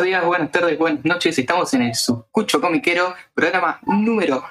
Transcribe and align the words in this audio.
Buenos 0.00 0.12
días, 0.12 0.24
buenas 0.24 0.50
tardes, 0.50 0.78
buenas 0.78 1.04
noches. 1.04 1.38
Estamos 1.38 1.74
en 1.74 1.82
el 1.82 1.94
Sucucho 1.94 2.58
Comiquero, 2.58 3.14
programa 3.34 3.78
número 3.82 4.42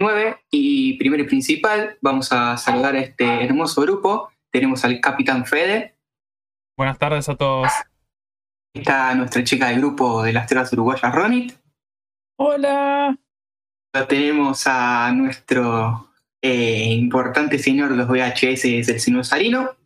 9 0.00 0.38
y 0.50 0.98
primero 0.98 1.22
y 1.22 1.26
principal. 1.26 1.98
Vamos 2.00 2.32
a 2.32 2.56
saludar 2.56 2.96
a 2.96 2.98
este 2.98 3.44
hermoso 3.44 3.80
grupo. 3.82 4.32
Tenemos 4.50 4.84
al 4.84 5.00
Capitán 5.00 5.46
Fede. 5.46 5.94
Buenas 6.76 6.98
tardes 6.98 7.28
a 7.28 7.36
todos. 7.36 7.70
Está 8.74 9.14
nuestra 9.14 9.44
chica 9.44 9.68
del 9.68 9.78
grupo 9.78 10.24
de 10.24 10.32
las 10.32 10.48
tierras 10.48 10.72
uruguayas, 10.72 11.14
Ronit. 11.14 11.52
Hola. 12.40 13.16
Tenemos 14.08 14.66
a 14.66 15.12
nuestro 15.12 16.08
eh, 16.42 16.88
importante 16.88 17.60
señor 17.60 17.90
de 17.90 17.98
los 17.98 18.08
VHS, 18.08 18.64
el 18.64 18.98
señor 18.98 19.24
Salino. 19.24 19.76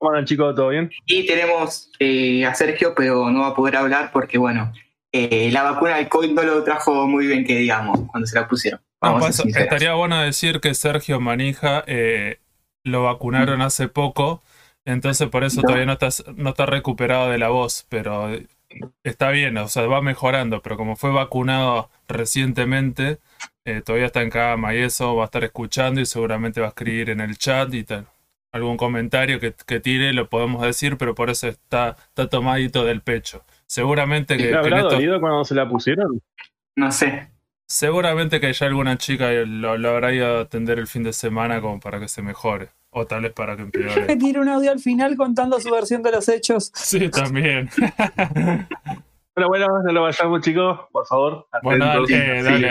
Hola 0.00 0.24
chicos, 0.24 0.54
¿todo 0.54 0.68
bien? 0.68 0.92
Y 1.06 1.26
tenemos 1.26 1.90
eh, 1.98 2.46
a 2.46 2.54
Sergio, 2.54 2.94
pero 2.94 3.30
no 3.30 3.40
va 3.40 3.48
a 3.48 3.54
poder 3.54 3.76
hablar 3.76 4.10
porque, 4.12 4.38
bueno, 4.38 4.72
eh, 5.10 5.50
la 5.50 5.64
vacuna 5.64 5.96
del 5.96 6.08
COVID 6.08 6.30
no 6.30 6.42
lo 6.44 6.62
trajo 6.62 7.08
muy 7.08 7.26
bien, 7.26 7.44
que 7.44 7.56
digamos, 7.56 8.02
cuando 8.08 8.26
se 8.26 8.38
la 8.38 8.46
pusieron. 8.46 8.80
No, 9.02 9.18
pues, 9.18 9.40
estaría 9.40 9.94
bueno 9.94 10.20
decir 10.20 10.60
que 10.60 10.74
Sergio 10.74 11.20
Manija 11.20 11.82
eh, 11.88 12.38
lo 12.84 13.04
vacunaron 13.04 13.60
hace 13.60 13.88
poco, 13.88 14.40
entonces 14.84 15.28
por 15.28 15.42
eso 15.42 15.62
todavía 15.62 15.86
no 15.86 15.94
está, 15.94 16.08
no 16.36 16.50
está 16.50 16.66
recuperado 16.66 17.30
de 17.30 17.38
la 17.38 17.48
voz, 17.48 17.84
pero 17.88 18.30
está 19.02 19.30
bien, 19.30 19.56
o 19.58 19.68
sea, 19.68 19.86
va 19.86 20.00
mejorando, 20.00 20.62
pero 20.62 20.76
como 20.76 20.94
fue 20.94 21.10
vacunado 21.10 21.90
recientemente, 22.06 23.18
todavía 23.84 24.06
está 24.06 24.22
en 24.22 24.30
cama 24.30 24.74
y 24.74 24.78
eso 24.78 25.14
va 25.14 25.24
a 25.24 25.26
estar 25.26 25.44
escuchando 25.44 26.00
y 26.00 26.06
seguramente 26.06 26.60
va 26.60 26.68
a 26.68 26.70
escribir 26.70 27.10
en 27.10 27.20
el 27.20 27.36
chat 27.36 27.72
y 27.74 27.84
tal 27.84 28.06
algún 28.52 28.76
comentario 28.76 29.40
que, 29.40 29.80
tire, 29.80 30.12
lo 30.12 30.28
podemos 30.28 30.62
decir, 30.62 30.96
pero 30.96 31.14
por 31.14 31.30
eso 31.30 31.48
está, 31.48 31.96
está 32.08 32.28
tomadito 32.28 32.84
del 32.84 33.00
pecho. 33.02 33.44
Seguramente 33.66 34.36
que. 34.36 34.54
habrá 34.54 34.82
dolido 34.82 35.20
cuando 35.20 35.44
se 35.44 35.54
la 35.54 35.68
pusieron? 35.68 36.20
No 36.76 36.90
sé. 36.92 37.28
Seguramente 37.66 38.40
que 38.40 38.52
ya 38.52 38.66
alguna 38.66 38.96
chica 38.96 39.30
lo, 39.30 39.70
habrá 39.90 40.14
ido 40.14 40.38
a 40.38 40.40
atender 40.40 40.78
el 40.78 40.86
fin 40.86 41.02
de 41.02 41.12
semana 41.12 41.60
como 41.60 41.80
para 41.80 42.00
que 42.00 42.08
se 42.08 42.22
mejore. 42.22 42.70
O 42.90 43.06
tal 43.06 43.22
vez 43.22 43.32
para 43.32 43.56
que 43.56 43.62
empeore. 43.62 44.06
Que 44.06 44.16
tire 44.16 44.40
un 44.40 44.48
audio 44.48 44.70
al 44.70 44.78
final 44.78 45.16
contando 45.16 45.60
su 45.60 45.70
versión 45.70 46.02
de 46.02 46.12
los 46.12 46.28
hechos. 46.28 46.70
Sí, 46.74 47.10
también. 47.10 47.68
Pero 49.34 49.48
bueno, 49.48 49.66
no 49.84 49.92
lo 49.92 50.02
vayamos, 50.02 50.40
chicos, 50.40 50.80
por 50.90 51.06
favor. 51.06 51.46
Bueno, 51.62 51.86
dale, 51.86 52.42
dale, 52.42 52.70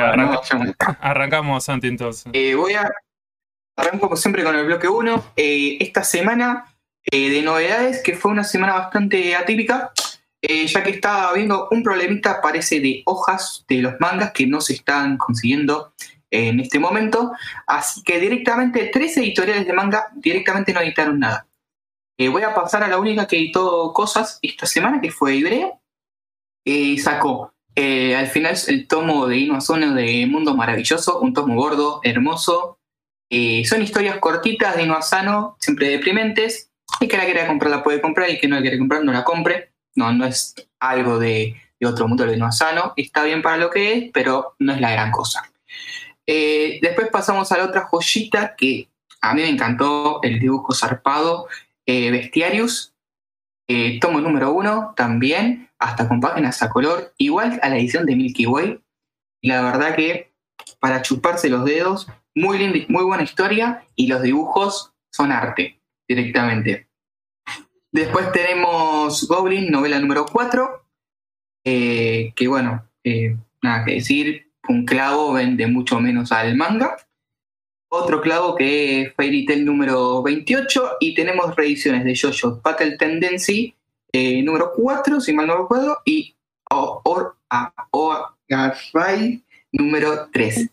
arrancamos, 0.99 1.63
Santi, 1.63 1.87
entonces. 1.87 2.29
Eh, 2.33 2.55
voy 2.55 2.73
a 2.73 2.89
Arranco 3.77 4.07
como 4.07 4.17
siempre 4.17 4.43
con 4.43 4.55
el 4.55 4.65
bloque 4.65 4.87
1. 4.87 5.33
Eh, 5.35 5.77
esta 5.79 6.03
semana 6.03 6.75
eh, 7.05 7.29
de 7.29 7.43
novedades, 7.43 8.01
que 8.01 8.15
fue 8.15 8.31
una 8.31 8.43
semana 8.43 8.73
bastante 8.73 9.35
atípica, 9.35 9.91
eh, 10.41 10.65
ya 10.65 10.81
que 10.81 10.89
estaba 10.89 11.29
habiendo 11.29 11.67
un 11.69 11.83
problemita, 11.83 12.41
parece, 12.41 12.79
de 12.79 13.03
hojas 13.05 13.65
de 13.67 13.77
los 13.83 13.93
mangas 13.99 14.31
que 14.31 14.47
no 14.47 14.61
se 14.61 14.73
están 14.73 15.17
consiguiendo 15.17 15.93
en 16.31 16.59
este 16.59 16.79
momento. 16.79 17.33
Así 17.67 18.01
que 18.01 18.19
directamente, 18.19 18.89
tres 18.91 19.15
editoriales 19.17 19.67
de 19.67 19.73
manga 19.73 20.07
directamente 20.15 20.73
no 20.73 20.81
editaron 20.81 21.19
nada. 21.19 21.45
voy 22.17 22.41
a 22.41 22.55
pasar 22.55 22.83
a 22.83 22.87
la 22.87 22.97
única 22.97 23.27
que 23.27 23.37
editó 23.37 23.93
cosas 23.93 24.39
esta 24.41 24.65
semana, 24.65 24.99
que 24.99 25.11
fue 25.11 25.35
Ibrea. 25.35 25.71
sacó 26.97 27.53
al 27.75 28.27
final 28.27 28.57
el 28.67 28.87
tomo 28.87 29.27
de 29.27 29.37
Inozono 29.37 29.93
de 29.93 30.25
Mundo 30.25 30.55
Maravilloso, 30.55 31.19
un 31.19 31.31
tomo 31.31 31.55
gordo, 31.55 32.01
hermoso, 32.03 32.76
eh, 33.29 33.65
son 33.65 33.81
historias 33.81 34.17
cortitas 34.19 34.75
de 34.75 34.83
Inuasano, 34.83 35.57
siempre 35.59 35.89
deprimentes. 35.89 36.71
El 36.99 37.07
que 37.07 37.17
la 37.17 37.25
quiera 37.25 37.47
comprar 37.47 37.71
la 37.71 37.83
puede 37.83 38.01
comprar, 38.01 38.29
y 38.29 38.33
el 38.33 38.39
que 38.39 38.47
no 38.47 38.55
la 38.55 38.61
quiere 38.61 38.77
comprar 38.77 39.03
no 39.03 39.11
la 39.11 39.23
compre. 39.23 39.71
No, 39.95 40.11
no 40.13 40.25
es 40.25 40.55
algo 40.79 41.19
de, 41.19 41.55
otro 41.83 42.07
mundo 42.07 42.25
de 42.25 42.35
Inuasano. 42.35 42.93
Está 42.95 43.23
bien 43.23 43.41
para 43.41 43.57
lo 43.57 43.69
que 43.69 43.93
es, 43.93 44.11
pero 44.13 44.55
no 44.59 44.73
es 44.73 44.81
la 44.81 44.91
gran 44.91 45.11
cosa. 45.11 45.51
Eh, 46.25 46.79
después 46.81 47.09
pasamos 47.09 47.51
a 47.51 47.57
la 47.57 47.65
otra 47.65 47.81
joyita 47.85 48.55
que 48.55 48.89
a 49.21 49.33
mí 49.33 49.41
me 49.41 49.49
encantó, 49.49 50.19
el 50.23 50.39
dibujo 50.39 50.73
zarpado, 50.73 51.47
eh, 51.85 52.11
Bestiarius, 52.11 52.93
tomo 53.99 54.21
número 54.21 54.53
uno 54.53 54.93
también, 54.95 55.69
hasta 55.77 56.07
con 56.07 56.21
páginas 56.21 56.61
a 56.61 56.69
color, 56.69 57.13
igual 57.17 57.59
a 57.61 57.69
la 57.69 57.77
edición 57.77 58.05
de 58.05 58.15
Milky 58.15 58.45
Way. 58.45 58.79
La 59.41 59.61
verdad 59.61 59.95
que 59.95 60.31
para 60.79 61.01
chuparse 61.01 61.49
los 61.49 61.65
dedos, 61.65 62.07
muy, 62.37 62.85
muy 62.87 63.03
buena 63.03 63.23
historia 63.23 63.83
y 63.95 64.07
los 64.07 64.21
dibujos 64.21 64.93
son 65.09 65.31
arte 65.31 65.79
directamente. 66.07 66.87
Después 67.91 68.31
tenemos 68.31 69.27
Goblin, 69.27 69.71
novela 69.71 69.99
número 69.99 70.25
4, 70.31 70.85
eh, 71.65 72.33
que 72.35 72.47
bueno, 72.47 72.87
eh, 73.03 73.35
nada 73.63 73.83
que 73.85 73.95
decir, 73.95 74.51
un 74.69 74.85
clavo 74.85 75.33
vende 75.33 75.65
mucho 75.65 75.99
menos 75.99 76.31
al 76.31 76.55
manga. 76.55 76.97
Otro 77.89 78.21
clavo 78.21 78.55
que 78.55 79.01
es 79.01 79.13
Fairy 79.15 79.45
Tail 79.45 79.65
número 79.65 80.21
28 80.21 80.97
y 80.99 81.15
tenemos 81.15 81.55
reediciones 81.55 82.03
de 82.03 82.13
JoJo 82.15 82.61
Battle 82.61 82.97
Tendency 82.97 83.73
eh, 84.11 84.43
número 84.43 84.73
4, 84.75 85.21
si 85.21 85.33
mal 85.33 85.47
no 85.47 85.57
recuerdo, 85.57 85.97
y 86.05 86.35
Or, 86.69 87.35
número 89.71 90.29
3. 90.31 90.69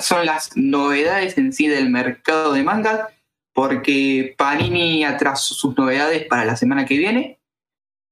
Son 0.00 0.24
las 0.24 0.56
novedades 0.56 1.36
en 1.36 1.52
sí 1.52 1.66
del 1.68 1.90
mercado 1.90 2.52
de 2.52 2.62
mangas, 2.62 3.08
porque 3.52 4.34
Panini 4.38 5.04
atrasó 5.04 5.54
sus 5.54 5.76
novedades 5.76 6.26
para 6.26 6.44
la 6.44 6.56
semana 6.56 6.86
que 6.86 6.96
viene, 6.96 7.38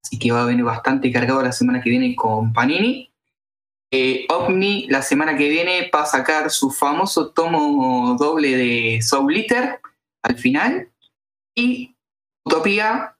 así 0.03 0.19
que 0.19 0.31
va 0.31 0.43
a 0.43 0.45
venir 0.45 0.63
bastante 0.63 1.11
cargado 1.11 1.41
la 1.41 1.51
semana 1.51 1.81
que 1.81 1.89
viene 1.89 2.15
con 2.15 2.53
Panini. 2.53 3.11
Eh, 3.91 4.25
Omni 4.29 4.87
la 4.89 5.01
semana 5.01 5.37
que 5.37 5.47
viene 5.47 5.89
va 5.93 6.01
a 6.01 6.05
sacar 6.05 6.51
su 6.51 6.69
famoso 6.69 7.29
tomo 7.29 8.15
doble 8.19 8.57
de 8.57 9.01
Soul 9.01 9.27
Glitter 9.27 9.79
al 10.23 10.37
final. 10.37 10.89
Y 11.55 11.95
Utopía 12.43 13.15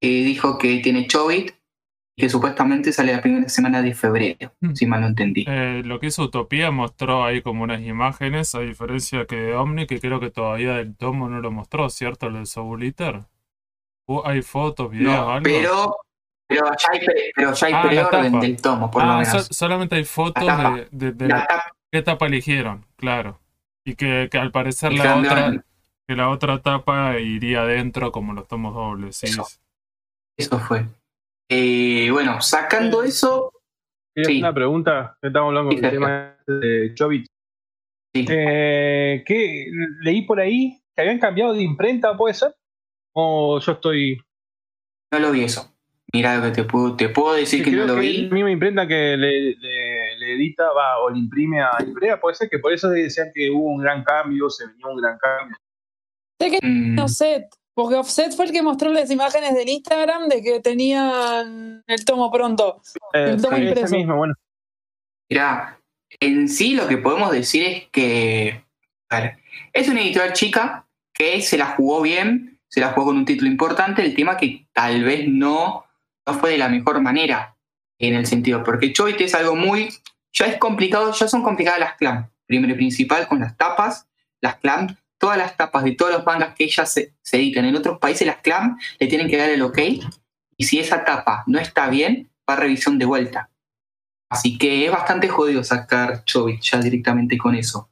eh, 0.00 0.24
dijo 0.24 0.56
que 0.58 0.78
tiene 0.78 1.06
Chobit 1.06 1.57
que 2.18 2.28
supuestamente 2.28 2.92
sale 2.92 3.12
la 3.12 3.22
primera 3.22 3.48
semana 3.48 3.80
de 3.80 3.94
febrero, 3.94 4.52
hmm. 4.60 4.74
si 4.74 4.86
mal 4.86 5.00
no 5.00 5.06
entendí. 5.06 5.44
Eh, 5.46 5.82
lo 5.84 6.00
que 6.00 6.08
hizo 6.08 6.24
Utopía 6.24 6.72
mostró 6.72 7.24
ahí 7.24 7.42
como 7.42 7.62
unas 7.62 7.80
imágenes, 7.80 8.54
a 8.56 8.60
diferencia 8.60 9.24
que 9.26 9.54
Omni, 9.54 9.86
que 9.86 10.00
creo 10.00 10.18
que 10.18 10.30
todavía 10.30 10.80
el 10.80 10.96
tomo 10.96 11.28
no 11.28 11.40
lo 11.40 11.52
mostró, 11.52 11.88
¿cierto? 11.90 12.26
El 12.26 12.34
de 12.34 12.46
Soul 12.46 12.94
¿Hay 14.24 14.42
fotos, 14.42 14.90
videos, 14.90 15.28
algo? 15.28 15.42
Pero, 15.44 15.96
pero 16.48 16.64
ya 16.66 16.88
hay, 16.92 17.00
pero 17.34 17.52
ya 17.52 17.66
hay 17.66 17.72
ah, 17.74 17.82
preorden 17.82 18.40
del 18.40 18.60
tomo, 18.60 18.90
por 18.90 19.04
lo 19.04 19.12
ah, 19.12 19.18
menos. 19.18 19.48
solamente 19.50 19.94
hay 19.94 20.04
fotos 20.04 20.44
de, 20.90 21.14
qué 21.92 21.98
etapa 21.98 22.26
eligieron, 22.26 22.84
claro. 22.96 23.38
Y 23.84 23.94
que, 23.94 24.28
al 24.32 24.50
parecer 24.50 24.92
la 24.92 25.16
otra, 25.16 25.64
que 26.06 26.16
la 26.16 26.30
otra 26.30 26.54
etapa 26.54 27.18
iría 27.20 27.60
adentro 27.60 28.10
como 28.10 28.32
los 28.32 28.48
tomos 28.48 28.74
dobles. 28.74 29.16
Sí. 29.16 29.28
eso 30.36 30.58
fue. 30.58 30.86
Eh, 31.48 32.08
bueno, 32.10 32.40
sacando 32.40 33.02
eso. 33.02 33.52
Sí. 34.14 34.40
una 34.40 34.52
pregunta. 34.52 35.16
Estamos 35.22 35.48
hablando 35.48 35.70
del 35.70 35.90
tema 35.90 36.36
de 36.46 36.92
Chovich. 36.94 37.26
Eh, 38.14 39.22
¿Qué 39.24 39.66
leí 40.00 40.22
por 40.22 40.40
ahí? 40.40 40.80
¿Que 40.94 41.02
habían 41.02 41.20
cambiado 41.20 41.52
de 41.54 41.62
imprenta, 41.62 42.16
puede 42.16 42.34
ser? 42.34 42.54
¿O 43.12 43.60
yo 43.60 43.72
estoy.? 43.72 44.18
No 45.12 45.20
lo 45.20 45.30
vi 45.30 45.44
eso. 45.44 45.72
Mira, 46.12 46.52
te 46.52 46.64
puedo, 46.64 46.96
te 46.96 47.10
puedo 47.10 47.34
decir 47.34 47.62
que 47.62 47.70
no 47.70 47.84
lo 47.84 47.96
vi. 47.96 48.24
Es 48.24 48.28
la 48.28 48.34
misma 48.34 48.50
imprenta 48.50 48.88
que 48.88 49.16
le, 49.16 49.50
edita 50.34 50.72
va, 50.72 50.98
o 51.00 51.10
le 51.10 51.18
imprime 51.18 51.60
a 51.60 51.70
Ibrea, 51.86 52.18
puede 52.18 52.34
ser 52.34 52.48
que 52.48 52.58
por 52.58 52.72
eso 52.72 52.88
decían 52.88 53.30
que 53.34 53.50
hubo 53.50 53.68
un 53.68 53.82
gran 53.82 54.02
cambio, 54.04 54.48
se 54.48 54.66
venía 54.66 54.86
un 54.86 54.96
gran 54.96 55.18
cambio. 55.18 55.56
Sé 56.40 56.50
que 56.50 56.66
mm. 56.66 56.94
no 56.94 57.08
sé, 57.08 57.48
porque 57.78 57.94
Offset 57.94 58.34
fue 58.34 58.46
el 58.46 58.50
que 58.50 58.60
mostró 58.60 58.92
las 58.92 59.08
imágenes 59.08 59.54
del 59.54 59.68
Instagram 59.68 60.28
de 60.28 60.42
que 60.42 60.58
tenían 60.58 61.84
el 61.86 62.04
tomo 62.04 62.28
pronto. 62.28 62.82
Eh, 63.12 63.34
el 63.34 63.40
tomo 63.40 63.56
impreso. 63.56 63.94
Mismo, 63.94 64.16
bueno. 64.16 64.34
Mira, 65.30 65.78
en 66.18 66.48
sí 66.48 66.74
lo 66.74 66.88
que 66.88 66.96
podemos 66.96 67.30
decir 67.30 67.62
es 67.62 67.88
que 67.92 68.64
a 69.08 69.20
ver, 69.20 69.38
es 69.72 69.88
una 69.88 70.00
editorial 70.00 70.32
chica 70.32 70.88
que 71.14 71.40
se 71.40 71.56
la 71.56 71.66
jugó 71.66 72.02
bien, 72.02 72.58
se 72.66 72.80
la 72.80 72.88
jugó 72.88 73.06
con 73.06 73.16
un 73.16 73.24
título 73.24 73.48
importante, 73.48 74.04
el 74.04 74.16
tema 74.16 74.36
que 74.36 74.66
tal 74.72 75.04
vez 75.04 75.28
no, 75.28 75.84
no 76.26 76.34
fue 76.34 76.50
de 76.50 76.58
la 76.58 76.68
mejor 76.68 77.00
manera 77.00 77.54
en 78.00 78.14
el 78.14 78.26
sentido, 78.26 78.64
porque 78.64 78.92
Choit 78.92 79.20
es 79.20 79.36
algo 79.36 79.54
muy, 79.54 79.88
ya 80.32 80.46
es 80.46 80.58
complicado, 80.58 81.12
ya 81.12 81.28
son 81.28 81.44
complicadas 81.44 81.78
las 81.78 81.94
clams, 81.94 82.28
primero 82.44 82.74
y 82.74 82.76
principal 82.76 83.28
con 83.28 83.38
las 83.38 83.56
tapas, 83.56 84.08
las 84.40 84.56
clams 84.56 84.96
todas 85.18 85.36
las 85.36 85.56
tapas 85.56 85.84
de 85.84 85.92
todos 85.92 86.12
los 86.12 86.24
mangas 86.24 86.54
que 86.54 86.64
ellas 86.64 86.92
se, 86.92 87.12
editan 87.32 87.64
en 87.64 87.76
otros 87.76 87.98
países, 87.98 88.26
las 88.26 88.38
CLAM 88.38 88.78
le 88.98 89.06
tienen 89.06 89.28
que 89.28 89.36
dar 89.36 89.50
el 89.50 89.62
ok. 89.62 89.78
Y 90.56 90.64
si 90.64 90.78
esa 90.78 91.04
tapa 91.04 91.44
no 91.46 91.58
está 91.58 91.88
bien, 91.88 92.30
va 92.48 92.54
a 92.54 92.56
revisión 92.56 92.98
de 92.98 93.04
vuelta. 93.04 93.50
Así 94.30 94.58
que 94.58 94.84
es 94.84 94.90
bastante 94.90 95.28
jodido 95.28 95.64
sacar 95.64 96.24
Chobit 96.24 96.60
ya 96.60 96.80
directamente 96.80 97.38
con 97.38 97.54
eso. 97.54 97.90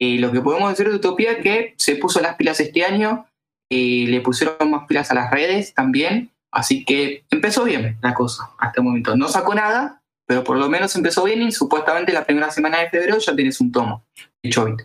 Eh, 0.00 0.18
lo 0.18 0.32
que 0.32 0.40
podemos 0.40 0.70
decir 0.70 0.88
de 0.88 0.96
Utopía 0.96 1.32
es 1.32 1.38
que 1.42 1.74
se 1.76 1.96
puso 1.96 2.20
las 2.20 2.36
pilas 2.36 2.60
este 2.60 2.84
año, 2.84 3.26
eh, 3.70 4.06
le 4.08 4.20
pusieron 4.20 4.70
más 4.70 4.86
pilas 4.86 5.10
a 5.10 5.14
las 5.14 5.30
redes 5.30 5.74
también, 5.74 6.30
Así 6.50 6.84
que 6.84 7.24
empezó 7.30 7.64
bien 7.64 7.98
la 8.02 8.14
cosa 8.14 8.50
hasta 8.58 8.80
el 8.80 8.84
momento. 8.84 9.16
No 9.16 9.28
sacó 9.28 9.54
nada, 9.54 10.02
pero 10.26 10.44
por 10.44 10.56
lo 10.56 10.68
menos 10.68 10.94
empezó 10.96 11.24
bien 11.24 11.42
y 11.42 11.52
supuestamente 11.52 12.12
la 12.12 12.24
primera 12.24 12.50
semana 12.50 12.78
de 12.80 12.90
febrero 12.90 13.18
ya 13.18 13.34
tienes 13.36 13.60
un 13.60 13.70
tomo 13.70 14.04
de 14.42 14.50
Chobit. 14.50 14.80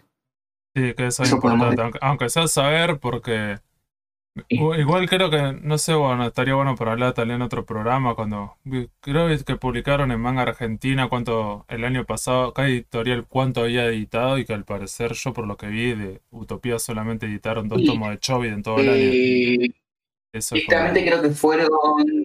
Sí, 0.75 0.93
que 0.95 1.07
eso 1.07 1.23
es 1.23 1.31
importante, 1.31 1.97
aunque 2.01 2.29
sea 2.29 2.47
saber 2.47 2.99
porque 2.99 3.59
Igual 4.49 5.07
creo 5.07 5.29
que, 5.29 5.53
no 5.61 5.77
sé, 5.77 5.93
bueno, 5.93 6.25
estaría 6.25 6.55
bueno 6.55 6.75
para 6.75 6.93
hablar 6.93 7.13
también 7.13 7.35
en 7.35 7.43
otro 7.43 7.65
programa 7.65 8.15
cuando 8.15 8.57
creo 8.99 9.27
que 9.45 9.55
publicaron 9.57 10.11
en 10.11 10.19
Manga 10.19 10.41
Argentina 10.41 11.07
cuánto 11.07 11.65
el 11.69 11.85
año 11.85 12.03
pasado, 12.05 12.51
cada 12.51 12.67
editorial 12.67 13.27
cuánto 13.27 13.61
había 13.61 13.85
editado 13.85 14.39
y 14.39 14.45
que 14.45 14.53
al 14.53 14.65
parecer 14.65 15.13
yo 15.13 15.33
por 15.33 15.45
lo 15.45 15.55
que 15.55 15.67
vi 15.67 15.93
de 15.93 16.21
Utopía 16.31 16.79
solamente 16.79 17.27
editaron 17.27 17.69
dos 17.69 17.83
tomos 17.85 18.09
de 18.09 18.17
Chovit 18.17 18.53
en 18.53 18.63
todo 18.63 18.79
el 18.79 18.89
año. 18.89 18.97
Eh, 18.97 19.69
Eso 20.31 20.55
creo 20.67 21.21
que 21.21 21.29
fueron 21.29 21.69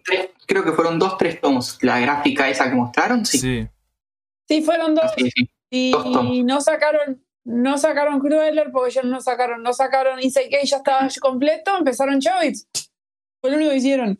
tres, 0.02 0.30
creo 0.46 0.64
que 0.64 0.72
fueron 0.72 0.98
dos, 0.98 1.18
tres 1.18 1.42
tomos. 1.42 1.78
La 1.82 2.00
gráfica 2.00 2.48
esa 2.48 2.70
que 2.70 2.76
mostraron, 2.76 3.26
sí. 3.26 3.68
Sí, 4.48 4.62
fueron 4.62 4.94
dos. 4.94 5.12
y 5.70 5.92
no 6.42 6.62
sacaron 6.62 7.22
no 7.48 7.78
sacaron 7.78 8.20
Crueler 8.20 8.70
porque 8.70 8.90
ellos 8.90 9.04
no 9.06 9.20
sacaron, 9.22 9.62
no 9.62 9.72
sacaron 9.72 10.20
Isekai 10.20 10.66
ya 10.66 10.76
estaba 10.76 11.08
completo, 11.18 11.78
empezaron 11.78 12.20
Chovitz. 12.20 12.68
Fue 13.40 13.50
lo 13.50 13.56
único 13.56 13.70
que 13.70 13.78
hicieron. 13.78 14.18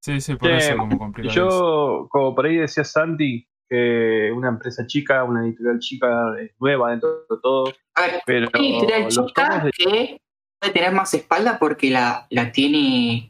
Sí, 0.00 0.20
sí, 0.20 0.36
por 0.36 0.50
eso 0.50 0.76
como 0.76 0.96
complicado. 0.96 1.34
Yo, 1.34 2.06
como 2.08 2.34
por 2.34 2.46
ahí 2.46 2.58
decía 2.58 2.84
Santi, 2.84 3.48
que 3.68 4.30
una 4.32 4.48
empresa 4.48 4.86
chica, 4.86 5.24
una 5.24 5.44
editorial 5.44 5.80
chica 5.80 6.34
es 6.40 6.52
nueva 6.60 6.90
dentro 6.90 7.26
de 7.28 7.36
todo. 7.42 7.72
A 7.94 8.02
ver, 8.02 8.22
pero 8.26 8.48
una 8.54 8.64
editorial 8.64 9.08
chica 9.08 9.70
que 9.76 10.20
puede 10.60 10.72
tener 10.72 10.92
más 10.92 11.12
espalda 11.14 11.58
porque 11.58 11.90
la, 11.90 12.26
la 12.30 12.52
tiene 12.52 13.28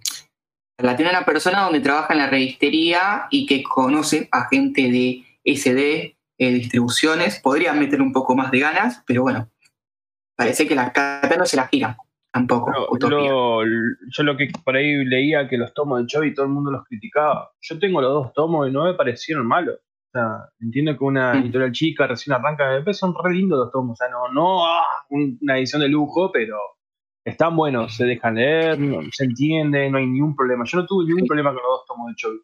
la 0.79 0.97
tiene 0.97 1.11
una 1.11 1.25
persona 1.25 1.63
donde 1.63 1.81
trabaja 1.81 2.13
en 2.13 2.19
la 2.19 2.29
revistería 2.29 3.29
y 3.31 3.47
que 3.47 3.63
conoce 3.63 4.29
a 4.31 4.49
gente 4.49 4.91
de 4.91 5.25
SD 5.45 6.17
eh, 6.43 6.53
distribuciones, 6.53 7.41
podrían 7.41 7.79
meter 7.79 8.01
un 8.01 8.13
poco 8.13 8.35
más 8.35 8.51
de 8.51 8.61
ganas, 8.61 9.03
pero 9.07 9.23
bueno, 9.23 9.51
parece 10.37 10.67
que 10.67 10.75
la 10.75 10.93
carta 10.93 11.37
no 11.37 11.47
se 11.47 11.57
la 11.57 11.69
giran 11.69 11.97
tampoco. 12.33 12.73
yo 12.99 14.23
lo 14.25 14.37
que 14.37 14.51
por 14.65 14.77
ahí 14.77 15.05
leía 15.05 15.49
que 15.49 15.59
los 15.59 15.73
tomos 15.75 16.01
de 16.01 16.07
Chovy 16.07 16.35
todo 16.35 16.47
el 16.47 16.53
mundo 16.53 16.71
los 16.71 16.85
criticaba. 16.85 17.53
Yo 17.61 17.79
tengo 17.79 18.01
los 18.01 18.13
dos 18.13 18.33
tomos 18.33 18.69
y 18.69 18.73
no 18.73 18.85
me 18.85 18.95
parecieron 18.95 19.47
malos. 19.47 19.77
O 19.77 20.19
sea, 20.19 20.49
entiendo 20.61 20.97
que 20.97 21.05
una 21.05 21.35
mm. 21.35 21.37
editorial 21.39 21.73
chica 21.73 22.07
recién 22.07 22.35
arranca, 22.35 22.69
de 22.69 22.95
son 22.95 23.15
re 23.23 23.35
lindos 23.35 23.59
los 23.59 23.71
tomos. 23.71 23.93
O 23.93 23.97
sea, 23.97 24.09
no, 24.09 24.29
no 24.33 24.67
ah, 24.67 24.85
una 25.11 25.59
edición 25.59 25.83
de 25.83 25.89
lujo, 25.89 26.31
pero 26.33 26.59
están 27.25 27.57
buenos, 27.57 27.97
se 27.97 28.05
dejan 28.05 28.35
leer, 28.35 28.79
se 29.13 29.25
entiende, 29.25 29.89
no 29.91 29.99
hay 29.99 30.07
ningún 30.07 30.35
problema. 30.35 30.65
Yo 30.67 30.79
no 30.79 30.87
tuve 30.87 31.07
ningún 31.07 31.27
problema 31.27 31.51
con 31.53 31.63
los 31.63 31.71
dos 31.71 31.85
tomos 31.87 32.09
de 32.09 32.15
Chovy. 32.17 32.41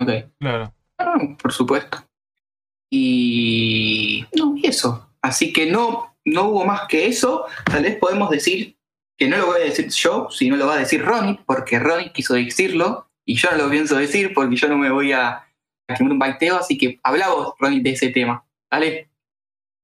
Ok, 0.00 0.32
claro. 0.40 0.74
Ah, 0.98 1.18
por 1.40 1.52
supuesto. 1.52 1.98
Y 2.96 4.24
no, 4.36 4.54
eso. 4.62 5.10
Así 5.20 5.52
que 5.52 5.66
no, 5.66 6.14
no 6.24 6.44
hubo 6.44 6.64
más 6.64 6.82
que 6.86 7.06
eso. 7.06 7.44
Tal 7.64 7.82
vez 7.82 7.96
podemos 7.96 8.30
decir 8.30 8.76
que 9.16 9.26
no 9.26 9.36
lo 9.36 9.46
voy 9.46 9.62
a 9.62 9.64
decir 9.64 9.88
yo, 9.88 10.28
sino 10.30 10.54
lo 10.56 10.68
va 10.68 10.74
a 10.74 10.78
decir 10.78 11.04
Ronnie, 11.04 11.40
porque 11.44 11.80
Ronnie 11.80 12.12
quiso 12.12 12.34
decirlo 12.34 13.08
y 13.24 13.34
yo 13.34 13.50
no 13.50 13.64
lo 13.64 13.70
pienso 13.70 13.96
decir 13.96 14.32
porque 14.32 14.54
yo 14.54 14.68
no 14.68 14.76
me 14.76 14.92
voy 14.92 15.10
a, 15.10 15.28
a 15.88 15.96
un 15.98 16.20
baiteo. 16.20 16.56
Así 16.56 16.78
que 16.78 17.00
habla 17.02 17.30
vos, 17.30 17.54
Ronnie, 17.58 17.80
de 17.80 17.90
ese 17.90 18.10
tema. 18.10 18.46
Dale, 18.70 19.10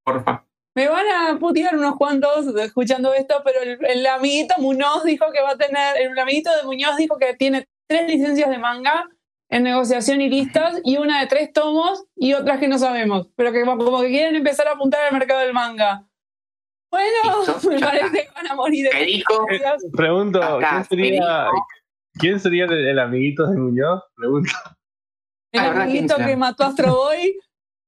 porfa. 0.05 0.47
Me 0.77 0.87
van 0.87 1.07
a 1.09 1.37
putear 1.37 1.77
unos 1.77 1.97
cuantos 1.97 2.47
escuchando 2.59 3.13
esto, 3.13 3.43
pero 3.45 3.61
el, 3.61 3.85
el, 3.85 4.07
amiguito 4.07 4.55
Muñoz 4.59 5.03
dijo 5.03 5.27
que 5.33 5.43
va 5.43 5.51
a 5.51 5.59
tener, 5.59 5.97
el 6.01 6.17
amiguito 6.17 6.55
de 6.57 6.63
Muñoz 6.63 6.97
dijo 6.97 7.19
que 7.19 7.35
tiene 7.35 7.67
tres 7.89 8.07
licencias 8.07 8.51
de 8.51 8.59
manga 8.59 9.09
en 9.51 9.65
negociación 9.65 10.21
y 10.21 10.31
listas, 10.31 10.81
y 10.85 10.97
una 10.97 11.21
de 11.21 11.27
tres 11.27 11.53
tomos 11.53 12.05
y 12.17 12.35
otras 12.35 12.61
que 12.61 12.69
no 12.69 12.79
sabemos, 12.79 13.29
pero 13.35 13.53
que 13.53 13.63
como 13.65 14.01
que 14.01 14.09
quieren 14.09 14.37
empezar 14.37 14.69
a 14.69 14.73
apuntar 14.73 15.05
al 15.07 15.13
mercado 15.13 15.41
del 15.41 15.53
manga. 15.53 16.07
Bueno, 16.91 17.45
me 17.69 17.81
parece 17.81 18.11
que 18.11 18.29
van 18.35 18.47
a 18.49 18.55
morir. 18.55 18.89
¿Qué 18.91 19.05
dijo? 19.05 19.47
Pregunto, 19.93 20.41
¿quién 20.61 20.85
sería, 20.85 21.47
¿quién 22.15 22.41
sería 22.41 22.65
el, 22.65 22.99
amiguito 22.99 23.47
de 23.49 23.59
Muñoz? 23.59 24.03
Pregunto. 24.17 24.53
El 25.53 25.61
amiguito 25.61 26.17
que 26.17 26.37
mató 26.37 26.65
a 26.65 26.67
Astro 26.69 26.95
Boy. 26.95 27.37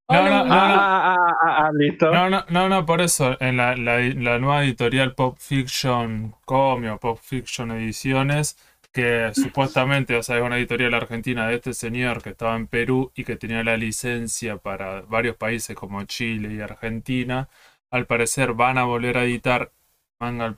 No, 0.09 0.21
no, 0.21 0.45
no, 0.45 0.53
ah, 0.53 1.15
ah, 1.15 1.65
ah, 1.65 1.71
listo. 1.73 2.11
No, 2.11 2.29
no, 2.29 2.43
no, 2.49 2.67
no, 2.67 2.85
por 2.85 3.01
eso, 3.01 3.37
en 3.39 3.55
la, 3.55 3.75
la, 3.77 3.99
la 3.99 4.37
nueva 4.37 4.63
editorial 4.63 5.15
Pop 5.15 5.37
Fiction 5.39 6.35
Comio, 6.43 6.99
Pop 6.99 7.17
Fiction 7.19 7.71
Ediciones, 7.71 8.57
que 8.93 9.31
supuestamente, 9.33 10.15
o 10.15 10.23
sea, 10.23 10.37
es 10.37 10.43
una 10.43 10.57
editorial 10.57 10.93
argentina 10.93 11.47
de 11.47 11.55
este 11.55 11.73
señor 11.73 12.21
que 12.23 12.29
estaba 12.31 12.55
en 12.55 12.67
Perú 12.67 13.11
y 13.15 13.23
que 13.25 13.35
tenía 13.37 13.63
la 13.63 13.77
licencia 13.77 14.57
para 14.57 15.01
varios 15.01 15.35
países 15.37 15.75
como 15.75 16.03
Chile 16.05 16.53
y 16.53 16.61
Argentina, 16.61 17.49
al 17.91 18.05
parecer 18.07 18.53
van 18.53 18.77
a 18.77 18.85
volver 18.85 19.17
a 19.17 19.23
editar 19.25 19.71
manga 20.19 20.55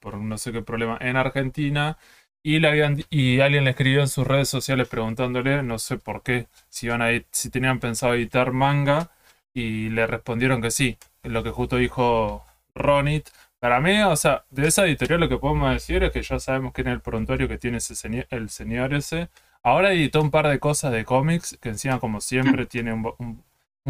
por 0.00 0.16
no 0.18 0.38
sé 0.38 0.52
qué 0.52 0.62
problema 0.62 0.98
en 1.00 1.16
Argentina. 1.16 1.98
Y, 2.42 2.60
le 2.60 3.04
y 3.10 3.40
alguien 3.40 3.64
le 3.64 3.70
escribió 3.70 4.00
en 4.00 4.08
sus 4.08 4.26
redes 4.26 4.48
sociales 4.48 4.88
preguntándole, 4.88 5.62
no 5.62 5.78
sé 5.78 5.98
por 5.98 6.22
qué, 6.22 6.48
si, 6.68 6.88
a, 6.88 6.98
si 7.30 7.50
tenían 7.50 7.80
pensado 7.80 8.14
editar 8.14 8.52
manga 8.52 9.10
y 9.52 9.90
le 9.90 10.06
respondieron 10.06 10.62
que 10.62 10.70
sí, 10.70 10.98
lo 11.24 11.42
que 11.42 11.50
justo 11.50 11.76
dijo 11.76 12.46
Ronit, 12.74 13.28
para 13.60 13.80
mí, 13.80 14.00
o 14.02 14.16
sea, 14.16 14.44
de 14.50 14.68
esa 14.68 14.86
editorial 14.86 15.20
lo 15.20 15.28
que 15.28 15.38
podemos 15.38 15.70
decir 15.72 16.04
es 16.04 16.12
que 16.12 16.22
ya 16.22 16.38
sabemos 16.38 16.72
quién 16.72 16.88
es 16.88 16.94
el 16.94 17.00
prontuario 17.00 17.48
que 17.48 17.58
tiene 17.58 17.78
ese 17.78 18.26
el 18.30 18.50
señor 18.50 18.94
ese. 18.94 19.30
Ahora 19.62 19.92
editó 19.92 20.22
un 20.22 20.30
par 20.30 20.48
de 20.48 20.60
cosas 20.60 20.92
de 20.92 21.04
cómics 21.04 21.58
que 21.60 21.70
encima, 21.70 21.98
como 22.00 22.20
siempre, 22.20 22.66
tiene 22.66 22.92
un, 22.92 23.44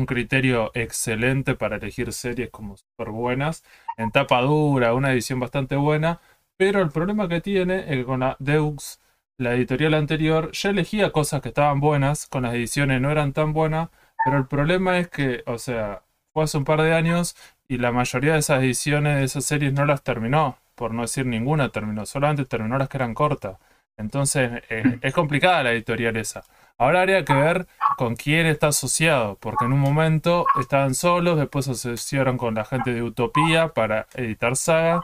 criterio 0.07 0.71
excelente 0.75 1.55
para 1.57 1.77
elegir 1.77 2.13
series 2.13 2.51
como 2.51 2.77
súper 2.77 3.11
buenas. 3.11 3.65
En 3.97 4.13
tapa 4.13 4.41
dura, 4.43 4.95
una 4.95 5.13
edición 5.13 5.41
bastante 5.41 5.77
buena. 5.77 6.21
Pero 6.57 6.83
el 6.83 6.91
problema 6.91 7.29
que 7.29 7.41
tiene 7.41 7.81
es 7.81 7.97
que 7.99 8.05
con 8.05 8.21
la 8.21 8.37
Deux, 8.39 9.01
la 9.39 9.55
editorial 9.55 9.95
anterior, 9.95 10.53
ya 10.53 10.71
elegía 10.71 11.13
cosas 11.13 11.41
que 11.43 11.49
estaban 11.49 11.81
buenas, 11.81 12.27
con 12.27 12.45
las 12.45 12.55
ediciones 12.55 13.01
no 13.01 13.11
eran 13.11 13.33
tan 13.33 13.53
buenas. 13.53 13.91
Pero 14.25 14.39
el 14.39 14.47
problema 14.47 14.99
es 14.99 15.09
que, 15.09 15.43
o 15.47 15.59
sea, 15.59 16.03
fue 16.33 16.45
hace 16.45 16.59
un 16.59 16.65
par 16.65 16.83
de 16.83 16.95
años 16.95 17.37
y 17.69 17.77
la 17.79 17.93
mayoría 17.93 18.33
de 18.33 18.39
esas 18.39 18.63
ediciones 18.63 19.17
de 19.19 19.25
esas 19.25 19.45
series 19.45 19.73
no 19.75 19.85
las 19.85 20.03
terminó, 20.03 20.57
por 20.75 20.95
no 20.95 21.03
decir 21.03 21.27
ninguna 21.27 21.69
terminó, 21.69 22.07
solamente 22.07 22.47
terminó 22.47 22.79
las 22.79 22.89
que 22.89 22.97
eran 22.97 23.15
cortas. 23.15 23.59
Entonces 23.99 24.63
eh, 24.71 24.99
es 25.03 25.13
complicada 25.13 25.63
la 25.65 25.73
editorial 25.73 26.17
esa. 26.17 26.45
Ahora 26.79 27.01
habría 27.01 27.25
que 27.25 27.35
ver 27.35 27.67
con 27.97 28.15
quién 28.15 28.47
está 28.47 28.69
asociado, 28.69 29.37
porque 29.41 29.65
en 29.65 29.73
un 29.73 29.81
momento 29.81 30.47
estaban 30.61 30.95
solos, 30.95 31.39
después 31.39 31.65
se 31.67 31.73
asociaron 31.73 32.39
con 32.39 32.55
la 32.55 32.65
gente 32.65 32.95
de 32.95 33.03
Utopía 33.03 33.69
para 33.69 34.07
editar 34.15 34.57
saga, 34.57 35.03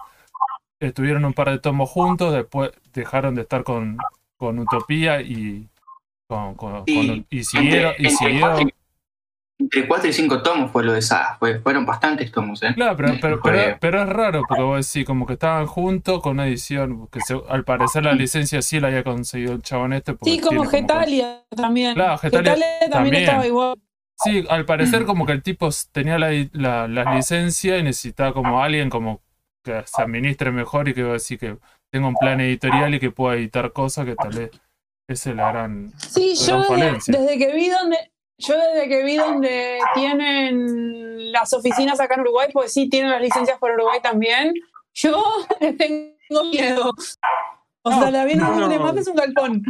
estuvieron 0.81 1.25
un 1.25 1.35
par 1.35 1.51
de 1.51 1.59
tomos 1.59 1.91
juntos, 1.91 2.33
después 2.33 2.71
dejaron 2.93 3.35
de 3.35 3.43
estar 3.43 3.65
con, 3.65 3.99
con 4.39 4.61
Utopía 4.61 5.21
y, 5.21 5.69
con, 6.29 6.57
y 7.29 7.43
siguieron, 7.43 7.95
y 7.99 8.11
siguieron 8.11 8.71
entre 9.65 9.89
4 9.89 10.11
y 10.11 10.13
5 10.13 10.43
tomos 10.43 10.71
fue 10.71 10.85
lo 10.85 10.93
de 10.93 11.01
Saga, 11.01 11.39
fueron 11.39 11.87
bastantes 11.87 12.31
tomos, 12.31 12.63
¿eh? 12.63 12.75
Claro, 12.75 12.97
pero, 12.97 13.41
pero, 13.81 14.03
es 14.03 14.09
raro, 14.09 14.43
porque 14.47 14.63
vos 14.63 14.87
decís, 14.87 15.07
como 15.07 15.27
que 15.27 15.33
estaban 15.35 15.67
juntos 15.67 16.21
con 16.21 16.33
una 16.33 16.47
edición, 16.47 17.09
que 17.09 17.21
al 17.49 17.65
parecer 17.65 18.05
la 18.05 18.13
licencia 18.13 18.61
sí 18.61 18.79
la 18.79 18.89
había 18.89 19.03
conseguido 19.03 19.55
el 19.55 19.63
chabón 19.63 19.95
este. 19.95 20.17
Sí, 20.23 20.39
como 20.41 20.67
Getalia 20.67 21.45
también. 21.57 21.95
Claro, 21.95 22.19
Getalia, 22.19 22.57
también, 22.91 23.15
estaba 23.15 23.47
igual. 23.47 23.75
Sí, 24.17 24.45
al 24.49 24.65
parecer 24.65 25.07
como 25.07 25.27
que 25.27 25.33
el 25.33 25.43
tipo 25.43 25.71
tenía 25.93 26.19
la, 26.19 26.87
la, 26.87 27.15
licencia 27.15 27.79
y 27.79 27.83
necesitaba 27.83 28.33
como 28.33 28.63
alguien 28.63 28.91
como 28.91 29.23
que 29.65 29.83
se 29.87 30.03
administre 30.03 30.53
mejor 30.53 30.89
y 30.89 30.95
que 30.95 31.03
va 31.03 31.11
a 31.11 31.15
decir 31.15 31.39
que 31.39 31.57
tenga 31.91 32.09
un 32.09 32.15
plan 32.15 32.41
editorial 32.41 32.95
y 32.95 33.01
que 33.01 33.11
pueda 33.11 33.37
editar 33.37 33.73
cosas 33.73 34.05
que 34.05 34.15
tal 34.15 34.31
vez 34.31 34.51
ese 35.09 35.35
la 35.35 35.51
gran. 35.51 35.93
Sí, 35.99 36.35
yo 36.37 36.63
desde, 37.07 37.39
que 37.39 37.53
vi 37.55 37.69
donde 37.71 38.14
yo 38.39 38.55
desde 38.57 38.89
que 38.89 39.05
vi 39.05 39.17
donde 39.17 39.79
tienen 39.95 41.33
las 41.33 41.53
oficinas 41.53 42.01
acá 42.01 42.15
en 42.15 42.23
Uruguay, 42.23 42.49
pues 42.53 42.73
sí, 42.73 42.89
tienen 42.89 43.11
las 43.11 43.21
licencias 43.21 43.59
por 43.59 43.73
Uruguay 43.73 44.01
también, 44.03 44.55
yo 44.95 45.23
tengo 45.79 46.45
miedo. 46.51 46.91
O 47.83 47.91
sea, 47.91 48.11
la 48.11 48.25
viene 48.25 48.43
no, 48.43 48.69
no, 48.69 48.99
es 48.99 49.09
un 49.09 49.17
galpón. 49.17 49.63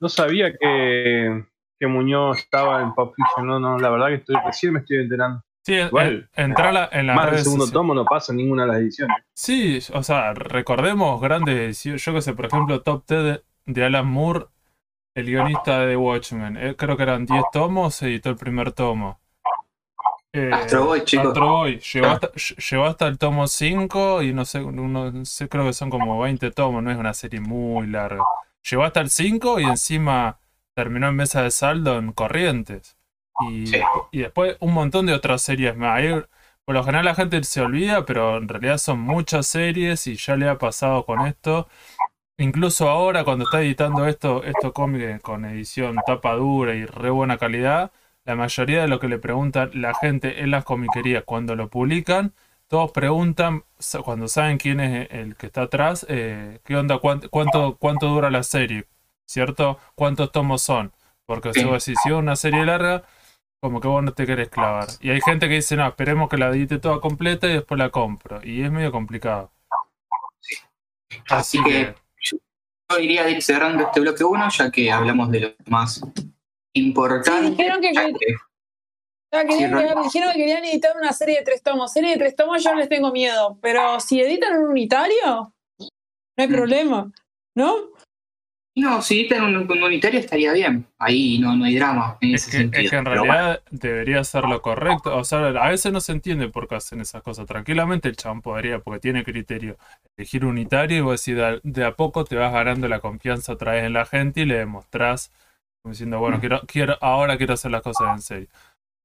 No 0.00 0.08
sabía 0.08 0.52
que, 0.52 1.44
que 1.78 1.86
Muñoz 1.86 2.38
estaba 2.38 2.82
en 2.82 2.94
Pop 2.94 3.14
Fiction, 3.16 3.46
no, 3.46 3.58
no, 3.58 3.78
la 3.78 3.90
verdad 3.90 4.08
que 4.08 4.14
estoy, 4.16 4.36
recién 4.44 4.74
me 4.74 4.80
estoy 4.80 4.98
enterando. 4.98 5.42
Sí, 5.62 5.76
Igual, 5.76 6.28
entrar 6.34 6.90
en 6.92 7.06
la 7.06 7.14
Más 7.14 7.30
del 7.30 7.40
segundo 7.40 7.70
tomo 7.70 7.94
no 7.94 8.04
pasa 8.04 8.32
en 8.32 8.36
ninguna 8.36 8.64
de 8.64 8.68
las 8.68 8.80
ediciones. 8.80 9.16
Sí, 9.32 9.78
o 9.94 10.02
sea, 10.02 10.34
recordemos 10.34 11.18
grandes 11.22 11.56
ediciones. 11.56 12.04
Yo 12.04 12.12
que 12.12 12.20
sé, 12.20 12.34
por 12.34 12.44
ejemplo, 12.44 12.82
Top 12.82 13.04
10 13.08 13.40
de 13.64 13.84
Alan 13.84 14.06
Moore 14.06 14.46
el 15.14 15.26
guionista 15.26 15.80
de 15.80 15.96
Watchmen. 15.96 16.56
Eh, 16.56 16.74
creo 16.76 16.96
que 16.96 17.02
eran 17.04 17.26
10 17.26 17.44
tomos, 17.52 17.94
se 17.96 18.06
editó 18.06 18.30
el 18.30 18.36
primer 18.36 18.72
tomo. 18.72 19.20
Eh, 20.32 20.50
Astro 20.52 20.86
Boy, 20.86 21.04
chicos. 21.04 21.28
Astro 21.28 21.48
Boy. 21.48 21.78
Llegó, 21.78 22.06
hasta, 22.08 22.30
llegó 22.32 22.84
hasta 22.86 23.06
el 23.06 23.18
tomo 23.18 23.46
5 23.46 24.22
y 24.22 24.32
no 24.32 24.44
sé, 24.44 24.60
uno, 24.60 25.12
creo 25.48 25.64
que 25.64 25.72
son 25.72 25.90
como 25.90 26.18
20 26.20 26.50
tomos, 26.50 26.82
no 26.82 26.90
es 26.90 26.98
una 26.98 27.14
serie 27.14 27.40
muy 27.40 27.86
larga. 27.86 28.22
llegó 28.68 28.82
hasta 28.82 29.00
el 29.00 29.10
5 29.10 29.60
y 29.60 29.64
encima 29.64 30.38
terminó 30.74 31.08
en 31.08 31.16
mesa 31.16 31.42
de 31.42 31.50
saldo 31.52 31.98
en 31.98 32.12
Corrientes. 32.12 32.96
Y, 33.48 33.66
Sí. 33.66 33.80
y 34.12 34.18
después 34.20 34.56
un 34.60 34.72
montón 34.72 35.06
de 35.06 35.12
otras 35.12 35.42
series 35.42 35.76
más. 35.76 35.98
Ahí, 35.98 36.10
por 36.64 36.74
lo 36.74 36.82
general 36.82 37.04
la 37.04 37.14
gente 37.14 37.42
se 37.44 37.60
olvida, 37.60 38.04
pero 38.04 38.36
en 38.38 38.48
realidad 38.48 38.78
son 38.78 38.98
muchas 39.00 39.46
series 39.46 40.06
y 40.08 40.16
ya 40.16 40.34
le 40.36 40.48
ha 40.48 40.58
pasado 40.58 41.04
con 41.04 41.26
esto. 41.26 41.68
Incluso 42.36 42.88
ahora 42.88 43.22
cuando 43.24 43.44
está 43.44 43.62
editando 43.62 44.06
esto, 44.06 44.42
esto 44.42 44.72
cómic 44.72 45.20
con 45.22 45.44
edición 45.44 45.96
tapa 46.04 46.32
dura 46.34 46.74
y 46.74 46.84
re 46.84 47.10
buena 47.10 47.38
calidad, 47.38 47.92
la 48.24 48.34
mayoría 48.34 48.82
de 48.82 48.88
lo 48.88 48.98
que 48.98 49.08
le 49.08 49.18
preguntan 49.18 49.70
la 49.74 49.94
gente 49.94 50.40
en 50.40 50.50
las 50.50 50.64
comiquerías 50.64 51.22
cuando 51.24 51.54
lo 51.54 51.68
publican, 51.70 52.34
todos 52.66 52.90
preguntan, 52.90 53.64
cuando 54.04 54.26
saben 54.26 54.58
quién 54.58 54.80
es 54.80 55.08
el 55.12 55.36
que 55.36 55.46
está 55.46 55.62
atrás, 55.62 56.06
eh, 56.08 56.58
qué 56.64 56.76
onda, 56.76 56.98
cuánto, 56.98 57.30
cuánto, 57.30 57.76
cuánto 57.76 58.08
dura 58.08 58.30
la 58.30 58.42
serie, 58.42 58.86
¿cierto? 59.26 59.78
¿Cuántos 59.94 60.32
tomos 60.32 60.62
son? 60.62 60.92
Porque 61.26 61.52
si 61.52 61.60
Sí. 61.60 61.64
vos 61.66 61.84
decís, 61.84 62.00
si 62.02 62.08
es 62.08 62.14
una 62.14 62.34
serie 62.34 62.64
larga, 62.64 63.04
como 63.60 63.80
que 63.80 63.88
vos 63.88 64.02
no 64.02 64.12
te 64.12 64.26
querés 64.26 64.48
clavar. 64.48 64.88
Y 65.00 65.10
hay 65.10 65.20
gente 65.20 65.48
que 65.48 65.54
dice, 65.54 65.76
no, 65.76 65.86
esperemos 65.86 66.28
que 66.28 66.36
la 66.36 66.48
edite 66.48 66.78
toda 66.78 67.00
completa 67.00 67.46
y 67.46 67.54
después 67.54 67.78
la 67.78 67.90
compro. 67.90 68.40
Y 68.42 68.62
es 68.62 68.72
medio 68.72 68.90
complicado. 68.90 69.52
Así 71.30 71.62
que 71.62 71.94
yo 72.90 72.98
iría 72.98 73.24
a 73.24 73.30
ir 73.30 73.42
cerrando 73.42 73.84
este 73.84 74.00
bloque 74.00 74.24
1, 74.24 74.48
ya 74.50 74.70
que 74.70 74.90
hablamos 74.90 75.30
de 75.30 75.40
lo 75.40 75.48
más 75.66 76.00
importante. 76.74 77.48
Sí, 77.48 77.50
dijeron 77.56 77.80
que- 77.80 77.88
querían, 77.88 78.12
Sí, 78.12 78.18
que- 78.18 80.02
dijeron 80.04 80.32
que 80.32 80.38
querían 80.38 80.64
editar 80.64 80.96
una 80.96 81.12
serie 81.12 81.38
de 81.38 81.42
tres 81.44 81.62
tomos. 81.62 81.92
Serie 81.92 82.12
de 82.12 82.18
tres 82.18 82.36
tomos 82.36 82.62
yo 82.62 82.70
no 82.72 82.78
les 82.78 82.88
tengo 82.88 83.10
miedo, 83.10 83.58
pero 83.60 83.98
si 84.00 84.20
editan 84.20 84.58
un 84.58 84.66
unitario, 84.70 85.52
no 85.78 85.88
hay 86.36 86.48
Mm. 86.48 86.52
problema, 86.52 87.12
¿no? 87.56 87.74
No, 88.76 89.02
si 89.02 89.20
editan 89.20 89.44
un, 89.44 89.70
un 89.70 89.82
unitario 89.82 90.18
estaría 90.20 90.52
bien. 90.52 90.86
Ahí 90.98 91.38
no, 91.38 91.54
no 91.56 91.64
hay 91.64 91.76
drama 91.76 92.18
en 92.20 92.34
Es 92.34 92.42
ese 92.42 92.50
que, 92.50 92.56
sentido. 92.58 92.82
es 92.82 92.90
que 92.90 92.96
en 92.96 93.04
Pero 93.04 93.24
realidad 93.24 93.62
debería 93.70 94.24
ser 94.24 94.44
lo 94.44 94.60
correcto. 94.62 95.16
O 95.16 95.24
sea, 95.24 95.46
a 95.46 95.68
veces 95.70 95.92
no 95.92 96.00
se 96.00 96.12
entiende 96.12 96.48
por 96.48 96.66
qué 96.66 96.74
hacen 96.76 97.00
esas 97.00 97.22
cosas. 97.22 97.46
Tranquilamente 97.46 98.08
el 98.08 98.16
chabón 98.16 98.42
podría, 98.42 98.80
porque 98.80 98.98
tiene 99.00 99.24
criterio, 99.24 99.76
elegir 100.16 100.44
unitario 100.44 100.98
y 100.98 101.00
vos 101.02 101.24
decís, 101.24 101.36
de 101.36 101.46
a, 101.46 101.60
de 101.62 101.84
a 101.84 101.94
poco 101.94 102.24
te 102.24 102.36
vas 102.36 102.52
ganando 102.52 102.88
la 102.88 102.98
confianza 103.00 103.52
otra 103.52 103.72
vez 103.72 103.84
en 103.84 103.92
la 103.92 104.06
gente 104.06 104.40
y 104.40 104.44
le 104.46 104.56
demostrás, 104.56 105.30
como 105.82 105.92
diciendo, 105.92 106.18
bueno, 106.18 106.40
quiero, 106.40 106.60
quiero, 106.66 106.98
ahora 107.00 107.36
quiero 107.36 107.54
hacer 107.54 107.70
las 107.70 107.82
cosas 107.82 108.08
en 108.12 108.22
serio. 108.22 108.48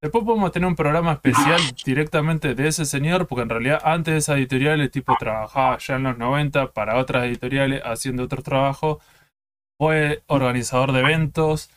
Después 0.01 0.23
podemos 0.23 0.51
tener 0.51 0.67
un 0.67 0.75
programa 0.75 1.13
especial 1.13 1.59
directamente 1.85 2.55
de 2.55 2.67
ese 2.67 2.85
señor, 2.85 3.27
porque 3.27 3.43
en 3.43 3.49
realidad 3.49 3.81
antes 3.83 4.13
de 4.13 4.17
esa 4.19 4.35
editorial 4.37 4.79
el 4.81 4.91
tipo 4.91 5.15
trabajaba 5.17 5.77
ya 5.77 5.95
en 5.97 6.03
los 6.03 6.17
90 6.17 6.71
para 6.71 6.97
otras 6.97 7.25
editoriales 7.25 7.81
haciendo 7.83 8.23
otros 8.23 8.43
trabajos. 8.43 8.97
Fue 9.79 10.23
organizador 10.27 10.91
de 10.91 10.99
eventos, 10.99 11.71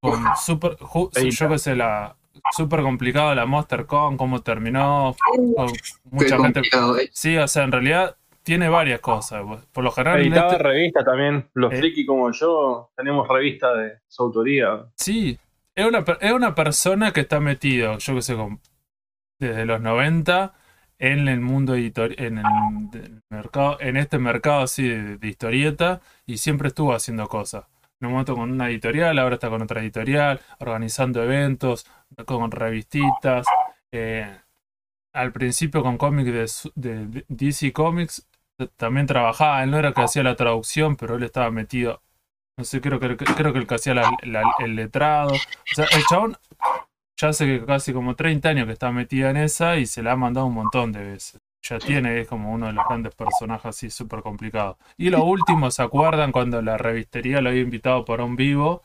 con 0.00 0.24
super, 0.36 0.76
ju- 0.78 1.10
yo 1.30 1.48
que 1.50 1.58
sé, 1.58 1.76
la 1.76 2.16
super 2.56 2.80
complicado 2.82 3.34
la 3.34 3.44
MonsterCon, 3.46 4.16
cómo 4.16 4.40
terminó, 4.42 5.14
con 5.54 5.66
qué 5.68 5.72
mucha 6.10 6.38
gente. 6.38 6.60
eh. 6.60 7.10
Sí, 7.12 7.36
o 7.36 7.46
sea, 7.46 7.64
en 7.64 7.72
realidad 7.72 8.16
tiene 8.42 8.70
varias 8.70 9.00
cosas. 9.00 9.44
Por 9.72 9.84
lo 9.84 9.90
general, 9.92 10.20
en 10.20 10.28
Editaba 10.28 10.52
este- 10.52 10.62
revista 10.62 11.04
también. 11.04 11.46
Los 11.52 11.72
Eh. 11.74 11.76
friki 11.76 12.06
como 12.06 12.32
yo 12.32 12.90
tenemos 12.96 13.28
revista 13.28 13.74
de 13.74 13.98
su 14.08 14.22
autoría. 14.22 14.86
sí, 14.94 15.38
es 15.74 15.84
una, 15.86 16.04
es 16.20 16.32
una 16.32 16.54
persona 16.54 17.12
que 17.12 17.20
está 17.20 17.40
metido, 17.40 17.98
yo 17.98 18.14
que 18.14 18.22
sé, 18.22 18.34
con- 18.36 18.60
desde 19.38 19.66
los 19.66 19.80
90 19.82 20.54
en 20.98 21.28
el 21.28 21.40
mundo 21.40 21.74
editorial, 21.74 22.20
en 22.24 22.38
el 22.38 23.22
mercado, 23.30 23.78
en 23.80 23.96
este 23.96 24.18
mercado 24.18 24.62
así 24.62 24.88
de, 24.88 25.28
historieta, 25.28 26.00
y 26.26 26.38
siempre 26.38 26.68
estuvo 26.68 26.92
haciendo 26.94 27.28
cosas. 27.28 27.66
En 28.00 28.06
un 28.06 28.12
momento 28.12 28.34
con 28.34 28.50
una 28.50 28.68
editorial, 28.68 29.18
ahora 29.18 29.34
está 29.34 29.48
con 29.48 29.62
otra 29.62 29.80
editorial, 29.80 30.40
organizando 30.58 31.22
eventos, 31.22 31.86
con 32.26 32.50
revistitas. 32.50 33.46
eh, 33.92 34.38
al 35.12 35.32
principio 35.32 35.82
con 35.82 35.98
cómics 35.98 36.70
de, 36.74 37.24
DC 37.28 37.72
Comics 37.72 38.28
también 38.76 39.06
trabajaba. 39.06 39.62
Él 39.64 39.70
no 39.70 39.78
era 39.78 39.88
el 39.88 39.94
que 39.94 40.02
hacía 40.02 40.22
la 40.22 40.36
traducción, 40.36 40.96
pero 40.96 41.16
él 41.16 41.22
estaba 41.22 41.50
metido. 41.50 42.02
No 42.56 42.64
sé, 42.64 42.80
creo 42.80 43.00
que, 43.00 43.16
creo 43.16 43.52
que 43.52 43.58
el 43.58 43.66
que 43.66 43.74
hacía 43.74 43.94
el 44.60 44.76
letrado. 44.76 45.32
O 45.32 45.74
sea, 45.74 45.86
el 45.92 46.04
chabón 46.06 46.36
ya 47.18 47.28
hace 47.28 47.46
que 47.46 47.66
casi 47.66 47.92
como 47.92 48.14
30 48.14 48.48
años 48.48 48.66
que 48.66 48.72
está 48.72 48.92
metido 48.92 49.28
en 49.28 49.36
esa 49.36 49.76
y 49.76 49.86
se 49.86 50.02
la 50.02 50.12
ha 50.12 50.16
mandado 50.16 50.46
un 50.46 50.54
montón 50.54 50.92
de 50.92 51.02
veces. 51.02 51.40
Ya 51.60 51.78
tiene, 51.78 52.20
es 52.20 52.28
como 52.28 52.52
uno 52.52 52.66
de 52.66 52.72
los 52.72 52.84
grandes 52.88 53.14
personajes 53.14 53.66
así 53.66 53.90
súper 53.90 54.22
complicado. 54.22 54.78
Y 54.96 55.10
lo 55.10 55.24
último, 55.24 55.70
¿se 55.72 55.82
acuerdan 55.82 56.30
cuando 56.30 56.62
la 56.62 56.78
revistería 56.78 57.40
lo 57.40 57.50
había 57.50 57.62
invitado 57.62 58.04
por 58.04 58.20
un 58.20 58.36
vivo? 58.36 58.84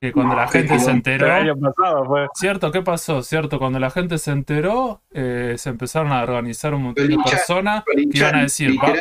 Que 0.00 0.12
cuando 0.12 0.36
la 0.36 0.46
gente 0.46 0.78
se 0.78 0.92
enteró. 0.92 1.26
El 1.26 1.32
año 1.32 1.56
pasado 1.58 2.04
fue. 2.04 2.28
Cierto, 2.34 2.70
¿qué 2.70 2.82
pasó? 2.82 3.22
Cierto, 3.22 3.58
cuando 3.58 3.80
la 3.80 3.90
gente 3.90 4.18
se 4.18 4.30
enteró, 4.30 5.02
eh, 5.10 5.56
se 5.58 5.70
empezaron 5.70 6.12
a 6.12 6.22
organizar 6.22 6.72
un 6.74 6.84
montón 6.84 7.08
de 7.08 7.18
personas 7.18 7.82
que 7.84 8.18
iban 8.18 8.36
a 8.36 8.42
decir, 8.42 8.78
va, 8.78 8.94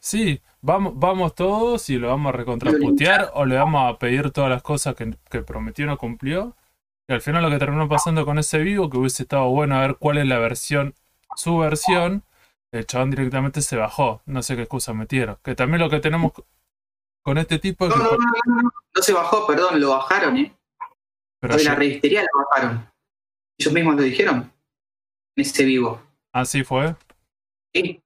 sí, 0.00 0.40
vamos, 0.60 0.94
vamos 0.96 1.34
todos 1.36 1.88
y 1.90 1.98
lo 1.98 2.08
vamos 2.08 2.34
a 2.34 2.36
recontraputear 2.36 3.30
o 3.34 3.44
le 3.44 3.56
vamos 3.56 3.94
a 3.94 3.98
pedir 3.98 4.30
todas 4.32 4.50
las 4.50 4.62
cosas 4.62 4.96
que, 4.96 5.14
que 5.30 5.42
prometió 5.42 5.86
no 5.86 5.96
cumplió. 5.96 6.56
Y 7.08 7.14
al 7.14 7.22
final 7.22 7.42
lo 7.42 7.50
que 7.50 7.58
terminó 7.58 7.88
pasando 7.88 8.24
con 8.26 8.38
ese 8.38 8.58
vivo, 8.58 8.90
que 8.90 8.98
hubiese 8.98 9.22
estado 9.22 9.48
bueno 9.48 9.76
a 9.76 9.80
ver 9.80 9.96
cuál 9.96 10.18
es 10.18 10.26
la 10.26 10.38
versión, 10.38 10.94
su 11.36 11.56
versión, 11.56 12.22
el 12.70 12.86
chabón 12.86 13.10
directamente 13.10 13.62
se 13.62 13.76
bajó. 13.76 14.20
No 14.26 14.42
sé 14.42 14.56
qué 14.56 14.62
excusa 14.62 14.92
metieron. 14.92 15.38
Que 15.42 15.54
también 15.54 15.80
lo 15.80 15.88
que 15.88 16.00
tenemos 16.00 16.32
con 17.22 17.38
este 17.38 17.58
tipo 17.58 17.86
es 17.86 17.96
No, 17.96 17.96
que... 17.96 18.02
no, 18.02 18.10
no, 18.10 18.16
no, 18.56 18.62
no, 18.62 18.70
no 18.94 19.02
se 19.02 19.12
bajó, 19.14 19.46
perdón, 19.46 19.80
lo 19.80 19.90
bajaron, 19.90 20.36
¿eh? 20.36 20.54
pero 21.40 21.56
de 21.56 21.64
la 21.64 21.74
revistería 21.74 22.22
lo 22.22 22.44
bajaron. 22.44 22.90
Ellos 23.58 23.72
mismos 23.72 23.96
lo 23.96 24.02
dijeron. 24.02 24.52
En 25.36 25.42
ese 25.42 25.64
vivo. 25.64 26.02
así 26.32 26.62
fue. 26.62 26.94
Sí. 27.74 28.02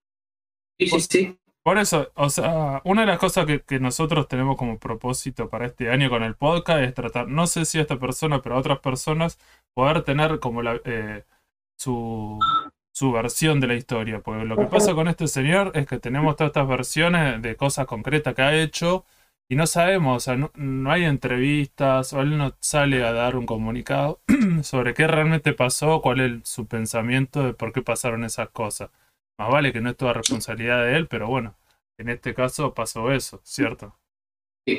Sí, 0.78 0.87
sí, 0.87 1.00
sí. 1.00 1.38
Por 1.64 1.78
eso, 1.78 2.11
o 2.14 2.28
sea, 2.28 2.83
una 2.85 3.02
de 3.02 3.07
las 3.07 3.19
cosas 3.19 3.47
que, 3.47 3.61
que 3.62 3.78
nosotros 3.78 4.26
tenemos 4.26 4.57
como 4.57 4.78
propósito 4.78 5.49
para 5.49 5.66
este 5.66 5.90
año 5.90 6.11
con 6.11 6.25
el 6.25 6.35
podcast 6.35 6.81
es 6.83 6.95
tratar, 6.95 7.28
no 7.28 7.47
sé 7.47 7.64
si 7.64 7.78
a 7.78 7.83
esta 7.83 7.99
persona, 7.99 8.42
pero 8.42 8.57
a 8.57 8.59
otras 8.59 8.81
personas, 8.81 9.38
poder 9.75 10.02
tener 10.02 10.40
como 10.40 10.62
la, 10.62 10.81
eh, 10.85 11.25
su, 11.76 12.38
su 12.92 13.12
versión 13.12 13.61
de 13.61 13.69
la 13.69 13.75
historia. 13.75 14.21
Porque 14.21 14.45
lo 14.45 14.57
que 14.57 14.66
pasa 14.66 14.95
con 14.95 15.09
este 15.09 15.28
señor 15.28 15.73
es 15.75 15.87
que 15.87 15.99
tenemos 15.99 16.37
todas 16.37 16.50
estas 16.50 16.69
versiones 16.69 17.40
de 17.42 17.57
cosas 17.57 17.87
concretas 17.87 18.35
que 18.35 18.42
ha 18.42 18.54
hecho 18.54 19.04
y 19.49 19.57
no 19.57 19.66
sabemos, 19.66 20.16
o 20.16 20.21
sea, 20.21 20.37
no, 20.37 20.50
no 20.54 20.90
hay 20.90 21.04
entrevistas, 21.04 22.12
o 22.12 22.23
él 22.23 22.38
no 22.38 22.54
sale 22.61 23.04
a 23.04 23.12
dar 23.12 23.37
un 23.37 23.47
comunicado 23.47 24.21
sobre 24.62 24.95
qué 24.95 25.07
realmente 25.07 25.52
pasó, 25.52 26.00
cuál 26.00 26.21
es 26.21 26.49
su 26.49 26.66
pensamiento 26.66 27.45
de 27.45 27.52
por 27.54 27.73
qué 27.73 27.83
pasaron 27.83 28.25
esas 28.25 28.49
cosas. 28.50 28.90
Más 29.39 29.51
vale 29.51 29.73
que 29.73 29.81
no 29.81 29.91
es 29.91 29.97
toda 29.97 30.12
responsabilidad 30.12 30.85
de 30.85 30.97
él, 30.97 31.09
pero 31.09 31.29
bueno, 31.29 31.57
en 31.99 32.09
este 32.09 32.35
caso 32.35 32.75
pasó 32.75 33.11
eso, 33.12 33.41
¿cierto? 33.45 33.97
Sí. 34.67 34.79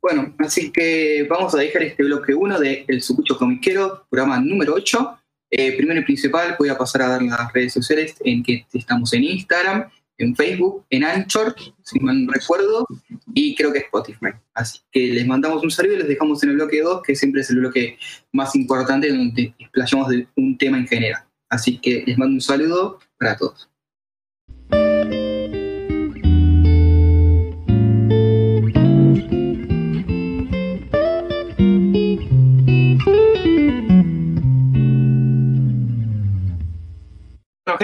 Bueno, 0.00 0.34
así 0.38 0.72
que 0.72 1.26
vamos 1.30 1.54
a 1.54 1.58
dejar 1.58 1.84
este 1.84 2.02
bloque 2.02 2.34
1 2.34 2.58
de 2.58 2.84
El 2.88 3.02
Sucucho 3.02 3.38
Comiquero, 3.38 4.04
programa 4.10 4.40
número 4.40 4.74
8. 4.74 5.18
Eh, 5.50 5.76
primero 5.76 6.00
y 6.00 6.04
principal, 6.04 6.56
voy 6.58 6.70
a 6.70 6.78
pasar 6.78 7.02
a 7.02 7.08
dar 7.08 7.22
las 7.22 7.52
redes 7.52 7.72
sociales 7.74 8.16
en 8.24 8.42
que 8.42 8.66
estamos 8.72 9.12
en 9.12 9.22
Instagram, 9.22 9.88
en 10.18 10.34
Facebook, 10.34 10.84
en 10.90 11.04
Anchor, 11.04 11.54
si 11.82 12.00
mal 12.00 12.26
recuerdo, 12.32 12.86
y 13.34 13.54
creo 13.54 13.72
que 13.72 13.80
Spotify. 13.80 14.30
Así 14.54 14.80
que 14.90 15.08
les 15.08 15.26
mandamos 15.26 15.62
un 15.62 15.70
saludo 15.70 15.94
y 15.94 15.98
les 15.98 16.08
dejamos 16.08 16.42
en 16.42 16.50
el 16.50 16.56
bloque 16.56 16.80
2, 16.80 17.02
que 17.02 17.14
siempre 17.14 17.42
es 17.42 17.50
el 17.50 17.58
bloque 17.58 17.98
más 18.32 18.56
importante 18.56 19.08
donde 19.08 19.54
explayamos 19.58 20.08
un 20.36 20.58
tema 20.58 20.78
en 20.78 20.88
general. 20.88 21.22
Así 21.48 21.78
que 21.78 22.02
les 22.06 22.16
mando 22.16 22.34
un 22.34 22.40
saludo 22.40 22.98
para 23.18 23.36
todos. 23.36 23.68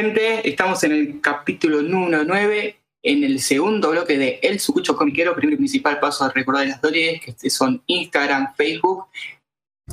Gente, 0.00 0.48
estamos 0.48 0.84
en 0.84 0.92
el 0.92 1.20
capítulo 1.20 1.82
número 1.82 2.22
9, 2.22 2.76
en 3.02 3.24
el 3.24 3.40
segundo 3.40 3.90
bloque 3.90 4.16
de 4.16 4.38
El 4.44 4.60
Sucucho 4.60 4.96
Comiquero. 4.96 5.34
Primero 5.34 5.54
y 5.54 5.58
principal 5.58 5.98
paso 5.98 6.24
a 6.24 6.30
recordar 6.30 6.68
las 6.68 6.80
redes, 6.80 7.20
que 7.20 7.50
son 7.50 7.82
Instagram, 7.84 8.54
Facebook. 8.54 9.06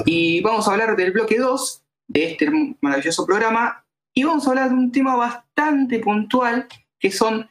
Y 0.06 0.42
vamos 0.42 0.68
a 0.68 0.74
hablar 0.74 0.96
del 0.96 1.12
bloque 1.12 1.40
2 1.40 1.82
de 2.08 2.32
este 2.34 2.52
maravilloso 2.82 3.26
programa. 3.26 3.84
Y 4.14 4.24
vamos 4.26 4.46
a 4.46 4.52
hablar 4.52 4.70
de 4.70 4.76
un 4.76 4.92
tema 4.92 5.16
bastante 5.16 5.98
puntual, 5.98 6.68
que 7.00 7.10
son 7.10 7.50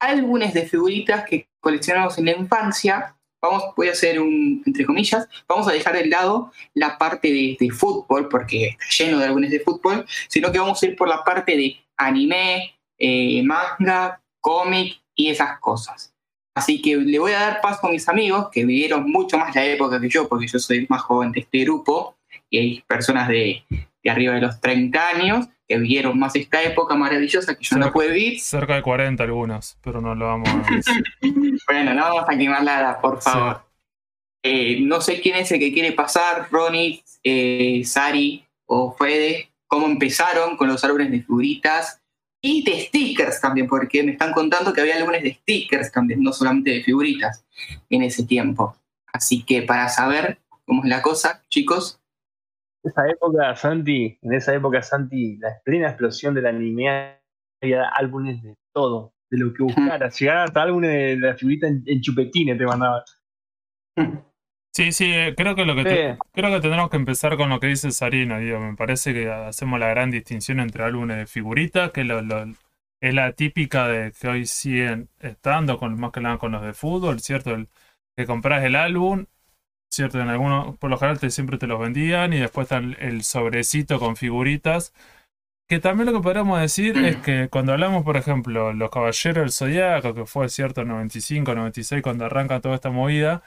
álbumes 0.00 0.54
de 0.54 0.66
figuritas 0.66 1.26
que 1.28 1.50
coleccionamos 1.60 2.16
en 2.16 2.24
la 2.24 2.32
infancia. 2.32 3.14
Vamos, 3.42 3.74
voy 3.76 3.88
a 3.88 3.92
hacer 3.92 4.20
un, 4.20 4.62
entre 4.64 4.86
comillas, 4.86 5.28
vamos 5.46 5.68
a 5.68 5.72
dejar 5.72 5.94
de 5.94 6.06
lado 6.06 6.50
la 6.72 6.96
parte 6.96 7.28
de, 7.28 7.58
de 7.60 7.70
fútbol, 7.70 8.26
porque 8.30 8.68
está 8.68 9.04
lleno 9.04 9.18
de 9.18 9.26
álbumes 9.26 9.50
de 9.50 9.60
fútbol, 9.60 10.06
sino 10.28 10.50
que 10.50 10.58
vamos 10.58 10.82
a 10.82 10.86
ir 10.86 10.96
por 10.96 11.06
la 11.06 11.24
parte 11.24 11.56
de 11.56 11.76
anime, 12.00 12.74
eh, 12.98 13.42
manga, 13.42 14.20
cómic 14.40 15.00
y 15.14 15.28
esas 15.28 15.58
cosas. 15.60 16.14
Así 16.54 16.82
que 16.82 16.96
le 16.96 17.18
voy 17.18 17.32
a 17.32 17.40
dar 17.40 17.60
paso 17.60 17.86
a 17.86 17.90
mis 17.90 18.08
amigos 18.08 18.48
que 18.50 18.64
vivieron 18.64 19.10
mucho 19.10 19.38
más 19.38 19.54
la 19.54 19.64
época 19.64 20.00
que 20.00 20.08
yo, 20.08 20.28
porque 20.28 20.46
yo 20.46 20.58
soy 20.58 20.86
más 20.88 21.02
joven 21.02 21.32
de 21.32 21.40
este 21.40 21.58
grupo, 21.64 22.16
y 22.48 22.58
hay 22.58 22.84
personas 22.86 23.28
de, 23.28 23.62
de 24.02 24.10
arriba 24.10 24.34
de 24.34 24.40
los 24.40 24.60
30 24.60 25.08
años 25.08 25.46
que 25.68 25.78
vivieron 25.78 26.18
más 26.18 26.34
esta 26.34 26.62
época 26.62 26.96
maravillosa 26.96 27.56
que 27.56 27.62
yo 27.62 27.76
no 27.76 27.92
pude 27.92 28.08
vivir. 28.08 28.40
Cerca 28.40 28.74
de 28.74 28.82
40 28.82 29.22
algunos, 29.22 29.78
pero 29.82 30.00
no 30.00 30.14
lo 30.16 30.26
vamos 30.26 30.48
a 30.48 30.74
decir. 30.74 31.04
Bueno, 31.66 31.94
no 31.94 32.02
vamos 32.02 32.24
a 32.26 32.36
quemar 32.36 32.64
nada, 32.64 33.00
por 33.00 33.22
favor. 33.22 33.62
Eh, 34.42 34.80
no 34.80 35.00
sé 35.00 35.20
quién 35.20 35.36
es 35.36 35.52
el 35.52 35.60
que 35.60 35.72
quiere 35.72 35.92
pasar, 35.92 36.48
Ronnie, 36.50 37.04
eh, 37.22 37.82
Sari 37.84 38.44
o 38.66 38.92
Fede, 38.92 39.49
cómo 39.70 39.86
empezaron 39.86 40.56
con 40.56 40.66
los 40.66 40.82
álbumes 40.82 41.12
de 41.12 41.20
figuritas 41.20 42.02
y 42.42 42.64
de 42.64 42.86
stickers 42.86 43.40
también, 43.40 43.68
porque 43.68 44.02
me 44.02 44.12
están 44.12 44.32
contando 44.32 44.72
que 44.72 44.80
había 44.80 44.96
álbumes 44.96 45.22
de 45.22 45.34
stickers 45.34 45.92
también, 45.92 46.22
no 46.22 46.32
solamente 46.32 46.70
de 46.70 46.82
figuritas 46.82 47.46
en 47.88 48.02
ese 48.02 48.24
tiempo. 48.24 48.76
Así 49.12 49.44
que 49.44 49.62
para 49.62 49.88
saber 49.88 50.38
cómo 50.66 50.82
es 50.82 50.90
la 50.90 51.00
cosa, 51.00 51.44
chicos, 51.48 52.00
En 52.82 52.90
esa 52.90 53.08
época, 53.08 53.54
Santi, 53.54 54.18
en 54.20 54.32
esa 54.32 54.54
época, 54.54 54.82
Santi, 54.82 55.36
la 55.36 55.60
plena 55.64 55.88
explosión 55.88 56.34
del 56.34 56.46
anime 56.46 57.20
había 57.62 57.88
álbumes 57.90 58.42
de 58.42 58.56
todo, 58.72 59.12
de 59.30 59.38
lo 59.38 59.52
que 59.52 59.62
buscaras. 59.62 60.18
Llegaron 60.18 60.44
hasta 60.44 60.62
álbumes 60.62 60.90
de 60.90 61.16
la 61.16 61.36
figurita 61.36 61.68
en, 61.68 61.84
en 61.86 62.00
chupetines 62.00 62.58
te 62.58 62.66
mandaban. 62.66 63.02
Sí, 64.72 64.92
sí, 64.92 65.12
eh, 65.12 65.34
creo 65.36 65.54
que 65.56 65.64
lo 65.64 65.74
que 65.74 65.84
te- 65.84 66.04
creo 66.32 66.50
que 66.50 66.60
tendremos 66.60 66.90
que 66.90 66.96
empezar 66.96 67.36
con 67.36 67.48
lo 67.50 67.58
que 67.60 67.66
dice 67.66 67.90
Sarina, 67.90 68.38
digo, 68.38 68.60
me 68.60 68.76
parece 68.76 69.12
que 69.12 69.28
hacemos 69.30 69.80
la 69.80 69.88
gran 69.88 70.10
distinción 70.10 70.60
entre 70.60 70.84
álbumes 70.84 71.16
de 71.16 71.26
figuritas, 71.26 71.90
que 71.90 72.04
lo- 72.04 72.22
lo- 72.22 72.44
es 73.02 73.14
la 73.14 73.32
típica 73.32 73.88
de 73.88 74.12
que 74.12 74.28
hoy 74.28 74.46
siguen 74.46 75.08
estando, 75.20 75.78
con 75.78 75.98
más 75.98 76.12
que 76.12 76.20
nada 76.20 76.38
con 76.38 76.52
los 76.52 76.62
de 76.62 76.72
fútbol, 76.72 77.20
¿cierto? 77.20 77.54
El- 77.54 77.68
que 78.16 78.26
compras 78.26 78.62
el 78.64 78.76
álbum, 78.76 79.26
¿cierto? 79.92 80.20
En 80.20 80.28
algunos, 80.28 80.76
por 80.78 80.90
lo 80.90 80.98
general 80.98 81.20
te, 81.20 81.30
siempre 81.30 81.58
te 81.58 81.66
los 81.68 81.80
vendían 81.80 82.32
y 82.34 82.38
después 82.40 82.66
está 82.66 82.78
el, 82.78 82.96
el 83.00 83.24
sobrecito 83.24 83.98
con 84.00 84.16
figuritas. 84.16 84.94
Que 85.68 85.78
también 85.78 86.06
lo 86.06 86.12
que 86.18 86.22
podríamos 86.22 86.60
decir 86.60 86.98
es 86.98 87.16
que 87.18 87.48
cuando 87.48 87.72
hablamos, 87.72 88.02
por 88.04 88.16
ejemplo, 88.16 88.72
Los 88.72 88.90
Caballeros 88.90 89.36
del 89.42 89.52
Zodiaco, 89.52 90.14
que 90.14 90.26
fue 90.26 90.48
cierto 90.48 90.84
95, 90.84 91.54
96, 91.54 92.02
cuando 92.02 92.24
arranca 92.24 92.60
toda 92.60 92.74
esta 92.74 92.90
movida, 92.90 93.42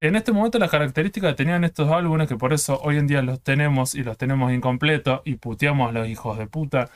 en 0.00 0.16
este 0.16 0.32
momento 0.32 0.58
las 0.58 0.70
características 0.70 1.32
que 1.32 1.36
tenían 1.36 1.64
estos 1.64 1.90
álbumes, 1.90 2.28
que 2.28 2.36
por 2.36 2.52
eso 2.52 2.78
hoy 2.82 2.98
en 2.98 3.06
día 3.06 3.22
los 3.22 3.40
tenemos 3.42 3.94
y 3.94 4.02
los 4.02 4.18
tenemos 4.18 4.52
incompletos 4.52 5.22
y 5.24 5.36
puteamos 5.36 5.88
a 5.88 5.92
los 5.92 6.08
hijos 6.08 6.38
de 6.38 6.46
puta 6.46 6.90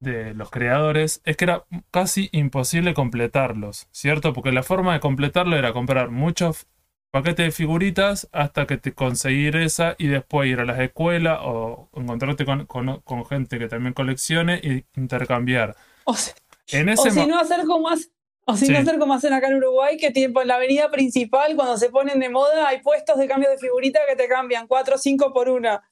de 0.00 0.32
los 0.34 0.50
creadores, 0.50 1.20
es 1.24 1.36
que 1.36 1.44
era 1.44 1.64
casi 1.90 2.30
imposible 2.32 2.94
completarlos, 2.94 3.86
¿cierto? 3.90 4.32
Porque 4.32 4.52
la 4.52 4.62
forma 4.62 4.94
de 4.94 5.00
completarlo 5.00 5.56
era 5.56 5.72
comprar 5.74 6.10
muchos 6.10 6.66
paquetes 7.12 7.46
de 7.46 7.50
figuritas 7.50 8.28
hasta 8.32 8.66
que 8.66 8.78
te 8.78 8.92
conseguir 8.94 9.56
esa 9.56 9.96
y 9.98 10.06
después 10.06 10.48
ir 10.48 10.60
a 10.60 10.64
las 10.64 10.78
escuelas 10.78 11.40
o 11.42 11.90
encontrarte 11.94 12.44
con, 12.46 12.66
con- 12.66 13.00
con 13.00 13.26
gente 13.26 13.58
que 13.58 13.68
también 13.68 13.92
coleccione 13.92 14.60
y 14.62 14.84
intercambiar. 14.98 15.76
O, 16.04 16.14
si- 16.14 16.30
En 16.72 16.88
o 16.88 16.92
ese 16.92 17.10
si 17.10 17.18
mo- 17.20 17.26
no 17.26 17.38
hacer 17.38 17.66
como 17.66 17.88
hace- 17.90 18.10
o 18.46 18.56
si 18.56 18.68
no 18.68 18.76
Sí. 18.76 18.82
hacer 18.82 18.98
como 18.98 19.14
hacen 19.14 19.32
acá 19.32 19.48
en 19.48 19.56
Uruguay, 19.56 19.96
que 19.96 20.10
tipo 20.10 20.42
en 20.42 20.48
la 20.48 20.56
avenida 20.56 20.90
principal, 20.90 21.54
cuando 21.56 21.76
se 21.76 21.90
ponen 21.90 22.18
de 22.20 22.28
moda, 22.30 22.66
hay 22.68 22.80
puestos 22.82 23.18
de 23.18 23.28
cambio 23.28 23.48
de 23.50 23.58
figurita 23.58 24.00
que 24.08 24.16
te 24.16 24.28
cambian 24.28 24.66
4 24.66 24.96
o 24.96 24.98
5 24.98 25.32
por 25.32 25.48
una. 25.48 25.82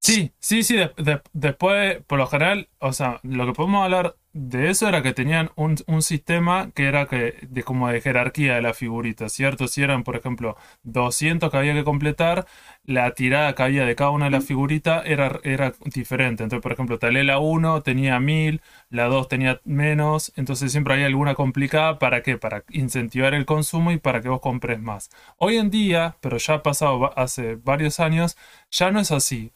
Sí, 0.00 0.32
sí, 0.38 0.62
sí. 0.62 0.76
de- 0.76 0.92
de- 0.96 1.20
después, 1.32 1.98
por 2.06 2.18
lo 2.18 2.26
general, 2.26 2.68
o 2.78 2.92
sea, 2.92 3.20
lo 3.22 3.46
que 3.46 3.52
podemos 3.52 3.84
hablar 3.84 4.16
de 4.40 4.70
eso 4.70 4.88
era 4.88 5.02
que 5.02 5.12
tenían 5.12 5.50
un, 5.56 5.76
un 5.88 6.00
sistema 6.02 6.70
que 6.72 6.86
era 6.86 7.06
que 7.06 7.34
de 7.42 7.62
como 7.64 7.88
de 7.88 8.00
jerarquía 8.00 8.54
de 8.54 8.62
la 8.62 8.72
figurita, 8.72 9.28
¿cierto? 9.28 9.66
Si 9.66 9.82
eran, 9.82 10.04
por 10.04 10.14
ejemplo, 10.16 10.56
200 10.84 11.50
que 11.50 11.56
había 11.56 11.74
que 11.74 11.82
completar, 11.82 12.46
la 12.84 13.12
tirada 13.14 13.54
que 13.54 13.62
había 13.64 13.84
de 13.84 13.96
cada 13.96 14.10
una 14.10 14.26
de 14.26 14.30
las 14.30 14.44
figuritas 14.44 15.02
era, 15.06 15.40
era 15.42 15.74
diferente. 15.84 16.44
Entonces, 16.44 16.62
por 16.62 16.72
ejemplo, 16.72 16.98
tal 17.00 17.14
la 17.26 17.38
1 17.40 17.82
tenía 17.82 18.20
1000, 18.20 18.62
la 18.90 19.06
2 19.06 19.26
tenía 19.28 19.60
menos, 19.64 20.32
entonces 20.36 20.70
siempre 20.70 20.94
había 20.94 21.06
alguna 21.06 21.34
complicada. 21.34 21.98
¿Para 21.98 22.22
qué? 22.22 22.38
Para 22.38 22.64
incentivar 22.70 23.34
el 23.34 23.44
consumo 23.44 23.90
y 23.90 23.98
para 23.98 24.20
que 24.22 24.28
vos 24.28 24.40
compres 24.40 24.78
más. 24.80 25.10
Hoy 25.38 25.56
en 25.56 25.70
día, 25.70 26.16
pero 26.20 26.36
ya 26.38 26.54
ha 26.54 26.62
pasado 26.62 27.18
hace 27.18 27.56
varios 27.56 27.98
años, 27.98 28.36
ya 28.70 28.90
no 28.92 29.00
es 29.00 29.10
así. 29.10 29.52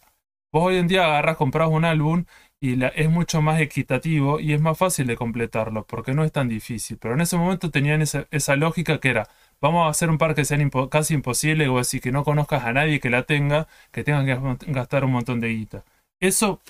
Vos 0.52 0.64
hoy 0.66 0.76
en 0.76 0.88
día 0.88 1.06
agarras, 1.06 1.36
compras 1.36 1.68
un 1.70 1.84
álbum 1.84 2.24
y 2.62 2.76
la- 2.76 2.88
es 2.88 3.10
mucho 3.10 3.42
más 3.42 3.60
equitativo 3.60 4.40
y 4.40 4.52
es 4.54 4.60
más 4.62 4.78
fácil 4.78 5.06
de 5.08 5.16
completarlo 5.16 5.84
porque 5.86 6.14
no 6.14 6.24
es 6.24 6.32
tan 6.32 6.48
difícil. 6.48 6.96
Pero 6.98 7.14
en 7.14 7.20
ese 7.22 7.36
momento 7.36 7.70
tenían 7.72 8.02
esa, 8.02 8.26
esa 8.30 8.56
lógica 8.56 9.00
que 9.00 9.10
era, 9.10 9.28
vamos 9.60 9.86
a 9.86 9.90
hacer 9.90 10.10
un 10.10 10.18
par 10.18 10.34
que 10.36 10.42
impo- 10.42 10.88
casi 10.88 11.14
imposible, 11.14 11.68
o 11.68 11.78
decir, 11.78 12.00
que 12.00 12.12
no 12.12 12.24
conozcas 12.24 12.64
a 12.64 12.72
nadie 12.72 13.00
que 13.00 13.10
la 13.10 13.24
tenga, 13.24 13.68
que 13.92 14.04
tengan 14.04 14.26
que 14.26 14.36
gas- 14.36 14.58
gastar 14.68 15.04
un 15.04 15.12
montón 15.12 15.40
de 15.40 15.48
guita. 15.48 15.84
Eso, 16.20 16.62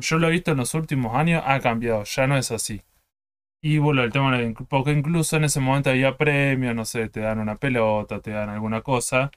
yo 0.00 0.18
lo 0.18 0.28
he 0.28 0.32
visto 0.32 0.50
en 0.52 0.58
los 0.58 0.74
últimos 0.74 1.14
años, 1.16 1.42
ha 1.46 1.60
cambiado, 1.60 2.04
ya 2.04 2.26
no 2.26 2.36
es 2.36 2.50
así. 2.50 2.82
Y 3.62 3.78
bueno, 3.78 4.02
el 4.04 4.12
tema 4.12 4.38
porque 4.68 4.92
incluso 4.92 5.36
en 5.36 5.44
ese 5.44 5.60
momento 5.60 5.90
había 5.90 6.16
premios, 6.16 6.74
no 6.74 6.84
sé, 6.84 7.08
te 7.08 7.20
dan 7.20 7.38
una 7.40 7.56
pelota, 7.56 8.20
te 8.20 8.30
dan 8.32 8.48
alguna 8.48 8.82
cosa. 8.82 9.30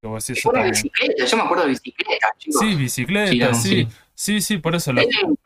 Que 0.00 0.08
vos 0.08 0.26
decís, 0.26 0.40
eso 0.40 0.50
Una 0.50 0.60
también. 0.60 0.72
bicicleta, 0.74 1.24
yo 1.24 1.36
me 1.36 1.42
acuerdo 1.42 1.64
de 1.64 1.70
bicicleta, 1.70 2.28
chicos. 2.38 2.60
Sí, 2.60 2.74
bicicleta, 2.76 3.30
Sí, 3.32 3.38
no, 3.38 3.54
sí. 3.54 3.84
sí. 3.84 3.88
Sí, 4.14 4.40
sí, 4.40 4.58
por 4.58 4.74
eso 4.74 4.92
lo, 4.92 5.00
70, 5.02 5.36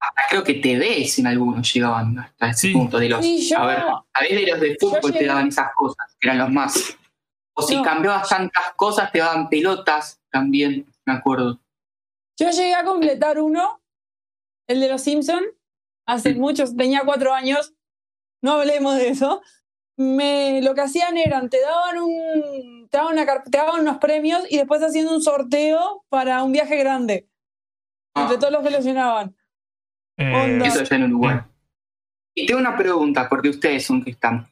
hasta 0.00 0.22
creo 0.28 0.44
que 0.44 0.54
TVs 0.54 1.18
en 1.20 1.26
algunos 1.26 1.72
llegaban 1.72 2.18
hasta 2.18 2.50
ese 2.50 2.68
Sí. 2.68 2.72
punto 2.72 2.98
de 2.98 3.08
los. 3.08 3.24
Sí, 3.24 3.48
yo- 3.48 3.58
A 3.58 3.66
ver, 3.66 3.78
a 3.78 4.20
ver 4.20 4.30
de 4.34 4.46
los 4.46 4.60
de 4.60 4.76
fútbol 4.80 5.12
te 5.12 5.24
daban 5.26 5.48
esas 5.48 5.68
cosas, 5.76 6.16
que 6.18 6.28
eran 6.28 6.38
los 6.38 6.50
más. 6.50 6.96
O 7.54 7.62
si 7.62 7.76
No. 7.76 7.82
cambiabas 7.82 8.28
tantas 8.28 8.72
cosas, 8.76 9.10
te 9.12 9.18
daban 9.18 9.48
pelotas 9.48 10.20
también, 10.30 10.86
me 11.04 11.12
acuerdo. 11.14 11.58
Yo 12.38 12.50
llegué 12.50 12.74
a 12.74 12.84
completar 12.84 13.40
uno, 13.40 13.80
el 14.68 14.80
de 14.80 14.88
los 14.88 15.02
Simpson, 15.02 15.44
hace 16.06 16.34
muchos, 16.34 16.76
tenía 16.76 17.02
cuatro 17.04 17.34
años, 17.34 17.74
no 18.42 18.52
hablemos 18.52 18.96
de 18.96 19.08
eso. 19.08 19.42
Me, 19.98 20.62
lo 20.62 20.74
que 20.74 20.80
hacían 20.80 21.18
eran, 21.18 21.50
te 21.50 21.60
daban 21.60 21.98
un, 21.98 22.88
te 22.90 22.96
daban, 22.96 23.12
una, 23.18 23.42
te 23.42 23.58
daban 23.58 23.80
unos 23.82 23.98
premios 23.98 24.40
y 24.48 24.56
después 24.56 24.80
haciendo 24.82 25.12
un 25.14 25.20
sorteo 25.22 26.04
para 26.08 26.42
un 26.42 26.52
viaje 26.52 26.76
grande, 26.78 27.28
entre 28.14 28.36
Ah, 28.36 28.38
todos 28.38 28.52
los 28.52 28.62
que 28.62 28.70
los 28.70 28.84
llenaban. 28.84 29.34
eh, 30.18 30.58
eso 30.64 30.82
ya 30.82 30.96
en 30.96 31.04
Uruguay. 31.04 31.36
Y 32.34 32.46
tengo 32.46 32.60
una 32.60 32.76
pregunta, 32.76 33.28
porque 33.28 33.48
ustedes 33.48 33.84
son 33.84 34.02
que 34.04 34.10
están. 34.10 34.48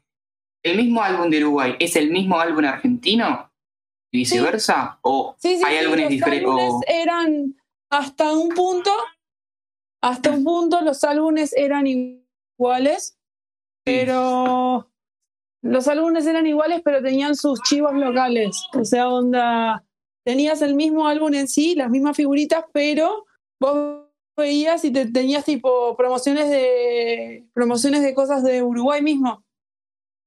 ¿El 0.62 0.76
mismo 0.76 1.02
álbum 1.02 1.30
de 1.30 1.44
Uruguay 1.44 1.76
es 1.78 1.94
el 1.96 2.10
mismo 2.10 2.38
álbum 2.40 2.64
argentino? 2.64 3.50
¿Y 4.10 4.18
viceversa? 4.18 4.98
¿O 5.02 5.36
Sí, 5.38 5.56
sí, 5.58 5.62
hay 5.64 5.78
sí, 5.78 5.84
álbumes 5.84 6.00
los 6.02 6.10
diferentes? 6.10 6.48
álbumes 6.48 6.84
eran 6.88 7.54
hasta 7.90 8.32
un 8.32 8.48
punto, 8.50 8.90
hasta 10.02 10.30
un 10.30 10.44
punto 10.44 10.80
los 10.80 11.04
álbumes 11.04 11.52
eran 11.56 11.86
iguales, 11.86 13.18
pero 13.84 14.90
los 15.62 15.88
álbumes 15.88 16.26
eran 16.26 16.46
iguales, 16.46 16.80
pero 16.84 17.02
tenían 17.02 17.34
sus 17.36 17.60
chivos 17.62 17.94
locales. 17.94 18.64
O 18.74 18.84
sea, 18.84 19.08
onda, 19.08 19.84
tenías 20.24 20.62
el 20.62 20.74
mismo 20.74 21.06
álbum 21.06 21.32
en 21.34 21.48
sí, 21.48 21.74
las 21.74 21.90
mismas 21.90 22.16
figuritas, 22.16 22.64
pero 22.72 23.26
vos 23.60 24.06
veías 24.36 24.84
y 24.84 24.92
te, 24.92 25.06
tenías 25.10 25.44
tipo 25.44 25.96
promociones 25.96 26.48
de 26.48 27.44
promociones 27.52 28.02
de 28.02 28.14
cosas 28.14 28.42
de 28.42 28.62
Uruguay 28.62 29.02
mismo. 29.02 29.44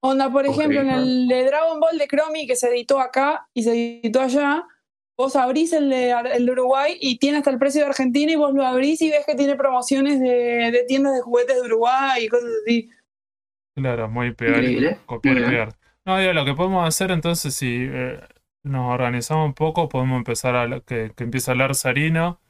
Onda, 0.03 0.31
por 0.31 0.45
ejemplo, 0.45 0.81
en 0.81 0.89
el 0.89 1.27
de 1.27 1.45
Dragon 1.45 1.79
Ball 1.79 1.97
de 1.97 2.07
Chromie 2.07 2.47
que 2.47 2.55
se 2.55 2.69
editó 2.69 2.99
acá 2.99 3.47
y 3.53 3.63
se 3.63 3.99
editó 3.99 4.19
allá, 4.19 4.65
vos 5.15 5.35
abrís 5.35 5.73
el 5.73 5.89
de, 5.89 6.11
el 6.11 6.45
de 6.45 6.51
Uruguay 6.51 6.97
y 6.99 7.19
tiene 7.19 7.37
hasta 7.37 7.51
el 7.51 7.59
precio 7.59 7.81
de 7.81 7.87
Argentina 7.87 8.31
y 8.31 8.35
vos 8.35 8.53
lo 8.53 8.65
abrís 8.65 9.01
y 9.01 9.11
ves 9.11 9.25
que 9.25 9.35
tiene 9.35 9.55
promociones 9.55 10.19
de, 10.19 10.71
de 10.71 10.83
tiendas 10.87 11.13
de 11.13 11.21
juguetes 11.21 11.55
de 11.55 11.61
Uruguay 11.61 12.25
y 12.25 12.27
cosas 12.27 12.49
así. 12.63 12.89
Claro, 13.75 14.09
muy 14.09 14.27
Increíble. 14.27 14.97
copiar 15.05 15.37
y 15.37 15.43
pegar. 15.43 15.75
No, 16.03 16.17
digo, 16.17 16.33
lo 16.33 16.45
que 16.45 16.55
podemos 16.55 16.87
hacer 16.87 17.11
entonces, 17.11 17.53
si 17.53 17.87
eh, 17.87 18.19
nos 18.63 18.91
organizamos 18.91 19.45
un 19.45 19.53
poco, 19.53 19.87
podemos 19.87 20.17
empezar 20.17 20.55
a 20.55 20.79
que, 20.81 21.11
que 21.15 21.23
empiece 21.23 21.51
a 21.51 21.53
hablar 21.53 21.75
Sarino, 21.75 22.40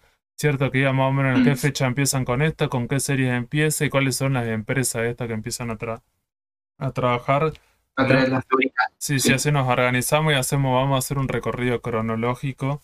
¿cierto? 0.41 0.71
Que 0.71 0.79
diga 0.79 0.93
más 0.93 1.09
o 1.09 1.13
menos 1.13 1.35
en 1.35 1.43
qué 1.43 1.55
fecha 1.57 1.87
empiezan 1.87 2.25
con 2.25 2.41
esto, 2.41 2.69
con 2.69 2.87
qué 2.87 2.99
series 2.99 3.33
empieza 3.33 3.85
y 3.85 3.89
cuáles 3.89 4.15
son 4.17 4.33
las 4.33 4.47
empresas 4.47 5.03
estas 5.05 5.27
que 5.27 5.33
empiezan 5.33 5.71
a, 5.71 5.77
tra- 5.77 6.01
a 6.79 6.91
trabajar. 6.91 7.53
A 7.95 8.07
traer 8.07 8.29
las 8.29 8.45
sí, 8.97 9.19
Sí. 9.19 9.33
así 9.33 9.51
nos 9.51 9.67
organizamos 9.67 10.33
y 10.33 10.35
hacemos, 10.35 10.73
vamos 10.75 10.95
a 10.95 10.99
hacer 10.99 11.17
un 11.17 11.27
recorrido 11.27 11.81
cronológico 11.81 12.81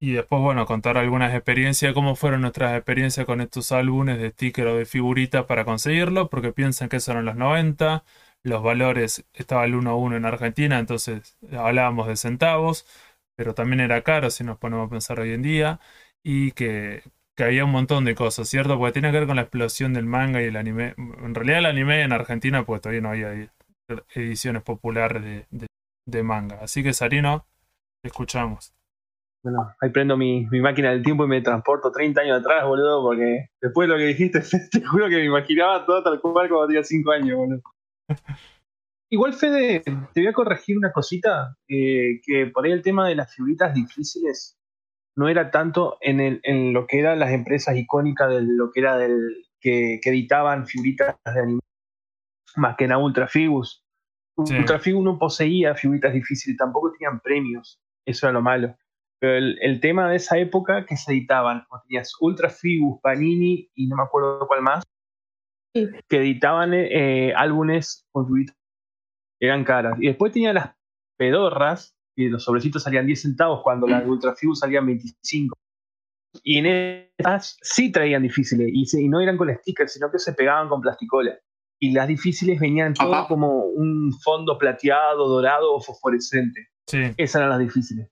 y 0.00 0.12
después, 0.12 0.42
bueno, 0.42 0.66
contar 0.66 0.98
algunas 0.98 1.34
experiencias, 1.34 1.94
cómo 1.94 2.16
fueron 2.16 2.42
nuestras 2.42 2.74
experiencias 2.76 3.26
con 3.26 3.40
estos 3.40 3.72
álbumes 3.72 4.18
de 4.18 4.30
sticker 4.30 4.66
o 4.68 4.76
de 4.76 4.86
figuritas 4.86 5.44
para 5.46 5.64
conseguirlo, 5.64 6.30
porque 6.30 6.52
piensan 6.52 6.88
que 6.88 6.96
eso 6.98 7.12
eran 7.12 7.24
los 7.24 7.36
90, 7.36 8.04
los 8.44 8.62
valores, 8.62 9.26
estaba 9.34 9.64
el 9.64 9.74
1 9.74 9.90
a 9.90 9.96
1 9.96 10.16
en 10.16 10.24
Argentina, 10.26 10.78
entonces 10.78 11.36
hablábamos 11.52 12.06
de 12.08 12.16
centavos, 12.16 12.86
pero 13.36 13.54
también 13.54 13.80
era 13.80 14.02
caro 14.02 14.30
si 14.30 14.44
nos 14.44 14.58
ponemos 14.58 14.86
a 14.86 14.90
pensar 14.90 15.20
hoy 15.20 15.32
en 15.32 15.42
día, 15.42 15.80
y 16.24 16.52
que, 16.52 17.02
que 17.36 17.44
había 17.44 17.64
un 17.64 17.70
montón 17.70 18.04
de 18.04 18.14
cosas, 18.14 18.48
¿cierto? 18.48 18.78
Porque 18.78 18.92
tiene 18.92 19.10
que 19.10 19.18
ver 19.18 19.26
con 19.26 19.36
la 19.36 19.42
explosión 19.42 19.94
del 19.94 20.06
manga 20.06 20.42
y 20.42 20.46
el 20.46 20.56
anime. 20.56 20.94
En 20.96 21.34
realidad 21.34 21.60
el 21.60 21.66
anime 21.66 22.02
en 22.02 22.12
Argentina, 22.12 22.64
pues 22.64 22.80
todavía 22.80 23.00
no 23.00 23.10
había 23.10 23.50
ediciones 24.14 24.62
populares 24.62 25.22
de, 25.22 25.46
de, 25.50 25.66
de 26.06 26.22
manga. 26.22 26.58
Así 26.60 26.82
que 26.82 26.92
Sarino, 26.92 27.46
te 28.02 28.08
escuchamos. 28.08 28.72
Bueno, 29.42 29.72
ahí 29.80 29.90
prendo 29.90 30.16
mi, 30.16 30.46
mi, 30.50 30.60
máquina 30.60 30.90
del 30.90 31.02
tiempo 31.02 31.24
y 31.24 31.28
me 31.28 31.40
transporto 31.40 31.92
30 31.92 32.20
años 32.22 32.40
atrás, 32.40 32.66
boludo, 32.66 33.02
porque 33.02 33.50
después 33.60 33.88
de 33.88 33.94
lo 33.94 33.98
que 33.98 34.06
dijiste, 34.06 34.40
te 34.70 34.84
juro 34.84 35.08
que 35.08 35.16
me 35.16 35.24
imaginaba 35.24 35.86
todo 35.86 36.02
tal 36.02 36.20
cual 36.20 36.48
cuando 36.48 36.66
tenía 36.66 36.82
5 36.82 37.10
años, 37.12 37.36
boludo. 37.36 37.62
Igual, 39.10 39.32
Fede, 39.32 39.80
te 39.80 40.20
voy 40.20 40.26
a 40.26 40.34
corregir 40.34 40.76
una 40.76 40.92
cosita, 40.92 41.56
eh, 41.66 42.20
que 42.22 42.46
por 42.52 42.66
ahí 42.66 42.72
el 42.72 42.82
tema 42.82 43.08
de 43.08 43.14
las 43.14 43.34
figuritas 43.34 43.72
difíciles 43.72 44.57
no 45.18 45.28
era 45.28 45.50
tanto 45.50 45.98
en, 46.00 46.20
el, 46.20 46.40
en 46.44 46.72
lo 46.72 46.86
que 46.86 47.00
eran 47.00 47.18
las 47.18 47.32
empresas 47.32 47.76
icónicas 47.76 48.30
de 48.30 48.42
lo 48.42 48.70
que 48.70 48.80
era 48.80 48.96
del 48.96 49.44
que, 49.60 49.98
que 50.00 50.10
editaban 50.10 50.66
figuritas 50.66 51.16
de 51.24 51.40
anime, 51.40 51.60
más 52.54 52.76
que 52.76 52.84
en 52.84 52.94
Ultrafigus. 52.94 53.84
Sí. 54.46 54.56
Ultrafigus 54.56 55.02
no 55.02 55.18
poseía 55.18 55.74
figuritas 55.74 56.12
difíciles, 56.12 56.56
tampoco 56.56 56.92
tenían 56.92 57.18
premios, 57.18 57.80
eso 58.06 58.26
era 58.26 58.34
lo 58.34 58.42
malo. 58.42 58.76
Pero 59.18 59.34
el, 59.34 59.58
el, 59.60 59.80
tema 59.80 60.08
de 60.08 60.16
esa 60.16 60.38
época 60.38 60.86
que 60.86 60.96
se 60.96 61.10
editaban, 61.10 61.66
tenías 61.88 62.12
Ultra 62.20 62.48
Figus, 62.48 63.00
Panini 63.02 63.68
y 63.74 63.88
no 63.88 63.96
me 63.96 64.04
acuerdo 64.04 64.46
cuál 64.46 64.62
más, 64.62 64.84
sí. 65.74 65.88
que 66.08 66.18
editaban 66.18 66.72
eh, 66.72 67.32
álbumes 67.34 68.06
con 68.12 68.26
figuritas 68.26 68.56
eran 69.40 69.64
caras. 69.64 69.98
Y 70.00 70.06
después 70.06 70.32
tenía 70.32 70.52
las 70.52 70.76
pedorras, 71.16 71.96
y 72.18 72.28
los 72.28 72.42
sobrecitos 72.42 72.82
salían 72.82 73.06
10 73.06 73.22
centavos 73.22 73.60
cuando 73.62 73.86
las 73.86 74.02
de 74.02 74.10
Ultra 74.10 74.34
Figus 74.34 74.58
salían 74.58 74.84
25. 74.86 75.56
Y 76.42 76.58
en 76.58 77.10
esas 77.16 77.56
sí 77.62 77.92
traían 77.92 78.22
difíciles, 78.22 78.68
y, 78.72 78.86
se, 78.86 79.00
y, 79.00 79.08
no 79.08 79.20
eran 79.20 79.36
con 79.36 79.54
stickers, 79.54 79.92
sino 79.92 80.10
que 80.10 80.18
se 80.18 80.32
pegaban 80.32 80.68
con 80.68 80.80
plasticola. 80.80 81.38
Y 81.80 81.92
las 81.92 82.08
difíciles 82.08 82.58
venían 82.58 82.94
todo 82.94 83.14
Ajá. 83.14 83.28
como 83.28 83.66
un 83.66 84.12
fondo 84.20 84.58
plateado, 84.58 85.28
dorado 85.28 85.72
o 85.72 85.80
fosforescente. 85.80 86.66
Sí. 86.88 87.14
Esas 87.16 87.36
eran 87.36 87.50
las 87.50 87.60
difíciles. 87.60 88.08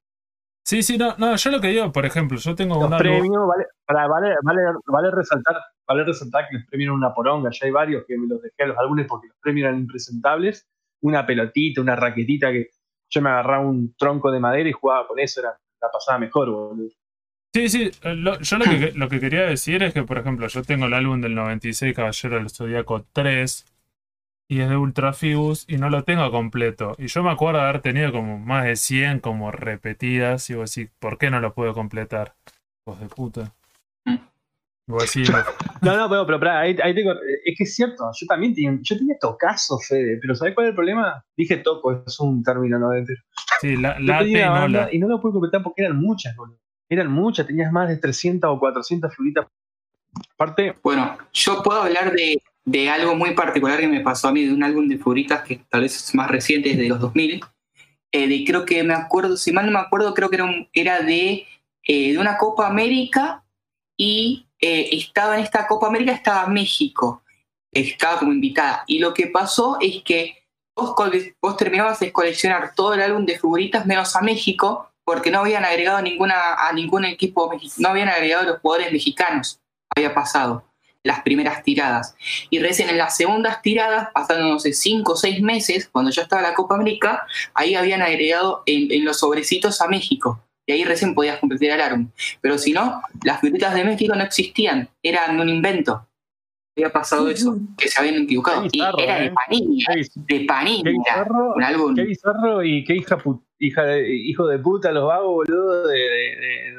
Sí, 0.65 0.85
sí, 0.85 0.97
no, 0.97 1.17
no, 1.19 1.35
yo 1.35 1.51
lo 1.51 1.61
que 1.61 1.69
digo, 1.69 1.91
por 1.91 2.07
ejemplo, 2.07 2.39
yo 2.39 2.55
tengo 2.55 2.77
los 2.77 2.91
un 2.91 2.99
premios, 2.99 3.47
vale, 3.47 3.65
vale, 4.09 4.35
vale, 4.43 4.61
vale, 4.87 5.11
resaltar, 5.11 5.57
vale 5.87 6.05
resaltar 6.05 6.49
que 6.49 6.57
los 6.57 6.67
premios 6.67 6.89
eran 6.89 6.99
una 6.99 7.15
poronga, 7.15 7.51
ya 7.53 7.67
hay 7.67 7.73
varios 7.73 8.05
que 8.07 8.17
me 8.19 8.27
los 8.29 8.41
dejé 8.43 8.65
a 8.65 8.67
los 8.67 8.79
álbumes 8.79 9.07
porque 9.09 9.29
los 9.29 9.37
premios 9.41 9.67
eran 9.67 9.79
impresentables, 9.81 10.67
una 11.03 11.25
pelotita, 11.25 11.81
una 11.81 11.95
raquetita 11.95 12.51
que 12.51 12.67
yo 13.11 13.23
me 13.23 13.31
agarraba 13.31 13.65
un 13.65 13.95
tronco 13.97 14.31
de 14.31 14.41
madera 14.41 14.69
y 14.69 14.73
jugaba 14.73 15.07
con 15.07 15.19
eso, 15.19 15.41
era, 15.41 15.59
la 15.81 15.91
pasaba 15.91 16.19
mejor, 16.19 16.51
boludo. 16.51 16.91
Sí, 17.55 17.69
sí, 17.71 17.91
lo, 18.03 18.39
yo 18.41 18.59
lo 18.59 18.65
que, 18.67 18.93
lo 18.95 19.09
que 19.09 19.19
quería 19.19 19.43
decir 19.43 19.83
es 19.83 19.95
que, 19.95 20.03
por 20.03 20.19
ejemplo, 20.19 20.47
yo 20.47 20.63
tengo 20.63 20.87
el 20.87 20.95
álbum 20.95 21.23
del 21.23 21.35
96, 21.35 21.95
Caballero 21.95 22.37
del 22.37 22.51
Zodíaco 22.51 23.07
3, 23.13 23.65
y 24.49 24.61
es 24.61 24.69
de 24.69 24.77
Ultrafibus 24.77 25.65
y 25.69 25.79
no 25.79 25.91
lo 25.91 26.05
tengo 26.05 26.31
completo. 26.31 26.95
Y 26.99 27.07
yo 27.07 27.23
me 27.23 27.31
acuerdo 27.31 27.61
de 27.61 27.69
haber 27.69 27.81
tenido 27.81 28.13
como 28.13 28.39
más 28.39 28.65
de 28.65 28.77
100 28.77 29.21
como 29.21 29.51
repetidas 29.51 30.51
y 30.51 30.55
vos 30.55 30.75
decís, 30.75 30.93
¿por 30.99 31.19
qué 31.19 31.31
no 31.31 31.41
lo 31.41 31.55
puedo 31.55 31.75
completar? 31.75 32.37
Vos 32.85 33.01
de 33.01 33.07
puta. 33.07 33.56
No, 35.83 35.97
no, 35.97 36.09
pero, 36.09 36.27
pero, 36.27 36.41
pero 36.41 36.53
ahí, 36.53 36.77
ahí 36.83 36.95
tengo, 36.95 37.13
es 37.45 37.57
que 37.57 37.65
es 37.65 37.75
cierto, 37.75 38.11
yo 38.19 38.27
también 38.27 38.55
tenía, 38.55 38.79
yo 38.83 38.97
tenía 38.97 39.17
tocazo, 39.21 39.79
Fede, 39.79 40.19
pero 40.21 40.35
¿sabés 40.35 40.55
cuál 40.55 40.67
es 40.67 40.71
el 40.71 40.75
problema? 40.75 41.25
Dije 41.37 41.59
toco, 41.59 42.03
es 42.07 42.19
un 42.21 42.43
término 42.43 42.79
no 42.79 42.93
entero. 42.95 43.21
Sí, 43.61 43.77
la, 43.77 43.99
la 44.01 44.23
y, 44.23 44.33
no 44.33 44.69
la... 44.69 44.89
y 44.93 44.99
no 44.99 45.09
lo 45.09 45.21
pude 45.21 45.33
completar 45.33 45.63
porque 45.63 45.83
eran 45.83 45.97
muchas, 45.97 46.35
boludo. 46.37 46.59
Eran 46.89 47.11
muchas, 47.11 47.47
tenías 47.47 47.73
más 47.73 47.89
de 47.89 47.97
300 47.97 48.49
o 48.49 48.59
400 48.59 49.15
figuritas. 49.15 49.47
Aparte. 50.35 50.77
Bueno, 50.83 51.19
yo 51.33 51.63
puedo 51.63 51.83
hablar 51.83 52.13
de, 52.13 52.41
de 52.65 52.89
algo 52.89 53.17
muy 53.17 53.35
particular 53.35 53.79
que 53.81 53.89
me 53.89 54.01
pasó 54.01 54.29
a 54.29 54.33
mí 54.33 54.45
de 54.45 54.53
un 54.53 54.63
álbum 54.63 54.89
de 54.89 54.97
figuritas 54.97 55.43
que 55.43 55.61
tal 55.69 55.83
vez 55.83 55.97
es 55.97 56.15
más 56.15 56.31
reciente, 56.31 56.71
es 56.71 56.79
de 56.79 56.89
los 56.89 57.01
2000. 57.01 57.41
Eh, 58.13 58.29
de, 58.29 58.45
creo 58.45 58.65
que 58.65 58.83
me 58.85 58.95
acuerdo, 58.95 59.37
si 59.37 59.53
mal 59.53 59.67
no 59.67 59.73
me 59.73 59.81
acuerdo, 59.81 60.15
creo 60.15 60.31
que 60.31 60.37
era, 60.37 60.45
un, 60.45 60.69
era 60.73 61.01
de, 61.01 61.45
eh, 61.83 62.13
de 62.13 62.19
una 62.19 62.39
Copa 62.39 62.69
América 62.69 63.45
y 63.97 64.46
eh, 64.67 64.97
estaba 64.97 65.37
en 65.37 65.45
esta 65.45 65.69
Copa 65.69 65.87
América, 65.87 66.11
estaba 66.11 66.49
México, 66.49 67.23
estaba 67.73 68.19
como 68.19 68.33
invitada. 68.33 68.83
Y 68.89 68.99
lo 68.99 69.15
que 69.15 69.29
pasó 69.29 69.79
es 69.81 70.03
que 70.03 70.45
vos, 70.75 71.57
terminabas 71.57 72.01
de 72.01 72.13
coleccionar 72.13 72.75
todo 72.75 72.95
el 72.95 73.01
álbum 73.01 73.25
de 73.25 73.39
figuritas 73.39 73.87
menos 73.87 74.17
a 74.17 74.23
México, 74.23 74.91
porque 75.05 75.31
no 75.31 75.39
habían 75.39 75.65
agregado 75.65 76.03
ninguna, 76.03 76.55
a 76.55 76.73
ningún 76.73 77.05
equipo, 77.05 77.49
no 77.79 77.89
habían 77.89 78.09
agregado 78.09 78.45
los 78.45 78.59
jugadores 78.59 78.91
mexicanos, 78.91 79.61
había 79.95 80.13
pasado 80.13 80.65
las 81.05 81.23
primeras 81.23 81.63
tiradas. 81.63 82.17
Y 82.51 82.59
recién 82.59 82.91
en 82.91 82.99
las 82.99 83.17
segundas 83.17 83.63
tiradas, 83.63 84.09
pasando, 84.13 84.49
no 84.49 84.59
sé, 84.59 84.73
cinco 84.73 85.13
o 85.13 85.17
seis 85.17 85.41
meses, 85.41 85.89
cuando 85.93 86.11
ya 86.11 86.23
estaba 86.23 86.43
la 86.43 86.55
Copa 86.55 86.75
América, 86.75 87.25
ahí 87.55 87.77
habían 87.77 88.03
agregado 88.03 88.65
en 88.67 89.05
los 89.05 89.21
sobrecitos 89.21 89.81
a 89.81 89.87
México. 89.87 90.46
Y 90.67 90.73
ahí 90.73 90.85
recién 90.85 91.15
podías 91.15 91.39
completar 91.39 91.71
el 91.71 91.81
álbum. 91.81 92.11
Pero 92.41 92.59
si 92.59 92.73
no, 92.73 93.01
las 93.23 93.41
figuritas 93.41 93.75
de 93.75 93.85
México 93.85 94.15
no 94.15 94.25
existían, 94.25 94.89
eran 95.03 95.39
un 95.39 95.49
invento. 95.49 96.09
Había 96.77 96.93
pasado 96.93 97.31
eso, 97.31 97.57
que 97.79 97.89
se 97.89 97.99
habían 97.99 98.17
equivocado. 98.17 98.63
Bizarro, 98.63 98.99
y 98.99 99.03
era 99.03 99.19
de 99.19 99.27
¿eh? 99.27 99.33
Panini, 99.33 99.85
de 100.15 100.41
Panini. 100.41 100.83
Qué 100.83 100.91
bizarro, 100.91 101.55
un 101.55 101.63
álbum. 101.63 101.95
Qué 101.95 102.03
bizarro 102.03 102.63
y 102.63 102.85
qué 102.85 102.97
hija, 102.97 103.17
hija 103.59 103.83
de, 103.85 104.15
hijo 104.15 104.47
de 104.47 104.59
puta 104.59 104.93
los 104.93 105.07
vagos, 105.07 105.35
boludo. 105.37 105.87
De, 105.87 105.97
de, 105.97 106.37
de... 106.37 106.75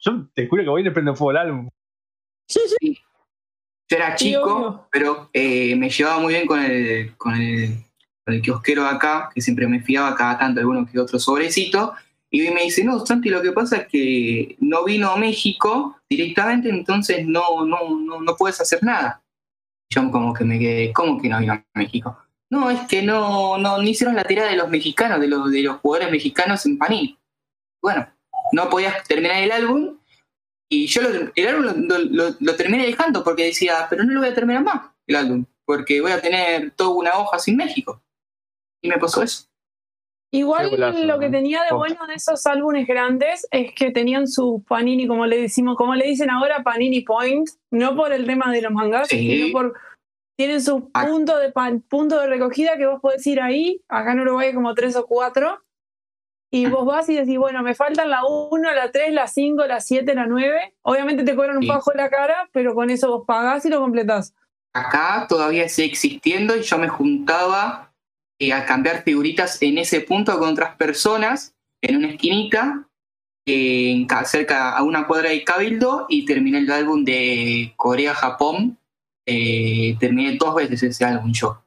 Yo 0.00 0.26
te 0.32 0.46
juro 0.46 0.62
que 0.62 0.70
voy 0.70 0.80
y 0.80 0.84
le 0.84 0.92
prendo 0.92 1.14
fuego 1.14 1.30
al 1.30 1.48
álbum. 1.48 1.68
Sí, 2.46 2.60
sí. 2.80 2.98
Yo 3.90 3.96
era 3.96 4.14
chico, 4.14 4.72
sí, 4.72 4.88
pero 4.90 5.30
eh, 5.32 5.74
me 5.76 5.90
llevaba 5.90 6.20
muy 6.20 6.34
bien 6.34 6.46
con 6.46 6.62
el, 6.62 7.16
con, 7.16 7.34
el, 7.34 7.74
con 8.24 8.34
el 8.34 8.42
kiosquero 8.42 8.82
de 8.84 8.90
acá, 8.90 9.30
que 9.34 9.40
siempre 9.40 9.66
me 9.66 9.80
fiaba 9.80 10.14
cada 10.14 10.38
tanto 10.38 10.60
alguno 10.60 10.86
que 10.90 10.98
otro 10.98 11.18
sobrecito. 11.18 11.94
Y 12.30 12.50
me 12.50 12.64
dice, 12.64 12.84
no, 12.84 13.04
Santi, 13.04 13.30
lo 13.30 13.40
que 13.40 13.52
pasa 13.52 13.78
es 13.78 13.88
que 13.88 14.56
no 14.60 14.84
vino 14.84 15.10
a 15.10 15.16
México 15.16 15.96
directamente, 16.08 16.68
entonces 16.68 17.26
no, 17.26 17.64
no, 17.64 17.98
no, 17.98 18.20
no 18.20 18.36
puedes 18.36 18.60
hacer 18.60 18.82
nada. 18.82 19.22
Yo 19.90 20.10
como 20.10 20.34
que 20.34 20.44
me 20.44 20.58
quedé, 20.58 20.92
¿cómo 20.92 21.20
que 21.20 21.28
no 21.28 21.40
vino 21.40 21.54
a 21.54 21.64
México? 21.74 22.18
No, 22.50 22.70
es 22.70 22.80
que 22.82 23.02
no, 23.02 23.56
no, 23.56 23.78
no 23.78 23.82
hicieron 23.82 24.14
la 24.14 24.24
tirada 24.24 24.50
de 24.50 24.56
los 24.56 24.68
mexicanos, 24.68 25.20
de 25.20 25.28
los, 25.28 25.50
de 25.50 25.62
los 25.62 25.78
jugadores 25.78 26.10
mexicanos 26.10 26.64
en 26.66 26.76
Panini. 26.76 27.18
Bueno, 27.82 28.06
no 28.52 28.68
podías 28.68 29.06
terminar 29.06 29.42
el 29.42 29.52
álbum 29.52 29.98
y 30.70 30.86
yo 30.86 31.00
el 31.34 31.48
álbum 31.48 31.86
lo, 31.88 31.98
lo, 31.98 32.36
lo, 32.38 32.56
terminé 32.56 32.86
dejando 32.86 33.24
porque 33.24 33.44
decía, 33.44 33.86
pero 33.88 34.04
no 34.04 34.12
lo 34.12 34.20
voy 34.20 34.28
a 34.28 34.34
terminar 34.34 34.62
más, 34.62 34.90
el 35.06 35.16
álbum, 35.16 35.44
porque 35.64 36.00
voy 36.00 36.12
a 36.12 36.20
tener 36.20 36.72
toda 36.72 36.90
una 36.90 37.18
hoja 37.18 37.38
sin 37.38 37.56
México. 37.56 38.02
Y 38.82 38.88
me 38.88 38.98
pasó 38.98 39.22
eso. 39.22 39.46
Igual 40.30 40.70
lo 41.06 41.18
que 41.18 41.30
tenía 41.30 41.62
de 41.62 41.74
bueno 41.74 42.06
de 42.06 42.14
esos 42.14 42.44
álbumes 42.46 42.86
grandes 42.86 43.46
es 43.50 43.72
que 43.74 43.90
tenían 43.90 44.28
su 44.28 44.62
panini, 44.68 45.06
como 45.06 45.26
le 45.26 45.40
decimos, 45.40 45.76
como 45.76 45.94
le 45.94 46.06
dicen 46.06 46.28
ahora, 46.28 46.62
panini 46.62 47.00
point, 47.00 47.48
no 47.70 47.96
por 47.96 48.12
el 48.12 48.26
tema 48.26 48.52
de 48.52 48.60
los 48.60 48.72
mangas, 48.72 49.08
sí. 49.08 49.18
sino 49.18 49.52
por 49.52 49.74
tienen 50.36 50.62
su 50.62 50.90
punto 50.90 51.38
de 51.38 51.50
pan, 51.50 51.80
punto 51.80 52.20
de 52.20 52.26
recogida 52.26 52.76
que 52.76 52.86
vos 52.86 53.00
podés 53.00 53.26
ir 53.26 53.40
ahí, 53.40 53.82
acá 53.88 54.12
en 54.12 54.20
Uruguay 54.20 54.48
hay 54.48 54.54
como 54.54 54.74
tres 54.74 54.94
o 54.96 55.06
cuatro, 55.06 55.58
y 56.50 56.66
vos 56.66 56.86
vas 56.86 57.08
y 57.08 57.14
decís, 57.14 57.38
bueno, 57.38 57.62
me 57.62 57.74
faltan 57.74 58.08
la 58.08 58.24
1, 58.24 58.72
la 58.72 58.90
3, 58.90 59.12
la 59.12 59.26
5, 59.26 59.66
la 59.66 59.80
7, 59.80 60.14
la 60.14 60.26
9. 60.26 60.76
Obviamente 60.82 61.22
te 61.22 61.36
cobran 61.36 61.56
un 61.56 61.62
sí. 61.62 61.68
bajo 61.68 61.92
la 61.92 62.08
cara, 62.08 62.48
pero 62.52 62.74
con 62.74 62.88
eso 62.88 63.10
vos 63.10 63.24
pagás 63.26 63.66
y 63.66 63.68
lo 63.68 63.80
completás. 63.80 64.34
Acá 64.72 65.26
todavía 65.28 65.68
sigue 65.68 65.88
existiendo 65.88 66.56
y 66.56 66.62
yo 66.62 66.78
me 66.78 66.88
juntaba 66.88 67.87
eh, 68.38 68.52
a 68.52 68.64
cambiar 68.64 69.02
figuritas 69.02 69.60
en 69.62 69.78
ese 69.78 70.00
punto 70.00 70.38
con 70.38 70.50
otras 70.50 70.76
personas 70.76 71.54
en 71.82 71.96
una 71.96 72.10
esquinita 72.10 72.88
eh, 73.50 74.06
cerca 74.26 74.76
a 74.76 74.82
una 74.82 75.06
cuadra 75.06 75.30
de 75.30 75.42
Cabildo 75.42 76.06
y 76.08 76.26
terminé 76.26 76.58
el 76.58 76.70
álbum 76.70 77.02
de 77.04 77.72
Corea-Japón. 77.76 78.78
Eh, 79.26 79.96
terminé 79.98 80.36
dos 80.36 80.54
veces 80.54 80.82
ese 80.82 81.04
álbum 81.04 81.32
yo. 81.32 81.64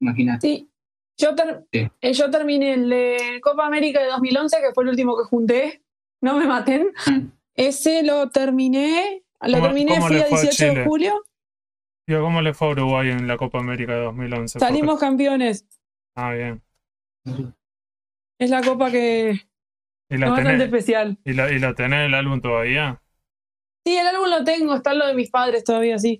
Imagínate. 0.00 0.46
Sí. 0.46 0.70
Yo, 1.16 1.34
ter 1.34 1.66
sí. 1.72 1.88
eh, 2.00 2.12
yo 2.12 2.30
terminé 2.30 2.74
el 2.74 2.88
de 2.88 3.40
Copa 3.42 3.66
América 3.66 4.00
de 4.00 4.08
2011, 4.08 4.56
que 4.60 4.72
fue 4.74 4.84
el 4.84 4.90
último 4.90 5.16
que 5.16 5.24
junté. 5.24 5.82
No 6.22 6.36
me 6.36 6.46
maten. 6.46 6.88
Mm. 7.06 7.28
Ese 7.54 8.02
lo 8.02 8.30
terminé. 8.30 9.22
Lo 9.40 9.60
terminé 9.60 10.00
fui 10.00 10.16
a 10.16 10.26
18 10.26 10.74
de 10.74 10.84
julio. 10.84 11.22
¿Cómo 12.06 12.42
le 12.42 12.52
fue 12.52 12.68
a 12.68 12.70
Uruguay 12.72 13.10
en 13.10 13.26
la 13.26 13.36
Copa 13.36 13.58
América 13.58 13.94
de 13.94 14.00
2011? 14.00 14.58
Salimos 14.58 14.94
Porque... 14.94 15.06
campeones. 15.06 15.66
Ah, 16.22 16.32
bien. 16.34 16.62
Es 18.38 18.50
la 18.50 18.60
copa 18.60 18.90
que 18.90 19.40
¿Y 20.10 20.18
la 20.18 20.26
es 20.26 20.30
bastante 20.32 20.50
tenés, 20.50 20.66
especial. 20.66 21.18
¿Y 21.24 21.32
la, 21.32 21.50
¿Y 21.50 21.58
la 21.58 21.74
tenés 21.74 22.08
el 22.08 22.14
álbum 22.14 22.42
todavía? 22.42 23.02
Sí, 23.86 23.96
el 23.96 24.06
álbum 24.06 24.28
lo 24.28 24.44
tengo, 24.44 24.74
está 24.74 24.92
lo 24.92 25.06
de 25.06 25.14
mis 25.14 25.30
padres 25.30 25.64
todavía, 25.64 25.98
sí. 25.98 26.18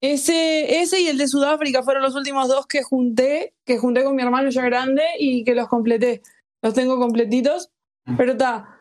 Ese, 0.00 0.80
ese 0.80 1.00
y 1.00 1.08
el 1.08 1.18
de 1.18 1.26
Sudáfrica 1.26 1.82
fueron 1.82 2.04
los 2.04 2.14
últimos 2.14 2.46
dos 2.46 2.68
que 2.68 2.84
junté, 2.84 3.54
que 3.64 3.78
junté 3.78 4.04
con 4.04 4.14
mi 4.14 4.22
hermano 4.22 4.50
ya 4.50 4.62
grande 4.62 5.02
y 5.18 5.42
que 5.42 5.56
los 5.56 5.66
completé. 5.66 6.22
Los 6.62 6.74
tengo 6.74 6.98
completitos. 6.98 7.72
Pero 8.16 8.32
está. 8.32 8.80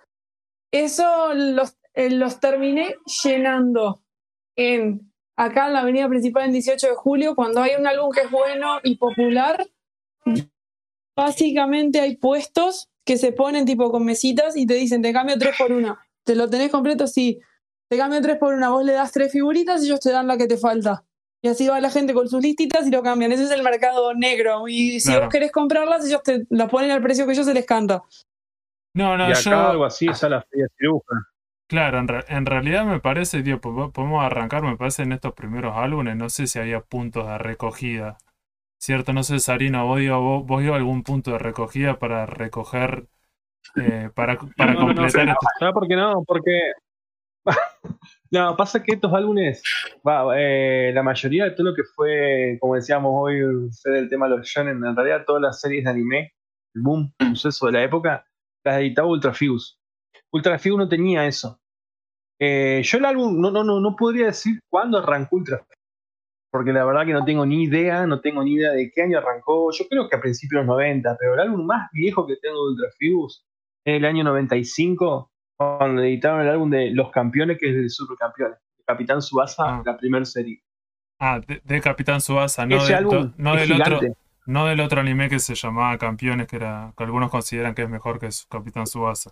Eso 0.72 1.34
los, 1.34 1.78
eh, 1.96 2.12
los 2.12 2.40
terminé 2.40 2.96
llenando 3.24 4.04
en 4.56 5.12
acá 5.36 5.66
en 5.66 5.74
la 5.74 5.80
avenida 5.80 6.08
principal 6.08 6.46
en 6.46 6.52
18 6.52 6.90
de 6.90 6.96
julio, 6.96 7.36
cuando 7.36 7.62
hay 7.62 7.72
un 7.78 7.88
álbum 7.88 8.12
que 8.12 8.22
es 8.22 8.30
bueno 8.32 8.80
y 8.84 8.98
popular, 8.98 9.68
básicamente 11.16 12.00
hay 12.00 12.18
puestos 12.18 12.90
que 13.06 13.18
se 13.18 13.32
ponen 13.32 13.66
tipo 13.66 13.92
con 13.92 14.06
mesitas 14.06 14.56
y 14.56 14.66
te 14.66 14.76
dicen, 14.76 15.02
te 15.02 15.12
cambio 15.14 15.38
tres 15.38 15.56
por 15.58 15.72
una. 15.72 16.00
¿Te 16.24 16.36
lo 16.36 16.50
tenés 16.50 16.72
completo? 16.72 17.08
Sí. 17.08 17.40
Te 17.90 17.98
cambio 17.98 18.22
tres 18.22 18.38
por 18.38 18.54
una. 18.54 18.70
Vos 18.70 18.86
le 18.86 18.94
das 18.94 19.12
tres 19.12 19.32
figuritas 19.32 19.84
y 19.84 19.88
ellos 19.88 20.00
te 20.00 20.12
dan 20.12 20.28
la 20.28 20.38
que 20.38 20.48
te 20.48 20.58
falta. 20.58 21.04
Y 21.44 21.48
así 21.50 21.68
va 21.68 21.80
la 21.82 21.90
gente 21.90 22.14
con 22.14 22.30
sus 22.30 22.42
listitas 22.42 22.86
y 22.88 22.92
lo 22.92 23.02
cambian. 23.02 23.32
Ese 23.32 23.44
es 23.46 23.52
el 23.52 23.64
mercado 23.64 24.14
negro. 24.14 24.68
Y 24.68 25.00
si 25.00 25.10
Claro. 25.10 25.26
vos 25.26 25.32
querés 25.34 25.52
comprarlas, 25.52 26.06
ellos 26.06 26.22
te 26.24 26.46
las 26.50 26.70
ponen 26.70 26.92
al 26.92 27.02
precio 27.02 27.26
que 27.26 27.34
ellos 27.34 27.48
se 27.48 27.54
les 27.56 27.66
canta. 27.66 28.04
No, 28.94 29.18
no, 29.18 29.28
y 29.28 29.32
acá 29.32 29.42
yo. 29.42 29.68
algo 29.70 29.86
así 29.86 30.08
es 30.08 30.24
a 30.24 30.30
la 30.30 30.42
feria 30.44 30.68
ciruja. 30.78 31.16
Claro, 31.68 32.00
en, 32.00 32.08
re- 32.10 32.26
en 32.28 32.46
realidad 32.46 32.86
me 32.86 33.00
parece, 33.00 33.42
tío, 33.42 33.60
po- 33.60 33.92
podemos 33.92 34.24
arrancar, 34.24 34.62
me 34.62 34.76
parece, 34.78 35.04
en 35.04 35.14
estos 35.14 35.34
primeros 35.34 35.74
álbumes, 35.76 36.16
no 36.18 36.30
sé 36.30 36.46
si 36.46 36.60
había 36.60 36.82
puntos 36.82 37.26
de 37.28 37.38
recogida. 37.38 38.18
¿Cierto? 38.82 39.14
No 39.14 39.22
sé, 39.22 39.38
Sarino, 39.40 39.86
vos, 39.86 40.00
digo, 40.00 40.20
vos, 40.20 40.44
vos 40.48 40.62
dio 40.64 40.74
algún 40.74 41.04
punto 41.04 41.30
de 41.32 41.38
recogida 41.38 42.00
para 42.00 42.26
recoger, 42.26 43.08
eh, 43.76 44.10
para, 44.16 44.40
para 44.58 44.74
No, 44.74 44.80
no, 44.80 44.88
no, 44.88 44.96
completar 44.96 45.26
no, 45.28 45.32
este- 45.34 45.48
¿Sabes 45.60 45.74
por 45.76 45.88
qué 45.88 45.96
no? 45.96 46.24
Porque. 46.26 46.72
no, 48.32 48.58
pasa 48.58 48.82
que 48.82 48.94
estos 48.94 49.14
álbumes, 49.14 49.62
va, 50.08 50.34
eh, 50.36 50.92
la 50.96 51.04
mayoría 51.04 51.44
de 51.44 51.52
todo 51.52 51.68
lo 51.70 51.76
que 51.76 51.84
fue, 51.96 52.58
como 52.60 52.74
decíamos 52.74 53.12
hoy, 53.14 53.42
del 53.86 54.10
tema 54.10 54.28
de 54.28 54.38
los 54.38 54.48
shonen, 54.48 54.84
en 54.84 54.96
realidad 54.96 55.26
todas 55.28 55.44
las 55.44 55.62
series 55.62 55.84
de 55.84 55.92
anime, 55.92 56.34
el 56.74 56.82
boom, 56.82 57.14
el 57.20 57.36
suceso 57.36 57.68
de 57.68 57.74
la 57.74 57.84
época, 57.84 58.26
las 58.64 58.80
editaba 58.80 59.10
Ultrafuse. 59.10 59.76
Ultrafuse 60.32 60.76
no 60.78 60.90
tenía 60.90 61.28
eso. 61.28 61.60
Eh, 62.40 62.82
yo 62.84 62.98
el 62.98 63.06
álbum, 63.06 63.40
no, 63.40 63.52
no, 63.52 63.64
no, 63.64 63.80
no 63.80 63.96
podría 63.96 64.26
decir 64.28 64.60
cuándo 64.72 64.98
arrancó 64.98 65.36
Ultrafuse. 65.36 65.81
Porque 66.52 66.74
la 66.74 66.84
verdad 66.84 67.06
que 67.06 67.14
no 67.14 67.24
tengo 67.24 67.46
ni 67.46 67.64
idea, 67.64 68.06
no 68.06 68.20
tengo 68.20 68.44
ni 68.44 68.54
idea 68.56 68.72
de 68.72 68.92
qué 68.94 69.04
año 69.04 69.18
arrancó. 69.20 69.72
Yo 69.72 69.86
creo 69.90 70.10
que 70.10 70.18
a 70.18 70.22
principios 70.22 70.62
de 70.62 70.68
los 70.68 70.76
90, 70.76 71.16
pero 71.18 71.34
el 71.36 71.40
álbum 71.40 71.66
más 71.66 71.90
viejo 71.94 72.28
que 72.28 72.36
tengo 72.42 72.56
de 72.66 72.72
Ultrafuse 72.74 73.40
es 73.86 73.96
el 73.98 74.06
año 74.06 74.24
95, 74.26 75.32
cuando 75.58 76.02
editaron 76.04 76.42
el 76.42 76.50
álbum 76.50 76.70
de 76.70 76.92
Los 76.92 77.10
Campeones, 77.12 77.58
que 77.58 77.70
es 77.70 77.76
de 77.76 77.90
Supercampeones. 77.90 78.58
Capitán 78.86 79.22
Subasa, 79.22 79.64
Ah. 79.66 79.82
la 79.86 79.96
primera 79.98 80.26
serie. 80.26 80.62
Ah, 81.20 81.40
de, 81.40 81.62
de 81.64 81.82
Capitán 81.82 82.20
Subasa, 82.20 82.66
no, 82.66 82.76
Ese 82.78 82.88
de- 82.88 82.96
álbum 82.96 83.32
no 83.38 83.56
del 83.56 83.72
otro, 83.74 84.00
no 84.48 84.66
del 84.66 84.80
otro 84.82 85.00
anime 85.02 85.30
que 85.30 85.40
se 85.40 85.56
llamaba 85.56 85.98
Campeones, 85.98 86.48
que 86.48 86.58
era, 86.58 86.94
que 86.98 87.04
algunos 87.06 87.30
consideran 87.30 87.74
que 87.76 87.84
es 87.84 87.90
mejor 87.90 88.20
que 88.20 88.32
su 88.32 88.48
Capitán 88.50 88.88
Subasa. 88.88 89.32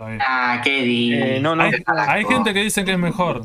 Ah, 0.00 0.60
qué. 0.64 1.36
Eh, 1.36 1.40
no, 1.40 1.54
no, 1.54 1.62
Hay, 1.62 1.72
hay 1.86 2.24
gente 2.24 2.54
que 2.54 2.60
dice 2.62 2.84
que 2.84 2.92
es 2.92 2.98
mejor. 2.98 3.42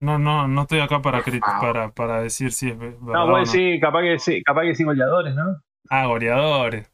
No, 0.00 0.18
no, 0.18 0.46
no 0.46 0.62
estoy 0.62 0.80
acá 0.80 1.00
para, 1.00 1.22
favor. 1.22 1.60
para, 1.60 1.90
para 1.92 2.20
decir 2.20 2.52
si 2.52 2.68
es 2.70 2.78
ve- 2.78 2.90
verdad 3.00 3.20
No, 3.20 3.30
bueno, 3.30 3.38
no. 3.38 3.46
sí, 3.46 3.80
capaz 3.80 4.02
que 4.02 4.18
sí, 4.18 4.42
capaz 4.42 4.62
que 4.62 4.74
sí 4.74 4.84
goleadores, 4.84 5.34
¿no? 5.34 5.62
Ah, 5.88 6.06
goleadores. 6.06 6.90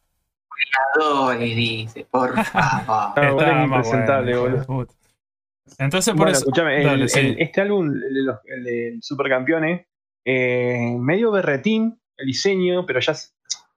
Creadores, 0.94 1.56
dice, 1.56 2.06
por 2.10 2.34
favor. 2.44 3.12
No, 3.16 3.22
Estaba 3.30 3.66
más 3.66 3.88
bueno, 3.88 4.30
boludo. 4.66 4.86
Entonces, 5.78 6.12
por 6.12 6.18
Bueno, 6.18 6.32
eso. 6.32 6.40
escúchame, 6.40 6.78
el- 6.78 6.84
Dale, 6.84 7.08
sí. 7.08 7.18
el- 7.20 7.40
este 7.40 7.60
álbum, 7.60 7.86
el 7.86 8.14
de 8.14 8.22
los 8.22 8.36
el 8.44 8.64
de 8.64 8.98
Supercampeones, 9.00 9.86
eh, 10.24 10.94
medio 10.98 11.32
berretín, 11.32 12.00
el 12.16 12.26
diseño, 12.26 12.86
pero 12.86 13.00
ya 13.00 13.14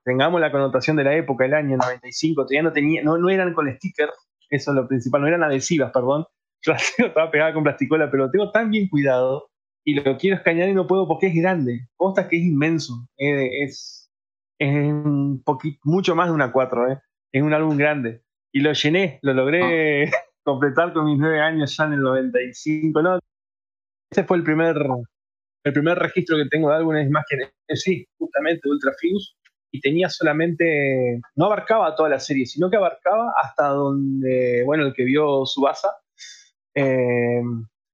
tengamos 0.04 0.40
la 0.40 0.52
connotación 0.52 0.98
de 0.98 1.04
la 1.04 1.16
época, 1.16 1.46
el 1.46 1.54
año 1.56 1.78
95, 1.78 2.44
todavía 2.44 2.62
no 2.64 2.74
tenía, 2.74 3.02
no, 3.02 3.18
no 3.18 3.30
eran 3.30 3.54
con 3.54 3.72
stickers, 3.76 4.14
eso 4.50 4.72
es 4.72 4.76
lo 4.76 4.88
principal, 4.88 5.22
no 5.22 5.28
eran 5.28 5.44
adhesivas, 5.44 5.92
perdón. 5.92 6.26
La 6.66 6.78
tengo 6.98 7.12
toda 7.12 7.32
pegada 7.32 7.54
con 7.54 7.64
plasticola, 7.64 8.10
pero 8.10 8.26
lo 8.26 8.32
tengo 8.32 8.52
tan 8.52 8.70
bien 8.72 8.88
cuidado 8.90 9.50
y 9.86 9.94
lo 9.96 10.18
quiero 10.18 10.38
escanear 10.38 10.70
y 10.70 10.74
no 10.74 10.88
puedo 10.88 11.08
porque 11.08 11.28
es 11.28 11.36
grande. 11.36 11.88
Posta 11.96 12.28
que 12.28 12.38
es 12.38 12.44
inmenso. 12.44 13.08
eh, 13.18 13.64
es, 13.64 14.10
es 14.60 14.70
un 14.74 15.44
poquito, 15.44 15.80
mucho 15.84 16.16
más 16.16 16.28
de 16.28 16.34
una 16.34 16.52
4, 16.52 16.92
eh. 16.92 17.00
Es 17.32 17.44
un 17.44 17.54
álbum 17.54 17.78
grande. 17.78 18.24
Y 18.54 18.62
lo 18.62 18.72
llené, 18.74 19.20
lo 19.22 19.34
logré 19.34 20.10
completar 20.44 20.94
con 20.94 21.06
mis 21.06 21.18
nueve 21.20 21.42
años 21.42 21.76
ya 21.76 21.86
en 21.86 21.94
el 21.94 22.02
95. 22.02 23.02
No, 23.02 23.20
ese 24.12 24.24
fue 24.24 24.38
el 24.38 24.44
primer, 24.44 24.78
el 25.66 25.74
primer 25.74 26.00
registro 26.00 26.38
que 26.38 26.46
tengo 26.50 26.70
de 26.70 26.78
álbumes 26.78 27.10
más 27.10 27.26
que 27.30 27.36
eh, 27.36 27.76
sí, 27.76 28.08
justamente 28.18 28.70
Ultra 28.70 28.92
Fuse. 28.94 29.34
Y 29.72 29.82
tenía 29.82 30.08
solamente, 30.10 31.20
no 31.36 31.48
abarcaba 31.48 31.96
toda 31.96 32.08
la 32.08 32.20
serie, 32.20 32.46
sino 32.46 32.70
que 32.70 32.78
abarcaba 32.78 33.34
hasta 33.44 33.68
donde, 33.68 34.64
bueno, 34.66 34.86
el 34.86 34.94
que 34.94 35.04
vio 35.04 35.46
Subasa, 35.46 35.90
eh, 36.76 37.42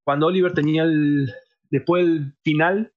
cuando 0.04 0.28
Oliver 0.28 0.54
tenía 0.54 0.84
el, 0.84 1.32
después 1.70 2.06
del 2.06 2.34
final 2.44 2.94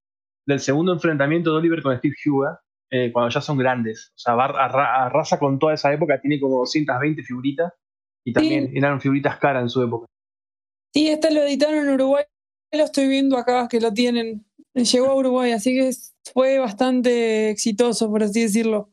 del 0.47 0.59
segundo 0.59 0.93
enfrentamiento 0.93 1.51
de 1.51 1.57
Oliver 1.57 1.81
con 1.81 1.97
Steve 1.97 2.15
Huga, 2.25 2.59
eh, 2.91 3.11
cuando 3.11 3.29
ya 3.29 3.41
son 3.41 3.57
grandes, 3.57 4.09
o 4.09 4.17
sea, 4.17 4.33
arra- 4.33 5.05
arrasa 5.05 5.39
con 5.39 5.57
toda 5.59 5.73
esa 5.73 5.91
época, 5.93 6.19
tiene 6.21 6.39
como 6.39 6.57
220 6.59 7.23
figuritas, 7.23 7.73
y 8.23 8.33
también 8.33 8.71
eran 8.75 8.99
figuritas 9.01 9.37
caras 9.37 9.63
en 9.63 9.69
su 9.69 9.83
época. 9.83 10.07
Sí, 10.93 11.09
este 11.09 11.31
lo 11.33 11.41
editaron 11.43 11.87
en 11.87 11.93
Uruguay. 11.93 12.23
Lo 12.71 12.83
estoy 12.83 13.07
viendo 13.07 13.37
acá 13.37 13.67
que 13.67 13.79
lo 13.79 13.93
tienen. 13.93 14.45
Llegó 14.73 15.07
a 15.11 15.15
Uruguay, 15.15 15.51
así 15.51 15.73
que 15.75 15.91
fue 16.33 16.57
bastante 16.59 17.49
exitoso, 17.49 18.09
por 18.09 18.23
así 18.23 18.41
decirlo. 18.41 18.89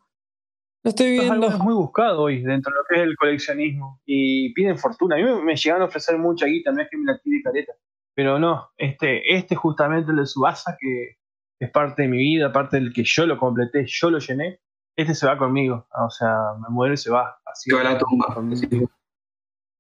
Lo 0.85 0.89
estoy 0.89 1.15
Esto 1.15 1.23
es 1.23 1.31
algo 1.31 1.41
viendo. 1.43 1.57
es 1.59 1.63
muy 1.63 1.75
buscado 1.75 2.23
hoy 2.23 2.43
dentro 2.43 2.73
de 2.73 2.79
lo 2.79 2.85
que 2.89 2.95
es 2.97 3.01
el 3.03 3.17
coleccionismo 3.17 4.01
y 4.05 4.53
piden 4.53 4.79
fortuna. 4.79 5.17
A 5.17 5.19
mí 5.19 5.25
me, 5.25 5.43
me 5.43 5.57
llegaron 5.57 5.83
a 5.83 5.87
ofrecer 5.87 6.19
mucha 6.19 6.47
guita, 6.47 6.73
no 6.73 6.83
es 6.83 6.89
que 6.91 6.97
me 6.97 7.05
la 7.05 7.19
tire 7.21 7.43
careta, 7.43 7.73
pero 8.15 8.39
no, 8.39 8.71
este, 8.77 9.35
este 9.35 9.55
justamente 9.55 10.11
el 10.11 10.19
de 10.19 10.27
Subasa, 10.27 10.77
que 10.79 11.17
es 11.61 11.71
parte 11.71 12.03
de 12.03 12.09
mi 12.09 12.19
vida, 12.19 12.53
parte 12.53 12.79
del 12.79 12.93
que 12.93 13.05
yo 13.05 13.27
lo 13.27 13.39
completé, 13.39 13.85
yo 13.87 14.11
lo 14.11 14.19
llené, 14.19 14.61
este 14.97 15.15
se 15.15 15.27
va 15.27 15.39
conmigo, 15.39 15.87
o 15.91 16.11
sea, 16.11 16.37
me 16.61 16.69
muere 16.69 16.95
y 16.95 16.99
se 16.99 17.11
va. 17.11 17.41
Así 17.47 17.71
va 17.71 17.85
la 17.85 17.99
tumba. 17.99 18.35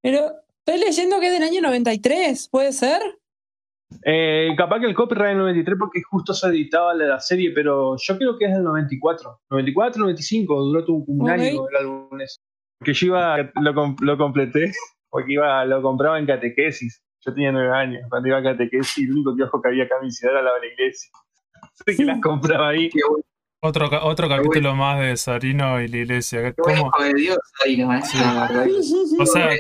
Pero 0.01 0.33
estoy 0.59 0.79
leyendo 0.79 1.21
que 1.21 1.27
es 1.27 1.33
del 1.33 1.43
año 1.43 1.61
93, 1.61 2.49
¿puede 2.49 2.73
ser? 2.73 3.01
Eh, 4.05 4.51
capaz 4.57 4.81
que 4.81 4.87
el 4.87 4.95
copyright 4.95 5.29
es 5.31 5.33
el 5.33 5.39
93 5.39 5.77
porque 5.79 6.03
justo 6.03 6.33
se 6.35 6.49
editaba 6.49 6.95
la, 6.95 7.05
la 7.07 7.21
serie, 7.21 7.53
pero 7.55 7.97
yo 7.99 8.19
creo 8.19 8.39
que 8.39 8.47
es 8.47 8.53
del 8.53 8.63
94. 8.65 9.41
94, 9.51 10.01
95, 10.03 10.61
duró 10.63 10.85
tu- 10.85 11.05
un 11.07 11.29
año 11.31 11.69
el 11.69 11.77
álbum 11.77 12.21
ese. 12.21 12.41
Porque 12.79 12.95
yo 12.95 13.07
iba, 13.09 13.37
lo, 13.61 13.95
lo 14.01 14.19
completé, 14.19 14.73
porque 15.11 15.33
iba, 15.35 15.65
lo 15.65 15.83
compraba 15.83 16.19
en 16.19 16.27
catequesis. 16.27 17.03
Yo 17.25 17.33
tenía 17.33 17.53
nueve 17.53 17.71
años, 17.77 18.03
cuando 18.11 18.29
iba 18.29 18.39
a 18.39 18.43
catequesis, 18.43 19.05
el 19.05 19.13
único 19.13 19.37
kiosco 19.37 19.63
que 19.63 19.69
había 19.69 19.85
acá 19.85 19.95
en 20.01 20.07
mi 20.07 20.11
ciudad 20.11 20.35
era 20.35 20.43
la 20.43 20.55
de 20.55 20.61
la 20.67 20.67
iglesia. 20.73 21.11
Así 21.87 21.97
que 21.97 22.05
las 22.05 22.21
compraba 22.21 22.69
ahí. 22.71 22.91
Otro, 23.65 23.89
otro 24.03 24.29
capítulo 24.29 24.75
más 24.75 24.99
de 24.99 25.17
Sarino 25.17 25.81
y 25.81 25.87
la 25.87 25.97
iglesia. 25.99 26.53
O 29.21 29.27
sea, 29.27 29.51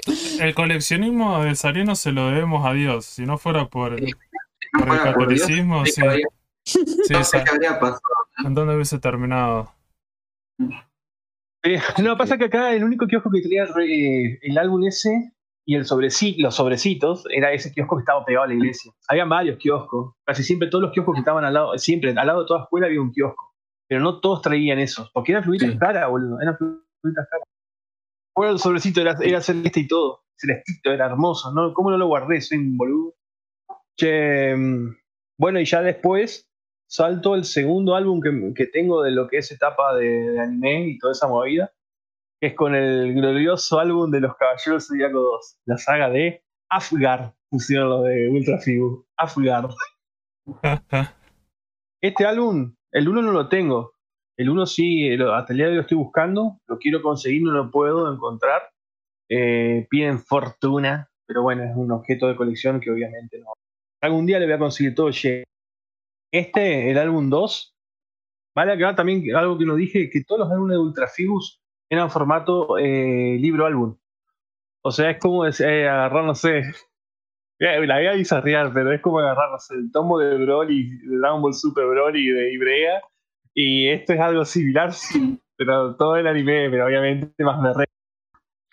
el 0.40 0.54
coleccionismo 0.54 1.44
de 1.44 1.54
Sarino 1.54 1.94
se 1.94 2.10
lo 2.10 2.26
debemos 2.30 2.66
a 2.66 2.72
Dios. 2.72 3.04
Si 3.04 3.24
no 3.24 3.38
fuera 3.38 3.66
por, 3.66 4.00
Sí. 4.00 4.10
Por 4.72 4.82
el 4.82 4.86
fuera 4.88 5.14
por 5.14 5.28
Dios, 5.28 5.40
catolicismo, 5.42 5.82
¿qué 5.84 5.90
sí. 5.90 6.02
habría- 6.02 6.26
Sí, 6.64 6.78
no 7.12 7.24
sé 7.24 7.42
qué 7.44 7.50
habría 7.50 7.78
pasado. 7.80 8.00
¿En 8.44 8.54
dónde 8.54 8.74
hubiese 8.74 8.98
terminado? 8.98 9.72
Eh, 11.64 11.78
no, 12.02 12.16
pasa 12.16 12.38
que 12.38 12.44
acá 12.46 12.72
el 12.72 12.84
único 12.84 13.06
kiosco 13.06 13.30
que 13.30 13.40
tenía 13.42 13.64
eh, 13.64 14.38
el 14.42 14.58
álbum 14.58 14.84
ese 14.84 15.32
y 15.64 15.76
el 15.76 15.84
sobreci- 15.84 16.36
los 16.38 16.56
sobrecitos 16.56 17.24
era 17.30 17.52
ese 17.52 17.72
kiosco 17.72 17.96
que 17.96 18.00
estaba 18.02 18.24
pegado 18.24 18.44
a 18.44 18.48
la 18.48 18.54
iglesia. 18.54 18.92
Había 19.08 19.24
varios 19.24 19.58
kioscos, 19.58 20.14
casi 20.24 20.42
siempre 20.42 20.68
todos 20.68 20.82
los 20.82 20.92
kioscos 20.92 21.14
que 21.14 21.20
estaban 21.20 21.44
al 21.44 21.54
lado, 21.54 21.78
siempre 21.78 22.10
al 22.16 22.26
lado 22.26 22.40
de 22.42 22.46
toda 22.46 22.62
escuela 22.64 22.86
había 22.86 23.00
un 23.00 23.12
kiosco, 23.12 23.54
pero 23.88 24.00
no 24.00 24.20
todos 24.20 24.42
traían 24.42 24.78
esos, 24.80 25.10
porque 25.12 25.32
eran 25.32 25.44
figuritas 25.44 25.70
Sí. 25.72 25.78
caras, 25.78 26.08
boludo, 26.10 26.40
eran 26.40 26.56
figuritas 26.56 27.28
caras. 27.30 27.48
Bueno, 28.34 28.52
el 28.54 28.58
sobrecito 28.58 29.00
era, 29.00 29.14
era 29.20 29.40
celeste 29.40 29.80
y 29.80 29.86
todo, 29.88 30.22
celestito, 30.36 30.90
era 30.90 31.06
hermoso, 31.06 31.52
¿no? 31.52 31.72
¿Cómo 31.74 31.90
no 31.90 31.98
lo 31.98 32.06
guardé? 32.08 32.40
Soy 32.40 32.58
un 32.58 32.76
boludo. 32.76 33.14
Che, 33.98 34.54
mm, 34.56 34.96
bueno, 35.38 35.60
y 35.60 35.64
ya 35.64 35.82
después 35.82 36.48
salto 36.88 37.34
el 37.34 37.44
segundo 37.44 37.94
álbum 37.94 38.20
que, 38.20 38.52
que 38.54 38.66
tengo 38.66 39.02
de 39.02 39.10
lo 39.12 39.28
que 39.28 39.38
es 39.38 39.50
etapa 39.50 39.94
de, 39.96 40.32
de 40.32 40.40
anime 40.40 40.86
y 40.88 40.98
toda 40.98 41.12
esa 41.12 41.28
movida, 41.28 41.72
que 42.40 42.48
es 42.48 42.54
con 42.54 42.74
el 42.74 43.14
glorioso 43.14 43.78
álbum 43.78 44.10
de 44.10 44.20
los 44.20 44.36
Caballeros 44.36 44.88
Zodíaco 44.88 45.20
2, 45.20 45.58
la 45.66 45.78
saga 45.78 46.10
de 46.10 46.44
Afgar, 46.70 47.34
pusieron 47.50 47.88
los 47.90 48.04
de 48.04 48.28
Ultra 48.28 48.58
Figu, 48.58 49.06
Afgar. 49.16 49.68
Este 52.02 52.26
álbum, 52.26 52.74
el 52.92 53.08
1 53.08 53.22
no 53.22 53.32
lo 53.32 53.48
tengo, 53.48 53.94
el 54.36 54.50
1 54.50 54.66
sí, 54.66 55.16
lo- 55.16 55.34
hasta 55.34 55.52
el 55.52 55.58
día 55.58 55.66
de 55.66 55.70
hoy 55.70 55.76
lo 55.76 55.82
estoy 55.82 55.98
buscando, 55.98 56.58
lo 56.66 56.78
quiero 56.78 57.00
conseguir, 57.00 57.42
no 57.44 57.52
lo 57.52 57.70
puedo 57.70 58.12
encontrar, 58.12 58.62
Eh, 59.34 59.86
piden 59.88 60.18
fortuna, 60.18 61.08
pero 61.26 61.42
bueno, 61.42 61.62
es 61.64 61.70
un 61.74 61.90
objeto 61.92 62.26
de 62.28 62.36
colección 62.36 62.80
que 62.80 62.90
obviamente 62.90 63.38
no. 63.38 63.46
Algún 64.02 64.26
día 64.26 64.38
le 64.38 64.46
voy 64.46 64.54
a 64.54 64.58
conseguir 64.58 64.94
todo. 64.94 65.10
Este, 66.32 66.90
el 66.90 66.98
álbum 66.98 67.30
2, 67.30 67.76
vale 68.54 68.72
aclarar 68.72 68.96
también 68.96 69.34
algo 69.36 69.58
que 69.58 69.64
no 69.64 69.76
dije, 69.76 70.10
que 70.10 70.24
todos 70.24 70.40
los 70.40 70.50
álbumes 70.50 70.74
de 70.74 70.80
Ultrafigus 70.80 71.60
eran 71.90 72.10
formato 72.10 72.78
eh, 72.78 73.36
libro-álbum. 73.38 73.96
O 74.84 74.90
sea, 74.90 75.10
es 75.10 75.18
como 75.18 75.46
eh, 75.46 75.88
agarrar, 75.88 76.24
no 76.24 76.34
sé, 76.34 76.62
La 77.62 77.78
voy 77.78 78.06
a 78.06 78.14
bizarrear, 78.14 78.72
pero 78.74 78.92
es 78.92 79.00
como 79.00 79.20
agarrar 79.20 79.50
el 79.70 79.92
tomo 79.92 80.18
de 80.18 80.36
Broly, 80.36 80.98
de 80.98 81.16
Dragon 81.18 81.42
Ball 81.42 81.54
Super 81.54 81.86
Broly 81.86 82.26
de 82.26 82.52
Ibrea, 82.54 83.00
y 83.54 83.88
esto 83.88 84.14
es 84.14 84.20
algo 84.20 84.44
similar, 84.44 84.92
sí, 84.92 85.40
pero 85.56 85.94
todo 85.94 86.16
el 86.16 86.26
anime, 86.26 86.68
pero 86.70 86.86
obviamente 86.86 87.32
más 87.44 87.76
de 87.76 87.84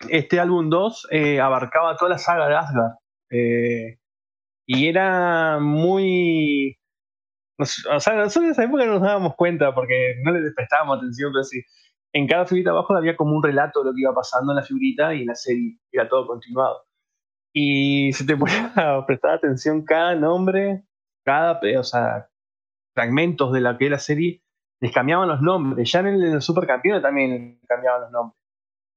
Este 0.08 0.40
álbum 0.40 0.68
2 0.68 1.06
eh, 1.12 1.40
abarcaba 1.40 1.96
toda 1.96 2.10
la 2.10 2.18
saga 2.18 2.48
de 2.48 2.54
Asgard. 2.56 2.92
Eh, 3.30 3.99
y 4.72 4.86
era 4.86 5.58
muy. 5.58 6.78
O 7.58 7.64
sea, 7.64 8.14
nosotros 8.14 8.44
en 8.44 8.50
esa 8.52 8.62
época 8.62 8.86
no 8.86 8.92
nos 8.92 9.02
dábamos 9.02 9.34
cuenta 9.34 9.74
porque 9.74 10.14
no 10.22 10.30
le 10.30 10.52
prestábamos 10.52 10.98
atención, 10.98 11.32
pero 11.32 11.42
sí. 11.42 11.60
En 12.12 12.28
cada 12.28 12.46
figurita 12.46 12.70
abajo 12.70 12.94
había 12.94 13.16
como 13.16 13.34
un 13.36 13.42
relato 13.42 13.80
de 13.80 13.86
lo 13.86 13.94
que 13.94 14.02
iba 14.02 14.14
pasando 14.14 14.52
en 14.52 14.56
la 14.56 14.62
figurita 14.62 15.12
y 15.12 15.22
en 15.22 15.26
la 15.26 15.34
serie 15.34 15.76
era 15.90 16.08
todo 16.08 16.24
continuado. 16.24 16.84
Y 17.52 18.12
se 18.12 18.24
te 18.24 18.36
ponía 18.36 18.72
a 18.76 19.04
prestar 19.06 19.32
atención 19.32 19.84
cada 19.84 20.14
nombre, 20.14 20.84
cada, 21.24 21.60
o 21.76 21.82
sea, 21.82 22.28
fragmentos 22.94 23.52
de 23.52 23.62
la 23.62 23.76
que 23.76 23.86
era 23.86 23.96
la 23.96 24.00
serie, 24.00 24.40
les 24.80 24.92
cambiaban 24.92 25.26
los 25.26 25.40
nombres. 25.40 25.90
Ya 25.90 25.98
en 25.98 26.06
el, 26.06 26.42
Supercampeón 26.42 27.02
también 27.02 27.60
cambiaban 27.66 28.02
los 28.02 28.12
nombres. 28.12 28.39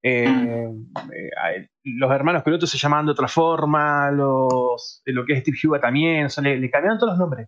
Eh, 0.06 0.26
eh, 0.26 1.70
los 1.86 2.12
hermanos 2.12 2.44
pilotos 2.44 2.70
se 2.70 2.78
llamaban 2.78 3.06
de 3.06 3.14
otra 3.14 3.30
forma, 3.30 4.12
los, 4.12 5.02
lo 5.06 5.26
que 5.26 5.34
es 5.34 5.40
Steve 5.40 5.58
Huga 5.64 5.80
también, 5.80 6.26
o 6.26 6.30
sea, 6.30 6.44
le, 6.44 6.70
cambiaron 6.70 7.00
todos 7.00 7.14
los 7.14 7.20
nombres. 7.20 7.48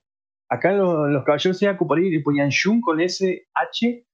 Acá 0.50 0.72
los, 0.72 1.10
los 1.10 1.24
caballeros 1.26 1.60
de 1.60 1.68
Akupari 1.68 2.10
le 2.10 2.22
ponían 2.22 2.50
Jun 2.52 2.80
con 2.80 3.02
S, 3.02 3.48
H, 3.54 4.06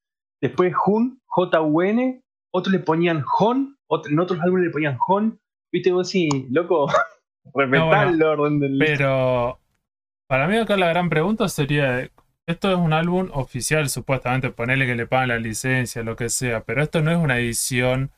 después 0.42 0.74
Jun, 0.76 1.22
J-U-N, 1.26 2.24
otros 2.52 2.74
le 2.74 2.80
ponían 2.80 3.24
Hon, 3.40 3.78
en 4.10 4.20
otros 4.20 4.40
álbumes 4.42 4.66
le 4.66 4.72
ponían 4.72 4.98
Hon, 5.08 5.40
viste 5.72 5.92
vos 5.92 6.10
sí, 6.10 6.28
loco, 6.50 6.88
respetar 7.54 8.08
el 8.08 8.24
orden 8.24 8.60
del... 8.60 8.78
Pero 8.80 9.60
para 10.28 10.48
mí 10.48 10.58
acá 10.58 10.78
la 10.78 10.90
gran 10.90 11.10
pregunta 11.10 11.48
sería, 11.48 12.10
esto 12.48 12.72
es 12.72 12.78
un 12.78 12.94
álbum 12.94 13.30
oficial, 13.34 13.88
supuestamente, 13.90 14.50
ponerle 14.50 14.88
que 14.88 14.96
le 14.96 15.06
pagan 15.06 15.30
la 15.30 15.38
licencia, 15.38 16.02
lo 16.02 16.16
que 16.16 16.30
sea, 16.30 16.64
pero 16.64 16.82
esto 16.82 17.02
no 17.02 17.12
es 17.12 17.18
una 17.18 17.38
edición 17.38 18.12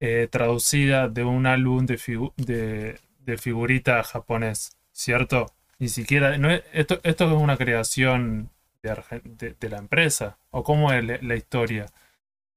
eh, 0.00 0.28
traducida 0.30 1.08
de 1.08 1.24
un 1.24 1.46
álbum 1.46 1.86
de, 1.86 2.98
de, 3.20 3.38
figurita 3.38 4.02
japonés, 4.02 4.76
¿cierto? 4.92 5.46
Ni 5.78 5.88
siquiera, 5.88 6.36
no 6.36 6.50
esto, 6.50 7.00
es 7.02 7.20
una 7.20 7.56
creación 7.56 8.50
de, 8.82 9.54
de, 9.58 9.68
la 9.68 9.78
empresa, 9.78 10.38
o 10.50 10.62
cómo 10.62 10.92
es 10.92 11.22
la, 11.22 11.34
historia, 11.34 11.86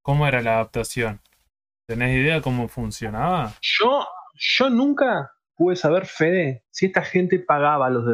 cómo 0.02 0.28
era 0.28 0.42
la 0.42 0.56
adaptación. 0.56 1.22
¿Tenés 1.86 2.16
idea 2.18 2.42
cómo 2.42 2.68
funcionaba? 2.68 3.54
Yo, 3.62 4.06
yo 4.36 4.70
nunca 4.70 5.32
pude 5.56 5.76
saber, 5.76 6.06
Fede, 6.06 6.64
si 6.72 6.88
esta 6.88 7.04
gente 7.04 7.40
pagaba 7.40 7.90
los, 7.90 8.06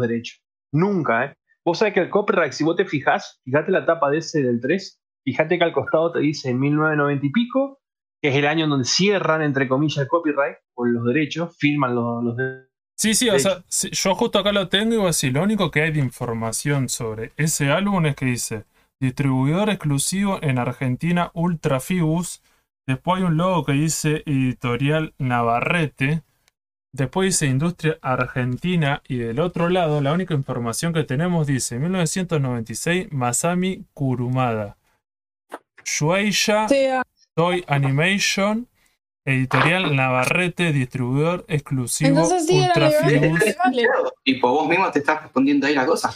derechos. 0.00 0.42
Nunca, 0.72 1.24
¿eh? 1.24 1.34
Vos 1.64 1.78
sabés 1.78 1.94
que 1.94 2.00
el 2.00 2.10
copyright, 2.10 2.52
si 2.52 2.62
vos 2.62 2.76
te 2.76 2.84
fijás, 2.84 3.40
fíjate 3.44 3.72
la 3.72 3.84
tapa 3.84 4.10
de 4.10 4.18
ese 4.18 4.42
del 4.42 4.60
3, 4.60 5.02
fíjate 5.24 5.58
que 5.58 5.64
al 5.64 5.72
costado 5.72 6.12
te 6.12 6.20
dice 6.20 6.54
1990 6.54 7.26
y 7.26 7.32
pico, 7.32 7.80
que 8.20 8.28
es 8.30 8.36
el 8.36 8.46
año 8.46 8.64
en 8.64 8.70
donde 8.70 8.84
cierran, 8.86 9.42
entre 9.42 9.68
comillas, 9.68 9.98
el 9.98 10.08
copyright, 10.08 10.56
o 10.74 10.84
los 10.84 11.04
derechos, 11.04 11.56
filman 11.58 11.94
los, 11.94 12.24
los 12.24 12.36
derechos. 12.36 12.66
Sí, 12.98 13.14
sí, 13.14 13.28
o 13.28 13.38
sea, 13.38 13.62
yo 13.68 14.14
justo 14.14 14.38
acá 14.38 14.52
lo 14.52 14.68
tengo 14.68 14.94
y 14.94 14.96
voy 14.96 15.04
a 15.04 15.08
decir, 15.08 15.32
lo 15.32 15.42
único 15.42 15.70
que 15.70 15.82
hay 15.82 15.92
de 15.92 16.00
información 16.00 16.88
sobre 16.88 17.32
ese 17.36 17.70
álbum 17.70 18.06
es 18.06 18.16
que 18.16 18.24
dice 18.24 18.64
distribuidor 18.98 19.68
exclusivo 19.68 20.38
en 20.42 20.58
Argentina 20.58 21.30
Ultra 21.34 21.80
Fibus. 21.80 22.42
Después 22.86 23.18
hay 23.18 23.24
un 23.24 23.36
logo 23.36 23.66
que 23.66 23.72
dice 23.72 24.22
editorial 24.24 25.12
Navarrete. 25.18 26.22
Después 26.92 27.34
dice 27.34 27.46
Industria 27.46 27.98
Argentina 28.00 29.02
y 29.06 29.18
del 29.18 29.40
otro 29.40 29.68
lado 29.68 30.00
la 30.00 30.14
única 30.14 30.32
información 30.32 30.94
que 30.94 31.04
tenemos 31.04 31.46
dice 31.46 31.78
1996 31.78 33.12
Masami 33.12 33.84
Kurumada. 33.92 34.78
Shueisha 35.84 36.66
Toy 37.36 37.64
Animation, 37.68 38.66
editorial 39.26 39.94
Navarrete, 39.94 40.72
distribuidor 40.72 41.44
exclusivo 41.48 42.08
Entonces 42.08 42.46
sí, 42.46 42.58
Ultra 42.58 42.88
legales. 42.88 43.56
Tipo, 44.22 44.52
vos 44.52 44.66
mismo 44.66 44.90
te 44.90 45.00
estás 45.00 45.20
respondiendo 45.20 45.66
ahí 45.66 45.74
la 45.74 45.84
cosa. 45.84 46.14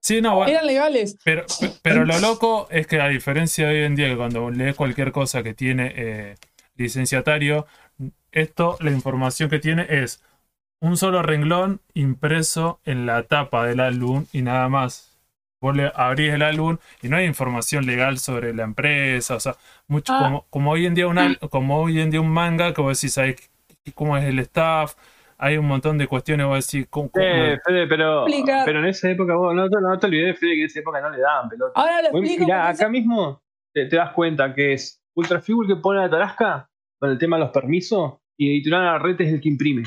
Sí, 0.00 0.22
no, 0.22 0.36
bueno, 0.36 0.50
Eran 0.50 0.66
legales. 0.66 1.18
Pero, 1.24 1.44
pero 1.82 2.06
lo 2.06 2.18
loco 2.20 2.68
es 2.70 2.86
que 2.86 3.02
a 3.02 3.08
diferencia 3.08 3.68
de 3.68 3.80
hoy 3.80 3.84
en 3.84 3.96
día, 3.96 4.08
que 4.08 4.16
cuando 4.16 4.50
lees 4.50 4.74
cualquier 4.74 5.12
cosa 5.12 5.42
que 5.42 5.52
tiene 5.52 5.92
eh, 5.94 6.36
licenciatario, 6.76 7.66
esto, 8.32 8.78
la 8.80 8.90
información 8.92 9.50
que 9.50 9.58
tiene 9.58 9.86
es 9.90 10.22
un 10.80 10.96
solo 10.96 11.22
renglón 11.22 11.82
impreso 11.92 12.80
en 12.86 13.04
la 13.04 13.24
tapa 13.24 13.66
del 13.66 13.80
álbum 13.80 14.24
y 14.32 14.40
nada 14.40 14.70
más. 14.70 15.11
Vos 15.62 15.76
le 15.76 15.92
abrís 15.94 16.32
el 16.32 16.42
álbum 16.42 16.76
y 17.02 17.08
no 17.08 17.16
hay 17.16 17.24
información 17.24 17.86
legal 17.86 18.18
sobre 18.18 18.52
la 18.52 18.64
empresa, 18.64 19.36
o 19.36 19.40
sea, 19.40 19.54
mucho 19.86 20.12
ah. 20.12 20.42
como, 20.50 20.72
hoy 20.72 20.86
en 20.86 20.94
día 20.94 21.06
un 21.06 21.36
como 21.50 21.80
hoy 21.80 22.00
en 22.00 22.10
día 22.10 22.20
un 22.20 22.30
manga 22.30 22.74
que 22.74 22.82
vos 22.82 23.00
decís 23.00 23.14
sabes 23.14 23.48
cómo 23.94 24.16
es 24.16 24.24
el 24.24 24.40
staff, 24.40 24.96
hay 25.38 25.58
un 25.58 25.66
montón 25.66 25.98
de 25.98 26.08
cuestiones, 26.08 26.46
vos 26.46 26.66
decís 26.66 26.88
cómo, 26.90 27.10
Fede, 27.14 27.86
pero, 27.86 28.24
pero 28.64 28.80
en 28.80 28.86
esa 28.86 29.08
época 29.08 29.36
vos 29.36 29.54
no, 29.54 29.68
no, 29.68 29.98
te 30.00 30.06
olvides, 30.08 30.36
Fede, 30.36 30.54
que 30.54 30.60
en 30.62 30.66
esa 30.66 30.80
época 30.80 31.00
no 31.00 31.10
le 31.10 31.20
daban 31.20 31.48
pelota. 31.48 31.80
Ahora 31.80 32.02
lo 32.02 32.08
explico. 32.08 32.44
Mirá, 32.44 32.68
acá 32.68 32.88
mismo 32.88 33.40
te, 33.72 33.88
das 33.88 34.10
cuenta 34.10 34.52
que 34.52 34.72
es 34.72 35.00
Ultrafigure 35.14 35.68
que 35.68 35.76
pone 35.76 36.00
la 36.00 36.10
tarasca 36.10 36.68
con 36.98 37.08
el 37.08 37.18
tema 37.18 37.36
de 37.36 37.44
los 37.44 37.52
permisos 37.52 38.14
y 38.36 38.50
Editorial 38.50 39.00
red 39.00 39.20
es 39.20 39.32
el 39.32 39.40
que 39.40 39.48
imprime. 39.48 39.84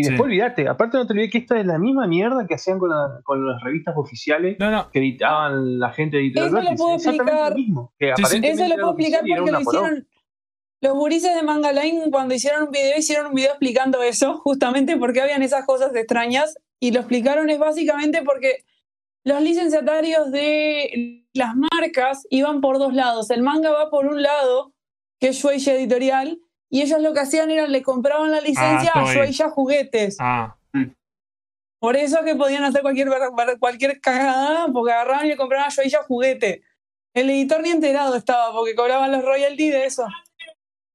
Y 0.00 0.08
después 0.08 0.26
olvídate, 0.26 0.68
aparte 0.68 0.96
no 0.96 1.06
te 1.06 1.12
olvides 1.12 1.30
que 1.30 1.38
esta 1.38 1.60
es 1.60 1.66
la 1.66 1.78
misma 1.78 2.06
mierda 2.06 2.46
que 2.46 2.54
hacían 2.54 2.78
con, 2.78 2.90
con 3.22 3.46
las 3.46 3.62
revistas 3.62 3.94
oficiales 3.96 4.56
que 4.92 4.98
editaban 4.98 5.78
la 5.78 5.92
gente 5.92 6.16
de 6.16 6.24
Editorial 6.24 6.58
Eso 6.58 6.70
lo 6.70 6.76
puedo 6.76 6.94
explicar. 6.94 7.54
Eso 7.98 8.68
lo 8.68 8.74
puedo 8.76 8.90
explicar 8.90 9.20
porque 9.20 9.50
lo 9.50 9.60
hicieron. 9.60 10.06
Los 10.82 10.94
gurises 10.94 11.34
de 11.34 11.42
Manga 11.42 11.72
Line, 11.72 12.10
cuando 12.10 12.34
hicieron 12.34 12.62
un 12.62 12.70
video, 12.70 12.96
hicieron 12.96 13.26
un 13.26 13.34
video 13.34 13.50
explicando 13.50 14.02
eso, 14.02 14.38
justamente 14.38 14.96
porque 14.96 15.20
habían 15.20 15.42
esas 15.42 15.66
cosas 15.66 15.94
extrañas. 15.94 16.56
Y 16.80 16.92
lo 16.92 17.00
explicaron 17.00 17.50
es 17.50 17.58
básicamente 17.58 18.22
porque 18.22 18.64
los 19.22 19.42
licenciatarios 19.42 20.30
de 20.32 21.26
las 21.34 21.54
marcas 21.54 22.26
iban 22.30 22.62
por 22.62 22.78
dos 22.78 22.94
lados. 22.94 23.30
El 23.30 23.42
manga 23.42 23.70
va 23.70 23.90
por 23.90 24.06
un 24.06 24.22
lado, 24.22 24.72
que 25.18 25.28
es 25.28 25.36
Shueisha 25.36 25.74
Editorial, 25.74 26.38
y 26.70 26.82
ellos 26.82 27.02
lo 27.02 27.12
que 27.12 27.20
hacían 27.20 27.50
era 27.50 27.66
le 27.66 27.82
compraban 27.82 28.30
la 28.30 28.40
licencia 28.40 28.92
ah, 28.94 29.02
a 29.02 29.12
Shueisha 29.12 29.50
Juguetes. 29.50 30.16
Ah. 30.20 30.56
Por 31.80 31.96
eso 31.96 32.22
que 32.24 32.36
podían 32.36 32.62
hacer 32.62 32.82
cualquier, 32.82 33.08
cualquier 33.58 34.00
cagada, 34.00 34.68
porque 34.72 34.92
agarraban 34.92 35.26
y 35.26 35.30
le 35.30 35.36
compraban 35.36 35.66
a 35.66 35.70
Shueisha 35.70 36.02
Juguete. 36.04 36.62
El 37.14 37.28
editor 37.30 37.62
ni 37.62 37.70
enterado 37.70 38.14
estaba, 38.14 38.52
porque 38.52 38.74
cobraban 38.74 39.10
los 39.10 39.24
royalties 39.24 39.72
de 39.72 39.84
eso. 39.86 40.06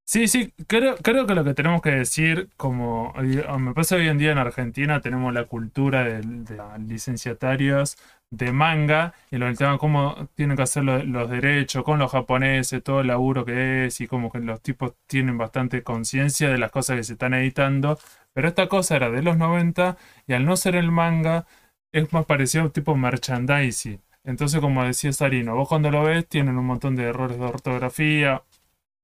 Sí, 0.08 0.28
sí, 0.28 0.54
creo, 0.68 0.96
creo 0.98 1.26
que 1.26 1.34
lo 1.34 1.44
que 1.44 1.56
tenemos 1.56 1.82
que 1.82 1.90
decir, 1.90 2.50
como 2.56 3.12
me 3.14 3.74
pasa 3.74 3.96
hoy 3.96 4.08
en 4.08 4.20
día 4.20 4.32
en 4.32 4.38
Argentina, 4.38 5.02
tenemos 5.02 5.34
la 5.34 5.46
cultura 5.46 6.04
de, 6.04 6.22
de 6.22 6.62
licenciatarios 6.88 7.98
de 8.32 8.52
manga 8.52 9.14
y 9.32 9.38
lo 9.38 9.46
del 9.46 9.58
tema 9.58 9.78
cómo 9.78 10.30
tienen 10.36 10.58
que 10.58 10.64
hacer 10.64 10.84
los, 10.84 11.30
derechos 11.30 11.84
con 11.84 12.00
los 12.00 12.12
japoneses, 12.12 12.84
todo 12.84 13.02
el 13.02 13.08
laburo 13.08 13.46
que 13.46 13.86
es 13.86 14.02
y 14.02 14.08
como 14.08 14.32
que 14.32 14.40
los 14.40 14.62
tipos 14.62 14.94
tienen 15.08 15.38
bastante 15.38 15.84
conciencia 15.84 16.50
de 16.50 16.58
las 16.58 16.72
cosas 16.72 16.98
que 16.98 17.04
se 17.04 17.14
están 17.14 17.34
editando. 17.34 18.00
Pero 18.34 18.48
esta 18.48 18.68
cosa 18.68 18.96
era 18.98 19.10
de 19.10 19.22
los 19.24 19.38
90 19.38 19.98
y 20.28 20.34
al 20.34 20.46
no 20.46 20.58
ser 20.58 20.76
el 20.76 20.92
manga 20.92 21.46
es 21.92 22.12
más 22.14 22.26
parecido 22.26 22.64
a 22.64 22.68
un 22.68 22.72
tipo 22.72 22.96
merchandising. 22.96 24.02
Entonces, 24.26 24.60
como 24.60 24.84
decía 24.84 25.14
Sarino, 25.14 25.56
vos 25.56 25.70
cuando 25.70 25.92
lo 25.92 26.04
ves 26.04 26.28
tienen 26.28 26.58
un 26.58 26.66
montón 26.66 26.96
de 26.96 27.04
errores 27.04 27.38
de 27.38 27.46
ortografía, 27.46 28.44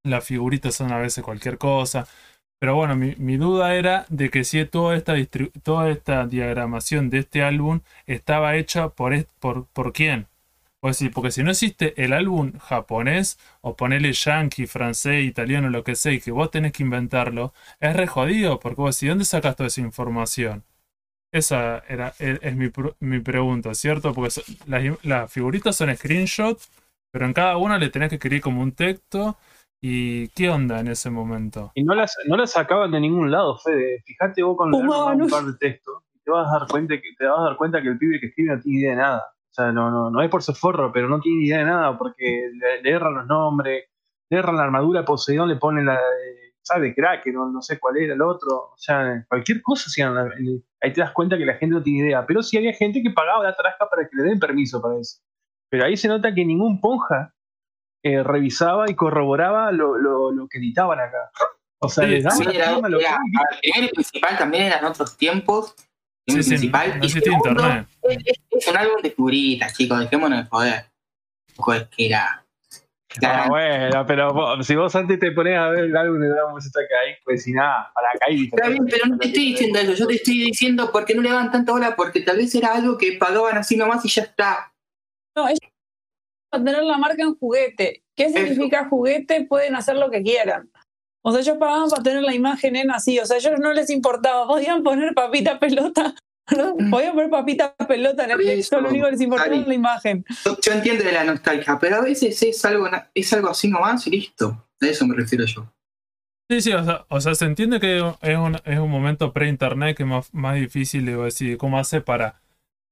las 0.04 0.26
figuritas 0.26 0.76
son 0.76 0.92
a 0.92 0.98
veces 0.98 1.24
cualquier 1.24 1.58
cosa. 1.58 2.08
Pero 2.62 2.76
bueno, 2.76 2.96
mi, 2.96 3.38
duda 3.38 3.74
era 3.74 4.06
de 4.10 4.30
que 4.30 4.44
si 4.44 4.64
toda 4.66 4.96
esta, 4.96 5.16
toda 5.64 5.90
esta 5.90 6.28
diagramación 6.28 7.10
de 7.10 7.18
este 7.18 7.42
álbum 7.42 7.80
estaba 8.06 8.56
hecha 8.56 8.90
por, 8.90 9.26
por, 9.40 9.66
por 9.66 9.94
quién. 9.94 10.28
Porque 10.80 11.32
si 11.32 11.42
no 11.42 11.50
existe 11.50 11.94
el 12.04 12.14
álbum 12.14 12.54
japonés 12.60 13.40
o 13.62 13.76
ponerle 13.76 14.14
yankee, 14.14 14.68
francés, 14.68 15.26
italiano, 15.26 15.72
lo 15.72 15.84
que 15.84 15.96
sea, 15.96 16.12
y 16.12 16.22
que 16.22 16.30
vos 16.30 16.52
tenés 16.52 16.72
que 16.74 16.84
inventarlo, 16.84 17.52
es 17.80 17.96
re 17.96 18.06
jodido, 18.06 18.60
porque 18.60 18.82
vos 18.82 18.96
decís, 18.96 19.10
¿dónde 19.10 19.26
sacas 19.26 19.56
toda 19.56 19.68
esa 19.68 19.82
información? 19.82 20.64
Esa 21.32 21.80
era, 21.88 22.14
e, 22.20 22.38
es, 22.44 22.56
mi, 22.56 22.72
mi, 23.00 23.20
pregunta, 23.22 23.74
¿cierto? 23.74 24.14
Porque 24.14 24.40
las, 24.68 24.84
las 25.04 25.32
figuritas 25.32 25.76
son 25.76 25.96
screenshots, 25.96 26.70
pero 27.12 27.26
en 27.26 27.34
cada 27.34 27.58
una 27.58 27.80
le 27.80 27.90
tenés 27.90 28.10
que 28.10 28.16
escribir 28.16 28.42
como 28.42 28.62
un 28.62 28.74
texto 28.74 29.36
¿Y 29.84 30.28
qué 30.30 30.50
onda 30.50 30.80
en 30.80 30.90
ese 30.90 31.10
momento? 31.10 31.72
Y 31.74 31.84
no 31.84 31.96
las, 31.96 32.16
no 32.28 32.38
las 32.38 32.52
sacaban 32.52 32.92
de 32.92 33.00
ningún 33.00 33.32
lado, 33.32 33.58
Fede. 33.58 34.04
Fíjate 34.06 34.44
vos 34.44 34.56
con 34.56 34.74
un 34.74 34.88
par 35.30 35.44
de 35.44 35.58
textos 35.60 36.04
y 36.14 36.20
te 36.20 36.30
vas 36.30 36.48
a 36.48 36.60
dar 36.60 36.68
cuenta 36.68 36.96
que 36.96 37.10
te 37.18 37.26
vas 37.26 37.40
a 37.40 37.44
dar 37.44 37.58
cuenta 37.58 37.82
que 37.82 37.88
el 37.88 37.98
pibe 37.98 38.20
que 38.20 38.28
escribe 38.28 38.56
no 38.56 38.62
tiene 38.62 38.80
idea 38.80 38.92
de 38.92 38.98
nada. 38.98 39.24
O 39.50 39.54
sea, 39.54 39.72
no, 39.72 39.90
no, 39.90 40.12
no 40.12 40.22
es 40.22 40.30
por 40.30 40.44
su 40.44 40.54
forro, 40.54 40.92
pero 40.94 41.10
no 41.10 41.20
tiene 41.20 41.46
idea 41.46 41.58
de 41.58 41.66
nada 41.66 41.98
porque 41.98 42.52
le, 42.84 42.90
erran 42.90 43.16
los 43.16 43.26
nombres, 43.26 43.86
le 44.30 44.38
erran 44.38 44.56
la 44.56 44.64
armadura 44.64 45.04
Poseidón, 45.04 45.50
le 45.50 45.56
ponen 45.56 45.88
la 45.88 46.00
¿sabes? 46.62 46.96
Crack, 46.96 47.26
no, 47.28 47.52
no 47.52 47.62
sé 47.62 47.80
cuál 47.80 47.98
era 47.98 48.14
el 48.14 48.22
otro. 48.22 48.56
O 48.56 48.78
sea, 48.78 49.26
cualquier 49.28 49.62
cosa 49.62 49.86
hacían. 49.88 50.16
Ahí 50.16 50.94
te 50.94 51.02
das 51.02 51.12
cuenta 51.12 51.38
que 51.38 51.46
la 51.46 51.56
gente 51.56 51.76
no 51.76 51.84
tiene 51.84 52.08
idea. 52.08 52.26
Pero 52.26 52.44
sí 52.44 52.58
había 52.58 52.74
gente 52.74 53.02
que 53.02 53.10
pagaba 53.10 53.44
la 53.44 53.56
trasca 53.56 53.88
para 53.90 54.08
que 54.08 54.16
le 54.16 54.24
den 54.24 54.40
permiso 54.40 54.82
para 54.82 55.00
eso. 55.00 55.20
Pero 55.70 55.86
ahí 55.86 55.98
se 55.98 56.08
nota 56.08 56.34
que 56.34 56.46
ningún 56.46 56.80
ponja 56.80 57.34
eh, 58.04 58.24
revisaba 58.24 58.90
y 58.90 58.96
corroboraba 58.96 59.72
lo, 59.72 59.98
lo, 59.98 60.32
lo, 60.32 60.48
que 60.48 60.58
editaban 60.58 61.00
acá. 61.00 61.32
O 61.80 61.90
sea, 61.90 62.06
Sí, 62.08 62.22
Sí, 62.22 62.44
era, 62.56 62.78
ver, 62.80 63.84
el 63.84 63.90
principal 63.90 64.38
también 64.38 64.64
eran 64.66 64.86
otros 64.86 65.18
tiempos. 65.18 65.76
El 66.28 66.36
Sí, 66.36 66.44
sí, 66.44 66.50
principal. 66.50 67.00
no 67.00 67.06
y 67.06 67.10
segundo, 67.10 67.50
internet. 67.50 67.88
es, 68.04 68.18
es- 68.26 68.42
es 68.52 68.68
un 68.68 68.78
álbum 68.78 69.02
de 69.02 69.10
figuritas, 69.12 69.76
chicos, 69.76 70.00
dejémonos 70.00 70.40
de 70.44 70.46
joder. 70.50 70.86
Es 71.48 71.88
que 71.96 72.06
era. 72.06 72.46
Ah, 73.24 73.48
bueno, 73.50 74.06
pero 74.06 74.34
vos- 74.34 74.66
si 74.66 74.76
vos 74.76 74.96
antes 74.96 75.20
te 75.20 75.32
pones 75.32 75.58
a 75.58 75.68
ver 75.70 75.86
el 75.86 75.98
álbum 75.98 76.20
de 76.22 76.30
Dragon 76.30 76.54
Ball 76.54 76.62
Z 76.62 76.80
que 76.88 76.96
hay, 76.96 77.16
pues 77.26 77.44
si 77.44 77.52
nada, 77.52 77.92
para 77.94 78.08
acá 78.10 78.32
y 78.32 78.46
Está 78.46 78.70
bien, 78.70 78.86
pero 78.86 79.06
no 79.08 79.18
te 79.18 79.28
estoy 79.28 79.44
diciendo 79.52 79.80
eso, 79.80 79.94
yo 79.96 80.08
te 80.08 80.14
estoy 80.16 80.38
diciendo 80.46 80.90
porque 80.94 81.14
no 81.14 81.22
le 81.22 81.30
daban 81.30 81.52
tanta 81.52 81.74
bola, 81.74 81.96
porque 81.96 82.22
tal 82.22 82.38
vez 82.38 82.56
era 82.56 82.74
algo 82.74 82.98
que 82.98 83.14
pagaban 83.14 83.58
así 83.58 83.76
nomás 83.76 84.06
y 84.06 84.10
ya 84.10 84.22
está. 84.24 84.72
No, 85.36 85.48
ellos 85.48 85.60
a 85.62 85.71
tener 86.60 86.84
la 86.84 86.98
marca 86.98 87.24
en 87.24 87.36
juguete. 87.36 88.04
¿Qué 88.16 88.30
significa 88.30 88.88
juguete? 88.90 89.46
Pueden 89.46 89.76
hacer 89.76 89.96
lo 89.96 90.10
que 90.10 90.22
quieran. 90.22 90.70
O 91.24 91.32
sea, 91.32 91.42
ellos 91.42 91.58
pagaban 91.58 91.90
para 91.90 92.04
tener 92.04 92.24
la 92.24 92.34
imagen 92.34 92.76
en 92.76 92.92
así. 92.92 93.20
O 93.20 93.26
sea, 93.26 93.36
a 93.36 93.40
ellos 93.40 93.60
no 93.60 93.74
les 93.74 93.90
importaba. 93.90 94.48
Podían 94.48 94.84
poner 94.84 95.14
papita 95.14 95.60
pelota. 95.60 96.16
¿no? 96.58 96.76
Podían 96.90 97.14
poner 97.14 97.30
papita 97.30 97.76
pelota 97.88 98.26
en 98.26 98.32
el 98.32 98.38
texto. 98.38 98.82
Lo 98.82 98.90
único 98.90 99.06
que 99.06 99.12
les 99.12 99.22
importaba 99.22 99.56
era 99.56 99.68
la 99.68 99.74
imagen. 99.74 100.26
Yo, 100.46 100.58
yo 100.60 100.72
entiendo 100.74 101.04
de 101.04 101.12
la 101.12 101.24
nostalgia, 101.24 101.78
pero 101.80 101.98
a 101.98 102.02
veces 102.02 102.42
es 102.42 102.66
algo, 102.66 102.90
es 103.14 103.34
algo 103.34 103.50
así 103.50 103.70
nomás 103.70 104.06
y 104.08 104.12
listo. 104.12 104.68
A 104.82 104.88
eso 104.88 105.06
me 105.06 105.16
refiero 105.16 105.46
yo. 105.46 105.72
Sí, 106.50 106.60
sí, 106.60 106.74
o 106.74 106.84
sea, 106.84 107.06
o 107.08 107.22
sea, 107.22 107.34
se 107.34 107.46
entiende 107.46 107.80
que 107.80 107.98
es 107.98 108.38
un, 108.38 108.58
es 108.66 108.78
un 108.78 108.90
momento 108.90 109.32
pre-internet 109.32 109.96
que 109.96 110.04
es 110.04 110.10
más, 110.10 110.34
más 110.34 110.56
difícil 110.56 111.06
de 111.06 111.16
decir 111.16 111.58
cómo 111.58 111.80
hace 111.80 112.02
para 112.02 112.41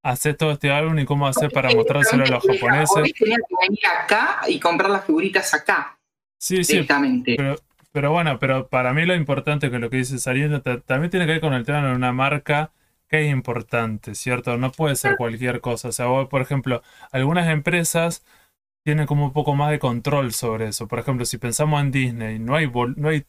hacer 0.03 0.35
todo 0.35 0.51
este 0.51 0.71
álbum 0.71 0.97
y 0.99 1.05
cómo 1.05 1.27
hace 1.27 1.49
para 1.49 1.69
mostrárselo 1.73 2.23
a 2.23 2.27
los 2.27 2.43
japoneses. 2.45 3.13
Tenía 3.13 3.37
que 3.37 3.55
venir 3.67 3.79
acá 3.85 4.41
y 4.47 4.59
comprar 4.59 4.89
las 4.89 5.05
figuritas 5.05 5.53
acá, 5.53 5.99
Sí, 6.37 6.63
sí, 6.63 6.87
pero, 7.35 7.55
pero 7.91 8.11
bueno, 8.11 8.39
pero 8.39 8.67
para 8.69 8.93
mí 8.93 9.05
lo 9.05 9.13
importante 9.15 9.69
que 9.69 9.79
lo 9.79 9.89
que 9.89 9.97
dice 9.97 10.17
Sariendo 10.19 10.61
ta- 10.61 10.79
también 10.79 11.11
tiene 11.11 11.25
que 11.25 11.33
ver 11.33 11.41
con 11.41 11.53
el 11.53 11.65
tema 11.65 11.85
de 11.85 11.93
una 11.95 12.13
marca 12.13 12.71
que 13.09 13.25
es 13.25 13.31
importante, 13.31 14.15
¿cierto? 14.15 14.55
No 14.57 14.71
puede 14.71 14.95
ser 14.95 15.17
cualquier 15.17 15.59
cosa. 15.61 15.89
O 15.89 15.91
sea, 15.91 16.05
vos, 16.05 16.29
por 16.29 16.41
ejemplo, 16.41 16.81
algunas 17.11 17.49
empresas 17.49 18.23
tienen 18.85 19.07
como 19.07 19.25
un 19.25 19.33
poco 19.33 19.55
más 19.55 19.71
de 19.71 19.79
control 19.79 20.31
sobre 20.33 20.67
eso. 20.69 20.87
Por 20.87 20.99
ejemplo, 20.99 21.25
si 21.25 21.37
pensamos 21.39 21.81
en 21.81 21.91
Disney, 21.91 22.39
no 22.39 22.55
hay, 22.55 22.71
no 22.95 23.09
hay 23.09 23.25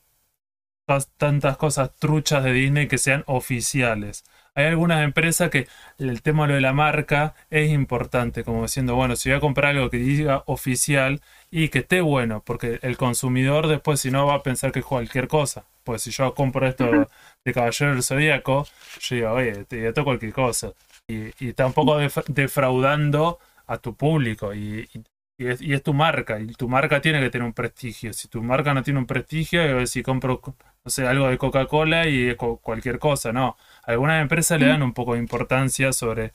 tas- 0.87 1.11
tantas 1.17 1.57
cosas 1.57 1.95
truchas 1.97 2.45
de 2.45 2.53
Disney 2.53 2.89
que 2.89 2.99
sean 2.99 3.25
oficiales. 3.27 4.25
Hay 4.55 4.67
algunas 4.67 5.03
empresas 5.05 5.49
que 5.51 5.69
el 5.99 6.23
tema 6.23 6.47
de 6.49 6.61
la 6.61 6.73
marca 6.73 7.35
es 7.51 7.71
importante, 7.71 8.45
como 8.45 8.63
diciendo, 8.63 8.97
bueno, 8.97 9.15
si 9.17 9.29
voy 9.31 9.39
a 9.39 9.41
comprar 9.41 9.71
algo 9.77 9.91
que 9.91 9.99
diga 9.99 10.43
oficial 10.47 11.21
y 11.51 11.69
que 11.69 11.79
esté 11.81 12.01
bueno, 12.01 12.43
porque 12.45 12.79
el 12.83 12.97
consumidor 12.97 13.69
después 13.69 14.01
si 14.01 14.11
no 14.11 14.27
va 14.27 14.35
a 14.35 14.43
pensar 14.43 14.73
que 14.73 14.81
es 14.81 14.85
cualquier 14.85 15.29
cosa. 15.29 15.65
Pues 15.85 16.03
si 16.03 16.11
yo 16.11 16.35
compro 16.35 16.67
esto 16.67 17.09
de 17.45 17.53
Caballero 17.55 17.93
del 17.93 18.03
Zodíaco, 18.03 18.67
yo 19.01 19.15
digo, 19.17 19.31
oye, 19.33 19.65
te 19.65 19.89
esto 19.89 20.05
cualquier 20.05 20.33
cosa. 20.33 20.73
Y, 21.07 21.31
y 21.45 21.53
tampoco 21.55 21.97
def- 21.99 22.25
defraudando 22.29 23.39
a 23.67 23.79
tu 23.79 23.97
público. 23.97 24.53
Y, 24.55 24.89
y- 24.93 25.03
y 25.39 25.47
es, 25.47 25.63
y 25.63 25.73
es 25.73 25.83
tu 25.83 25.95
marca, 25.95 26.39
y 26.39 26.49
tu 26.53 26.69
marca 26.69 27.01
tiene 27.01 27.19
que 27.21 27.31
tener 27.31 27.47
un 27.47 27.55
prestigio. 27.55 28.13
Si 28.13 28.29
tu 28.29 28.43
marca 28.43 28.75
no 28.75 28.83
tiene 28.83 28.99
un 29.01 29.07
prestigio, 29.07 29.87
si 29.87 30.03
compro, 30.03 30.43
no 30.85 30.91
sé, 30.91 31.07
algo 31.07 31.29
de 31.29 31.39
Coca-Cola 31.39 32.07
y 32.09 32.35
cualquier 32.37 32.99
cosa, 32.99 33.33
no. 33.33 33.57
Algunas 33.85 34.23
empresas 34.23 34.61
le 34.61 34.67
dan 34.67 34.83
un 34.83 34.93
poco 34.93 35.15
de 35.15 35.21
importancia 35.21 35.93
sobre, 35.93 36.33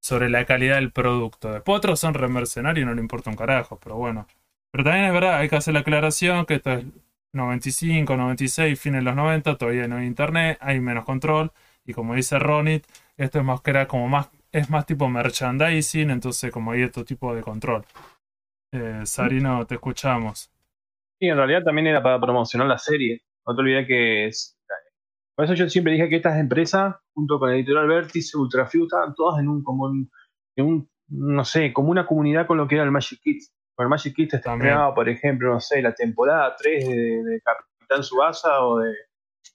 sobre 0.00 0.30
la 0.30 0.44
calidad 0.44 0.76
del 0.76 0.92
producto. 0.92 1.52
Después 1.52 1.78
otros 1.78 2.00
son 2.00 2.14
remercenarios 2.14 2.82
y 2.82 2.86
no 2.86 2.94
le 2.94 3.00
importa 3.00 3.30
un 3.30 3.36
carajo, 3.36 3.78
pero 3.82 3.96
bueno. 3.96 4.26
Pero 4.70 4.84
también 4.84 5.06
es 5.06 5.12
verdad, 5.12 5.38
hay 5.38 5.48
que 5.48 5.56
hacer 5.56 5.74
la 5.74 5.80
aclaración 5.80 6.46
que 6.46 6.54
esto 6.54 6.72
es 6.72 6.84
95, 7.32 8.16
96, 8.16 8.80
fines 8.80 9.00
de 9.00 9.04
los 9.04 9.16
90, 9.16 9.56
todavía 9.56 9.88
no 9.88 9.96
hay 9.96 10.06
internet, 10.06 10.58
hay 10.60 10.80
menos 10.80 11.04
control. 11.04 11.52
Y 11.84 11.92
como 11.92 12.14
dice 12.14 12.38
Ronit, 12.38 12.86
esto 13.16 13.38
es 13.38 13.44
más 13.44 13.60
que 13.60 13.70
era 13.70 13.86
como 13.86 14.08
más, 14.08 14.30
es 14.50 14.70
más 14.70 14.86
tipo 14.86 15.08
merchandising, 15.08 16.10
entonces 16.10 16.50
como 16.50 16.72
hay 16.72 16.84
otro 16.84 17.04
tipo 17.04 17.34
de 17.34 17.42
control. 17.42 17.84
Eh, 18.72 19.02
Sarino, 19.04 19.66
te 19.66 19.74
escuchamos. 19.76 20.50
Sí, 21.20 21.28
en 21.28 21.36
realidad 21.36 21.62
también 21.62 21.86
era 21.86 22.02
para 22.02 22.20
promocionar 22.20 22.66
la 22.66 22.78
serie. 22.78 23.22
No 23.46 23.54
te 23.54 23.60
olvides 23.60 23.86
que 23.86 24.26
es. 24.26 24.53
Por 25.36 25.44
eso 25.44 25.54
yo 25.54 25.68
siempre 25.68 25.92
dije 25.94 26.08
que 26.08 26.16
estas 26.16 26.38
empresas, 26.38 26.94
junto 27.14 27.38
con 27.38 27.50
Editorial 27.50 27.88
Vértice, 27.88 28.36
Ultrafew, 28.36 28.84
estaban 28.84 29.14
todas 29.14 29.40
en 29.40 29.48
un, 29.48 29.62
como 29.64 29.90
en, 29.90 30.08
en 30.56 30.64
un, 30.66 30.90
no 31.08 31.44
sé, 31.44 31.72
como 31.72 31.90
una 31.90 32.06
comunidad 32.06 32.46
con 32.46 32.56
lo 32.56 32.68
que 32.68 32.76
era 32.76 32.84
el 32.84 32.90
Magic 32.92 33.20
Kids. 33.22 33.52
Con 33.74 33.84
el 33.84 33.90
Magic 33.90 34.14
Kids 34.14 34.30
También. 34.42 34.68
estrenaba, 34.68 34.94
por 34.94 35.08
ejemplo, 35.08 35.52
no 35.52 35.60
sé, 35.60 35.82
la 35.82 35.92
temporada 35.94 36.54
3 36.56 36.88
de, 36.88 36.94
de 37.24 37.40
Capitán 37.40 38.04
Subasa 38.04 38.64
o 38.64 38.78
de, 38.78 38.94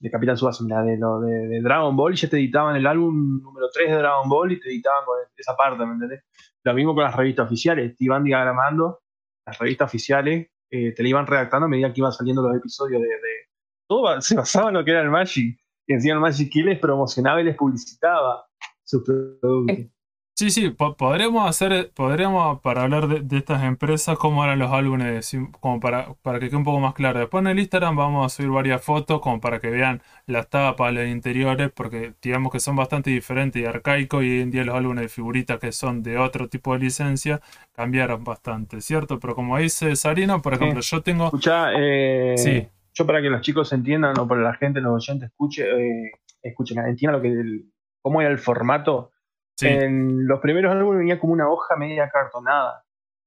de 0.01 0.11
Capitán 0.11 0.35
Subasa, 0.37 0.63
mira, 0.65 0.83
de, 0.83 0.97
lo 0.97 1.21
de, 1.21 1.47
de 1.47 1.61
Dragon 1.61 1.95
Ball, 1.95 2.13
y 2.13 2.17
ya 2.17 2.29
te 2.29 2.35
editaban 2.37 2.75
el 2.75 2.85
álbum 2.85 3.41
número 3.41 3.67
3 3.73 3.89
de 3.89 3.95
Dragon 3.97 4.27
Ball 4.27 4.51
y 4.51 4.59
te 4.59 4.67
editaban 4.69 5.05
con 5.05 5.17
esa 5.37 5.55
parte, 5.55 5.85
¿me 5.85 5.93
entendés? 5.93 6.23
Lo 6.65 6.73
mismo 6.73 6.93
con 6.93 7.05
las 7.05 7.15
revistas 7.15 7.45
oficiales, 7.45 7.95
te 7.95 8.03
iban 8.03 8.23
diagramando 8.25 8.99
las 9.47 9.57
revistas 9.57 9.87
oficiales 9.89 10.47
eh, 10.71 10.93
te 10.93 11.01
la 11.01 11.09
iban 11.09 11.25
redactando 11.25 11.65
a 11.65 11.69
medida 11.69 11.91
que 11.91 12.01
iban 12.01 12.11
saliendo 12.11 12.43
los 12.47 12.55
episodios 12.55 13.01
de, 13.01 13.07
de- 13.07 13.47
todo 13.89 14.21
se 14.21 14.35
basaba 14.35 14.67
en 14.69 14.75
lo 14.75 14.85
que 14.85 14.91
era 14.91 15.01
el 15.01 15.09
Magic 15.09 15.57
y 15.89 15.93
encima 15.93 16.19
Magic 16.21 16.49
Kill 16.51 16.67
les 16.67 16.79
promocionaba 16.79 17.41
y 17.41 17.45
les 17.45 17.57
publicitaba 17.57 18.45
sus 18.85 19.03
productos 19.03 19.87
Sí, 20.35 20.51
sí, 20.51 20.69
po- 20.69 20.95
podremos 20.95 21.49
hacer, 21.49 21.91
podríamos 21.93 22.61
para 22.61 22.83
hablar 22.83 23.09
de, 23.09 23.19
de 23.19 23.37
estas 23.39 23.61
empresas, 23.63 24.17
cómo 24.17 24.41
eran 24.45 24.57
los 24.57 24.71
álbumes, 24.71 25.25
sí, 25.25 25.37
como 25.59 25.81
para, 25.81 26.13
para 26.21 26.39
que 26.39 26.47
quede 26.47 26.55
un 26.55 26.63
poco 26.63 26.79
más 26.79 26.93
claro. 26.93 27.19
Después 27.19 27.41
en 27.41 27.47
el 27.47 27.59
Instagram 27.59 27.97
vamos 27.97 28.25
a 28.25 28.33
subir 28.33 28.49
varias 28.49 28.81
fotos 28.81 29.19
como 29.19 29.41
para 29.41 29.59
que 29.59 29.69
vean 29.69 30.01
las 30.27 30.49
tapas, 30.49 30.93
los 30.93 31.05
interiores, 31.07 31.71
porque 31.73 32.13
digamos 32.21 32.53
que 32.53 32.61
son 32.61 32.77
bastante 32.77 33.09
diferentes 33.09 33.61
y 33.61 33.65
arcaicos 33.65 34.23
y 34.23 34.29
hoy 34.29 34.39
en 34.41 34.51
día 34.51 34.63
los 34.63 34.75
álbumes 34.75 35.01
de 35.01 35.09
figuritas 35.09 35.59
que 35.59 35.73
son 35.73 36.03
de 36.03 36.17
otro 36.17 36.47
tipo 36.47 36.71
de 36.73 36.79
licencia 36.79 37.41
cambiaron 37.73 38.23
bastante, 38.23 38.79
¿cierto? 38.79 39.19
Pero 39.19 39.35
como 39.35 39.57
dice 39.57 39.93
Sarino, 39.97 40.41
por 40.41 40.53
ejemplo, 40.53 40.79
yo 40.79 41.01
tengo... 41.03 41.25
escucha 41.25 41.73
eh, 41.77 42.35
Sí. 42.37 42.67
Yo 42.99 43.07
para 43.07 43.21
que 43.21 43.29
los 43.29 43.41
chicos 43.41 43.71
entiendan 43.73 44.17
o 44.19 44.27
para 44.27 44.41
la 44.41 44.53
gente 44.53 44.79
los 44.81 44.93
oyentes 44.93 45.29
escuche 45.31 45.63
eh, 45.65 46.11
escuchen 46.43 46.77
entiendan 46.85 47.17
lo 47.17 47.21
que 47.21 47.29
el- 47.29 47.71
cómo 48.01 48.21
era 48.21 48.29
el 48.29 48.37
formato 48.39 49.11
Sí, 49.57 49.67
En 49.67 50.25
los 50.25 50.39
primeros 50.39 50.71
álbumes 50.71 50.99
venía 50.99 51.19
como 51.19 51.33
una 51.33 51.49
hoja 51.49 51.75
media 51.75 52.09
cartonada. 52.09 52.85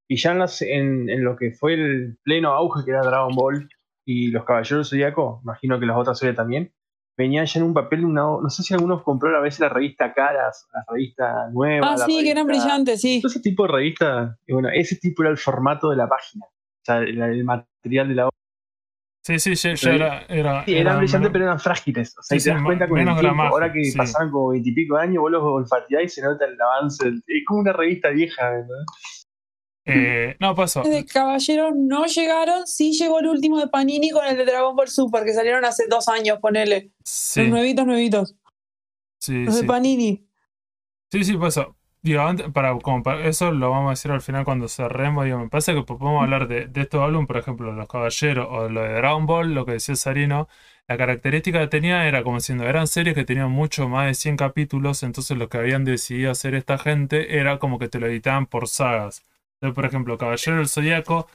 Y 0.08 0.16
ya 0.16 0.32
en, 0.32 0.38
las- 0.38 0.62
en, 0.62 1.10
en 1.10 1.22
lo 1.22 1.36
que 1.36 1.52
fue 1.52 1.74
el 1.74 2.16
pleno 2.22 2.52
auge 2.54 2.86
que 2.86 2.90
era 2.90 3.02
Dragon 3.02 3.34
Ball 3.34 3.68
y 4.06 4.28
los 4.28 4.44
Caballeros 4.46 4.90
del 4.90 4.98
Zodíaco, 4.98 5.40
imagino 5.44 5.78
que 5.78 5.84
las 5.84 5.98
otras 5.98 6.18
series 6.18 6.34
también, 6.34 6.72
venía 7.18 7.44
ya 7.44 7.60
en 7.60 7.66
un 7.66 7.74
papel, 7.74 8.06
una, 8.06 8.22
no 8.22 8.48
sé 8.48 8.62
si 8.62 8.72
algunos 8.72 9.02
compraron 9.02 9.40
a 9.40 9.42
veces 9.42 9.60
la 9.60 9.68
revista 9.68 10.14
Caras, 10.14 10.66
la 10.72 10.82
revista 10.88 11.50
nueva. 11.52 11.86
Ah, 11.92 11.96
la 11.98 12.06
sí, 12.06 12.22
que 12.24 12.30
eran 12.30 12.46
brillantes, 12.46 13.00
sí. 13.02 13.20
Todo 13.20 13.30
ese 13.30 13.40
tipo 13.40 13.66
de 13.66 13.72
revista, 13.74 14.38
y 14.46 14.54
bueno, 14.54 14.70
ese 14.72 14.96
tipo 14.96 15.22
era 15.22 15.30
el 15.30 15.36
formato 15.36 15.90
de 15.90 15.96
la 15.96 16.08
página. 16.08 16.46
O 16.46 16.82
sea, 16.82 16.96
el, 17.00 17.20
el 17.20 17.44
material 17.44 18.08
de 18.08 18.14
la 18.14 18.26
hoja. 18.28 18.36
Sí, 19.22 19.38
sí, 19.38 19.54
ya, 19.54 19.74
ya 19.74 19.94
era... 19.94 20.26
era, 20.28 20.64
Sí, 20.64 20.72
eran 20.72 20.86
era 20.86 20.96
brillantes, 20.96 21.30
pero 21.32 21.44
eran 21.44 21.60
frágiles. 21.60 22.16
O 22.18 22.22
sea, 22.22 22.38
Sí, 22.38 22.42
y 22.42 22.44
te 22.44 22.54
das 22.54 22.62
cuenta 22.64 22.88
con 22.88 22.98
el 22.98 23.04
menos 23.04 23.20
tiempo. 23.20 23.36
gramaje, 23.36 23.54
Ahora 23.54 23.72
que 23.72 23.84
sí. 23.84 23.96
pasaban 23.96 24.30
como 24.30 24.48
veintipico 24.48 24.96
de 24.96 25.02
años, 25.02 25.20
vos 25.22 25.30
los 25.30 25.42
olfateás 25.42 26.02
y 26.04 26.08
se 26.08 26.22
nota 26.22 26.44
el 26.44 26.60
avance. 26.60 27.04
del- 27.04 27.22
Es 27.26 27.44
como 27.46 27.60
una 27.60 27.72
revista 27.72 28.10
vieja, 28.10 28.50
¿verdad? 28.50 28.84
eh, 29.84 30.36
no, 30.38 30.54
pasó. 30.54 30.82
de 30.82 31.04
Caballeros 31.04 31.72
no 31.76 32.06
llegaron, 32.06 32.66
sí 32.68 32.92
llegó 32.92 33.18
el 33.18 33.26
último 33.26 33.58
de 33.58 33.66
Panini 33.68 34.10
con 34.10 34.24
el 34.26 34.36
de 34.36 34.44
Dragon 34.44 34.76
Ball 34.76 34.88
Super, 34.88 35.24
que 35.24 35.32
salieron 35.34 35.64
hace 35.64 35.86
dos 35.88 36.08
años, 36.08 36.38
ponele. 36.40 36.92
Sí, 37.04 37.40
Los 37.42 37.50
nuevitos, 37.50 37.86
nuevitos. 37.86 38.36
sí, 39.18 39.44
Los 39.44 39.56
sí. 39.56 39.60
de 39.62 39.66
Panini. 39.66 40.28
Sí, 41.10 41.24
sí, 41.24 41.36
eso. 41.46 41.76
Digo, 42.04 42.22
antes- 42.22 42.50
para, 42.50 42.76
como 42.80 43.02
para- 43.02 43.26
eso 43.28 43.52
lo 43.52 43.70
vamos 43.70 43.86
a 43.88 43.90
decir 43.90 44.10
al 44.10 44.20
final 44.22 44.44
cuando 44.44 44.66
cerremos. 44.68 45.24
Digo, 45.24 45.38
me 45.38 45.48
parece 45.48 45.74
que 45.74 45.82
podemos 45.82 46.22
hablar 46.22 46.48
de, 46.48 46.66
de 46.66 46.80
estos 46.80 47.00
álbumes, 47.02 47.28
por 47.28 47.36
ejemplo, 47.36 47.72
Los 47.72 47.88
Caballeros 47.88 48.48
o 48.50 48.68
lo 48.68 48.82
de 48.82 48.92
Dragon 48.94 49.26
Ball, 49.26 49.54
lo 49.54 49.64
que 49.64 49.72
decía 49.72 49.94
Sarino. 49.94 50.48
La 50.88 50.96
característica 50.98 51.60
que 51.60 51.68
tenía 51.68 52.08
era 52.08 52.24
como 52.24 52.40
siendo, 52.40 52.64
eran 52.64 52.88
series 52.88 53.14
que 53.14 53.24
tenían 53.24 53.50
mucho 53.52 53.88
más 53.88 54.06
de 54.06 54.14
100 54.14 54.36
capítulos, 54.36 55.02
entonces 55.04 55.38
lo 55.38 55.48
que 55.48 55.58
habían 55.58 55.84
decidido 55.84 56.32
hacer 56.32 56.54
esta 56.56 56.76
gente 56.76 57.38
era 57.38 57.58
como 57.60 57.78
que 57.78 57.88
te 57.88 58.00
lo 58.00 58.06
editaban 58.08 58.46
por 58.46 58.66
sagas. 58.68 59.22
Por 59.74 59.84
ejemplo, 59.86 60.18
Caballero 60.18 60.56
del 60.58 60.68
Zodíaco, 60.68 61.28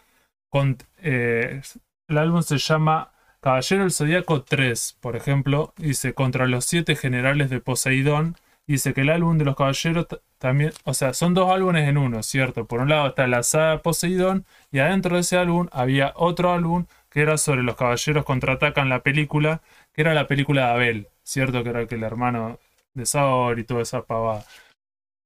con, 0.49 0.78
eh, 0.97 1.61
el 2.09 2.18
álbum 2.18 2.41
se 2.41 2.57
llama 2.57 3.11
Caballero 3.41 3.84
del 3.84 3.91
Zodíaco 3.91 4.43
3, 4.43 4.97
por 4.99 5.15
ejemplo, 5.15 5.74
dice 5.78 6.13
Contra 6.13 6.47
los 6.47 6.65
siete 6.65 6.95
generales 6.95 7.49
de 7.49 7.61
Poseidón, 7.61 8.36
dice 8.68 8.93
que 8.93 9.01
el 9.01 9.09
álbum 9.09 9.38
de 9.38 9.45
los 9.45 9.55
caballeros 9.55 10.07
también, 10.38 10.71
o 10.83 10.93
sea, 10.93 11.13
son 11.13 11.33
dos 11.33 11.51
álbumes 11.51 11.88
en 11.88 11.97
uno, 11.97 12.23
¿cierto? 12.23 12.65
Por 12.67 12.81
un 12.81 12.89
lado 12.89 13.07
está 13.07 13.27
la 13.27 13.43
saga 13.43 13.81
Poseidón 13.81 14.45
y 14.71 14.79
adentro 14.79 15.15
de 15.15 15.21
ese 15.21 15.38
álbum 15.38 15.67
había 15.71 16.13
otro 16.15 16.51
álbum 16.51 16.85
que 17.09 17.21
era 17.21 17.38
sobre 17.38 17.63
los 17.63 17.75
caballeros 17.75 18.25
contraatacan 18.25 18.89
la 18.89 19.01
película, 19.01 19.61
que 19.93 20.01
era 20.01 20.13
la 20.13 20.27
película 20.27 20.67
de 20.67 20.71
Abel, 20.73 21.07
¿cierto? 21.23 21.63
Que 21.63 21.69
era 21.69 21.88
que 21.88 21.95
el 21.95 22.03
hermano 22.03 22.59
de 22.93 23.05
Saur 23.05 23.57
y 23.59 23.63
toda 23.63 23.81
esa 23.81 24.03
pavada. 24.03 24.45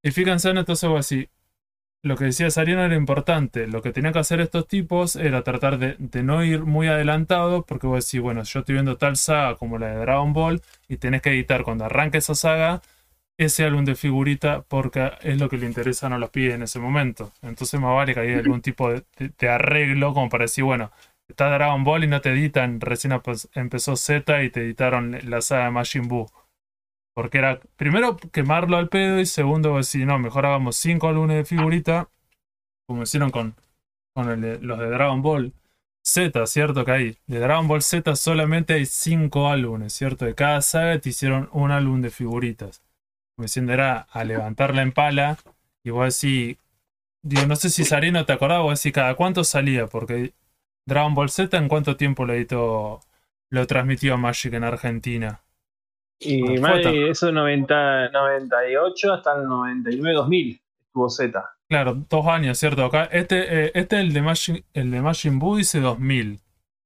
Y 0.04 0.12
fíjense, 0.12 0.50
entonces, 0.50 0.90
así, 0.98 1.30
lo 2.04 2.18
que 2.18 2.26
decía 2.26 2.50
Sarino 2.50 2.84
era 2.84 2.96
importante. 2.96 3.68
Lo 3.68 3.82
que 3.82 3.92
tenían 3.92 4.14
que 4.14 4.20
hacer 4.20 4.42
estos 4.42 4.68
tipos 4.68 5.16
era 5.16 5.44
tratar 5.44 5.78
de, 5.78 6.24
no 6.24 6.44
ir 6.44 6.62
muy 6.62 6.88
adelantado, 6.88 7.64
porque 7.64 7.88
vos 7.88 8.06
decís, 8.06 8.22
bueno, 8.22 8.44
yo 8.44 8.60
estoy 8.62 8.74
viendo 8.74 8.98
tal 8.98 9.16
saga 9.18 9.56
como 9.56 9.78
la 9.78 9.88
de 9.88 9.98
Dragon 9.98 10.34
Ball, 10.34 10.62
y 10.88 10.98
tenés 10.98 11.22
que 11.22 11.32
editar 11.32 11.64
cuando 11.64 11.86
arranque 11.86 12.18
esa 12.18 12.36
saga 12.36 12.82
ese 13.46 13.66
álbum 13.66 13.86
de 13.86 13.96
figurita, 13.96 14.64
porque 14.68 15.12
es 15.22 15.40
lo 15.40 15.50
que 15.50 15.58
le 15.58 15.66
interesa 15.66 16.08
a 16.08 16.18
los 16.18 16.30
pibes 16.30 16.56
en 16.56 16.64
ese 16.64 16.80
momento. 16.80 17.32
Entonces, 17.42 17.80
más 17.80 17.96
vale 17.96 18.14
que 18.14 18.20
haya 18.20 18.40
algún 18.40 18.62
tipo 18.62 18.90
de, 18.92 19.50
arreglo, 19.50 20.14
como 20.14 20.30
para 20.30 20.44
decir, 20.44 20.64
bueno, 20.64 20.92
está 21.28 21.50
Dragon 21.50 21.84
Ball 21.84 22.04
y 22.04 22.08
no 22.08 22.22
te 22.22 22.32
editan, 22.32 22.80
recién 22.82 23.14
empezó 23.56 23.96
Z 23.96 24.44
y 24.44 24.50
te 24.50 24.62
editaron 24.62 25.18
la 25.24 25.42
saga 25.42 25.66
de 25.66 25.72
Majin 25.72 26.08
Buu. 26.08 26.28
Porque 27.14 27.40
era, 27.40 27.60
primero, 27.76 28.18
quemarlo 28.18 28.78
al 28.78 28.90
pedo 28.90 29.20
y 29.20 29.26
segundo, 29.26 29.78
decir, 29.78 30.06
no, 30.06 30.18
mejor 30.20 30.46
hagamos 30.46 30.78
cinco 30.78 31.10
álbumes 31.10 31.38
de 31.38 31.46
figurita, 31.46 32.10
como 32.88 33.04
hicieron 33.04 33.32
con, 33.32 33.56
con 34.14 34.28
los 34.62 34.80
de 34.80 34.90
Dragon 34.90 35.22
Ball 35.22 35.54
Z, 36.04 36.46
¿cierto? 36.48 36.86
Que 36.86 36.92
hay, 36.92 37.18
de 37.28 37.40
Dragon 37.40 37.68
Ball 37.68 37.82
Z 37.82 38.16
solamente 38.16 38.74
hay 38.74 38.86
cinco 38.86 39.50
álbumes, 39.50 39.94
¿cierto? 39.94 40.26
De 40.26 40.36
cada 40.36 40.62
saga 40.62 41.00
te 41.00 41.10
hicieron 41.10 41.50
un 41.54 41.72
álbum 41.72 42.02
de 42.02 42.10
figuritas. 42.10 42.82
Como 43.36 43.46
diciendo, 43.46 43.74
era 43.74 44.08
a 44.12 44.24
levantarla 44.24 44.82
en 44.82 44.92
pala 44.92 45.38
y 45.84 45.90
vos 45.90 46.22
decís, 46.22 46.58
digo, 47.22 47.46
no 47.48 47.56
sé 47.56 47.70
si 47.70 47.84
Sarino 47.84 48.26
te 48.26 48.34
acordás, 48.34 48.62
vos 48.62 48.80
decís, 48.80 48.94
¿cada 48.94 49.16
cuánto 49.16 49.44
salía? 49.44 49.88
Porque 49.88 50.34
Dragon 50.86 51.14
Ball 51.14 51.30
Z, 51.30 51.58
¿en 51.58 51.68
cuánto 51.68 51.96
tiempo 51.96 52.26
lo 52.26 52.34
editó, 52.34 53.00
lo 53.50 53.68
transmitió 53.68 54.18
Magic 54.18 54.54
en 54.54 54.64
Argentina? 54.64 55.42
Y 56.20 56.60
más 56.60 56.84
de 56.84 57.10
eso 57.10 57.32
90, 57.32 58.10
98 58.10 59.14
hasta 59.14 59.36
el 59.38 59.48
99, 59.48 60.14
2000 60.14 60.62
estuvo 60.86 61.10
Z. 61.10 61.50
Claro, 61.68 62.06
dos 62.10 62.28
años, 62.28 62.58
¿cierto? 62.60 62.86
Acá, 62.86 63.06
este, 63.06 63.66
eh, 63.66 63.72
este 63.74 64.02
el 64.02 64.14
de 64.14 64.22
Majin, 64.22 64.64
el 64.74 64.92
de 64.92 65.02
Majin 65.02 65.40
Buu 65.40 65.56
dice 65.56 65.80
2000. 65.80 66.40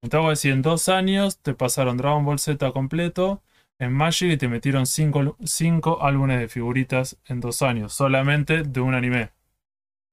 Entonces, 0.03 0.39
si 0.39 0.51
en 0.51 0.61
dos 0.61 0.87
años 0.87 1.39
te 1.39 1.53
pasaron 1.53 1.97
Dragon 1.97 2.23
Ball 2.23 2.39
Z 2.39 2.71
completo 2.71 3.41
en 3.79 3.93
Magic 3.93 4.31
y 4.31 4.37
te 4.37 4.47
metieron 4.47 4.85
cinco, 4.85 5.35
cinco 5.43 6.01
álbumes 6.01 6.39
de 6.39 6.47
figuritas 6.47 7.19
en 7.27 7.41
dos 7.41 7.61
años, 7.61 7.93
solamente 7.93 8.63
de 8.63 8.81
un 8.81 8.93
anime. 8.93 9.31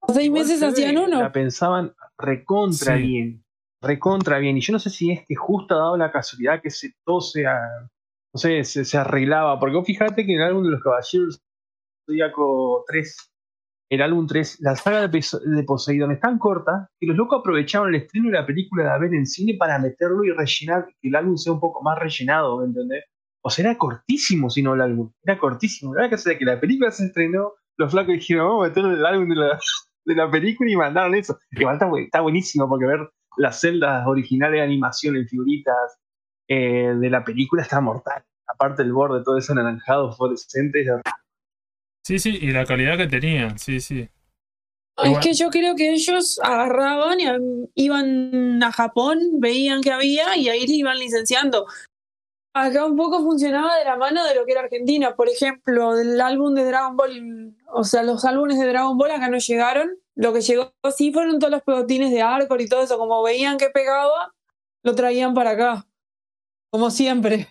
Seis 0.09 0.31
meses 0.31 0.63
hacían 0.63 0.99
uno. 0.99 1.21
La 1.21 1.33
pensaban 1.33 1.95
recontra 2.19 2.97
bien. 2.97 3.45
Recontra 3.81 4.39
bien. 4.39 4.57
Y 4.57 4.61
yo 4.61 4.73
no 4.73 4.79
sé 4.79 4.91
si 4.91 5.13
es 5.13 5.25
que 5.27 5.35
justo 5.35 5.75
ha 5.75 5.79
dado 5.79 5.97
la 5.97 6.11
casualidad 6.11 6.61
que 6.61 6.71
se, 6.71 6.95
todo 7.05 7.21
sea 7.21 7.59
no 8.33 8.39
sé, 8.39 8.65
se, 8.65 8.99
arreglaba. 8.99 9.59
Porque 9.59 9.77
vos 9.77 9.87
fíjate 9.87 10.25
que 10.25 10.35
en 10.35 10.41
el 10.41 10.47
álbum 10.47 10.65
de 10.65 10.71
los 10.71 10.83
Caballeros 10.83 11.41
Zodíaco 12.07 12.85
3, 12.89 13.33
el 13.91 14.03
álbum 14.03 14.27
3, 14.27 14.61
la 14.61 14.77
saga 14.77 15.09
de, 15.09 15.65
Poseidón 15.67 16.13
es 16.13 16.21
tan 16.21 16.39
corta 16.39 16.89
que 16.99 17.07
los 17.07 17.17
locos 17.17 17.41
aprovecharon 17.41 17.89
el 17.89 18.03
estreno 18.03 18.29
de 18.29 18.39
la 18.39 18.47
película 18.47 18.85
de 18.85 18.91
Abel 18.91 19.15
en 19.15 19.27
cine 19.27 19.55
para 19.59 19.79
meterlo 19.79 20.25
y 20.25 20.31
rellenar, 20.31 20.87
que 21.01 21.09
el 21.09 21.15
álbum 21.15 21.37
sea 21.37 21.53
un 21.53 21.61
poco 21.61 21.83
más 21.83 21.99
rellenado, 21.99 22.65
¿entendés? 22.65 23.05
O 23.45 23.51
sea, 23.51 23.65
era 23.65 23.79
cortísimo 23.79 24.51
si 24.51 24.63
no 24.63 24.75
el 24.75 24.81
álbum, 24.81 25.13
era 25.25 25.39
cortísimo. 25.39 25.95
La 25.95 26.03
verdad 26.03 26.19
que, 26.25 26.39
que 26.39 26.45
la 26.45 26.61
película 26.61 26.91
se 26.91 27.07
estrenó, 27.07 27.53
los 27.77 27.91
flacos 27.91 28.15
dijeron, 28.15 28.47
vamos 28.47 28.65
a 28.65 28.69
meterlo 28.69 28.93
en 28.93 28.99
el 28.99 29.07
álbum 29.07 29.29
de 29.29 29.37
la, 29.37 29.59
de 30.05 30.15
la 30.15 30.31
película 30.31 30.71
y 30.71 30.77
mandaron 30.77 31.15
eso. 31.15 31.39
Igual 31.51 31.75
está, 31.75 31.91
está 31.99 32.21
buenísimo 32.21 32.69
porque 32.69 32.87
ver 32.87 33.11
las 33.37 33.61
celdas 33.61 34.07
originales 34.07 34.59
de 34.59 34.65
animación 34.65 35.17
en 35.17 35.27
figuritas, 35.27 35.99
eh, 36.49 36.95
de 36.99 37.11
la 37.11 37.25
película 37.25 37.63
está 37.63 37.81
mortal. 37.81 38.25
Aparte 38.47 38.83
el 38.83 38.93
borde, 38.93 39.25
todo 39.25 39.39
ese 39.39 39.53
anaranjado 39.53 40.13
fluorescente. 40.13 40.85
Sí, 42.05 42.19
sí, 42.19 42.39
y 42.41 42.51
la 42.51 42.67
calidad 42.67 42.97
que 42.97 43.07
tenían, 43.07 43.59
sí, 43.59 43.81
sí. 43.81 44.09
Es 45.03 45.19
que 45.21 45.33
yo 45.33 45.49
creo 45.49 45.75
que 45.75 45.95
ellos 45.95 46.39
agarraban 46.43 47.19
y 47.21 47.85
iban 47.85 48.63
a 48.63 48.71
Japón, 48.73 49.19
veían 49.41 49.81
que 49.81 49.91
había 49.91 50.37
y 50.37 50.49
ahí 50.49 50.67
iban 50.69 50.99
licenciando. 50.99 51.67
Acá 52.55 52.85
un 52.85 52.97
poco 52.97 53.23
funcionaba 53.23 53.77
de 53.77 53.85
la 53.85 53.97
mano 53.97 54.25
de 54.25 54.35
lo 54.35 54.45
que 54.45 54.53
era 54.53 54.61
Argentina. 54.61 55.15
Por 55.15 55.29
ejemplo, 55.29 55.95
del 55.95 56.21
álbum 56.21 56.55
de 56.55 56.65
Dragon 56.67 56.97
Ball, 56.97 57.57
o 57.73 57.85
sea, 57.85 58.03
los 58.03 58.25
álbumes 58.27 58.59
de 58.59 58.67
Dragon 58.67 58.99
Ball 58.99 59.11
acá 59.13 59.29
no 59.29 59.39
llegaron. 59.39 59.91
Lo 60.15 60.35
que 60.35 60.43
llegó 60.43 60.75
sí 60.95 61.13
fueron 61.13 61.39
todos 61.39 61.51
los 61.51 61.63
pegotines 61.63 62.11
de 62.11 62.21
Arcor 62.21 62.61
y 62.61 62.69
todo 62.69 62.83
eso. 62.83 62.99
Como 62.99 63.23
veían 63.23 63.57
que 63.57 63.71
pegaba, 63.71 64.35
lo 64.83 64.95
traían 64.95 65.33
para 65.33 65.51
acá. 65.51 65.87
Como 66.71 66.91
siempre. 66.91 67.49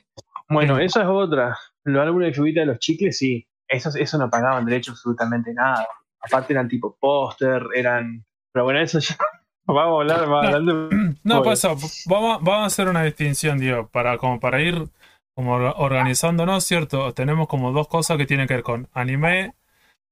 Bueno, 0.49 0.78
esa 0.78 1.02
es 1.02 1.08
otra. 1.08 1.58
Los 1.84 2.02
álbumes 2.02 2.28
de 2.28 2.34
figuritas 2.34 2.62
de 2.62 2.66
los 2.68 2.80
chicles, 2.80 3.18
sí. 3.18 3.47
Esos, 3.68 3.95
eso 3.95 4.18
no 4.20 4.30
pagaban 4.30 4.66
derecho 4.66 4.91
absolutamente 4.91 5.54
nada. 5.54 5.88
Aparte 6.20 6.54
eran 6.54 6.68
tipo 6.68 6.95
póster, 6.99 7.64
eran. 7.74 8.24
Pero 8.52 8.66
bueno, 8.66 8.80
eso 8.80 8.99
ya. 8.99 9.18
Vamos 9.66 9.97
a 9.97 10.01
hablar 10.01 10.28
más 10.28 10.47
adelante. 10.47 11.18
No, 11.24 11.41
pues 11.43 11.64
vamos, 12.07 12.41
vamos 12.41 12.64
a 12.64 12.66
hacer 12.66 12.88
una 12.88 13.03
distinción, 13.03 13.57
digo, 13.59 13.88
para, 13.88 14.18
como 14.18 14.39
para 14.39 14.62
ir 14.62 14.89
como 15.36 15.53
organizándonos, 15.53 16.64
¿cierto? 16.64 17.14
Tenemos 17.14 17.47
como 17.47 17.72
dos 17.72 17.88
cosas 17.88 18.18
que 18.18 18.26
tienen 18.26 18.47
que 18.47 18.55
ver 18.55 18.64
con 18.64 18.89
anime, 18.93 19.55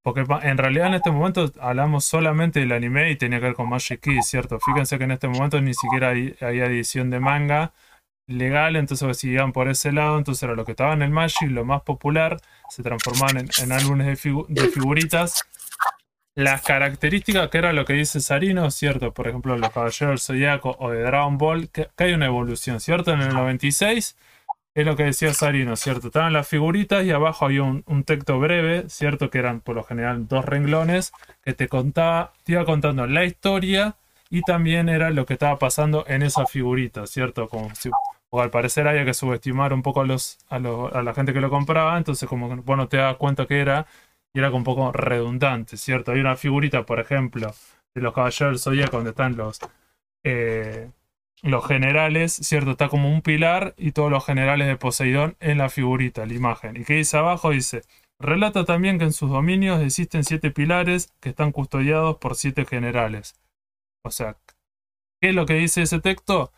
porque 0.02 0.26
en 0.44 0.58
realidad 0.58 0.88
en 0.88 0.94
este 0.96 1.12
momento 1.12 1.52
hablamos 1.60 2.06
solamente 2.06 2.62
del 2.62 2.72
anime 2.72 3.12
y 3.12 3.16
tenía 3.16 3.40
que 3.40 3.48
ver 3.48 3.56
con 3.56 3.70
Magic 3.70 4.00
Key, 4.00 4.22
¿cierto? 4.22 4.60
Fíjense 4.60 4.98
que 4.98 5.04
en 5.04 5.12
este 5.12 5.28
momento 5.28 5.60
ni 5.62 5.74
siquiera 5.74 6.10
hay, 6.10 6.36
hay 6.42 6.60
edición 6.60 7.10
de 7.10 7.20
manga, 7.20 7.74
legal, 8.30 8.76
entonces 8.76 9.18
si 9.18 9.32
iban 9.32 9.52
por 9.52 9.68
ese 9.68 9.92
lado, 9.92 10.18
entonces 10.18 10.44
era 10.44 10.54
lo 10.54 10.64
que 10.64 10.72
estaba 10.72 10.94
en 10.94 11.02
el 11.02 11.10
Magic, 11.10 11.50
lo 11.50 11.66
más 11.66 11.82
popular, 11.82 12.38
se 12.70 12.84
transformaban 12.84 13.50
en, 13.62 13.72
álbumes 13.72 14.08
de, 14.08 14.16
figuritas. 14.70 15.44
Las 16.36 16.62
características, 16.62 17.50
que 17.50 17.58
era 17.58 17.74
lo 17.74 17.86
que 17.86 17.94
dice 17.94 18.22
Sarino, 18.22 18.72
¿cierto? 18.72 19.14
Por 19.14 19.28
ejemplo, 19.28 19.58
los 19.58 19.70
Caballeros 19.72 20.00
del 20.00 20.20
Zodíaco 20.20 20.76
o 20.80 20.92
de 20.92 21.02
Dragon 21.02 21.38
Ball, 21.38 21.70
que, 21.70 21.90
hay 21.98 22.14
una 22.14 22.28
evolución, 22.28 22.80
¿cierto? 22.80 23.12
En 23.12 23.22
el 23.22 23.34
96 23.34 24.16
es 24.76 24.86
lo 24.86 24.96
que 24.96 25.04
decía 25.04 25.34
Sarino, 25.34 25.76
¿cierto? 25.76 26.08
Estaban 26.08 26.32
las 26.34 26.48
figuritas 26.48 27.04
y 27.04 27.12
abajo 27.12 27.46
había 27.46 27.64
un, 27.64 28.04
texto 28.06 28.40
breve, 28.40 28.90
¿cierto? 28.90 29.30
Que 29.30 29.40
eran 29.40 29.60
por 29.62 29.76
lo 29.76 29.84
general 29.84 30.28
dos 30.28 30.46
renglones 30.46 31.12
que 31.44 31.54
te 31.54 31.68
contaba, 31.68 32.34
te 32.44 32.54
iba 32.54 32.66
contando 32.66 33.06
la 33.08 33.26
historia 33.26 33.96
y 34.30 34.42
también 34.44 34.88
era 34.90 35.10
lo 35.10 35.26
que 35.26 35.34
estaba 35.34 35.58
pasando 35.60 36.06
en 36.08 36.22
esa 36.22 36.46
figurita, 36.46 37.08
¿cierto? 37.08 37.50
Como 37.50 37.74
si 37.76 37.90
o 38.30 38.42
al 38.42 38.52
parecer 38.52 38.88
había 38.88 39.06
que 39.06 39.14
subestimar 39.14 39.74
un 39.74 39.82
poco 39.82 40.02
a, 40.02 40.06
los, 40.06 40.38
a, 40.50 40.60
la 40.60 41.14
gente 41.14 41.34
que 41.34 41.42
lo 41.42 41.50
compraba, 41.50 41.98
entonces 41.98 42.30
como 42.30 42.58
bueno 42.58 42.88
te 42.88 42.98
das 42.98 43.16
cuenta 43.18 43.48
que 43.48 43.60
era, 43.60 43.88
y 44.34 44.40
era 44.40 44.52
un 44.52 44.64
poco 44.64 44.92
redundante, 44.92 45.78
¿cierto? 45.78 46.12
Hay 46.12 46.20
una 46.20 46.36
figurita, 46.36 46.86
por 46.86 47.00
ejemplo, 47.00 47.54
de 47.96 48.02
los 48.02 48.14
caballeros 48.14 48.52
del 48.52 48.60
Zodíaco 48.60 48.98
donde 48.98 49.12
están 49.12 49.36
los, 49.38 49.60
eh, 50.24 50.92
los 51.42 51.66
generales, 51.66 52.34
¿cierto? 52.34 52.72
Está 52.72 52.90
como 52.90 53.12
un 53.12 53.22
pilar 53.22 53.74
y 53.78 53.92
todos 53.92 54.12
los 54.12 54.26
generales 54.26 54.68
de 54.68 54.78
Poseidón 54.78 55.36
en 55.40 55.58
la 55.58 55.70
figurita, 55.70 56.26
la 56.26 56.34
imagen. 56.34 56.78
¿Y 56.78 56.86
qué 56.86 56.96
dice 56.96 57.18
abajo? 57.18 57.50
Dice, 57.52 57.82
relata 58.20 58.66
también 58.66 59.00
que 59.00 59.06
en 59.06 59.14
sus 59.14 59.30
dominios 59.30 59.82
existen 59.82 60.24
siete 60.24 60.52
pilares 60.52 61.14
que 61.20 61.30
están 61.30 61.52
custodiados 61.52 62.18
por 62.18 62.36
siete 62.36 62.66
generales. 62.66 63.36
O 64.04 64.12
sea, 64.12 64.38
¿qué 65.22 65.30
es 65.30 65.36
lo 65.36 65.46
que 65.46 65.56
dice 65.56 65.82
ese 65.82 66.00
texto? 66.00 66.52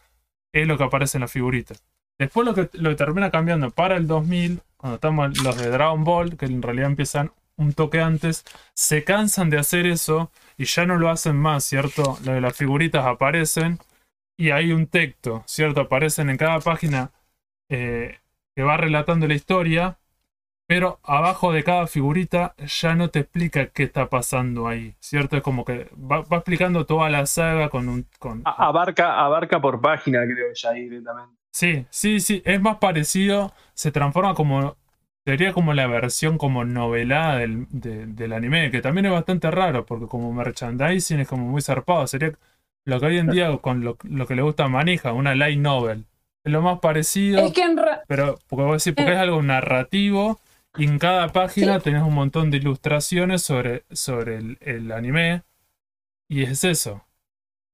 es 0.53 0.67
lo 0.67 0.77
que 0.77 0.83
aparece 0.83 1.17
en 1.17 1.21
la 1.21 1.27
figurita. 1.27 1.75
Después 2.19 2.45
lo 2.45 2.53
que, 2.53 2.69
lo 2.73 2.95
termina 2.95 3.31
cambiando 3.31 3.71
para 3.71 3.97
el 3.97 4.07
2000, 4.07 4.61
cuando 4.77 4.95
estamos 4.95 5.41
los 5.43 5.57
de 5.57 5.69
Dragon 5.69 6.03
Ball, 6.03 6.37
que 6.37 6.45
en 6.45 6.61
realidad 6.61 6.89
empiezan 6.89 7.31
un 7.61 7.73
toque 7.73 8.01
antes, 8.01 8.45
se 8.73 9.03
cansan 9.03 9.49
de 9.49 9.59
hacer 9.59 9.85
eso 9.85 10.31
y 10.57 10.65
ya 10.65 10.85
no 10.85 10.97
lo 10.97 11.09
hacen 11.09 11.35
más, 11.35 11.63
¿cierto? 11.63 12.17
Lo 12.25 12.33
de 12.33 12.41
las 12.41 12.55
figuritas 12.55 13.05
aparecen 13.05 13.79
y 14.37 14.51
hay 14.51 14.71
un 14.71 14.87
texto, 14.87 15.43
¿cierto? 15.47 15.81
Aparecen 15.81 16.29
en 16.29 16.37
cada 16.37 16.59
página 16.59 17.11
eh, 17.69 18.19
que 18.55 18.63
va 18.63 18.77
relatando 18.77 19.27
la 19.27 19.35
historia 19.35 19.97
pero 20.71 21.01
abajo 21.03 21.51
de 21.51 21.65
cada 21.65 21.85
figurita 21.85 22.55
ya 22.59 22.95
no 22.95 23.09
te 23.09 23.19
explica 23.19 23.67
qué 23.67 23.83
está 23.83 24.07
pasando 24.07 24.69
ahí, 24.69 24.95
¿cierto? 25.01 25.35
Es 25.35 25.43
como 25.43 25.65
que 25.65 25.89
va, 25.93 26.19
explicando 26.19 26.85
toda 26.85 27.09
la 27.09 27.25
saga 27.25 27.67
con 27.67 27.89
un... 27.89 28.07
Con, 28.19 28.41
abarca, 28.45 29.19
abarca 29.19 29.59
por 29.59 29.81
página, 29.81 30.23
creo, 30.23 30.47
ya 30.53 30.71
directamente. 30.71 31.35
Sí, 31.51 31.85
sí, 31.89 32.21
sí, 32.21 32.41
es 32.45 32.61
más 32.61 32.77
parecido, 32.77 33.51
se 33.73 33.91
transforma 33.91 34.33
como... 34.33 34.77
Sería 35.25 35.53
como 35.53 35.73
la 35.73 35.85
versión 35.87 36.37
como 36.37 36.65
novelada 36.65 37.37
del, 37.37 37.67
del 37.69 38.33
anime, 38.33 38.71
que 38.71 38.81
también 38.81 39.05
es 39.05 39.11
bastante 39.11 39.51
raro, 39.51 39.85
porque 39.85 40.07
como 40.07 40.33
merchandising 40.33 41.19
es 41.19 41.27
como 41.27 41.45
muy 41.47 41.61
zarpado, 41.61 42.07
sería 42.07 42.33
lo 42.85 42.99
que 42.99 43.05
hoy 43.05 43.17
en 43.19 43.27
día 43.27 43.55
con 43.57 43.83
lo, 43.83 43.97
que 43.97 44.35
le 44.35 44.41
gusta 44.41 44.65
a 44.65 44.67
Manija, 44.67 45.13
una 45.13 45.35
light 45.35 45.59
novel. 45.59 46.05
Es 46.43 46.51
lo 46.51 46.61
más 46.61 46.79
parecido, 46.79 47.45
es 47.45 47.53
que 47.53 47.61
en 47.61 47.75
pero 48.07 48.39
porque, 48.47 48.93
porque 48.95 49.11
es 49.11 49.17
algo 49.17 49.43
narrativo 49.43 50.39
y 50.77 50.85
en 50.85 50.97
cada 50.97 51.31
página 51.31 51.79
tenés 51.79 52.01
un 52.01 52.13
montón 52.13 52.49
de 52.49 52.57
ilustraciones 52.57 53.43
sobre, 53.43 53.83
sobre 53.91 54.37
el, 54.61 54.91
anime. 54.91 55.43
Y 56.27 56.43
es 56.43 56.63
eso. 56.63 57.05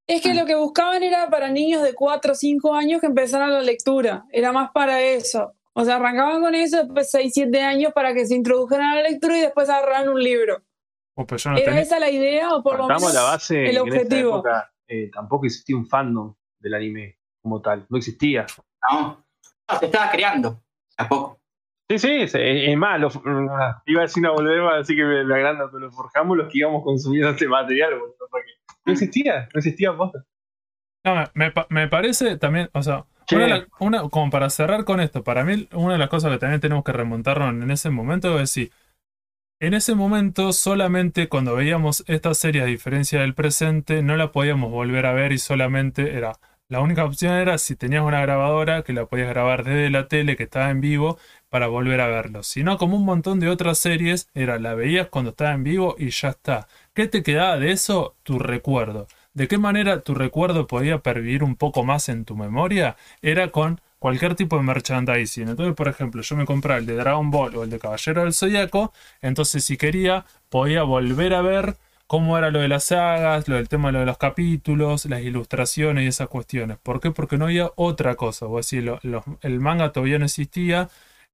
Es 0.07 0.21
que 0.21 0.33
lo 0.33 0.45
que 0.45 0.55
buscaban 0.55 1.03
era 1.03 1.29
para 1.29 1.49
niños 1.49 1.83
de 1.83 1.93
4 1.93 2.31
o 2.31 2.35
5 2.35 2.73
años 2.73 2.99
que 2.99 3.07
empezaran 3.07 3.53
la 3.53 3.61
lectura. 3.61 4.25
Era 4.31 4.51
más 4.51 4.71
para 4.71 5.01
eso. 5.01 5.53
O 5.79 5.85
sea, 5.85 5.97
arrancaban 5.97 6.41
con 6.41 6.55
eso, 6.55 6.77
después 6.83 7.09
6, 7.11 7.31
7 7.33 7.61
años 7.61 7.93
para 7.93 8.13
que 8.13 8.25
se 8.25 8.35
introdujeran 8.35 8.87
a 8.93 8.95
la 8.95 9.03
lectura 9.03 9.37
y 9.37 9.41
después 9.41 9.69
agarraran 9.69 10.09
un 10.09 10.21
libro. 10.23 10.63
Oh, 11.15 11.25
¿Era 11.55 11.79
esa 11.79 11.99
la 11.99 12.09
idea 12.09 12.53
o 12.53 12.63
por 12.63 12.77
lo 12.77 12.87
menos 12.87 13.13
la 13.13 13.21
base 13.23 13.65
el 13.65 13.71
que 13.71 13.77
en 13.81 13.87
esa 13.87 13.95
objetivo? 13.97 14.29
época, 14.35 14.71
eh, 14.87 15.09
tampoco 15.13 15.45
existía 15.45 15.75
un 15.75 15.85
fandom 15.87 16.33
del 16.59 16.73
anime 16.73 17.17
como 17.41 17.61
tal. 17.61 17.85
No 17.89 17.97
existía. 17.97 18.45
No, 18.91 19.23
no 19.69 19.79
se 19.79 19.85
estaba 19.85 20.09
creando. 20.11 20.63
Tampoco. 20.95 21.39
Sí, 21.89 21.99
sí, 21.99 22.21
es, 22.21 22.35
es 22.35 22.75
más, 22.77 22.99
lo- 22.99 23.11
iba 23.85 24.01
a 24.01 24.05
decir 24.05 24.21
una 24.21 24.31
volvemos, 24.31 24.73
así 24.73 24.95
que 24.95 25.03
me, 25.05 25.23
me 25.23 25.35
agranda, 25.35 25.67
pero 25.67 25.79
lo 25.85 25.91
forjamos 25.91 26.35
los 26.37 26.51
que 26.51 26.57
íbamos 26.59 26.83
consumiendo 26.83 27.29
este 27.29 27.47
material, 27.47 27.99
boludo, 27.99 28.15
porque 28.29 28.51
no 28.85 28.93
existía, 28.93 29.47
no 29.53 29.57
existía 29.59 29.95
posta. 29.95 30.25
No, 31.05 31.15
me, 31.15 31.23
me 31.35 31.51
pa- 31.51 31.67
me 31.69 31.87
parece 31.87 32.37
también, 32.37 32.69
o 32.73 32.81
sea. 32.83 33.05
Una, 33.79 34.09
como 34.09 34.29
para 34.29 34.49
cerrar 34.49 34.85
con 34.85 34.99
esto, 34.99 35.23
para 35.23 35.43
mí 35.43 35.67
una 35.73 35.93
de 35.93 35.99
las 35.99 36.09
cosas 36.09 36.31
que 36.31 36.37
también 36.37 36.61
tenemos 36.61 36.83
que 36.83 36.93
remontarnos 36.93 37.49
en 37.63 37.71
ese 37.71 37.89
momento 37.89 38.33
es 38.35 38.53
decir, 38.53 38.71
en 39.59 39.73
ese 39.73 39.95
momento 39.95 40.53
solamente 40.53 41.29
cuando 41.29 41.55
veíamos 41.55 42.03
esta 42.07 42.33
serie 42.33 42.61
a 42.61 42.65
diferencia 42.65 43.21
del 43.21 43.33
presente 43.33 44.03
no 44.03 44.15
la 44.15 44.31
podíamos 44.31 44.71
volver 44.71 45.05
a 45.05 45.13
ver 45.13 45.31
y 45.31 45.39
solamente 45.39 46.15
era, 46.15 46.39
la 46.69 46.81
única 46.81 47.05
opción 47.05 47.33
era 47.33 47.57
si 47.57 47.77
tenías 47.77 48.03
una 48.03 48.21
grabadora 48.21 48.83
que 48.83 48.91
la 48.91 49.05
podías 49.05 49.29
grabar 49.29 49.63
desde 49.63 49.89
la 49.89 50.09
tele 50.09 50.35
que 50.35 50.43
estaba 50.43 50.69
en 50.69 50.81
vivo 50.81 51.17
para 51.49 51.67
volver 51.67 52.01
a 52.01 52.07
verlo. 52.07 52.43
Si 52.43 52.61
no, 52.61 52.77
como 52.77 52.97
un 52.97 53.05
montón 53.05 53.39
de 53.39 53.47
otras 53.47 53.79
series, 53.79 54.29
era 54.33 54.59
la 54.59 54.75
veías 54.75 55.07
cuando 55.07 55.29
estaba 55.31 55.53
en 55.53 55.63
vivo 55.63 55.95
y 55.97 56.09
ya 56.09 56.29
está. 56.29 56.67
¿Qué 56.93 57.07
te 57.07 57.23
quedaba 57.23 57.57
de 57.57 57.71
eso? 57.71 58.17
Tu 58.23 58.37
recuerdo. 58.37 59.07
¿De 59.37 59.47
qué 59.47 59.57
manera 59.57 60.01
tu 60.01 60.15
recuerdo 60.15 60.65
podía 60.67 60.99
pervivir 60.99 61.43
un 61.43 61.55
poco 61.55 61.83
más 61.83 62.09
en 62.09 62.25
tu 62.25 62.35
memoria? 62.35 62.97
Era 63.21 63.51
con 63.51 63.79
cualquier 63.99 64.35
tipo 64.35 64.57
de 64.57 64.63
merchandising. 64.63 65.49
Entonces, 65.49 65.75
por 65.75 65.87
ejemplo, 65.87 66.21
yo 66.23 66.35
me 66.35 66.45
compraba 66.45 66.79
el 66.79 66.85
de 66.87 66.95
Dragon 66.95 67.29
Ball 67.31 67.55
o 67.55 67.63
el 67.63 67.69
de 67.69 67.79
Caballero 67.79 68.23
del 68.23 68.33
Zodíaco, 68.33 68.93
entonces 69.21 69.63
si 69.63 69.77
quería, 69.77 70.25
podía 70.49 70.83
volver 70.83 71.33
a 71.35 71.41
ver 71.41 71.77
cómo 72.07 72.37
era 72.37 72.49
lo 72.51 72.59
de 72.59 72.67
las 72.67 72.85
sagas, 72.85 73.47
lo 73.47 73.55
del 73.57 73.69
tema 73.69 73.91
lo 73.91 73.99
de 73.99 74.05
los 74.05 74.17
capítulos, 74.17 75.05
las 75.05 75.21
ilustraciones 75.21 76.05
y 76.05 76.07
esas 76.07 76.29
cuestiones. 76.29 76.77
¿Por 76.81 76.99
qué? 76.99 77.11
Porque 77.11 77.37
no 77.37 77.45
había 77.45 77.71
otra 77.75 78.15
cosa. 78.15 78.45
Lo- 78.47 78.99
los- 79.03 79.23
el 79.41 79.59
manga 79.59 79.91
todavía 79.91 80.17
no 80.19 80.25
existía, 80.25 80.89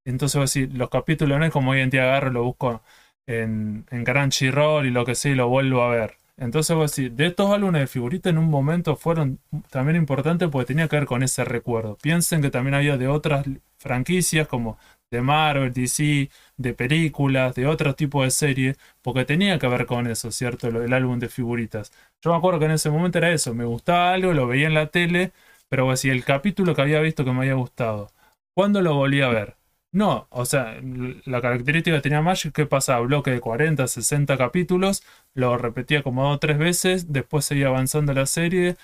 entonces 0.05 0.39
vos 0.39 0.53
decís, 0.53 0.73
los 0.75 0.89
capítulos 0.89 1.39
no 1.39 1.45
es 1.45 1.51
como 1.51 1.71
hoy 1.71 1.79
en 1.81 1.89
día 1.89 2.03
agarro, 2.03 2.31
lo 2.31 2.43
busco 2.43 2.81
en, 3.27 3.85
en 3.91 4.03
Crunchyroll 4.03 4.85
y 4.87 4.91
lo 4.91 5.05
que 5.05 5.15
sea 5.15 5.31
y 5.31 5.35
lo 5.35 5.47
vuelvo 5.47 5.83
a 5.83 5.89
ver. 5.89 6.17
Entonces 6.37 6.75
vos 6.75 6.95
decís, 6.95 7.15
de 7.15 7.27
estos 7.27 7.51
álbumes 7.51 7.81
de 7.81 7.87
figuritas 7.87 8.31
en 8.31 8.39
un 8.39 8.49
momento 8.49 8.95
fueron 8.95 9.39
también 9.69 9.97
importantes 9.97 10.49
porque 10.49 10.65
tenía 10.67 10.87
que 10.87 10.95
ver 10.97 11.05
con 11.05 11.21
ese 11.23 11.45
recuerdo. 11.45 11.97
Piensen 12.01 12.41
que 12.41 12.49
también 12.49 12.73
había 12.73 12.97
de 12.97 13.07
otras 13.07 13.45
franquicias 13.77 14.47
como 14.47 14.77
de 15.11 15.21
Marvel, 15.21 15.71
DC, 15.73 16.29
de 16.57 16.73
películas, 16.73 17.53
de 17.53 17.67
otros 17.67 17.95
tipos 17.95 18.23
de 18.25 18.31
series, 18.31 18.77
porque 19.03 19.25
tenía 19.25 19.59
que 19.59 19.67
ver 19.67 19.85
con 19.85 20.07
eso, 20.07 20.31
¿cierto? 20.31 20.67
El 20.69 20.91
álbum 20.91 21.19
de 21.19 21.29
figuritas. 21.29 21.91
Yo 22.23 22.31
me 22.31 22.37
acuerdo 22.37 22.59
que 22.59 22.65
en 22.65 22.71
ese 22.71 22.89
momento 22.89 23.19
era 23.19 23.31
eso, 23.31 23.53
me 23.53 23.65
gustaba 23.65 24.13
algo, 24.13 24.33
lo 24.33 24.47
veía 24.47 24.65
en 24.67 24.73
la 24.73 24.87
tele, 24.87 25.31
pero 25.69 25.85
vos 25.85 26.03
el 26.05 26.23
capítulo 26.25 26.73
que 26.75 26.81
había 26.81 26.99
visto 27.01 27.23
que 27.23 27.31
me 27.31 27.39
había 27.41 27.53
gustado, 27.53 28.09
¿cuándo 28.55 28.81
lo 28.81 28.95
volví 28.95 29.21
a 29.21 29.27
ver? 29.29 29.55
No, 29.93 30.27
o 30.31 30.43
sea, 30.45 30.79
la 31.25 31.39
característica 31.41 31.95
que 31.97 32.01
tenía 32.01 32.21
Magic 32.21 32.51
que 32.53 32.65
pasaba 32.65 32.99
bloque 33.01 33.29
de 33.31 33.39
40, 33.39 33.87
60 33.87 34.37
capítulos, 34.37 35.03
lo 35.35 35.55
repetía 35.57 36.01
como 36.01 36.23
dos 36.23 36.35
o 36.37 36.39
tres 36.39 36.57
veces, 36.57 37.13
después 37.13 37.45
seguía 37.45 37.67
avanzando 37.67 38.11
la 38.13 38.25
serie, 38.25 38.75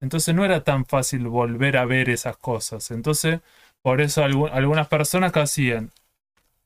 entonces 0.00 0.36
no 0.36 0.44
era 0.44 0.64
tan 0.64 0.86
fácil 0.86 1.28
volver 1.28 1.78
a 1.78 1.86
ver 1.86 2.10
esas 2.10 2.36
cosas. 2.38 2.92
Entonces, 2.92 3.40
por 3.82 4.00
eso 4.02 4.22
algu- 4.24 4.50
algunas 4.52 4.88
personas 4.88 5.32
que 5.32 5.40
hacían, 5.40 5.92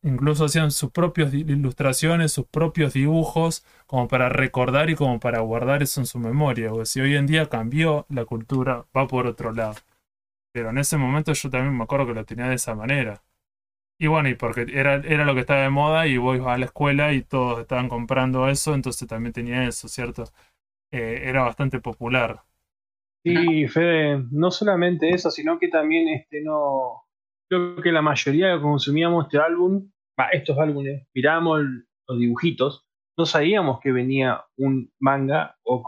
incluso 0.02 0.46
hacían 0.46 0.70
sus 0.72 0.90
propias 0.92 1.34
ilustraciones, 1.34 2.32
sus 2.32 2.46
propios 2.46 2.94
dibujos, 2.94 3.64
como 3.86 4.08
para 4.08 4.28
recordar 4.30 4.90
y 4.90 4.96
como 4.96 5.20
para 5.20 5.40
guardar 5.40 5.82
eso 5.82 6.00
en 6.00 6.06
su 6.06 6.18
memoria. 6.20 6.72
O 6.72 6.84
si 6.86 7.00
hoy 7.00 7.16
en 7.16 7.26
día 7.26 7.48
cambió 7.48 8.06
la 8.10 8.24
cultura, 8.26 8.86
va 8.96 9.06
por 9.08 9.26
otro 9.28 9.52
lado. 9.52 9.76
Pero 10.52 10.70
en 10.70 10.78
ese 10.78 10.98
momento 10.98 11.32
yo 11.34 11.50
también 11.50 11.76
me 11.76 11.84
acuerdo 11.84 12.06
que 12.08 12.14
lo 12.14 12.24
tenía 12.26 12.48
de 12.48 12.56
esa 12.56 12.74
manera. 12.76 13.22
Y 13.98 14.06
bueno, 14.06 14.28
y 14.28 14.34
porque 14.34 14.66
era, 14.72 14.94
era 14.96 15.24
lo 15.24 15.34
que 15.34 15.40
estaba 15.40 15.62
de 15.62 15.70
moda 15.70 16.06
y 16.06 16.18
vos 16.18 16.36
ibas 16.36 16.54
a 16.54 16.58
la 16.58 16.66
escuela 16.66 17.12
y 17.12 17.22
todos 17.22 17.60
estaban 17.60 17.88
comprando 17.88 18.48
eso, 18.48 18.74
entonces 18.74 19.08
también 19.08 19.32
tenía 19.32 19.64
eso, 19.66 19.88
¿cierto? 19.88 20.24
Eh, 20.92 21.22
era 21.24 21.42
bastante 21.42 21.80
popular. 21.80 22.42
Sí, 23.24 23.66
Fede, 23.66 24.24
no 24.30 24.50
solamente 24.50 25.10
eso, 25.10 25.30
sino 25.30 25.58
que 25.58 25.68
también 25.68 26.08
este 26.08 26.42
no. 26.42 27.02
Creo 27.50 27.76
que 27.82 27.92
la 27.92 28.02
mayoría 28.02 28.54
que 28.54 28.62
consumíamos 28.62 29.24
este 29.26 29.38
álbum, 29.38 29.90
estos 30.32 30.58
álbumes, 30.58 31.06
miramos 31.14 31.60
el- 31.60 31.84
los 32.08 32.18
dibujitos, 32.18 32.86
no 33.18 33.26
sabíamos 33.26 33.80
que 33.80 33.92
venía 33.92 34.44
un 34.56 34.90
manga 35.00 35.56
o 35.64 35.82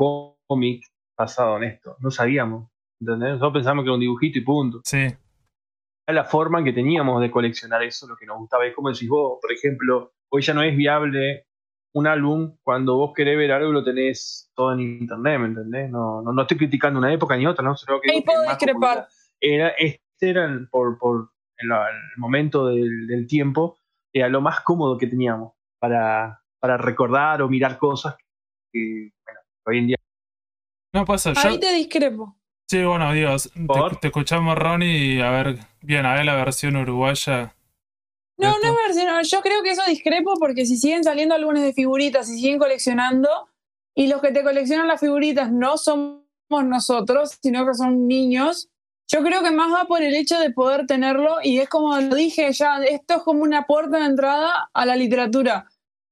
cómic 0.49 0.85
basado 1.17 1.57
en 1.59 1.65
esto. 1.65 1.97
No 2.01 2.11
sabíamos. 2.11 2.69
¿Entendés? 3.01 3.31
Nosotros 3.31 3.53
pensamos 3.55 3.85
que 3.85 3.89
era 3.89 3.95
un 3.95 4.01
dibujito 4.01 4.39
y 4.39 4.43
punto. 4.43 4.81
Sí, 4.85 5.07
la 6.13 6.25
forma 6.25 6.59
en 6.59 6.65
que 6.65 6.73
teníamos 6.73 7.21
de 7.21 7.31
coleccionar 7.31 7.83
eso, 7.83 8.07
lo 8.07 8.17
que 8.17 8.27
nos 8.27 8.39
gustaba. 8.39 8.67
Es 8.67 8.75
como 8.75 8.91
decís 8.91 9.09
vos, 9.09 9.39
por 9.41 9.53
ejemplo, 9.53 10.13
hoy 10.29 10.43
ya 10.43 10.55
no 10.55 10.63
es 10.63 10.77
viable 10.77 11.47
un 11.93 12.07
álbum 12.07 12.57
cuando 12.63 12.97
vos 12.97 13.13
querés 13.15 13.37
ver 13.37 13.51
algo 13.53 13.73
lo 13.73 13.83
tenés 13.83 14.51
todo 14.55 14.73
en 14.73 14.81
internet, 14.81 15.41
¿me 15.41 15.47
entendés? 15.47 15.91
No, 15.91 16.23
no, 16.23 16.33
no 16.33 16.43
estoy 16.43 16.57
criticando 16.57 16.99
una 17.01 17.13
época 17.13 17.37
ni 17.37 17.47
otra, 17.47 17.65
¿no? 17.65 17.77
Solo 17.77 18.01
que 18.01 18.13
Ahí 18.13 18.23
puedo 18.23 18.43
discrepar. 18.45 19.09
Era, 19.41 19.71
este 19.71 20.01
era 20.21 20.45
el- 20.45 20.69
por, 20.69 20.99
por 20.99 21.31
el, 21.59 21.71
el 21.71 22.19
momento 22.19 22.67
del, 22.67 23.07
del 23.09 23.27
tiempo, 23.27 23.77
era 24.13 24.29
lo 24.29 24.41
más 24.41 24.61
cómodo 24.61 24.97
que 24.99 25.07
teníamos 25.09 25.55
para, 25.81 26.41
para 26.61 26.77
recordar 26.77 27.43
o 27.43 27.49
mirar 27.49 27.77
cosas 27.79 28.17
que, 28.73 29.11
bueno, 29.25 29.41
hoy 29.67 29.79
en 29.79 29.87
día 29.89 29.97
no 30.93 31.05
pasa. 31.05 31.33
Yo, 31.33 31.41
Ahí 31.49 31.59
te 31.61 31.73
discrepo. 31.75 32.37
Sí, 32.71 32.85
bueno, 32.85 33.13
Dios, 33.13 33.51
te, 33.53 33.65
¿Por? 33.67 33.97
te 33.97 34.07
escuchamos, 34.09 34.57
Ronnie, 34.57 35.17
y 35.17 35.21
a 35.21 35.31
ver, 35.31 35.59
bien, 35.81 36.07
a 36.07 36.15
ver 36.15 36.25
la 36.25 36.37
versión 36.37 36.77
uruguaya. 36.77 37.57
No, 38.39 38.51
Esto. 38.51 38.67
no 38.67 38.73
es 38.73 38.79
versión. 38.87 39.23
Yo 39.25 39.41
creo 39.43 39.63
que 39.63 39.71
eso 39.71 39.83
discrepo 39.89 40.35
porque 40.39 40.65
si 40.65 40.77
siguen 40.77 41.03
saliendo 41.03 41.35
álbumes 41.35 41.65
de 41.65 41.73
figuritas 41.73 42.29
y 42.31 42.35
siguen 42.35 42.59
coleccionando, 42.59 43.29
y 43.95 44.07
los 44.07 44.21
que 44.21 44.31
te 44.31 44.45
coleccionan 44.45 44.87
las 44.87 45.01
figuritas 45.01 45.51
no 45.51 45.77
somos 45.77 46.23
nosotros, 46.49 47.39
sino 47.43 47.67
que 47.67 47.75
son 47.75 48.07
niños, 48.07 48.71
yo 49.09 49.25
creo 49.25 49.43
que 49.43 49.51
más 49.51 49.73
va 49.75 49.87
por 49.87 50.03
el 50.03 50.15
hecho 50.15 50.39
de 50.39 50.53
poder 50.53 50.87
tenerlo, 50.87 51.39
y 51.43 51.59
es 51.59 51.69
como 51.69 51.99
lo 52.01 52.15
dije 52.15 52.53
ya, 52.53 52.81
esto 52.85 53.17
es 53.17 53.23
como 53.23 53.43
una 53.43 53.67
puerta 53.67 53.99
de 53.99 54.07
entrada 54.07 54.71
a 54.73 54.87
la 54.87 54.95
literatura. 54.95 55.69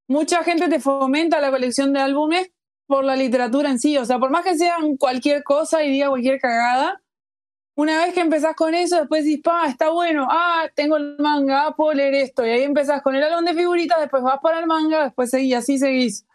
Mucha 0.09 0.43
gente 0.43 0.69
te 0.69 0.81
fomenta 0.81 1.41
la 1.41 1.51
colección 1.51 1.93
de 1.93 2.01
álbumes 2.01 2.51
por 2.89 3.05
la 3.05 3.15
literatura 3.15 3.71
en 3.71 3.79
sí, 3.79 3.97
o 3.99 4.05
sea, 4.05 4.19
por 4.19 4.31
más 4.31 4.43
que 4.45 4.57
sean 4.57 4.97
cualquier 4.97 5.45
cosa 5.45 5.85
y 5.85 5.91
diga 5.91 6.09
cualquier 6.09 6.41
cagada, 6.41 7.01
una 7.77 7.99
vez 8.05 8.13
que 8.15 8.21
empezás 8.21 8.57
con 8.57 8.75
eso, 8.75 8.97
después 8.99 9.25
decís, 9.25 9.41
pa, 9.45 9.67
está 9.69 9.91
bueno, 9.91 10.27
ah, 10.29 10.65
tengo 10.75 10.97
el 10.97 11.17
manga, 11.21 11.67
ah, 11.67 11.77
puedo 11.77 11.93
leer 11.95 12.15
esto, 12.15 12.45
y 12.45 12.51
ahí 12.51 12.63
empezás 12.65 13.03
con 13.03 13.15
el 13.15 13.23
álbum 13.23 13.45
de 13.45 13.55
figuritas, 13.55 14.01
después 14.01 14.23
vas 14.25 14.41
para 14.43 14.59
el 14.59 14.67
manga, 14.67 15.05
después 15.05 15.31
seguís, 15.31 15.55
así 15.55 15.79
seguís. 15.79 16.27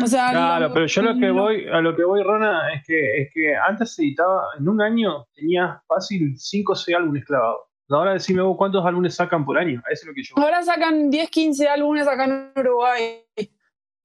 O 0.00 0.06
sea, 0.06 0.30
Claro, 0.30 0.68
lo- 0.68 0.74
pero 0.74 0.86
yo 0.86 1.02
lo 1.02 1.18
que 1.18 1.30
voy, 1.32 1.66
a 1.72 1.80
lo 1.80 1.96
que 1.96 2.04
voy, 2.04 2.22
Rona, 2.22 2.72
es 2.74 2.82
que, 2.86 3.22
es 3.22 3.30
que 3.34 3.56
antes 3.56 3.94
se 3.96 4.02
editaba, 4.02 4.44
en 4.58 4.68
un 4.68 4.80
año 4.80 5.26
tenía 5.34 5.82
fácil 5.88 6.34
5 6.38 6.72
o 6.72 6.76
6 6.76 6.96
álbumes 6.96 7.24
clavados. 7.24 7.62
Ahora 7.88 8.12
decime 8.12 8.42
vos 8.42 8.56
cuántos 8.56 8.86
álbumes 8.86 9.14
sacan 9.16 9.44
por 9.44 9.58
año. 9.58 9.82
Eso 9.90 10.02
es 10.02 10.06
lo 10.06 10.14
que 10.14 10.22
yo. 10.22 10.34
Ahora 10.38 10.62
sacan 10.62 11.10
10, 11.10 11.28
15 11.30 11.68
álbumes 11.68 12.06
acá 12.06 12.24
en 12.26 12.52
Uruguay, 12.56 13.24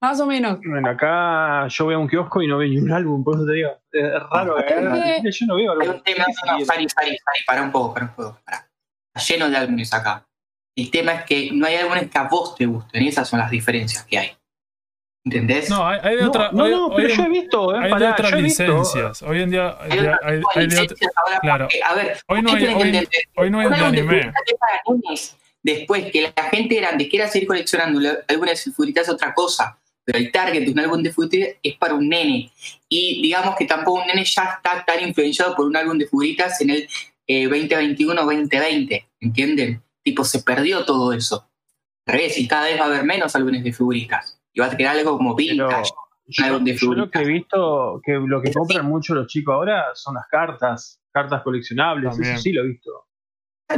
más 0.01 0.19
o 0.19 0.25
menos. 0.25 0.59
Bueno, 0.63 0.89
acá 0.89 1.67
yo 1.69 1.85
voy 1.85 1.93
a 1.95 1.97
un 1.97 2.07
kiosco 2.07 2.41
y 2.41 2.47
no 2.47 2.57
veo 2.57 2.67
ni 2.69 2.77
un 2.77 2.91
álbum, 2.91 3.23
por 3.23 3.35
eso 3.35 3.45
te 3.45 3.53
digo. 3.53 3.69
Es 3.91 4.13
raro, 4.31 4.57
Es 4.57 4.63
acá 4.65 4.75
en 5.17 5.23
que- 5.23 5.31
yo 5.31 5.45
no 5.47 5.55
veo 5.55 5.71
Hay 5.71 5.77
álbumes. 5.79 5.95
un 5.97 6.03
tema, 6.03 6.25
no, 6.27 6.33
Sari, 6.33 6.65
Sari, 6.65 6.89
Sari, 6.89 7.17
para 7.45 7.61
un 7.63 7.71
poco, 7.71 7.93
para 7.93 8.05
un 8.05 8.11
poco, 8.13 8.39
para. 8.45 8.67
Está 9.15 9.33
lleno 9.33 9.49
de 9.49 9.57
álbumes 9.57 9.93
acá. 9.93 10.23
El 10.75 10.91
tema 10.91 11.13
es 11.13 11.23
que 11.25 11.49
no 11.51 11.65
hay 11.65 11.75
álbumes 11.75 12.09
que 12.11 12.17
a 12.19 12.23
vos 12.23 12.55
te 12.55 12.65
gusten, 12.67 13.01
y 13.03 13.07
esas 13.07 13.27
son 13.27 13.39
las 13.39 13.49
diferencias 13.49 14.03
que 14.05 14.19
hay. 14.19 14.31
¿Entendés? 15.25 15.69
No, 15.69 15.85
hay, 15.85 15.99
hay 16.03 16.15
de 16.15 16.21
No, 16.21 16.27
otra. 16.29 16.51
no, 16.53 16.63
hoy- 16.63 16.71
no, 16.71 16.85
hoy 16.87 16.93
pero 16.97 17.09
en- 17.09 17.15
yo 17.17 17.23
he 17.25 17.29
visto, 17.29 17.75
eh, 17.75 17.77
hay 17.79 17.83
de 17.85 17.89
pará, 17.89 18.11
otras 18.11 18.31
he 18.33 18.41
visto- 18.41 18.63
licencias. 18.63 19.21
Hoy 19.23 19.41
en 19.41 19.49
día 19.49 19.75
hay, 19.81 19.91
Hay 19.91 19.99
de- 19.99 20.09
hay- 20.23 20.37
de 20.37 20.43
hay 20.55 20.67
de 20.67 20.79
otra- 20.79 20.95
ahora 21.25 21.39
claro. 21.41 21.65
porque, 21.65 21.83
a 21.83 21.93
ver, 21.95 22.17
Hoy 22.27 22.41
no 22.43 22.51
¿qué 22.51 22.57
hay, 22.67 22.73
hoy, 22.75 23.07
hoy 23.35 23.49
no 23.49 23.59
hay 23.59 23.67
de 23.69 23.75
álbum 23.75 23.91
de 23.91 23.99
anime. 23.99 24.31
Después 25.63 26.11
que 26.11 26.31
la 26.37 26.43
gente 26.49 26.75
grande 26.75 27.09
quiera 27.09 27.27
seguir 27.27 27.47
coleccionando 27.47 27.99
álbumes 28.27 28.63
de 28.65 28.71
figuritas 28.71 29.07
es 29.07 29.13
otra 29.13 29.33
cosa. 29.33 29.77
Pero 30.07 30.19
el 30.19 30.31
target 30.31 30.63
de 30.63 30.71
un 30.71 30.79
álbum 30.79 31.03
de 31.03 31.09
figuritas 31.09 31.49
es 31.61 31.75
para 31.75 31.93
un 31.93 32.07
nene. 32.07 32.49
Y 32.87 33.21
digamos 33.21 33.57
que 33.57 33.65
tampoco 33.65 33.99
un 33.99 34.07
nene 34.07 34.23
ya 34.23 34.43
está 34.55 34.85
tan 34.85 35.05
influenciado 35.05 35.53
por 35.53 35.65
un 35.65 35.75
álbum 35.75 35.97
de 35.97 36.05
figuritas 36.05 36.61
en 36.61 36.69
el 36.69 36.87
eh, 37.27 37.45
2021-2020. 37.49 39.05
¿Entienden? 39.19 39.83
Tipo, 40.01 40.23
se 40.23 40.43
perdió 40.43 40.85
todo 40.85 41.11
eso. 41.11 41.49
Al 42.05 42.13
revés, 42.13 42.37
y 42.37 42.47
cada 42.47 42.67
vez 42.67 42.79
va 42.79 42.85
a 42.85 42.87
haber 42.87 43.03
menos 43.03 43.35
álbumes 43.35 43.61
de 43.65 43.73
figuritas. 43.73 44.39
Y 44.53 44.61
va 44.61 44.67
a 44.67 44.77
quedar 44.77 44.95
algo 44.95 45.17
como 45.17 45.35
vintage. 45.35 45.91
Yo, 46.27 46.45
álbum 46.45 46.63
de 46.63 46.77
yo 46.77 46.93
lo 46.93 47.11
que 47.11 47.19
he 47.19 47.25
visto, 47.25 47.99
que 48.01 48.13
lo 48.13 48.41
que 48.41 48.53
compran 48.53 48.85
mucho 48.85 49.13
los 49.13 49.27
chicos 49.27 49.55
ahora 49.55 49.87
son 49.93 50.15
las 50.15 50.27
cartas, 50.27 51.01
cartas 51.11 51.41
coleccionables, 51.41 52.11
También. 52.11 52.33
eso 52.33 52.41
sí 52.43 52.53
lo 52.53 52.63
he 52.63 52.67
visto. 52.67 53.07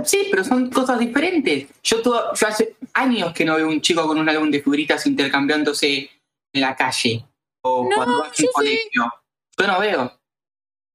Sí, 0.04 0.28
pero 0.30 0.44
son 0.44 0.70
cosas 0.70 1.00
diferentes. 1.00 1.70
Yo, 1.82 2.04
todo, 2.04 2.36
yo 2.36 2.48
hace 2.48 2.76
años 2.94 3.34
que 3.34 3.46
no 3.46 3.56
veo 3.56 3.68
un 3.68 3.82
chico 3.82 4.06
con 4.06 4.20
un 4.20 4.30
álbum 4.30 4.52
de 4.52 4.62
figuritas 4.62 5.08
intercambiándose 5.08 6.08
en 6.54 6.62
la 6.62 6.76
calle 6.76 7.26
o 7.62 7.84
No, 7.84 7.95
cuando 7.95 8.20
vas 8.20 8.39
en 8.39 8.47
colegio. 8.54 9.14
Yo 9.58 9.68
no 9.68 9.80
veo. 9.80 10.22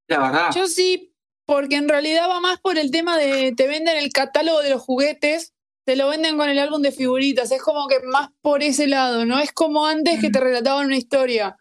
La 0.08 0.18
verdad. 0.18 0.50
Yo 0.54 0.66
sí, 0.66 1.14
porque 1.46 1.76
en 1.76 1.88
realidad 1.88 2.28
va 2.28 2.40
más 2.40 2.60
por 2.60 2.78
el 2.78 2.90
tema 2.90 3.16
de 3.16 3.52
te 3.56 3.66
venden 3.66 3.96
el 3.96 4.12
catálogo 4.12 4.62
de 4.62 4.70
los 4.70 4.82
juguetes, 4.82 5.54
te 5.84 5.96
lo 5.96 6.08
venden 6.08 6.36
con 6.36 6.48
el 6.48 6.58
álbum 6.58 6.82
de 6.82 6.92
figuritas. 6.92 7.50
Es 7.50 7.62
como 7.62 7.86
que 7.88 8.00
más 8.00 8.30
por 8.40 8.62
ese 8.62 8.86
lado, 8.86 9.24
¿no? 9.26 9.38
Es 9.38 9.52
como 9.52 9.86
antes 9.86 10.20
que 10.20 10.30
te 10.30 10.40
relataban 10.40 10.86
una 10.86 10.96
historia. 10.96 11.56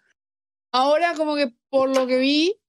Ahora, 0.71 1.13
como 1.15 1.35
que 1.35 1.53
por 1.69 1.95
lo 1.95 2.07
que 2.07 2.17
vi, 2.17 2.59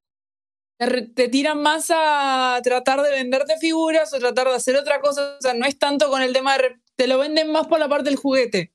te, 0.79 1.29
tiran 1.29 1.63
más 1.63 1.91
a 1.95 2.61
tratar 2.63 3.03
de 3.03 3.11
venderte 3.11 3.57
figuras 3.59 4.13
o 4.13 4.19
tratar 4.19 4.49
de 4.49 4.57
hacer 4.57 4.77
otra 4.77 5.01
cosa. 5.01 5.37
O 5.39 5.41
sea, 5.41 5.55
no 5.55 5.65
es 5.67 5.79
tanto 5.79 6.11
con 6.11 6.23
el 6.23 6.33
tema 6.33 6.59
de. 6.59 6.77
Te 6.97 7.07
lo 7.07 7.19
venden 7.19 7.51
más 7.51 7.67
por 7.67 7.79
la 7.79 7.89
parte 7.89 8.11
del 8.11 8.19
juguete. 8.19 8.73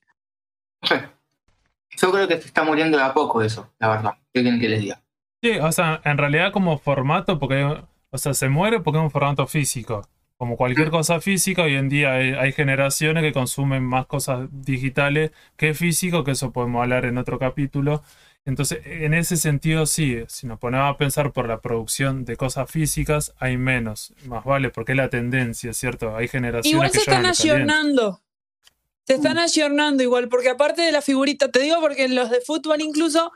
Yo 2.01 2.11
creo 2.11 2.27
que 2.27 2.39
se 2.39 2.47
está 2.47 2.63
muriendo 2.63 2.97
de 2.97 3.03
a 3.03 3.13
poco 3.13 3.41
eso, 3.41 3.71
la 3.79 3.89
verdad. 3.89 4.13
¿Qué 4.33 4.41
quieren 4.41 4.59
que 4.59 4.69
les 4.69 4.81
diga? 4.81 5.01
Sí, 5.41 5.51
o 5.57 5.71
sea, 5.71 6.01
en 6.03 6.17
realidad 6.17 6.51
como 6.51 6.77
formato, 6.77 7.39
porque, 7.39 7.63
o 7.63 8.17
sea, 8.17 8.33
se 8.33 8.49
muere 8.49 8.79
porque 8.79 8.99
es 8.99 9.03
un 9.03 9.11
formato 9.11 9.47
físico. 9.47 10.07
Como 10.37 10.55
cualquier 10.55 10.89
cosa 10.89 11.19
física, 11.19 11.63
hoy 11.63 11.75
en 11.75 11.89
día 11.89 12.13
hay, 12.13 12.31
hay 12.31 12.53
generaciones 12.53 13.23
que 13.23 13.33
consumen 13.33 13.83
más 13.83 14.05
cosas 14.05 14.47
digitales 14.51 15.31
que 15.57 15.73
físico, 15.73 16.23
que 16.23 16.31
eso 16.31 16.51
podemos 16.51 16.81
hablar 16.81 17.05
en 17.05 17.17
otro 17.17 17.37
capítulo. 17.39 18.03
Entonces, 18.45 18.79
en 18.85 19.13
ese 19.13 19.35
sentido, 19.35 19.85
sí, 19.85 20.23
si 20.27 20.47
nos 20.47 20.57
ponemos 20.57 20.89
a 20.89 20.97
pensar 20.97 21.33
por 21.33 21.47
la 21.47 21.59
producción 21.59 22.23
de 22.23 22.37
cosas 22.37 22.71
físicas, 22.71 23.33
hay 23.37 23.57
menos. 23.57 24.13
Más 24.27 24.45
vale, 24.45 24.69
porque 24.69 24.93
es 24.93 24.97
la 24.97 25.09
tendencia, 25.09 25.73
¿cierto? 25.73 26.15
Hay 26.15 26.29
generaciones 26.29 26.73
Igual 26.73 26.91
que 26.91 26.99
se 26.99 27.11
están 27.11 27.23
les 27.23 28.19
Se 29.09 29.15
están 29.15 29.39
ayornando 29.39 30.03
igual, 30.03 30.29
porque 30.29 30.49
aparte 30.49 30.83
de 30.83 30.91
la 30.91 31.01
figurita, 31.01 31.49
te 31.49 31.61
digo 31.61 31.77
porque 31.81 32.07
los 32.09 32.29
de 32.29 32.41
fútbol 32.41 32.79
incluso 32.79 33.31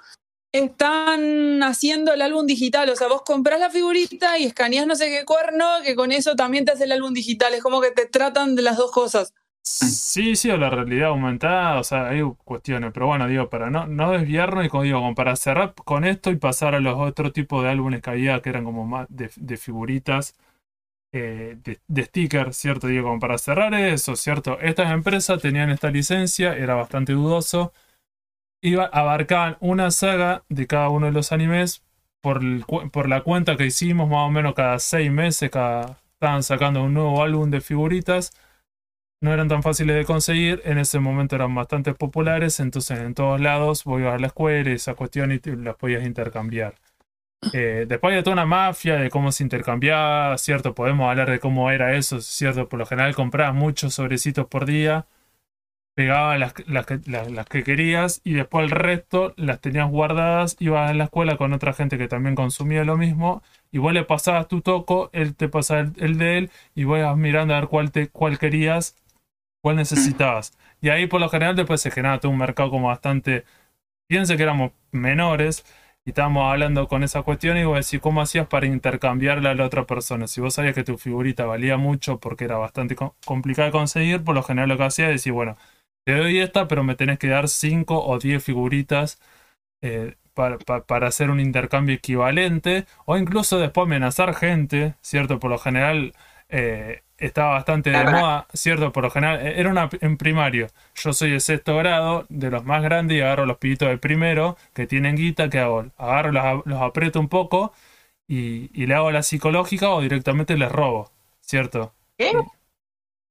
están 0.52 1.64
haciendo 1.64 2.14
el 2.14 2.22
álbum 2.22 2.46
digital. 2.46 2.92
O 2.92 2.96
sea, 2.96 3.08
vos 3.08 3.24
comprás 3.26 3.60
la 3.60 3.72
figurita 3.72 4.38
y 4.38 4.44
escaneás 4.44 4.86
no 4.86 4.96
sé 4.96 5.10
qué 5.10 5.26
cuerno, 5.26 5.66
que 5.84 5.96
con 5.96 6.12
eso 6.12 6.36
también 6.36 6.64
te 6.64 6.74
hace 6.74 6.84
el 6.84 6.92
álbum 6.92 7.12
digital. 7.12 7.56
Es 7.56 7.64
como 7.64 7.82
que 7.82 7.90
te 7.90 8.06
tratan 8.06 8.54
de 8.54 8.62
las 8.62 8.78
dos 8.78 8.92
cosas. 8.92 9.34
Sí, 9.64 10.36
sí, 10.36 10.52
o 10.52 10.58
la 10.58 10.70
realidad 10.70 11.10
aumentada, 11.10 11.80
o 11.80 11.84
sea, 11.84 12.10
hay 12.10 12.22
cuestiones, 12.44 12.92
pero 12.94 13.08
bueno, 13.08 13.28
digo, 13.28 13.50
para 13.50 13.72
no, 13.72 13.88
no 13.88 14.12
desviarnos 14.12 14.66
y 14.66 14.70
como 14.70 14.84
digo, 14.84 15.00
como 15.00 15.16
para 15.16 15.36
cerrar 15.36 15.74
con 15.74 16.04
esto 16.04 16.30
y 16.30 16.36
pasar 16.36 16.76
a 16.76 16.82
los 16.82 17.00
otros 17.00 17.34
tipos 17.34 17.64
de 17.64 17.70
álbumes 17.70 18.04
que 18.04 18.12
había 18.12 18.40
que 18.44 18.50
eran 18.50 18.64
como 18.64 18.86
más 18.86 19.08
de 19.10 19.58
figuritas, 19.58 20.36
eh, 21.14 21.58
de, 21.64 21.80
de 21.88 22.04
stickers, 22.04 22.58
¿cierto? 22.58 22.88
Digo, 22.88 23.06
como 23.08 23.20
para 23.20 23.38
cerrar 23.38 23.74
eso, 23.74 24.16
¿cierto? 24.16 24.60
Estas 24.60 24.92
empresas 24.92 25.42
tenían 25.42 25.70
esta 25.70 25.92
licencia, 25.92 26.56
era 26.58 26.76
bastante 26.76 27.14
dudoso, 27.14 27.74
iba, 28.62 28.86
abarcaban 28.86 29.58
una 29.62 29.92
saga 29.92 30.44
de 30.50 30.68
cada 30.68 30.90
uno 30.90 31.06
de 31.08 31.14
los 31.14 31.32
animes 31.32 31.84
por, 32.22 32.42
por 32.92 33.10
la 33.10 33.22
cuenta 33.22 33.58
que 33.58 33.66
hicimos, 33.68 34.10
más 34.10 34.28
o 34.28 34.32
menos 34.32 34.56
cada 34.56 34.80
seis 34.80 35.12
meses, 35.12 35.50
cada, 35.50 36.00
estaban 36.14 36.44
sacando 36.44 36.84
un 36.84 36.94
nuevo 36.94 37.24
álbum 37.24 37.50
de 37.50 37.62
figuritas 37.62 38.34
no 39.24 39.34
eran 39.34 39.48
tan 39.48 39.64
fáciles 39.64 39.96
de 39.96 40.04
conseguir, 40.04 40.62
en 40.66 40.78
ese 40.78 41.00
momento 41.00 41.38
eran 41.38 41.56
bastante 41.56 41.94
populares, 41.94 42.60
entonces 42.60 43.00
en 43.00 43.14
todos 43.14 43.40
lados 43.40 43.84
ibas 43.86 44.16
a 44.16 44.20
la 44.20 44.28
escuela 44.28 44.70
y 44.70 44.74
esa 44.74 44.96
cuestión 44.96 45.32
y 45.32 45.40
las 45.56 45.78
podías 45.78 46.06
intercambiar. 46.06 46.76
Eh, 47.54 47.86
después 47.88 48.16
hay 48.16 48.24
toda 48.24 48.36
una 48.36 48.46
mafia 48.46 48.96
de 48.96 49.10
cómo 49.10 49.32
se 49.32 49.44
intercambiaba, 49.44 50.38
¿cierto? 50.38 50.74
Podemos 50.74 51.10
hablar 51.10 51.30
de 51.30 51.40
cómo 51.40 51.70
era 51.72 51.96
eso, 51.96 52.22
¿cierto? 52.22 52.70
Por 52.70 52.80
lo 52.80 52.86
general 52.86 53.16
comprabas 53.16 53.56
muchos 53.56 53.96
sobrecitos 53.96 54.48
por 54.48 54.66
día, 54.66 55.08
pegabas 55.96 56.40
las, 56.40 56.54
las 56.68 57.46
que, 57.48 57.64
querías 57.64 58.22
y 58.24 58.34
después 58.34 58.66
el 58.66 58.72
resto 58.72 59.34
las 59.38 59.60
tenías 59.62 59.90
guardadas, 59.90 60.56
ibas 60.60 60.90
a 60.90 60.94
la 60.94 61.06
escuela 61.06 61.38
con 61.38 61.54
otra 61.54 61.74
gente 61.74 61.98
que 61.98 62.08
también 62.08 62.36
consumía 62.36 62.84
lo 62.84 62.98
mismo 62.98 63.44
y 63.72 63.80
vos 63.80 63.94
le 63.94 64.04
pasabas 64.04 64.48
tu 64.48 64.62
toco, 64.62 65.10
él 65.14 65.36
te 65.36 65.50
pasaba 65.50 65.82
el, 65.82 65.94
el 65.98 66.18
de 66.18 66.38
él 66.38 66.52
y 66.76 66.86
vos 66.86 67.00
ibas 67.00 67.18
mirando 67.18 67.54
a 67.56 67.60
ver 67.60 67.70
cuál, 67.70 67.92
te, 67.92 68.08
cuál 68.10 68.40
querías 68.40 68.96
cuál 69.64 69.78
necesitabas. 69.78 70.54
Y 70.82 70.90
ahí 70.90 71.08
por 71.08 71.22
lo 71.22 71.30
general 71.30 71.56
después 71.56 71.82
se 71.82 71.90
generaba 71.90 72.20
todo 72.20 72.32
un 72.32 72.38
mercado 72.38 72.70
como 72.70 72.88
bastante... 72.90 73.46
Piense 74.08 74.36
que 74.38 74.44
éramos 74.44 74.74
menores 74.92 75.66
y 76.06 76.10
estábamos 76.12 76.52
hablando 76.52 76.88
con 76.88 77.04
esa 77.04 77.22
cuestión 77.24 77.58
y 77.58 77.64
vos 77.64 77.78
decís, 77.86 78.02
¿cómo 78.02 78.22
hacías 78.22 78.48
para 78.48 78.66
intercambiarla 78.68 79.52
a 79.52 79.56
la 79.56 79.66
otra 79.66 79.86
persona? 79.86 80.28
Si 80.28 80.42
vos 80.42 80.54
sabías 80.56 80.76
que 80.76 80.84
tu 80.84 80.98
figurita 80.98 81.46
valía 81.46 81.78
mucho 81.78 82.20
porque 82.20 82.46
era 82.46 82.58
bastante 82.58 82.96
co- 82.96 83.16
complicada 83.26 83.68
de 83.68 83.72
conseguir, 83.72 84.24
por 84.24 84.36
lo 84.36 84.44
general 84.44 84.70
lo 84.70 84.78
que 84.78 84.84
hacías 84.84 85.10
es 85.10 85.16
decir, 85.16 85.32
bueno, 85.34 85.58
te 86.06 86.14
doy 86.18 86.40
esta, 86.40 86.68
pero 86.68 86.84
me 86.84 86.96
tenés 86.96 87.20
que 87.20 87.28
dar 87.30 87.48
5 87.48 88.04
o 88.06 88.20
10 88.20 88.44
figuritas 88.44 89.20
eh, 89.82 90.16
para, 90.34 90.58
pa- 90.60 90.86
para 90.86 91.08
hacer 91.08 91.30
un 91.30 91.40
intercambio 91.40 91.96
equivalente 91.96 92.86
o 93.06 93.18
incluso 93.18 93.60
después 93.60 93.86
amenazar 93.86 94.34
gente, 94.36 94.96
¿cierto? 95.02 95.40
Por 95.40 95.52
lo 95.52 95.58
general 95.60 96.14
eh, 96.54 97.04
estaba 97.18 97.52
bastante 97.52 97.90
de 97.92 98.06
moda, 98.06 98.48
¿cierto? 98.54 98.92
Por 98.92 99.04
lo 99.04 99.10
general 99.12 99.46
eh, 99.46 99.60
era 99.60 99.70
una 99.72 99.90
en 100.02 100.18
primario. 100.18 100.68
Yo 100.96 101.14
soy 101.14 101.32
de 101.32 101.40
sexto 101.40 101.76
grado, 101.78 102.26
de 102.30 102.52
los 102.52 102.64
más 102.66 102.84
grandes, 102.84 103.18
y 103.18 103.22
agarro 103.22 103.46
los 103.46 103.58
pibitos 103.58 103.90
de 103.90 103.98
primero 103.98 104.58
que 104.74 104.88
tienen 104.88 105.16
guita, 105.16 105.50
¿qué 105.50 105.60
hago? 105.60 105.86
Agarro, 105.98 106.32
los, 106.32 106.66
los 106.66 106.82
aprieto 106.82 107.20
un 107.20 107.30
poco 107.30 107.74
y, 108.28 108.70
y 108.74 108.88
le 108.88 108.96
hago 108.96 109.12
la 109.12 109.24
psicológica 109.24 109.90
o 109.92 110.02
directamente 110.02 110.58
les 110.58 110.72
robo, 110.72 111.12
¿cierto? 111.42 111.94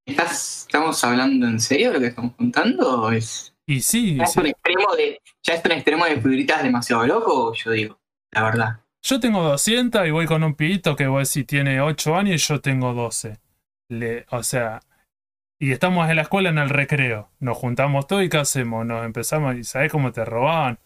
¿Estás, 0.06 0.62
¿Estamos 0.66 1.02
hablando 1.04 1.46
en 1.46 1.60
serio 1.60 1.88
de 1.88 1.94
lo 1.94 2.00
que 2.00 2.06
estamos 2.08 2.34
contando? 2.36 3.02
¿O 3.02 3.10
es, 3.12 3.54
Y 3.66 3.80
sí, 3.80 4.16
ya, 4.16 4.24
es 4.24 4.32
sí. 4.32 4.40
un 4.40 4.46
extremo 4.46 4.94
de, 4.96 5.20
¿Ya 5.42 5.54
es 5.54 5.64
un 5.64 5.72
extremo 5.72 6.04
de 6.04 6.16
figuritas 6.20 6.62
demasiado 6.62 7.06
loco? 7.06 7.54
Yo 7.54 7.70
digo, 7.70 8.00
la 8.32 8.42
verdad. 8.44 8.81
Yo 9.02 9.18
tengo 9.18 9.42
200 9.42 10.06
y 10.06 10.10
voy 10.12 10.26
con 10.26 10.44
un 10.44 10.54
pibito 10.54 10.94
que 10.94 11.08
vos 11.08 11.28
decís 11.28 11.46
tiene 11.46 11.80
8 11.80 12.16
años 12.16 12.34
y 12.36 12.38
yo 12.38 12.60
tengo 12.60 12.94
12. 12.94 13.36
Le, 13.88 14.26
o 14.30 14.42
sea, 14.44 14.80
y 15.58 15.72
estamos 15.72 16.08
en 16.08 16.16
la 16.16 16.22
escuela 16.22 16.50
en 16.50 16.58
el 16.58 16.68
recreo. 16.68 17.30
Nos 17.40 17.56
juntamos 17.56 18.06
todos 18.06 18.22
y 18.22 18.28
¿qué 18.28 18.38
hacemos? 18.38 18.86
Nos 18.86 19.04
empezamos 19.04 19.56
y 19.56 19.64
¿sabés 19.64 19.90
cómo 19.90 20.12
te 20.12 20.24
robaban? 20.24 20.78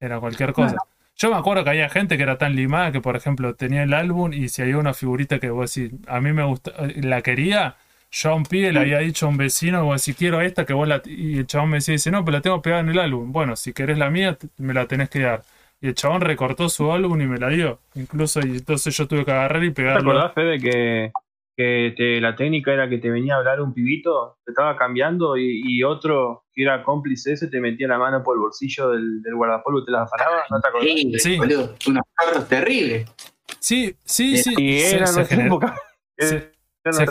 Era 0.00 0.20
cualquier 0.20 0.52
cosa. 0.52 0.76
Yo 1.16 1.30
me 1.30 1.36
acuerdo 1.36 1.64
que 1.64 1.70
había 1.70 1.88
gente 1.88 2.16
que 2.16 2.22
era 2.22 2.36
tan 2.38 2.56
limada 2.56 2.92
que, 2.92 3.00
por 3.00 3.16
ejemplo, 3.16 3.54
tenía 3.54 3.82
el 3.82 3.94
álbum 3.94 4.32
y 4.32 4.48
si 4.48 4.62
había 4.62 4.78
una 4.78 4.94
figurita 4.94 5.38
que 5.38 5.50
vos 5.50 5.74
decís, 5.74 5.92
a 6.08 6.20
mí 6.20 6.32
me 6.32 6.44
gusta, 6.44 6.72
la 6.96 7.22
quería, 7.22 7.76
yo 8.10 8.30
a 8.30 8.34
un 8.34 8.44
pibe 8.44 8.72
le 8.72 8.80
había 8.80 8.98
dicho 8.98 9.26
a 9.26 9.28
un 9.30 9.36
vecino, 9.38 9.84
vos 9.84 10.02
si 10.02 10.14
quiero 10.14 10.40
esta, 10.40 10.66
que 10.66 10.74
vos 10.74 10.86
la... 10.88 11.00
Y 11.04 11.38
el 11.38 11.46
chabón 11.46 11.70
me 11.70 11.76
decía, 11.78 11.92
dice, 11.92 12.10
no, 12.10 12.24
pero 12.24 12.38
la 12.38 12.42
tengo 12.42 12.60
pegada 12.60 12.82
en 12.82 12.90
el 12.90 12.98
álbum. 12.98 13.32
Bueno, 13.32 13.56
si 13.56 13.72
querés 13.72 13.98
la 13.98 14.10
mía, 14.10 14.36
me 14.58 14.74
la 14.74 14.86
tenés 14.86 15.08
que 15.08 15.20
dar. 15.20 15.42
Y 15.82 15.88
el 15.88 15.94
chabón 15.94 16.20
recortó 16.22 16.68
su 16.68 16.90
álbum 16.92 17.20
y 17.20 17.26
me 17.26 17.38
la 17.38 17.48
dio. 17.48 17.80
Incluso, 17.96 18.40
y 18.40 18.52
entonces 18.58 18.96
yo 18.96 19.06
tuve 19.08 19.24
que 19.24 19.32
agarrar 19.32 19.62
y 19.64 19.68
¿Te 19.70 19.82
pegarlo. 19.82 20.12
acordás, 20.12 20.32
Fede, 20.32 20.58
que, 20.60 21.12
que 21.56 21.92
te- 21.96 22.20
la 22.20 22.36
técnica 22.36 22.72
era 22.72 22.88
que 22.88 22.98
te 22.98 23.10
venía 23.10 23.34
a 23.34 23.38
hablar 23.38 23.60
un 23.60 23.74
pibito, 23.74 24.38
te 24.44 24.52
estaba 24.52 24.76
cambiando 24.76 25.36
y, 25.36 25.60
y 25.64 25.82
otro 25.82 26.44
que 26.54 26.62
era 26.62 26.82
cómplice 26.84 27.32
ese 27.32 27.48
te 27.48 27.60
metía 27.60 27.88
la 27.88 27.98
mano 27.98 28.22
por 28.22 28.36
el 28.36 28.40
bolsillo 28.42 28.90
del, 28.90 29.20
del 29.22 29.34
guardapolvo 29.34 29.80
y 29.80 29.84
te 29.86 29.90
la 29.90 30.02
afanaba? 30.02 30.42
¿No 30.50 30.60
te 30.60 30.68
acordás? 30.68 30.88
Sí, 30.88 31.18
Sí. 31.18 31.36
boludo, 31.36 31.74
unos 31.88 32.02
carros 32.14 32.48
terribles. 32.48 33.10
Sí, 33.58 33.96
sí, 34.04 34.36
sí. 34.36 34.54
Y 34.56 34.78
era 34.82 35.06
se 35.08 35.24
se- 35.24 36.51
Se-. 36.90 37.02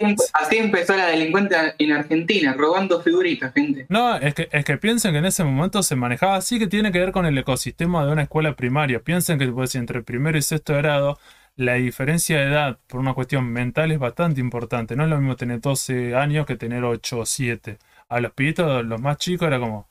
Así, 0.00 0.16
así 0.32 0.56
empezó 0.58 0.96
la 0.96 1.06
delincuencia 1.06 1.74
en 1.78 1.92
Argentina, 1.92 2.54
robando 2.56 3.00
figuritas, 3.02 3.52
gente. 3.52 3.86
No, 3.88 4.16
es 4.16 4.34
que, 4.34 4.48
es 4.52 4.64
que 4.64 4.76
piensen 4.78 5.12
que 5.12 5.18
en 5.18 5.24
ese 5.26 5.42
momento 5.44 5.82
se 5.82 5.96
manejaba 5.96 6.36
así 6.36 6.58
que 6.58 6.66
tiene 6.68 6.92
que 6.92 7.00
ver 7.00 7.12
con 7.12 7.26
el 7.26 7.36
ecosistema 7.36 8.04
de 8.06 8.12
una 8.12 8.22
escuela 8.22 8.54
primaria. 8.54 9.00
Piensen 9.00 9.38
que 9.38 9.48
pues, 9.48 9.74
entre 9.74 10.02
primero 10.02 10.38
y 10.38 10.42
sexto 10.42 10.74
grado 10.74 11.18
la 11.56 11.74
diferencia 11.74 12.38
de 12.38 12.44
edad 12.46 12.78
por 12.86 13.00
una 13.00 13.14
cuestión 13.14 13.50
mental 13.52 13.90
es 13.90 13.98
bastante 13.98 14.40
importante. 14.40 14.94
No 14.94 15.02
es 15.04 15.10
lo 15.10 15.18
mismo 15.18 15.34
tener 15.34 15.60
12 15.60 16.14
años 16.14 16.46
que 16.46 16.56
tener 16.56 16.84
8 16.84 17.18
o 17.18 17.26
7. 17.26 17.78
A 18.08 18.20
los 18.20 18.32
pibitos, 18.32 18.84
los 18.84 19.00
más 19.00 19.16
chicos, 19.18 19.48
era 19.48 19.58
como... 19.58 19.88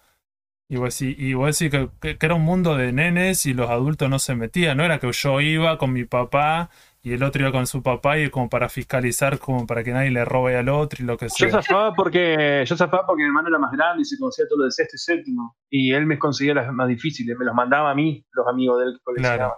Y 0.70 0.76
vos 0.78 0.98
decís, 1.00 1.16
y 1.18 1.34
vos 1.34 1.58
decís 1.58 1.72
que, 1.72 1.90
que- 2.02 2.18
que 2.18 2.26
era 2.26 2.36
un 2.36 2.42
mundo 2.44 2.76
de 2.76 2.92
nenes 2.92 3.46
y 3.46 3.54
los 3.54 3.70
adultos 3.70 4.10
no 4.10 4.20
se 4.20 4.36
metían. 4.36 4.78
No 4.78 4.84
era 4.86 5.00
que 5.00 5.12
yo 5.12 5.40
iba 5.42 5.78
con 5.78 5.94
mi 5.94 6.04
papá 6.06 6.70
y 7.08 7.14
el 7.14 7.24
otro 7.24 7.42
iba 7.42 7.52
con 7.52 7.66
su 7.68 7.82
papá 7.82 8.18
y 8.20 8.30
como 8.30 8.50
para 8.50 8.70
fiscalizar, 8.70 9.40
como 9.40 9.66
para 9.66 9.84
que 9.84 9.92
nadie 9.92 10.12
le 10.12 10.26
robe 10.26 10.58
al 10.58 10.70
otro 10.70 11.04
y 11.04 11.06
lo 11.08 11.18
que 11.18 11.26
Yo 11.28 11.30
sea. 11.30 11.50
zafaba 11.50 11.94
porque 11.94 12.64
yo 12.68 12.76
zafaba 12.78 13.06
porque 13.06 13.24
mi 13.24 13.28
hermano 13.28 13.48
era 13.50 13.60
más 13.60 13.72
grande 13.72 14.02
y 14.02 14.06
se 14.06 14.18
conocía 14.18 14.46
todo 14.48 14.60
lo 14.60 14.66
de 14.66 14.72
sexto 14.72 14.96
y 14.96 15.00
séptimo. 15.00 15.56
Y 15.70 15.94
él 15.94 16.06
me 16.06 16.18
conseguía 16.20 16.54
las 16.54 16.72
más 16.74 16.88
difíciles, 16.88 17.38
me 17.38 17.46
los 17.46 17.56
mandaba 17.56 17.92
a 17.92 17.96
mí, 17.96 18.26
los 18.34 18.48
amigos 18.48 18.80
de 18.80 18.86
él 18.86 18.94
que 18.98 19.04
coleccionaban. 19.04 19.58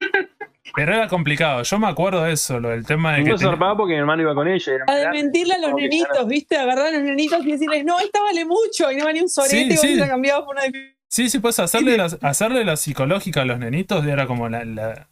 Pero 0.74 0.94
era 0.94 1.08
complicado. 1.08 1.62
Yo 1.62 1.78
me 1.80 1.88
acuerdo 1.88 2.22
de 2.22 2.32
eso, 2.32 2.60
lo 2.60 2.68
del 2.68 2.86
tema 2.86 3.14
de 3.14 3.20
Y 3.22 3.24
que... 3.24 3.30
yo 3.30 3.36
tenía- 3.36 3.52
zafaba 3.54 3.76
porque 3.76 3.94
mi 3.94 3.98
hermano 3.98 4.22
iba 4.22 4.34
con 4.34 4.46
ella. 4.46 4.72
A 4.86 4.94
de 4.94 5.00
grande. 5.00 5.22
mentirle 5.22 5.54
a 5.54 5.58
los 5.58 5.74
nenitos, 5.74 6.26
¿viste? 6.28 6.56
Agarrar 6.56 6.86
a 6.86 6.90
los 6.92 7.02
nenitos 7.02 7.44
y 7.44 7.52
decirles, 7.52 7.84
no, 7.84 7.98
esta 7.98 8.20
vale 8.22 8.44
mucho. 8.44 8.90
Y 8.92 8.96
no 8.96 9.04
valía 9.04 9.22
un 9.22 9.28
sorete 9.28 9.56
Sí, 9.56 9.64
y 9.66 9.70
vos 9.70 9.80
sí. 9.80 9.94
la 9.96 10.08
cambiabas 10.08 10.44
por 10.44 10.54
una 10.54 10.64
de 10.64 10.96
Sí, 11.08 11.28
sí, 11.28 11.40
puedes 11.40 11.58
hacerle 11.58 11.96
la, 11.96 12.04
hacerle 12.22 12.64
la 12.64 12.76
psicológica 12.76 13.42
a 13.42 13.44
los 13.44 13.58
nenitos, 13.58 14.06
era 14.06 14.28
como 14.28 14.48
la, 14.48 14.64
la- 14.64 15.08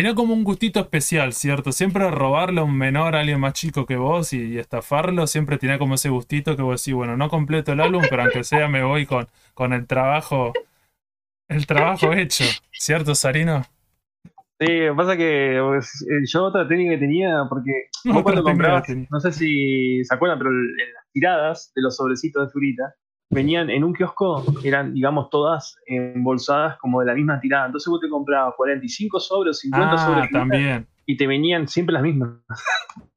Tenía 0.00 0.14
como 0.14 0.32
un 0.32 0.44
gustito 0.44 0.80
especial, 0.80 1.34
¿cierto? 1.34 1.72
Siempre 1.72 2.10
robarle 2.10 2.60
a 2.60 2.64
un 2.64 2.74
menor, 2.74 3.14
a 3.14 3.20
alguien 3.20 3.38
más 3.38 3.52
chico 3.52 3.84
que 3.84 3.96
vos 3.96 4.32
y, 4.32 4.54
y 4.54 4.58
estafarlo, 4.58 5.26
siempre 5.26 5.58
tenía 5.58 5.78
como 5.78 5.96
ese 5.96 6.08
gustito 6.08 6.56
que 6.56 6.62
vos 6.62 6.82
decís, 6.82 6.94
bueno, 6.94 7.18
no 7.18 7.28
completo 7.28 7.72
el 7.72 7.80
álbum, 7.80 8.02
pero 8.08 8.22
aunque 8.22 8.42
sea 8.42 8.66
me 8.66 8.82
voy 8.82 9.04
con, 9.04 9.26
con 9.52 9.74
el 9.74 9.86
trabajo, 9.86 10.54
el 11.48 11.66
trabajo 11.66 12.14
hecho, 12.14 12.44
¿cierto, 12.72 13.14
Sarino? 13.14 13.62
Sí, 14.58 14.78
lo 14.78 14.94
que 14.94 14.96
pasa 14.96 15.18
que 15.18 15.60
pues, 15.62 16.06
eh, 16.10 16.24
yo 16.26 16.44
otra 16.44 16.66
técnica 16.66 16.92
que 16.92 17.00
tenía, 17.00 17.44
porque 17.50 17.90
No, 18.06 18.14
vos 18.14 18.22
cuando 18.22 18.42
comprabas, 18.42 18.88
no 18.88 19.20
sé 19.20 19.32
si 19.32 20.02
se 20.02 20.14
acuerdan, 20.14 20.38
pero 20.38 20.50
las 20.50 21.12
tiradas 21.12 21.72
de 21.76 21.82
los 21.82 21.94
sobrecitos 21.94 22.46
de 22.46 22.48
figurita 22.50 22.94
venían 23.30 23.70
en 23.70 23.84
un 23.84 23.94
kiosco, 23.94 24.44
eran, 24.64 24.92
digamos, 24.92 25.30
todas 25.30 25.76
embolsadas 25.86 26.76
como 26.78 27.00
de 27.00 27.06
la 27.06 27.14
misma 27.14 27.40
tirada. 27.40 27.66
Entonces 27.66 27.88
vos 27.88 28.00
te 28.00 28.08
comprabas 28.08 28.54
45 28.56 29.20
sobres, 29.20 29.60
50 29.60 29.98
sobres 29.98 30.24
Ah, 30.24 30.28
también. 30.32 30.86
y 31.06 31.16
te 31.16 31.26
venían 31.26 31.68
siempre 31.68 31.92
las 31.94 32.02
mismas. 32.02 32.30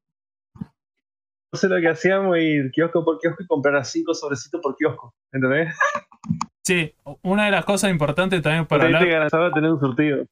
Entonces 1.52 1.70
lo 1.70 1.80
que 1.80 1.88
hacíamos 1.88 2.36
ir 2.38 2.70
kiosco 2.72 3.04
por 3.04 3.18
kiosco 3.20 3.42
y 3.42 3.46
comprar 3.46 3.76
a 3.76 3.84
5 3.84 4.14
sobrecitos 4.14 4.60
por 4.60 4.76
kiosco. 4.76 5.14
¿Entendés? 5.32 5.76
Sí, 6.64 6.94
una 7.22 7.44
de 7.44 7.50
las 7.50 7.64
cosas 7.64 7.90
importantes 7.90 8.40
también 8.40 8.66
para 8.66 8.84
hablar 8.86 9.02
te 9.02 9.50
tener 9.52 9.70
un 9.72 9.80
surtido. 9.80 10.24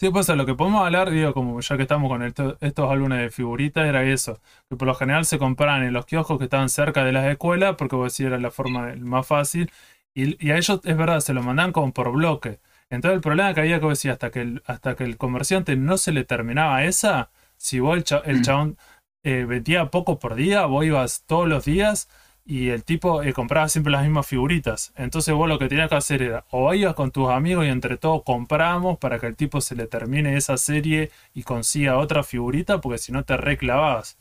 Sí, 0.00 0.10
pues 0.10 0.30
a 0.30 0.36
lo 0.36 0.46
que 0.46 0.54
podemos 0.54 0.84
hablar, 0.86 1.10
digo, 1.10 1.34
como 1.34 1.60
ya 1.60 1.76
que 1.76 1.82
estamos 1.82 2.08
con 2.08 2.22
esto- 2.22 2.56
estos 2.60 2.88
álbumes 2.90 3.18
de 3.18 3.30
figuritas, 3.30 3.84
era 3.86 4.04
eso, 4.04 4.40
que 4.68 4.76
por 4.76 4.86
lo 4.86 4.94
general 4.94 5.24
se 5.24 5.38
compraban 5.40 5.82
en 5.82 5.92
los 5.92 6.06
kioscos 6.06 6.38
que 6.38 6.44
estaban 6.44 6.68
cerca 6.68 7.02
de 7.04 7.10
las 7.12 7.26
escuelas, 7.26 7.74
porque 7.76 7.96
vos 7.96 8.12
decís 8.12 8.26
era 8.26 8.38
la 8.38 8.52
forma 8.52 8.94
más 9.00 9.26
fácil, 9.26 9.72
y, 10.14 10.44
y 10.46 10.52
a 10.52 10.56
ellos, 10.56 10.80
es 10.84 10.96
verdad, 10.96 11.18
se 11.20 11.34
lo 11.34 11.42
mandaban 11.42 11.72
como 11.72 11.92
por 11.92 12.12
bloque. 12.12 12.60
Entonces 12.90 13.16
el 13.16 13.20
problema 13.22 13.52
que 13.54 13.60
había 13.60 13.80
que 13.80 13.86
vos 13.86 13.98
decís, 13.98 14.12
hasta 14.12 14.30
que 14.30 14.40
el, 14.42 14.62
hasta 14.66 14.94
que 14.94 15.02
el 15.04 15.16
comerciante 15.16 15.74
no 15.76 15.98
se 15.98 16.12
le 16.12 16.24
terminaba 16.24 16.84
esa, 16.84 17.30
si 17.56 17.80
vos 17.80 17.96
el, 17.96 18.04
cha- 18.04 18.22
el 18.24 18.40
chabón 18.40 18.78
eh, 19.24 19.44
vendía 19.48 19.90
poco 19.90 20.18
por 20.20 20.36
día, 20.36 20.64
vos 20.66 20.84
ibas 20.84 21.24
todos 21.26 21.48
los 21.48 21.64
días 21.64 22.08
y 22.50 22.70
el 22.70 22.82
tipo 22.82 23.22
eh, 23.22 23.34
compraba 23.34 23.68
siempre 23.68 23.92
las 23.92 24.02
mismas 24.02 24.26
figuritas. 24.26 24.94
Entonces 24.96 25.34
vos 25.34 25.46
lo 25.48 25.58
que 25.58 25.68
tenías 25.68 25.90
que 25.90 25.96
hacer 25.96 26.22
era 26.22 26.44
o 26.50 26.72
ibas 26.72 26.94
con 26.94 27.10
tus 27.12 27.28
amigos 27.28 27.66
y 27.66 27.68
entre 27.68 27.98
todos 27.98 28.22
compramos 28.24 28.96
para 28.98 29.18
que 29.18 29.26
el 29.26 29.36
tipo 29.36 29.60
se 29.60 29.76
le 29.76 29.86
termine 29.86 30.34
esa 30.34 30.56
serie 30.56 31.10
y 31.34 31.42
consiga 31.42 31.98
otra 31.98 32.22
figurita, 32.22 32.80
porque 32.80 32.96
si 32.98 33.12
no 33.12 33.22
te 33.24 33.36
reclavabas. 33.36 34.16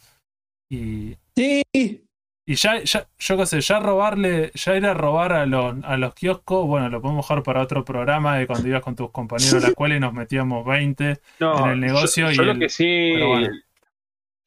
Y, 0.70 1.16
Sí. 1.38 1.64
y 1.74 2.56
ya, 2.56 2.84
ya, 2.84 3.08
yo 3.18 3.38
qué 3.38 3.46
sé, 3.46 3.62
ya 3.62 3.80
robarle, 3.80 4.52
ya 4.56 4.76
ir 4.76 4.86
a 4.86 4.94
robar 4.94 5.32
a 5.32 5.46
los, 5.46 5.76
a 5.86 5.96
los 5.96 6.14
kioscos, 6.14 6.68
bueno, 6.68 6.90
lo 6.90 7.02
podemos 7.02 7.26
dejar 7.26 7.44
para 7.44 7.62
otro 7.62 7.86
programa 7.86 8.38
de 8.38 8.46
cuando 8.48 8.68
ibas 8.68 8.82
con 8.84 8.96
tus 8.98 9.12
compañeros 9.12 9.54
a 9.56 9.60
la 9.62 9.68
escuela 9.76 9.96
y 9.96 10.00
nos 10.02 10.14
metíamos 10.14 10.66
20 10.66 11.20
No, 11.40 11.66
en 11.66 11.72
el 11.72 11.80
negocio 11.80 12.26
yo, 12.28 12.32
y 12.32 12.36
yo 12.36 12.44
lo 12.44 12.52
el- 12.54 12.60
que 12.60 12.68
sí, 12.70 13.14
bueno. 13.26 13.48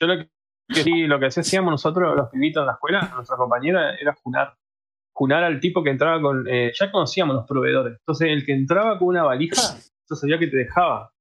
yo 0.01 0.07
lo 0.07 0.19
que 0.19 0.29
sí, 0.73 1.03
lo 1.07 1.19
que 1.19 1.27
hacíamos 1.27 1.71
nosotros, 1.71 2.17
los 2.17 2.29
pibitos 2.29 2.63
en 2.63 2.67
la 2.67 2.73
escuela, 2.73 3.13
nuestra 3.15 3.37
compañera, 3.37 3.95
era 3.97 4.15
junar. 4.23 4.55
Junar 5.13 5.45
al 5.45 5.61
tipo 5.61 5.83
que 5.83 5.91
entraba 5.91 6.21
con. 6.21 6.47
eh, 6.49 6.73
ya 6.79 6.91
conocíamos 6.91 7.37
los 7.37 7.47
proveedores. 7.47 7.99
Entonces, 7.99 8.29
el 8.31 8.45
que 8.47 8.53
entraba 8.53 8.99
con 8.99 9.09
una 9.09 9.25
valija, 9.25 9.77
yo 10.09 10.17
sabía 10.17 10.39
que 10.39 10.47
te 10.47 10.57
dejaba. 10.57 11.13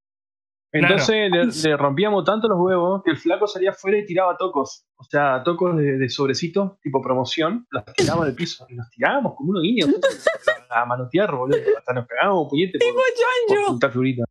Entonces 0.71 1.31
le, 1.31 1.45
le 1.69 1.77
rompíamos 1.77 2.23
tanto 2.23 2.47
los 2.47 2.59
huevos 2.59 3.01
que 3.03 3.11
el 3.11 3.17
flaco 3.17 3.47
salía 3.47 3.71
afuera 3.71 3.97
y 3.97 4.05
tiraba 4.05 4.37
tocos. 4.37 4.85
O 4.97 5.03
sea, 5.03 5.43
tocos 5.43 5.75
de, 5.75 5.97
de 5.97 6.09
sobrecito, 6.09 6.77
tipo 6.81 7.01
promoción, 7.01 7.67
los 7.71 7.83
tirábamos 7.85 8.27
del 8.27 8.35
piso. 8.35 8.65
Y 8.69 8.75
los 8.75 8.89
tirábamos 8.89 9.35
como 9.35 9.51
unos 9.51 9.63
guiños. 9.63 9.89
a 10.69 10.85
manotear, 10.85 11.35
boludo. 11.35 11.57
Hasta 11.77 11.93
nos 11.93 12.07
pegábamos 12.07 12.47
puñete 12.49 12.77
por, 12.79 13.79
por 13.79 13.91
figuritas. 13.91 14.25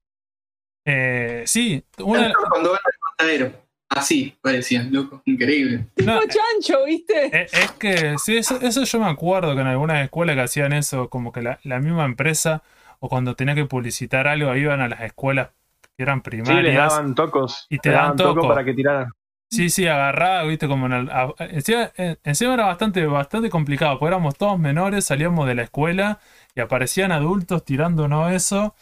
Eh, 0.84 1.42
sí, 1.46 1.84
una, 1.98 2.32
Cuando 2.50 2.70
van 2.70 2.80
al 2.84 2.92
matadero. 3.10 3.67
Así 3.90 4.34
parecían, 4.42 4.92
loco. 4.92 5.22
Increíble. 5.24 5.86
no, 5.96 6.20
Tipo 6.20 6.24
chancho, 6.28 6.84
¿viste? 6.84 7.26
Eh, 7.26 7.48
Es 7.52 7.72
que 7.72 8.16
sí, 8.18 8.36
eso, 8.36 8.60
eso 8.60 8.84
yo 8.84 9.00
me 9.00 9.06
acuerdo 9.06 9.54
que 9.54 9.60
en 9.60 9.66
algunas 9.66 10.02
escuelas 10.04 10.36
que 10.36 10.42
hacían 10.42 10.72
eso, 10.72 11.08
como 11.10 11.32
que 11.32 11.42
la, 11.42 11.58
la 11.62 11.78
misma 11.80 12.04
empresa, 12.04 12.62
o 13.00 13.08
cuando 13.08 13.34
tenía 13.34 13.54
que 13.54 13.64
publicitar 13.66 14.28
algo, 14.28 14.54
iban 14.56 14.80
a 14.80 14.88
las 14.88 15.00
escuelas 15.02 15.50
que 15.96 16.02
eran 16.02 16.18
Sí, 16.20 16.22
les 16.24 16.30
primarias. 16.30 16.76
daban 16.92 17.14
tocos. 17.14 17.66
Y 17.70 17.78
te 17.78 17.90
les 17.90 17.98
daban 17.98 18.16
tocos 18.16 18.34
toco. 18.34 18.48
para 18.48 18.64
que 18.64 18.74
tiraran. 18.74 19.10
Sí, 19.50 19.70
sí, 19.70 19.86
agarraba, 19.86 20.42
viste, 20.44 20.68
como 20.68 20.86
en 20.86 20.92
el- 20.92 21.10
a- 21.10 21.34
encima, 21.38 21.90
eh, 21.96 22.16
encima 22.24 22.52
era 22.54 22.66
bastante, 22.66 23.06
bastante 23.06 23.48
complicado, 23.48 23.98
porque 23.98 24.10
éramos 24.14 24.36
todos 24.36 24.58
menores, 24.58 25.06
salíamos 25.06 25.46
de 25.46 25.54
la 25.54 25.62
escuela 25.62 26.20
y 26.54 26.60
aparecían 26.60 27.12
adultos 27.12 27.64
tirándonos 27.64 28.30
eso. 28.32 28.74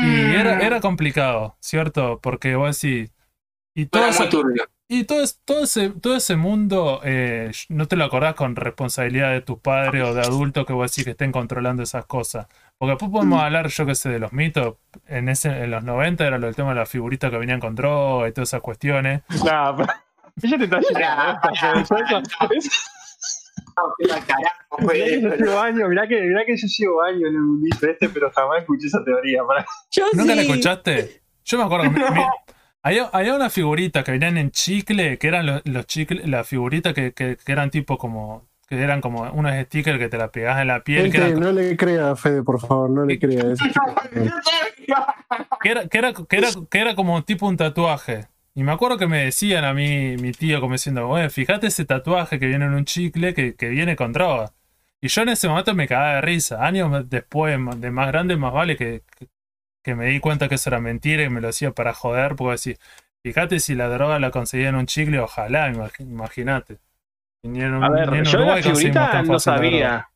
Y 0.00 0.34
era, 0.34 0.58
era 0.58 0.80
complicado, 0.80 1.56
¿cierto? 1.60 2.20
Porque 2.22 2.56
vos 2.56 2.80
decís. 2.80 3.10
Y 3.74 3.86
todo 3.86 4.02
turbio. 4.28 4.64
y 4.88 5.04
todo, 5.04 5.24
todo, 5.46 5.64
ese, 5.64 5.88
todo 5.90 6.16
ese 6.16 6.36
mundo, 6.36 7.00
eh, 7.04 7.50
no 7.70 7.88
te 7.88 7.96
lo 7.96 8.04
acordás 8.04 8.34
con 8.34 8.54
responsabilidad 8.54 9.30
de 9.32 9.40
tus 9.40 9.58
padres 9.60 10.04
o 10.04 10.12
de 10.14 10.20
adultos 10.20 10.66
que 10.66 10.72
vos 10.74 10.90
decís 10.90 11.04
que 11.04 11.12
estén 11.12 11.32
controlando 11.32 11.82
esas 11.82 12.04
cosas. 12.04 12.46
Porque 12.76 12.90
después 12.90 13.10
podemos 13.10 13.40
hablar, 13.42 13.68
yo 13.68 13.86
qué 13.86 13.94
sé, 13.94 14.10
de 14.10 14.18
los 14.18 14.32
mitos. 14.32 14.76
En, 15.06 15.28
ese, 15.30 15.48
en 15.64 15.70
los 15.70 15.82
90 15.84 16.26
era 16.26 16.36
lo 16.38 16.46
del 16.46 16.56
tema 16.56 16.70
de 16.70 16.74
las 16.80 16.88
figuritas 16.90 17.30
que 17.30 17.38
venían 17.38 17.60
con 17.60 17.74
droga 17.74 18.28
y 18.28 18.32
todas 18.32 18.50
esas 18.50 18.60
cuestiones. 18.60 19.22
Nah, 19.44 19.74
pero- 19.76 19.92
ella 20.42 20.58
te 20.58 20.64
está 20.64 20.80
llegando. 20.80 21.40
No, 24.08 24.14
carajo, 24.26 24.78
Mirá 24.80 24.94
que 25.06 25.20
yo 25.20 25.28
llevo 25.36 25.58
años, 25.60 25.88
mirá 25.88 26.08
que, 26.08 26.20
mirá 26.22 26.44
que 26.44 26.56
yo 26.56 26.66
llevo 26.78 27.02
años 27.02 27.22
en 27.22 27.34
el 27.36 27.40
mundillo 27.40 27.88
este, 27.90 28.08
pero 28.08 28.30
jamás 28.30 28.60
escuché 28.60 28.86
esa 28.86 29.02
teoría. 29.04 29.42
Para... 29.44 29.64
Yo 29.90 30.04
¿Nunca 30.12 30.32
sí. 30.32 30.36
la 30.36 30.42
escuchaste? 30.42 31.22
Yo 31.44 31.58
me 31.58 31.64
acuerdo 31.64 31.84
que 31.84 31.90
mi- 31.90 32.10
mi- 32.10 32.24
había, 32.82 33.04
había 33.12 33.34
una 33.34 33.50
figurita 33.50 34.02
que 34.04 34.12
venían 34.12 34.38
en 34.38 34.50
chicle, 34.50 35.18
que 35.18 35.28
eran 35.28 35.46
los, 35.46 35.62
los 35.64 35.86
chicles, 35.86 36.26
las 36.28 36.46
figuritas 36.46 36.94
que, 36.94 37.12
que, 37.12 37.36
que 37.36 37.52
eran 37.52 37.70
tipo 37.70 37.98
como, 37.98 38.46
que 38.68 38.80
eran 38.80 39.00
como 39.00 39.22
unos 39.32 39.52
stickers 39.66 39.98
que 39.98 40.08
te 40.08 40.18
la 40.18 40.30
pegabas 40.30 40.62
en 40.62 40.68
la 40.68 40.82
piel, 40.82 41.10
que 41.10 41.18
eran, 41.18 41.40
no 41.40 41.52
le 41.52 41.76
crea 41.76 42.16
Fede, 42.16 42.42
por 42.42 42.60
favor, 42.60 42.90
no 42.90 43.04
le 43.04 43.18
crea. 43.18 43.44
De- 43.44 43.56
que 45.62 45.68
era, 45.70 45.86
que 45.88 45.98
era, 45.98 46.12
que 46.12 46.36
era, 46.36 46.48
que 46.70 46.78
era 46.78 46.94
como 46.94 47.22
tipo 47.24 47.46
un 47.46 47.56
tatuaje. 47.56 48.26
Y 48.54 48.64
me 48.64 48.72
acuerdo 48.72 48.98
que 48.98 49.06
me 49.06 49.24
decían 49.24 49.64
a 49.64 49.72
mí, 49.72 50.16
mi 50.18 50.32
tío, 50.32 50.60
como 50.60 50.74
diciendo, 50.74 51.06
bueno, 51.06 51.30
fíjate 51.30 51.68
ese 51.68 51.84
tatuaje 51.86 52.38
que 52.38 52.46
viene 52.46 52.66
en 52.66 52.74
un 52.74 52.84
chicle 52.84 53.32
que, 53.32 53.54
que 53.54 53.68
viene 53.68 53.96
con 53.96 54.12
droga. 54.12 54.52
Y 55.00 55.08
yo 55.08 55.22
en 55.22 55.30
ese 55.30 55.48
momento 55.48 55.74
me 55.74 55.88
cagaba 55.88 56.16
de 56.16 56.20
risa. 56.20 56.64
Años 56.64 57.08
después, 57.08 57.58
de 57.76 57.90
más 57.90 58.06
grande, 58.08 58.36
más 58.36 58.52
vale 58.52 58.76
que, 58.76 59.02
que, 59.82 59.94
me 59.94 60.06
di 60.06 60.20
cuenta 60.20 60.48
que 60.48 60.56
eso 60.56 60.70
era 60.70 60.80
mentira 60.80 61.22
y 61.24 61.30
me 61.30 61.40
lo 61.40 61.48
hacía 61.48 61.72
para 61.72 61.94
joder, 61.94 62.36
porque 62.36 62.76
fíjate 63.22 63.60
si 63.60 63.74
la 63.74 63.88
droga 63.88 64.18
la 64.18 64.30
conseguía 64.30 64.68
en 64.68 64.76
un 64.76 64.86
chicle, 64.86 65.18
ojalá, 65.20 65.72
imagínate. 65.98 66.78
A 67.44 67.90
ver, 67.90 68.22
yo 68.22 68.38
de 68.38 68.46
la 68.46 68.62
figurita 68.62 69.22
no 69.22 69.32
la 69.32 69.38
sabía. 69.40 70.08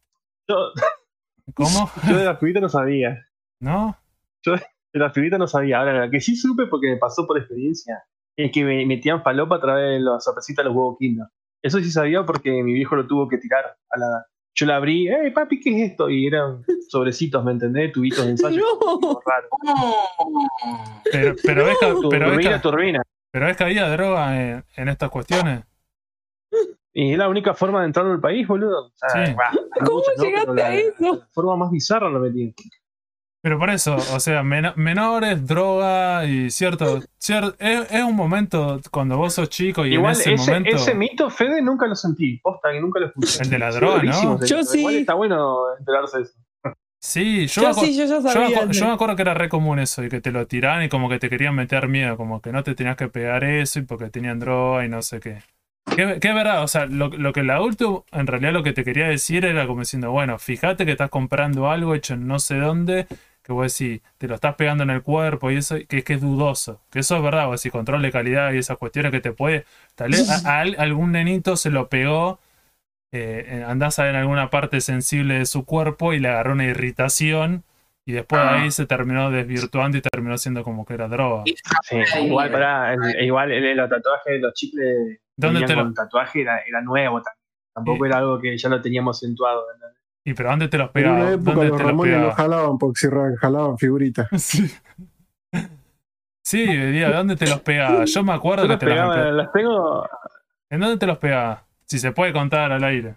Yo, 0.49 0.73
¿Cómo? 1.55 1.91
yo 2.09 2.17
de 2.17 2.25
la 2.25 2.37
figurita 2.37 2.61
no 2.61 2.69
sabía. 2.69 3.29
¿No? 3.61 3.97
De 4.45 5.01
la 5.01 5.11
figurita 5.11 5.39
no 5.39 5.47
sabía. 5.47 5.79
Ahora, 5.79 5.93
la 5.93 6.11
que 6.11 6.21
sí 6.21 6.37
supe 6.37 6.67
porque 6.67 6.89
me 6.89 6.97
pasó 6.97 7.27
por 7.27 7.39
experiencia 7.39 8.05
es 8.37 8.53
que 8.53 8.65
me 8.65 8.85
metían 8.87 9.23
falopa 9.23 9.57
a 9.57 9.61
través 9.61 9.99
de 9.99 10.01
las 10.01 10.25
sorpresitas 10.25 10.65
de 10.65 10.69
los 10.69 10.77
huevos 10.77 10.97
Kinder. 10.99 11.27
Eso 11.63 11.79
sí 11.79 11.91
sabía 11.91 12.25
porque 12.25 12.63
mi 12.63 12.75
viejo 12.75 12.97
lo 12.97 13.07
tuvo 13.07 13.29
que 13.29 13.39
tirar. 13.39 13.77
A 13.91 13.99
la... 13.99 14.27
Yo 14.59 14.65
la 14.67 14.77
abrí, 14.77 15.07
¡eh, 15.09 15.31
papi, 15.35 15.61
qué 15.61 15.71
es 15.85 15.91
esto! 15.91 16.09
Y 16.09 16.27
eran 16.27 16.65
sobrecitos, 16.89 17.45
¿me 17.45 17.53
entendés? 17.53 17.93
Tubitos 17.93 18.25
de 18.25 18.31
ensayo. 18.33 18.63
No. 19.03 19.21
Raro. 19.25 19.49
Pero, 21.13 21.35
pero, 21.45 21.65
ves 21.67 21.77
que, 21.79 21.87
pero, 22.11 22.61
turbina, 22.61 23.03
pero 23.31 23.47
ves 23.47 23.57
que 23.57 23.65
había 23.65 23.89
droga 23.91 24.41
en, 24.41 24.65
en 24.77 24.89
estas 24.89 25.11
cuestiones. 25.11 25.63
Y 26.95 27.13
es 27.13 27.19
la 27.19 27.29
única 27.29 27.53
forma 27.53 27.81
de 27.81 27.87
entrar 27.87 28.07
al 28.07 28.21
país, 28.21 28.49
boludo. 28.49 28.87
O 28.87 28.93
sea, 28.95 29.27
Sí. 29.27 29.35
bah, 29.35 29.51
¿Cómo 29.85 29.99
muchas, 29.99 30.15
¿no? 30.17 30.25
llegaste 30.25 30.55
la- 30.55 30.67
a 30.67 30.75
eso? 30.75 31.17
La 31.17 31.27
forma 31.33 31.57
más 31.57 31.71
bizarra 31.71 32.09
lo 32.09 32.21
metí. 32.21 32.55
Pero 33.47 33.61
por 33.61 33.71
eso, 33.71 33.95
o 33.95 34.19
sea, 34.19 34.43
meno- 34.43 34.73
menores, 34.75 35.47
droga 35.47 36.25
y 36.27 36.51
cierto, 36.51 37.01
cier- 37.21 37.55
es, 37.61 37.93
es 37.93 38.03
un 38.03 38.17
momento 38.17 38.81
cuando 38.91 39.17
vos 39.19 39.35
sos 39.35 39.49
chico 39.51 39.87
y 39.87 39.95
Igual, 39.95 40.15
en 40.17 40.21
ese, 40.21 40.35
ese, 40.35 40.51
momento 40.51 40.75
ese 40.77 40.95
mito, 40.97 41.31
Fede, 41.31 41.63
nunca 41.63 41.87
lo 41.87 41.95
sentí. 41.95 42.39
Posta, 42.43 42.73
que 42.73 42.81
nunca 42.81 42.99
lo 42.99 43.07
escuché. 43.07 43.45
El 43.45 43.51
de 43.51 43.59
la 43.61 43.71
droga, 43.71 44.03
¿no? 44.03 44.45
Yo 44.45 44.57
igual 44.59 44.67
sí. 44.67 44.99
Está 44.99 45.15
bueno 45.15 45.59
enterarse 45.79 46.17
de 46.19 46.23
eso. 46.25 46.33
sí, 47.01 47.47
yo, 47.47 47.63
Yo 47.63 47.75
sí, 47.75 47.97
yo 47.97 48.05
ya 48.07 48.17
yo 48.17 48.21
me 48.21 48.31
sabía. 48.33 48.63
acuer- 48.63 48.71
yo 48.73 48.87
me 48.89 48.93
acuerdo 48.95 49.15
que 49.15 49.23
era 49.23 49.35
re 49.35 49.49
común 49.49 49.79
eso 49.79 50.03
y 50.03 50.09
que 50.09 50.21
te 50.21 50.33
lo 50.33 50.49
tiraban 50.49 50.83
y 50.83 50.89
como 50.89 51.09
que 51.09 51.21
te 51.21 51.31
querían 51.31 51.55
meter 51.55 51.87
miedo, 51.87 52.17
como 52.17 52.41
que 52.43 52.51
no 52.51 52.65
te 52.65 52.75
tenías 52.75 52.97
que 52.97 53.07
pegar 53.07 53.45
eso 53.45 53.79
y 53.79 53.83
porque 53.83 54.11
tenían 54.11 54.41
droga 54.41 54.85
y 54.85 54.89
no 54.89 55.03
sé 55.03 55.21
qué. 55.21 55.39
Que, 55.95 56.19
que 56.19 56.29
es 56.31 56.35
verdad, 56.35 56.65
o 56.65 56.67
sea, 56.67 56.87
lo, 56.87 57.11
lo 57.11 57.33
que 57.33 57.41
el 57.41 57.51
adulto 57.51 58.05
en 58.11 58.27
realidad 58.27 58.53
lo 58.53 58.65
que 58.65 58.73
te 58.73 58.83
quería 58.83 59.07
decir 59.07 59.45
era 59.45 59.69
como 59.69 59.83
diciendo, 59.83 60.11
bueno, 60.11 60.37
fíjate 60.37 60.85
que 60.85 60.91
estás 60.91 61.11
comprando 61.11 61.71
algo 61.71 61.95
hecho 61.95 62.15
en 62.15 62.27
no 62.27 62.41
sé 62.41 62.57
dónde, 62.59 63.07
que 63.47 63.53
vos 63.53 63.79
decís, 63.79 64.03
te 64.19 64.27
lo 64.27 64.35
estás 64.35 64.57
pegando 64.57 64.83
en 64.83 64.91
el 64.91 65.03
cuerpo 65.03 65.51
y 65.53 65.57
eso, 65.57 65.77
que, 65.89 66.03
que 66.03 66.15
es 66.15 66.21
dudoso. 66.21 66.81
Que 66.91 66.99
eso 66.99 67.17
es 67.17 67.23
verdad, 67.23 67.47
vos 67.47 67.61
decís, 67.63 67.71
control 67.71 68.03
de 68.03 68.11
calidad 68.11 68.53
y 68.53 68.59
esas 68.59 68.77
cuestiones 68.77 69.13
que 69.13 69.21
te 69.21 69.31
puede. 69.33 69.65
Tal 69.95 70.11
vez 70.11 70.29
a, 70.45 70.51
a 70.57 70.61
al- 70.63 70.75
algún 70.79 71.13
nenito 71.13 71.57
se 71.57 71.71
lo 71.71 71.89
pegó 71.89 72.41
eh, 73.13 73.65
andás 73.67 73.99
a 73.99 74.03
ver 74.03 74.15
en 74.15 74.21
alguna 74.21 74.51
parte 74.51 74.81
sensible 74.81 75.39
de 75.39 75.47
su 75.47 75.65
cuerpo 75.65 76.13
y 76.13 76.19
le 76.19 76.29
agarró 76.29 76.53
una 76.53 76.65
irritación 76.65 77.63
y 78.05 78.13
después 78.13 78.43
de 78.43 78.49
Ah. 78.49 78.63
ahí 78.63 78.71
se 78.71 78.85
terminó 78.87 79.31
desvirtuando 79.31 79.97
y 79.97 80.03
terminó 80.03 80.37
siendo 80.39 80.63
como 80.65 80.85
que 80.85 80.95
era 80.95 81.09
droga. 81.09 81.45
Sí, 81.83 81.97
igual, 82.25 82.51
pará, 82.51 82.95
el- 82.95 83.25
igual 83.25 83.53
el- 83.53 83.77
los 83.77 83.89
tatuajes, 83.89 84.41
los 84.41 84.53
chicles 84.55 85.19
¿Dónde 85.37 85.65
te 85.67 85.75
lo- 85.77 85.85
con 85.85 85.95
tatuaje 85.95 86.43
era, 86.43 86.59
era 86.67 86.81
nuevo 86.83 87.23
también. 87.23 87.43
Tampoco 87.75 88.07
era 88.07 88.19
algo 88.19 88.41
que 88.41 88.57
ya 88.59 88.69
lo 88.69 88.81
teníamos 88.83 89.19
acentuado. 89.19 89.65
¿entendés? 89.75 89.96
¿Y 90.27 90.35
pero 90.35 90.51
dónde 90.51 90.69
te 90.69 90.77
los 90.77 90.89
En 90.89 90.93
pegaba? 90.93 91.17
una 91.21 91.31
época 91.31 91.53
¿Dónde 91.53 91.69
los 91.69 91.77
te 91.79 91.83
los 91.85 91.91
Ramones 91.93 92.13
lo 92.15 92.19
pegaba? 92.21 92.35
jalaban 92.35 92.79
porque 92.79 92.99
si 92.99 93.09
ra- 93.09 93.37
jalaban 93.41 93.79
figuritas. 93.79 94.29
Sí. 94.37 94.67
Sí, 96.45 97.01
¿dónde 97.01 97.35
te 97.37 97.47
los 97.49 97.61
pegaba? 97.61 98.05
Yo 98.05 98.23
me 98.23 98.33
acuerdo 98.33 98.65
Yo 98.65 98.69
que 98.69 98.73
las, 98.75 98.79
te 98.79 98.87
los 98.87 98.95
pegaba, 98.95 99.15
pegaba. 99.15 99.33
las 99.33 99.53
tengo. 99.53 100.09
¿En 100.71 100.81
dónde 100.81 100.97
te 100.97 101.07
los 101.07 101.19
pegaba? 101.19 101.65
Si 101.87 101.99
se 101.99 102.13
puede 102.13 102.33
contar 102.33 102.71
al 102.71 102.85
aire. 102.85 103.17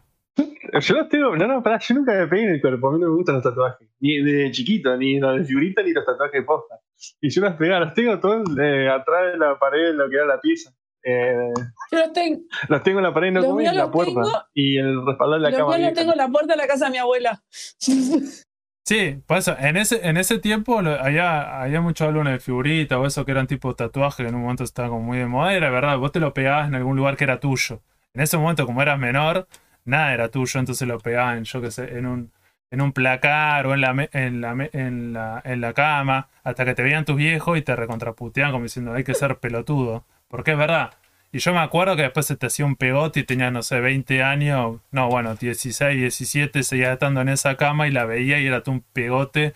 Yo 0.81 0.95
las 0.95 1.09
tengo. 1.09 1.35
No, 1.35 1.45
no, 1.47 1.61
pará, 1.61 1.77
yo 1.79 1.93
nunca 1.95 2.13
me 2.13 2.27
pegué 2.27 2.43
en 2.45 2.49
el 2.55 2.61
cuerpo. 2.61 2.89
A 2.89 2.93
mí 2.93 2.99
no 2.99 3.07
me 3.09 3.13
gustan 3.15 3.35
los 3.35 3.43
tatuajes. 3.43 3.87
Ni 3.99 4.17
de 4.23 4.49
chiquito, 4.51 4.95
ni 4.97 5.19
los 5.19 5.37
de 5.37 5.43
figurita, 5.45 5.83
ni 5.83 5.93
los 5.93 6.05
tatuajes 6.05 6.41
de 6.41 6.43
posta. 6.43 6.79
Y 7.21 7.29
yo 7.29 7.41
las 7.43 7.55
pegaba, 7.55 7.85
las 7.85 7.93
tengo 7.93 8.19
todos 8.19 8.49
eh, 8.59 8.89
atrás 8.89 9.33
de 9.33 9.37
la 9.37 9.59
pared, 9.59 9.93
lo 9.93 10.09
que 10.09 10.15
era 10.15 10.25
la 10.25 10.41
pieza. 10.41 10.71
Eh, 11.03 11.53
Yo 11.91 11.97
los 11.99 12.13
tengo, 12.13 12.41
los 12.67 12.83
tengo 12.83 12.99
en 12.99 13.03
la 13.03 13.13
pared, 13.13 13.31
no 13.31 13.39
Los 13.39 13.47
como 13.47 13.59
míos 13.59 13.71
en 13.71 13.77
la 13.77 13.91
puerta. 13.91 14.13
tengo- 14.13 14.43
Y 14.53 14.77
el 14.77 15.05
respaldo 15.05 15.33
de 15.35 15.39
la 15.39 15.49
los 15.51 15.59
cama. 15.59 15.77
míos 15.77 15.89
los 15.89 15.93
tengo 15.99 16.11
en 16.11 16.17
la 16.17 16.27
puerta 16.27 16.53
de 16.53 16.57
la 16.57 16.67
casa 16.67 16.85
de 16.85 16.91
mi 16.91 16.97
abuela. 16.97 17.41
Sí, 18.85 19.21
por 19.27 19.37
eso, 19.37 19.55
en 19.59 19.77
ese, 19.77 20.07
en 20.07 20.17
ese 20.17 20.39
tiempo 20.39 20.81
lo- 20.81 20.99
había, 20.99 21.61
había 21.61 21.79
muchos 21.79 22.07
álbumes 22.07 22.33
de 22.33 22.39
figuritas 22.39 22.97
o 22.97 23.05
eso 23.05 23.23
que 23.23 23.31
eran 23.33 23.45
tipo 23.45 23.75
tatuajes 23.75 24.23
que 24.25 24.29
en 24.29 24.33
un 24.33 24.41
momento 24.41 24.63
estaban 24.63 24.89
como 24.89 25.03
muy 25.03 25.19
de 25.19 25.27
moda, 25.27 25.53
era 25.53 25.69
verdad, 25.69 25.97
vos 25.99 26.11
te 26.11 26.19
lo 26.19 26.33
pegabas 26.33 26.67
en 26.69 26.75
algún 26.75 26.97
lugar 26.97 27.15
que 27.15 27.25
era 27.25 27.39
tuyo. 27.39 27.81
En 28.15 28.21
ese 28.21 28.37
momento, 28.39 28.65
como 28.65 28.81
eras 28.81 28.97
menor, 28.97 29.47
nada 29.85 30.11
era 30.15 30.29
tuyo, 30.29 30.59
entonces 30.59 30.87
lo 30.87 30.97
pegaban, 30.99 31.43
yo 31.43 31.61
qué 31.61 31.69
sé, 31.69 31.99
en 31.99 32.07
un, 32.07 32.31
en 32.71 32.81
un 32.81 32.91
placar 32.91 33.67
o 33.67 33.75
en 33.75 33.81
la, 33.81 34.09
en, 34.11 34.41
la, 34.41 34.69
en, 34.73 35.13
la, 35.13 35.41
en 35.45 35.61
la 35.61 35.73
cama, 35.73 36.27
hasta 36.43 36.65
que 36.65 36.73
te 36.73 36.81
veían 36.81 37.05
tus 37.05 37.15
viejos 37.15 37.59
y 37.59 37.61
te 37.61 37.75
recontraputeaban 37.75 38.51
como 38.53 38.63
diciendo, 38.63 38.93
hay 38.93 39.03
que 39.03 39.13
ser 39.13 39.37
pelotudo. 39.37 40.03
Porque 40.29 40.51
es 40.51 40.57
verdad. 40.57 40.93
Y 41.31 41.39
yo 41.39 41.53
me 41.53 41.59
acuerdo 41.59 41.95
que 41.95 42.03
después 42.03 42.25
se 42.25 42.37
te 42.37 42.47
hacía 42.47 42.65
un 42.65 42.75
pegote 42.75 43.19
y 43.19 43.23
tenías, 43.23 43.51
no 43.51 43.61
sé, 43.61 43.79
20 43.81 44.23
años, 44.23 44.79
no, 44.91 45.09
bueno, 45.09 45.35
16, 45.35 45.99
17, 45.99 46.63
seguías 46.63 46.93
estando 46.93 47.21
en 47.21 47.29
esa 47.29 47.55
cama 47.55 47.87
y 47.87 47.91
la 47.91 48.05
veía 48.05 48.39
y 48.39 48.47
era 48.47 48.63
todo 48.63 48.75
un 48.75 48.81
pegote 48.93 49.53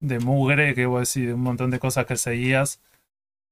de 0.00 0.18
mugre, 0.18 0.74
que 0.74 0.86
vos 0.86 1.12
decís, 1.12 1.28
de 1.28 1.34
un 1.34 1.42
montón 1.42 1.70
de 1.70 1.78
cosas 1.78 2.06
que 2.06 2.16
seguías. 2.16 2.80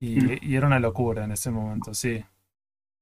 Y, 0.00 0.44
y 0.44 0.56
era 0.56 0.66
una 0.66 0.80
locura 0.80 1.24
en 1.24 1.32
ese 1.32 1.50
momento, 1.52 1.94
sí. 1.94 2.24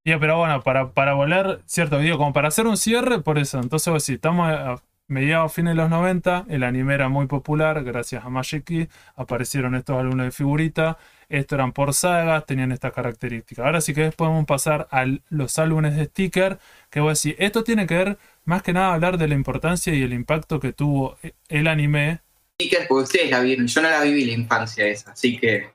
Y, 0.03 0.15
pero 0.17 0.37
bueno, 0.37 0.61
para, 0.61 0.91
para 0.91 1.13
volver, 1.13 1.61
cierto, 1.65 1.99
digo, 1.99 2.17
como 2.17 2.33
para 2.33 2.47
hacer 2.47 2.67
un 2.67 2.77
cierre, 2.77 3.21
por 3.21 3.39
eso. 3.39 3.59
Entonces, 3.59 3.91
vos, 3.91 4.07
estamos 4.09 4.49
a 4.51 4.81
mediados, 5.07 5.53
fines 5.53 5.71
de 5.71 5.75
los 5.75 5.89
90, 5.89 6.45
el 6.49 6.63
anime 6.63 6.93
era 6.93 7.09
muy 7.09 7.27
popular, 7.27 7.83
gracias 7.83 8.25
a 8.25 8.29
Magic 8.29 8.63
Key, 8.63 8.87
aparecieron 9.15 9.75
estos 9.75 9.99
álbumes 9.99 10.27
de 10.27 10.31
figurita, 10.31 10.97
estos 11.31 11.57
eran 11.57 11.71
por 11.71 11.93
sagas, 11.93 12.45
tenían 12.45 12.71
estas 12.71 12.93
características. 12.93 13.65
Ahora 13.65 13.81
sí 13.81 13.93
que 13.93 14.11
podemos 14.11 14.45
pasar 14.45 14.87
a 14.91 15.05
los 15.29 15.57
álbumes 15.59 15.95
de 15.95 16.05
sticker, 16.05 16.59
que 16.89 16.99
vos 16.99 17.21
decís, 17.21 17.37
esto 17.39 17.63
tiene 17.63 17.87
que 17.87 17.95
ver 17.95 18.17
más 18.45 18.61
que 18.63 18.73
nada 18.73 18.93
hablar 18.93 19.17
de 19.17 19.27
la 19.27 19.35
importancia 19.35 19.93
y 19.93 20.01
el 20.03 20.13
impacto 20.13 20.59
que 20.59 20.73
tuvo 20.73 21.17
el 21.49 21.67
anime. 21.67 22.19
Stickers, 22.61 22.85
porque 22.87 23.03
ustedes 23.03 23.31
la 23.31 23.39
vieron, 23.39 23.67
yo 23.67 23.81
no 23.81 23.89
la 23.89 24.01
viví 24.01 24.25
la 24.25 24.33
infancia 24.33 24.85
esa, 24.85 25.11
así 25.11 25.37
que. 25.37 25.69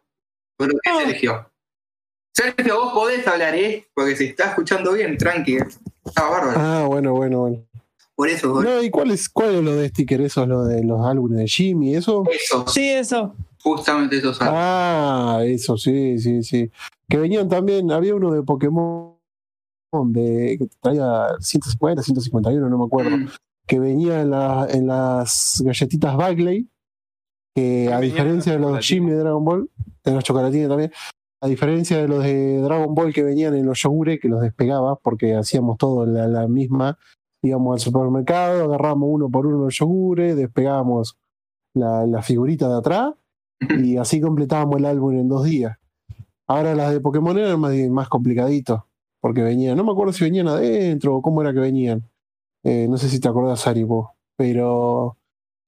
Bueno, 0.58 0.74
¿qué 0.82 0.90
Ah. 0.90 1.00
Sergio? 1.04 1.50
Sergio, 2.34 2.76
vos 2.76 2.92
podés 2.92 3.26
hablar, 3.26 3.54
¿eh? 3.54 3.86
Porque 3.94 4.14
se 4.14 4.24
está 4.26 4.48
escuchando 4.50 4.92
bien, 4.92 5.16
tranqui. 5.16 5.56
Está 6.04 6.28
bárbaro. 6.28 6.58
Ah, 6.60 6.84
bueno, 6.86 7.12
bueno, 7.14 7.40
bueno. 7.40 7.64
Por 8.14 8.28
eso, 8.28 8.62
No, 8.62 8.82
¿y 8.82 8.88
cuál 8.90 9.10
es, 9.10 9.28
cuál 9.28 9.56
es 9.56 9.62
lo 9.62 9.74
de 9.76 9.88
sticker? 9.90 10.20
¿Eso 10.22 10.42
es 10.42 10.48
lo 10.48 10.64
de 10.64 10.82
los 10.84 11.04
álbumes 11.06 11.38
de 11.38 11.46
Jimmy? 11.48 11.94
¿Eso? 11.94 12.24
eso, 12.32 12.66
Sí, 12.66 12.88
eso. 12.90 13.34
Justamente 13.74 14.16
esos 14.18 14.40
álbumes. 14.40 14.60
Ah, 14.64 15.40
eso, 15.44 15.76
sí, 15.76 16.18
sí, 16.20 16.42
sí. 16.44 16.70
Que 17.08 17.18
venían 17.18 17.48
también, 17.48 17.90
había 17.90 18.14
uno 18.14 18.30
de 18.32 18.42
Pokémon 18.44 19.16
de, 20.08 20.56
que 20.58 20.66
traía 20.80 21.26
150, 21.40 22.02
151, 22.02 22.68
no 22.68 22.78
me 22.78 22.84
acuerdo. 22.84 23.16
Mm. 23.16 23.28
que 23.66 23.80
venía 23.80 24.20
en, 24.20 24.30
la- 24.30 24.68
en 24.70 24.86
las 24.86 25.60
galletitas 25.64 26.16
Bagley, 26.16 26.68
que 27.54 27.92
a 27.92 27.98
diferencia 28.00 28.52
de 28.52 28.58
los 28.60 28.86
Jimmy 28.86 29.10
de 29.10 29.16
Dragon 29.18 29.44
Ball, 29.44 29.70
de 30.04 30.12
los 30.12 30.22
chocolatines 30.22 30.68
también, 30.68 30.92
a 31.42 31.48
diferencia 31.48 31.96
de 31.98 32.06
los 32.06 32.22
de 32.22 32.60
Dragon 32.60 32.94
Ball 32.94 33.12
que 33.12 33.24
venían 33.24 33.54
en 33.56 33.66
los 33.66 33.80
yogures, 33.82 34.20
que 34.20 34.28
los 34.28 34.40
despegaba, 34.40 34.94
porque 34.96 35.34
hacíamos 35.34 35.78
todo 35.78 36.04
en 36.04 36.14
la, 36.14 36.28
la 36.28 36.46
misma, 36.46 36.96
íbamos 37.42 37.74
al 37.74 37.80
supermercado, 37.80 38.64
agarramos 38.64 39.08
uno 39.10 39.28
por 39.30 39.46
uno 39.46 39.64
los 39.64 39.74
yogures, 39.76 40.36
despegábamos 40.36 41.16
la, 41.74 42.06
la 42.06 42.22
figurita 42.22 42.68
de 42.68 42.76
atrás 42.78 43.14
y 43.60 43.96
así 43.96 44.20
completábamos 44.20 44.76
el 44.78 44.86
álbum 44.86 45.12
en 45.14 45.28
dos 45.28 45.44
días. 45.44 45.76
Ahora 46.46 46.74
las 46.74 46.92
de 46.92 47.00
Pokémon 47.00 47.36
eran 47.38 47.58
más, 47.60 47.72
más 47.90 48.08
complicaditos, 48.08 48.82
porque 49.20 49.42
venían, 49.42 49.76
no 49.76 49.84
me 49.84 49.92
acuerdo 49.92 50.12
si 50.12 50.24
venían 50.24 50.48
adentro 50.48 51.16
o 51.16 51.22
cómo 51.22 51.42
era 51.42 51.52
que 51.52 51.60
venían. 51.60 52.08
Eh, 52.64 52.86
no 52.88 52.96
sé 52.98 53.08
si 53.08 53.20
te 53.20 53.28
acordás, 53.28 53.66
Ari, 53.66 53.82
vos, 53.84 54.08
pero 54.36 55.16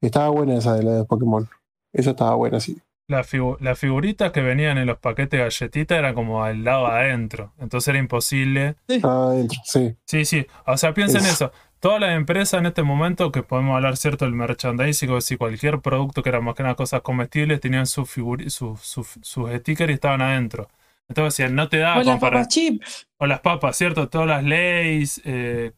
estaba 0.01 0.29
buena 0.29 0.57
esa 0.57 0.75
de 0.75 0.83
la 0.85 0.93
de 0.95 1.05
Pokémon. 1.05 1.49
Esa 1.93 2.11
estaba 2.11 2.35
buena, 2.35 2.61
sí. 2.61 2.79
La 3.09 3.25
figu- 3.25 3.57
las 3.61 3.79
figuritas 3.79 4.33
que 4.33 4.43
venían 4.43 4.77
en 4.77 4.87
los 4.87 4.99
paquetes 4.99 5.31
de 5.39 5.45
galletitas 5.45 5.99
eran 5.99 6.15
como 6.15 6.45
al 6.45 6.63
lado 6.63 6.87
adentro. 6.87 7.53
Entonces 7.59 7.89
era 7.89 7.99
imposible. 7.99 8.77
Estaba 8.87 9.31
adentro, 9.31 9.59
sí. 9.65 9.97
Sí, 10.05 10.25
sí. 10.27 10.47
O 10.67 10.77
sea, 10.77 10.93
piensen 10.93 11.23
Es- 11.23 11.33
eso. 11.33 11.51
Todas 11.81 12.01
las 12.01 12.17
empresas 12.17 12.59
en 12.61 12.67
este 12.67 12.83
momento, 12.83 13.31
que 13.31 13.43
podemos 13.43 13.77
hablar 13.77 13.97
cierto 13.97 14.25
del 14.25 14.35
merchandising, 14.35 15.11
o 15.11 15.21
si 15.21 15.37
cualquier 15.37 15.81
producto 15.81 16.23
que 16.23 16.29
era 16.31 16.41
más 16.41 16.55
que 16.55 16.63
nada 16.65 16.75
cosas 16.75 17.03
comestibles, 17.03 17.61
tenían 17.61 17.87
sus 17.87 18.11
sus- 18.11 18.81
sus- 18.81 19.19
sus 19.23 19.51
stickers 19.51 19.91
y 19.91 19.95
estaban 19.95 20.21
adentro. 20.21 20.69
Entonces 21.09 21.37
decían, 21.39 21.55
no 21.55 21.69
te 21.69 21.79
da 21.79 21.99
o 21.99 22.03
las 22.03 22.21
papas 22.21 22.49
chip. 22.49 22.83
O 23.19 23.27
las 23.27 23.41
papas, 23.41 23.77
¿cierto? 23.77 24.09
Todas 24.09 24.27
las 24.29 24.45
leyes, 24.45 25.23
eh, 25.25 25.73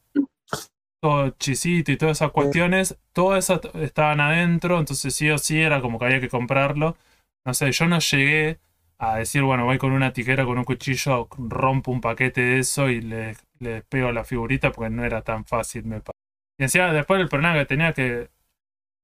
todo 1.03 1.31
chisito 1.39 1.93
y 1.93 1.97
todas 1.97 2.19
esas 2.19 2.31
cuestiones, 2.33 2.99
todas 3.13 3.45
esas 3.45 3.61
estaban 3.77 4.21
adentro, 4.21 4.79
entonces 4.79 5.15
sí 5.15 5.31
o 5.31 5.39
sí 5.39 5.61
era 5.61 5.81
como 5.81 5.99
que 5.99 6.07
había 6.07 6.21
que 6.21 6.29
comprarlo. 6.29 6.97
No 7.45 7.55
sé, 7.55 7.73
yo 7.73 7.87
no 7.87 7.99
llegué 8.01 8.59
a 8.99 9.17
decir, 9.17 9.43
bueno, 9.43 9.65
voy 9.65 9.79
con 9.79 9.93
una 9.93 10.13
tijera, 10.13 10.45
con 10.45 10.59
un 10.59 10.65
cuchillo, 10.65 11.29
rompo 11.39 11.91
un 11.91 12.01
paquete 12.03 12.43
de 12.43 12.59
eso 12.59 12.91
y 12.91 13.01
le, 13.01 13.37
le 13.61 13.71
despego 13.75 14.11
la 14.13 14.25
figurita 14.25 14.73
porque 14.73 14.91
no 14.91 15.05
era 15.05 15.23
tan 15.23 15.45
fácil, 15.45 15.85
me 15.85 16.01
parece. 16.01 16.19
Y 16.59 16.65
encima 16.65 16.93
después 16.93 17.21
el 17.21 17.29
problema 17.29 17.55
que 17.55 17.67
tenía 17.67 17.93
que 17.93 18.29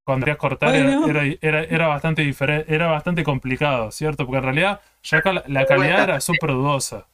cuando 0.07 0.25
querías 0.25 0.39
cortar 0.39 0.75
era- 0.75 0.99
Bueno. 0.99 1.09
era, 1.21 1.37
era, 1.41 1.63
era 1.65 1.87
bastante 1.89 2.23
diferente, 2.23 2.73
era 2.73 2.87
bastante 2.87 3.25
complicado, 3.25 3.91
¿cierto? 3.91 4.25
Porque 4.25 4.39
en 4.39 4.45
realidad 4.45 4.81
ya 5.03 5.19
acá 5.19 5.33
la, 5.33 5.45
la 5.47 5.67
calidad 5.67 6.05
era 6.05 6.21
súper 6.21 6.51
dudosa. 6.51 7.09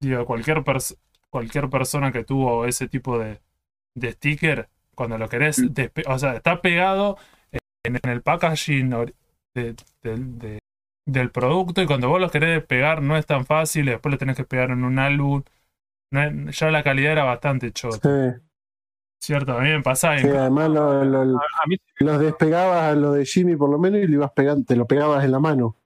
Digo, 0.00 0.24
cualquier, 0.26 0.58
pers- 0.64 0.96
cualquier 1.30 1.68
persona 1.68 2.12
que 2.12 2.24
tuvo 2.24 2.64
ese 2.66 2.88
tipo 2.88 3.18
de, 3.18 3.40
de 3.94 4.12
sticker, 4.12 4.68
cuando 4.94 5.18
lo 5.18 5.28
querés, 5.28 5.58
Mm. 5.58 5.72
o 6.06 6.18
sea, 6.18 6.36
está 6.36 6.60
pegado 6.62 7.18
en, 7.84 7.96
en 8.02 8.10
el 8.10 8.22
packaging 8.22 8.90
de- 9.54 9.74
del- 10.02 10.38
de- 10.38 10.58
del 11.06 11.30
producto 11.30 11.82
y 11.82 11.86
cuando 11.86 12.08
vos 12.08 12.20
lo 12.20 12.30
querés 12.30 12.54
despegar 12.54 13.02
no 13.02 13.16
es 13.18 13.26
tan 13.26 13.44
fácil, 13.44 13.86
y 13.88 13.90
después 13.92 14.10
lo 14.12 14.18
tenés 14.18 14.36
que 14.36 14.44
pegar 14.44 14.70
en 14.70 14.84
un 14.84 14.98
álbum. 14.98 15.42
Ya 16.50 16.70
la 16.70 16.82
calidad 16.82 17.12
era 17.12 17.24
bastante 17.24 17.72
chota, 17.72 18.08
Sí, 18.08 18.40
¿cierto? 19.20 19.52
A 19.56 19.60
mí 19.60 19.68
me 19.70 19.82
pasaba. 19.82 20.18
sí, 20.18 20.28
además 20.28 20.70
lo- 20.70 21.04
lo- 21.04 21.36
A, 21.38 21.42
a 21.64 21.66
mí 21.68 21.76
los 22.00 22.20
despegabas 22.20 22.82
a 22.84 22.94
lo 22.94 23.12
de 23.12 23.24
Jimmy 23.26 23.56
por 23.56 23.70
lo 23.70 23.78
menos 23.78 24.00
y 24.00 24.06
lo 24.06 24.14
ibas 24.14 24.32
pegando, 24.32 24.64
te 24.64 24.76
lo 24.76 24.86
pegabas 24.86 25.24
en 25.24 25.32
la 25.32 25.40
mano 25.40 25.76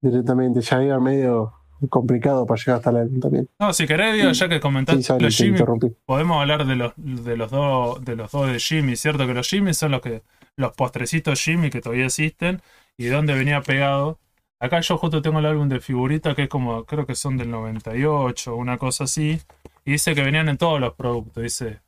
directamente. 0.00 0.60
Ya 0.60 0.82
era 0.82 0.98
medio 1.00 1.52
complicado 1.88 2.46
para 2.46 2.58
llegar 2.58 2.76
hasta 2.76 2.90
el 2.90 2.96
álbum 2.96 3.20
también. 3.20 3.48
No, 3.58 3.72
si 3.72 3.86
querés, 3.86 4.14
digo, 4.16 4.32
ya 4.32 4.48
que 4.48 4.56
Sí, 4.56 4.60
comentaste 4.62 5.02
sorry, 5.02 5.24
los 5.24 5.36
Jimmy, 5.36 5.58
podemos 6.04 6.40
hablar 6.40 6.66
de 6.66 6.76
los 6.76 6.92
de 6.96 7.36
los 7.36 7.50
dos 7.50 8.04
de 8.04 8.16
los 8.16 8.32
dos 8.32 8.46
de 8.52 8.58
Jimmy, 8.58 8.96
cierto 8.96 9.26
que 9.26 9.34
los 9.34 9.48
Jimmy 9.48 9.74
son 9.74 9.92
los 9.92 10.00
que 10.00 10.22
los 10.56 10.72
postrecitos 10.72 11.40
Jimmy 11.40 11.70
que 11.70 11.80
todavía 11.80 12.06
existen 12.06 12.60
y 12.96 13.06
dónde 13.06 13.34
venía 13.34 13.62
pegado. 13.62 14.18
Acá 14.58 14.80
yo 14.80 14.98
justo 14.98 15.22
tengo 15.22 15.38
el 15.38 15.46
álbum 15.46 15.68
de 15.68 15.80
figurita 15.80 16.34
que 16.34 16.42
es 16.44 16.48
como 16.48 16.84
creo 16.84 17.06
que 17.06 17.14
son 17.14 17.36
del 17.38 17.50
98, 17.50 18.56
una 18.56 18.76
cosa 18.78 19.04
así, 19.04 19.40
y 19.84 19.92
dice 19.92 20.14
que 20.14 20.22
venían 20.22 20.48
en 20.48 20.58
todos 20.58 20.80
los 20.80 20.94
productos, 20.94 21.42
dice 21.42 21.80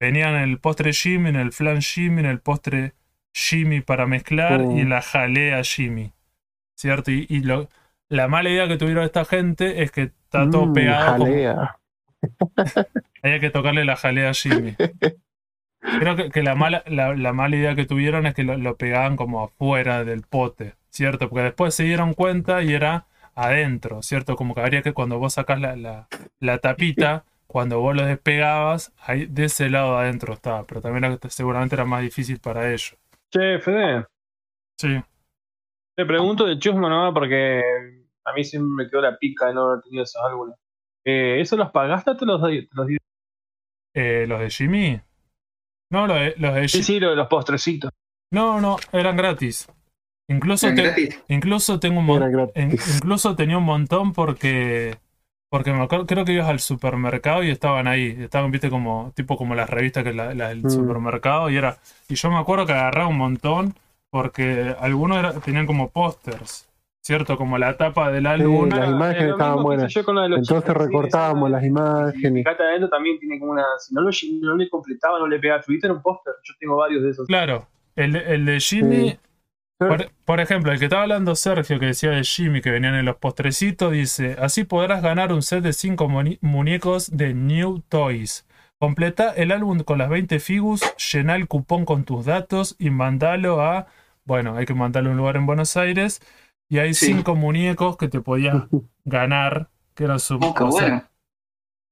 venían 0.00 0.34
en 0.36 0.48
el 0.50 0.58
postre 0.58 0.92
Jimmy, 0.94 1.28
en 1.28 1.36
el 1.36 1.52
flan 1.52 1.82
Jimmy, 1.82 2.20
en 2.20 2.26
el 2.26 2.40
postre 2.40 2.94
Jimmy 3.34 3.80
para 3.82 4.06
mezclar 4.06 4.62
Oh. 4.62 4.76
y 4.76 4.80
en 4.80 4.88
la 4.88 5.02
jalea 5.02 5.62
Jimmy. 5.62 6.12
¿Cierto? 6.74 7.10
Y, 7.10 7.26
y 7.28 7.40
lo, 7.40 7.68
la 8.08 8.26
mala 8.26 8.48
idea 8.48 8.66
que 8.66 8.78
tuvieron 8.78 9.04
esta 9.04 9.26
gente 9.26 9.82
es 9.82 9.90
que 9.92 10.04
está 10.04 10.48
todo 10.48 10.66
Mm, 10.66 10.72
pegado 10.72 11.12
como- 11.18 11.24
jalea. 11.26 11.76
hay 13.22 13.40
que 13.40 13.50
tocarle 13.50 13.84
la 13.84 13.96
jalea 13.96 14.30
a 14.30 14.34
Jimmy. 14.34 14.74
Creo 15.80 16.16
que, 16.16 16.30
que 16.30 16.42
la, 16.42 16.54
mala, 16.54 16.82
la, 16.86 17.14
la 17.14 17.32
mala 17.32 17.56
idea 17.56 17.74
que 17.74 17.86
tuvieron 17.86 18.26
es 18.26 18.34
que 18.34 18.42
lo, 18.44 18.56
lo 18.56 18.76
pegaban 18.76 19.16
como 19.16 19.42
afuera 19.44 20.04
del 20.04 20.22
pote, 20.22 20.74
¿cierto? 20.90 21.28
Porque 21.28 21.44
después 21.44 21.74
se 21.74 21.84
dieron 21.84 22.14
cuenta 22.14 22.62
y 22.62 22.72
era 22.72 23.06
adentro, 23.34 24.02
¿cierto? 24.02 24.36
Como 24.36 24.54
que 24.54 24.60
habría 24.60 24.82
que 24.82 24.92
cuando 24.92 25.18
vos 25.18 25.34
sacás 25.34 25.60
la, 25.60 25.76
la, 25.76 26.08
la 26.40 26.58
tapita, 26.58 27.24
cuando 27.46 27.80
vos 27.80 27.96
los 27.96 28.06
despegabas, 28.06 28.92
ahí 29.00 29.26
de 29.26 29.44
ese 29.46 29.70
lado 29.70 29.96
adentro 29.98 30.32
estaba, 30.34 30.64
pero 30.64 30.80
también 30.80 31.04
era- 31.04 31.18
seguramente 31.28 31.74
era 31.74 31.84
más 31.84 32.02
difícil 32.02 32.38
para 32.40 32.68
ellos. 32.68 32.96
Che, 33.32 33.58
Fede, 33.60 34.06
Sí. 34.78 35.02
te 35.96 36.06
pregunto 36.06 36.46
de 36.46 36.58
Chusma 36.58 36.88
nomás 36.88 37.12
porque 37.12 37.62
a 38.24 38.32
mí 38.32 38.44
siempre 38.44 38.84
me 38.84 38.90
quedó 38.90 39.00
la 39.02 39.18
pica 39.18 39.46
de 39.46 39.54
no 39.54 39.70
haber 39.70 39.82
tenido 39.82 40.04
esos 40.04 40.22
álbumes. 40.22 40.56
Eh, 41.04 41.40
¿Eso 41.40 41.56
los 41.56 41.70
pagaste 41.70 42.10
o 42.10 42.16
te 42.16 42.26
los, 42.26 42.40
te 42.42 42.68
los? 42.74 42.86
Eh, 43.94 44.26
¿Los 44.28 44.40
de 44.40 44.50
Jimmy? 44.50 45.00
No, 45.90 46.06
los 46.06 46.16
de, 46.16 46.34
los 46.38 46.54
de 46.54 46.68
Sí, 46.68 46.78
Ji- 46.78 46.84
sí, 46.84 47.00
lo 47.00 47.10
de 47.10 47.16
los 47.16 47.26
postrecitos. 47.26 47.90
No, 48.32 48.60
no, 48.60 48.76
eran 48.92 49.16
gratis. 49.16 49.68
Incluso, 50.30 50.68
incluso 51.28 51.78
tengo 51.80 52.00
un 52.00 52.08
Era 52.08 52.26
montón. 52.26 52.32
gratis. 52.54 52.96
incluso 52.96 53.36
tenía 53.36 53.58
un 53.58 53.64
montón 53.64 54.12
porque. 54.12 54.96
Porque 55.50 55.72
me 55.72 55.82
acuerdo, 55.82 56.06
creo 56.06 56.24
que 56.24 56.32
ibas 56.34 56.48
al 56.48 56.60
supermercado 56.60 57.42
y 57.42 57.50
estaban 57.50 57.88
ahí. 57.88 58.16
Estaban, 58.20 58.52
viste, 58.52 58.70
como, 58.70 59.12
tipo 59.16 59.36
como 59.36 59.56
las 59.56 59.68
revistas 59.68 60.04
que 60.04 60.12
la, 60.12 60.32
la 60.32 60.50
del 60.50 60.62
Mm. 60.64 60.70
supermercado. 60.70 61.50
Y 61.50 61.56
era. 61.56 61.76
Y 62.08 62.14
yo 62.14 62.30
me 62.30 62.38
acuerdo 62.38 62.66
que 62.66 62.72
agarraba 62.72 63.08
un 63.08 63.18
montón 63.18 63.74
porque 64.10 64.74
algunos 64.78 65.18
era- 65.18 65.32
tenían 65.40 65.66
como 65.66 65.90
pósters. 65.90 66.66
¿Cierto? 67.02 67.36
Como 67.38 67.56
la 67.58 67.76
tapa 67.78 68.12
del 68.12 68.26
álbum. 68.26 68.68
las 68.68 68.88
imágenes 68.88 69.30
estaban 69.32 69.62
buenas. 69.64 69.92
yo 69.92 70.04
con 70.04 70.14
la 70.16 70.22
de 70.24 70.28
los 70.28 70.38
Entonces 70.40 70.68
chicos, 70.70 70.84
recortábamos 70.86 71.50
las 71.50 71.64
imágenes. 71.64 72.46
Adentro 72.46 72.88
también 72.90 73.18
tiene 73.18 73.40
como 73.40 73.52
una. 73.52 73.64
Si 73.78 73.92
no, 73.94 74.02
lo, 74.02 74.10
no 74.42 74.56
le 74.56 74.68
completaba, 74.68 75.18
no 75.18 75.26
le 75.26 75.38
pegaba 75.40 75.62
Twitter, 75.62 75.90
un 75.90 76.02
póster. 76.02 76.34
Yo 76.44 76.54
tengo 76.60 76.76
varios 76.76 77.02
de 77.02 77.10
esos. 77.10 77.26
Claro. 77.26 77.66
El, 77.96 78.12
de- 78.12 78.34
el 78.34 78.44
de 78.44 78.60
Jimmy. 78.60 79.10
Sí. 79.10 79.18
Por, 79.88 80.10
por 80.26 80.40
ejemplo, 80.40 80.72
el 80.72 80.78
que 80.78 80.84
estaba 80.84 81.02
hablando 81.02 81.34
Sergio, 81.34 81.80
que 81.80 81.86
decía 81.86 82.10
de 82.10 82.22
Jimmy, 82.22 82.60
que 82.60 82.70
venían 82.70 82.94
en 82.94 83.06
los 83.06 83.16
postrecitos, 83.16 83.92
dice: 83.92 84.36
Así 84.38 84.64
podrás 84.64 85.02
ganar 85.02 85.32
un 85.32 85.42
set 85.42 85.62
de 85.62 85.72
5 85.72 86.08
muñecos 86.42 87.10
de 87.16 87.32
New 87.34 87.80
Toys. 87.88 88.46
Completa 88.78 89.32
el 89.34 89.52
álbum 89.52 89.80
con 89.80 89.98
las 89.98 90.08
20 90.10 90.38
figus, 90.40 90.82
llená 91.12 91.34
el 91.36 91.48
cupón 91.48 91.84
con 91.84 92.04
tus 92.04 92.26
datos 92.26 92.76
y 92.78 92.90
mandalo 92.90 93.60
a. 93.62 93.86
Bueno, 94.24 94.56
hay 94.56 94.66
que 94.66 94.74
mandarlo 94.74 95.10
a 95.10 95.12
un 95.12 95.18
lugar 95.18 95.36
en 95.36 95.46
Buenos 95.46 95.76
Aires. 95.76 96.20
Y 96.68 96.78
hay 96.78 96.92
Sí. 96.94 97.06
5 97.06 97.34
muñecos 97.34 97.96
que 97.96 98.08
te 98.08 98.20
podías 98.20 98.64
ganar, 99.04 99.70
que 99.94 100.04
era 100.04 100.18
su. 100.18 100.34
Oh, 100.36 100.54
o 100.66 100.72
sea, 100.72 100.88
bueno. 100.88 101.04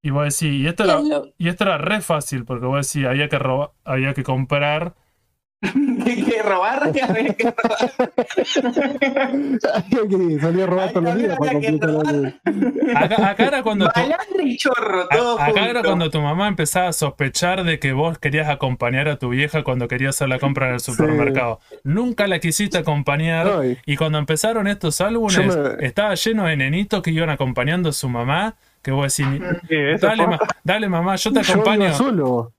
y 0.03 0.11
vos 0.11 0.25
decís, 0.25 0.55
y 0.63 0.67
esto 0.67 0.85
Y 0.85 0.89
era, 0.89 1.23
y 1.39 1.49
esto 1.49 1.65
era 1.65 1.79
re 1.79 2.01
fácil, 2.03 2.45
porque 2.45 2.67
vos 2.67 2.87
decís, 2.93 3.09
había 3.09 3.29
que 3.29 3.39
robar, 3.39 3.71
había 3.85 4.13
que 4.15 4.23
comprar. 4.25 4.95
¿Qué 6.05 6.25
que 6.25 6.43
robar? 6.43 6.93
Que 6.93 7.01
robar. 7.07 7.91
Que 10.09 10.39
salir 10.41 10.63
a 10.63 10.67
robar 10.67 10.91
todos 10.93 11.03
los 11.05 11.17
días 11.17 11.37
Acá, 12.95 13.29
acá 13.31 13.47
era 13.47 13.63
cuando 13.63 13.89
tu- 13.89 14.01
y 14.43 14.57
chorro, 14.57 15.09
A- 15.11 15.47
Acá 15.47 15.69
era 15.69 15.83
cuando 15.83 16.11
tu 16.11 16.21
mamá 16.21 16.47
empezaba 16.49 16.89
a 16.89 16.93
sospechar 16.93 17.65
de 17.65 17.79
que 17.79 17.93
vos 17.93 18.19
querías 18.19 18.49
acompañar 18.49 19.09
a 19.09 19.19
tu 19.19 19.31
vieja 19.31 19.65
cuando 19.65 19.89
quería 19.89 20.11
hacer 20.11 20.29
la 20.29 20.39
compra 20.39 20.69
en 20.69 20.75
el 20.75 20.81
supermercado. 20.81 21.61
Nunca 21.83 22.27
la 22.29 22.39
quisiste 22.39 22.79
acompañar. 22.79 23.47
Y- 23.85 23.97
cuando 23.97 24.19
empezaron 24.19 24.69
estos 24.69 25.01
álbumes, 25.01 25.37
me- 25.79 25.87
estaba 25.87 26.15
lleno 26.15 26.45
de 26.47 26.57
nenitos 26.57 27.03
que 27.03 27.11
iban 27.11 27.31
acompañando 27.31 27.89
a 27.89 27.93
su 27.93 28.09
mamá. 28.09 28.55
Que 28.83 28.91
vos 28.93 29.17
decís, 29.17 29.41
dale, 30.01 30.27
ma- 30.27 30.39
dale 30.65 30.89
mamá, 30.89 31.17
yo 31.17 31.33
te 31.33 31.43
Yo 31.43 31.53
acompaño. 31.55 31.85
iba 31.87 31.93
solo, 31.95 32.53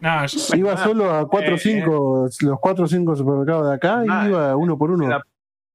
No, 0.00 0.26
yo- 0.26 0.56
iba 0.56 0.76
solo 0.76 1.10
a 1.14 1.28
4 1.28 1.52
o 1.52 1.56
Eh, 1.56 1.58
5, 1.58 2.28
los 2.42 2.60
4 2.60 2.84
o 2.84 2.88
5 2.88 3.14
supermercados 3.16 3.68
de 3.68 3.74
acá 3.74 4.02
Ah, 4.08 4.24
y 4.24 4.28
iba 4.30 4.56
uno 4.56 4.76
por 4.76 4.90
uno. 4.90 5.04
en 5.04 5.10
la, 5.10 5.22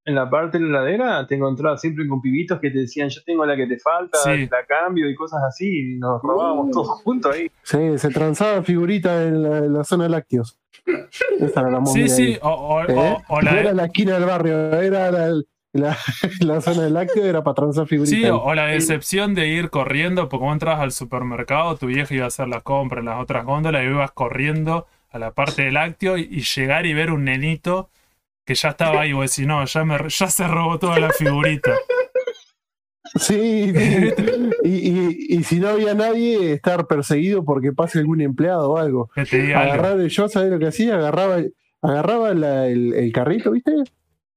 en 0.04 0.14
la 0.14 0.28
parte 0.28 0.58
de 0.58 0.64
la 0.64 0.80
heladera 0.80 1.26
te 1.26 1.34
encontrabas 1.36 1.80
siempre 1.80 2.06
con 2.06 2.20
pibitos 2.20 2.60
que 2.60 2.70
te 2.70 2.80
decían 2.80 3.08
yo 3.08 3.20
tengo 3.24 3.44
la 3.46 3.56
que 3.56 3.66
te 3.66 3.78
falta, 3.78 4.18
Sí. 4.18 4.46
la 4.50 4.64
cambio 4.66 5.08
y 5.08 5.14
cosas 5.14 5.42
así, 5.42 5.94
y 5.94 5.98
nos 5.98 6.20
robábamos 6.22 6.70
todos 6.70 6.88
juntos 7.02 7.34
ahí. 7.34 7.50
Sí, 7.62 7.96
se 7.98 8.10
transaba 8.10 8.62
figurita 8.62 9.22
en 9.24 9.42
la, 9.42 9.58
en 9.58 9.72
la 9.72 9.84
zona 9.84 10.04
de 10.04 10.10
lácteos. 10.10 10.58
Esa 11.40 11.60
era 11.60 11.70
la 11.70 11.86
sí, 11.86 12.08
sí. 12.08 12.22
ahí. 12.34 12.38
O, 12.42 12.50
o- 12.50 12.82
¿Eh? 12.82 12.94
o- 12.94 13.22
o 13.34 13.40
la 13.40 13.52
No 13.52 13.58
era 13.58 13.72
la 13.72 13.84
esquina 13.86 14.14
del 14.14 14.24
barrio, 14.26 14.72
era 14.80 15.10
la, 15.10 15.42
la, 15.80 15.96
la 16.40 16.60
zona 16.60 16.82
del 16.82 16.94
lácteo, 16.94 17.24
era 17.24 17.42
para 17.44 17.54
transar 17.54 17.86
figuritas. 17.86 18.18
Sí, 18.18 18.24
o, 18.26 18.40
o 18.42 18.54
la 18.54 18.66
decepción 18.66 19.34
de 19.34 19.48
ir 19.48 19.70
corriendo, 19.70 20.28
porque 20.28 20.44
vos 20.44 20.52
entrabas 20.52 20.80
al 20.80 20.92
supermercado, 20.92 21.76
tu 21.76 21.86
vieja 21.86 22.14
iba 22.14 22.24
a 22.24 22.28
hacer 22.28 22.48
las 22.48 22.62
compras 22.62 23.00
en 23.00 23.06
las 23.06 23.20
otras 23.22 23.44
góndolas 23.44 23.82
y 23.84 23.86
ibas 23.88 24.10
corriendo 24.12 24.86
a 25.10 25.18
la 25.18 25.32
parte 25.32 25.62
del 25.62 25.74
lácteo 25.74 26.18
y, 26.18 26.22
y 26.30 26.40
llegar 26.42 26.86
y 26.86 26.92
ver 26.94 27.10
un 27.10 27.24
nenito 27.24 27.90
que 28.44 28.54
ya 28.54 28.68
estaba 28.70 29.00
ahí, 29.00 29.12
vos 29.12 29.28
decís, 29.30 29.46
no, 29.46 29.64
ya, 29.64 29.84
me, 29.84 29.96
ya 30.08 30.28
se 30.28 30.46
robó 30.46 30.78
toda 30.78 30.98
la 31.00 31.10
figurita. 31.10 31.74
Sí, 33.18 33.72
sí. 33.76 34.12
y, 34.64 34.68
y, 34.68 35.16
y 35.38 35.42
si 35.44 35.58
no 35.60 35.68
había 35.68 35.94
nadie, 35.94 36.52
estar 36.52 36.86
perseguido 36.86 37.44
porque 37.44 37.72
pase 37.72 37.98
algún 38.00 38.20
empleado 38.20 38.72
o 38.72 38.78
algo. 38.78 39.10
Diga 39.30 39.60
algo. 39.62 39.72
Agarrar, 39.74 40.06
yo, 40.06 40.28
¿sabés 40.28 40.50
lo 40.50 40.58
que 40.58 40.66
hacía? 40.66 40.96
Agarraba, 40.96 41.38
agarraba 41.82 42.34
la- 42.34 42.66
el, 42.68 42.92
el 42.94 43.12
carrito, 43.12 43.52
¿viste? 43.52 43.72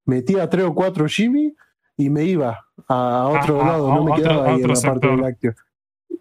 Metía 0.09 0.49
tres 0.49 0.65
o 0.65 0.73
cuatro 0.73 1.05
Jimmy 1.07 1.55
y 1.97 2.09
me 2.09 2.23
iba 2.23 2.59
a 2.87 3.27
otro 3.27 3.61
Ah, 3.61 3.63
ah, 3.63 3.67
lado, 3.67 3.87
no 3.93 4.03
me 4.03 4.11
otro- 4.11 4.23
quedaba 4.23 4.47
ahí 4.51 4.61
en 4.61 4.67
la 4.67 4.81
parte 4.81 5.07
del 5.07 5.21
lácteo. 5.21 5.53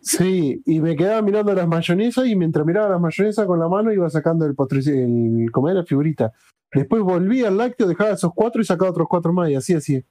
Sí, 0.03 0.63
y 0.67 0.81
me 0.81 0.95
quedaba 0.97 1.23
mirando 1.23 1.53
las 1.55 1.67
mayonesas 1.67 2.27
y 2.27 2.37
mientras 2.37 2.65
miraba 2.67 2.89
las 2.91 3.01
mayonesas 3.01 3.47
con 3.47 3.59
la 3.59 3.69
mano 3.69 3.93
iba 3.93 4.09
sacando 4.11 4.45
el 4.47 4.55
el 4.87 5.51
comer 5.51 5.75
la 5.77 5.85
figurita. 5.85 6.33
Después 6.73 7.03
volvía 7.03 7.49
al 7.49 7.57
lácteo, 7.57 7.87
dejaba 7.89 8.11
esos 8.11 8.31
cuatro 8.35 8.61
y 8.61 8.65
sacaba 8.65 8.91
otros 8.91 9.09
cuatro 9.09 9.33
más 9.33 9.49
y 9.51 9.55
así, 9.55 9.75
así. 9.75 10.05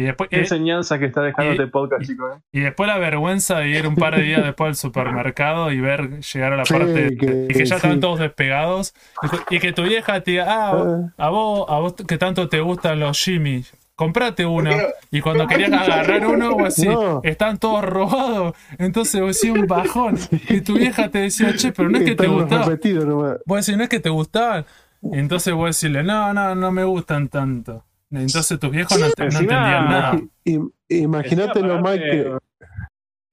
Y 0.00 0.04
después, 0.04 0.30
Qué 0.30 0.36
eh, 0.36 0.40
enseñanza 0.40 0.98
que 0.98 1.04
está 1.06 1.20
dejando 1.20 1.52
este 1.52 1.66
podcast, 1.66 2.06
chicos. 2.06 2.30
¿eh? 2.34 2.40
y 2.52 2.60
después 2.60 2.86
la 2.88 2.96
vergüenza 2.98 3.58
de 3.58 3.68
ir 3.68 3.86
un 3.86 3.96
par 3.96 4.16
de 4.16 4.22
días 4.22 4.42
después 4.42 4.68
al 4.68 4.74
supermercado 4.76 5.70
y 5.70 5.80
ver 5.80 6.20
llegar 6.20 6.54
a 6.54 6.56
la 6.56 6.64
Sí, 6.64 6.72
parte 6.72 7.16
que- 7.18 7.46
y 7.50 7.52
que 7.54 7.64
ya 7.66 7.76
estaban 7.76 7.96
sí. 7.98 8.00
todos 8.00 8.18
despegados 8.20 8.94
y 9.22 9.28
que- 9.28 9.56
y 9.56 9.58
que 9.60 9.72
tu 9.72 9.82
vieja 9.82 10.20
te 10.22 10.30
diga, 10.30 10.46
ah, 10.48 10.72
Ah. 10.74 11.12
a 11.18 11.28
vos, 11.28 11.66
a 11.68 11.78
vos 11.80 11.94
que 12.08 12.16
tanto 12.18 12.48
te 12.48 12.60
gustan 12.60 12.98
los 13.00 13.18
Jimmy, 13.22 13.62
comprate 13.94 14.46
uno. 14.46 14.70
Pero- 14.70 14.88
Y 15.10 15.20
cuando 15.20 15.46
querías 15.46 15.72
agarrar 15.72 16.26
uno, 16.26 16.52
vos 16.56 16.74
decís, 16.76 16.90
No. 16.94 17.20
están 17.22 17.58
todos 17.58 17.84
robados. 17.84 18.54
Entonces 18.78 19.20
vos 19.20 19.38
decís 19.38 19.54
un 19.58 19.66
bajón. 19.66 20.16
Y 20.48 20.62
tu 20.62 20.74
vieja 20.78 21.10
te 21.10 21.18
decía, 21.18 21.54
che, 21.56 21.72
pero 21.72 21.90
no 21.90 21.98
es 21.98 22.04
que 22.04 22.14
te 22.14 22.24
Están 22.24 22.38
gustaban. 22.40 22.78
Vos 23.44 23.66
decís, 23.66 23.76
no 23.76 23.82
es 23.82 23.88
que 23.90 24.00
te 24.00 24.08
gustaban. 24.08 24.64
Y 25.02 25.18
entonces 25.18 25.52
vos 25.52 25.66
decirle, 25.66 26.02
no, 26.04 26.32
no, 26.32 26.54
no 26.54 26.72
me 26.72 26.84
gustan 26.84 27.28
tanto. 27.28 27.84
Entonces 28.10 28.58
tus 28.58 28.70
viejos 28.70 28.98
no, 28.98 29.06
no 29.06 29.12
Encima- 29.24 29.40
entendían 29.40 29.84
nada. 29.88 30.20
Imagínate 30.88 31.60
lo 31.60 31.80
mal 31.80 31.98
que 31.98 32.36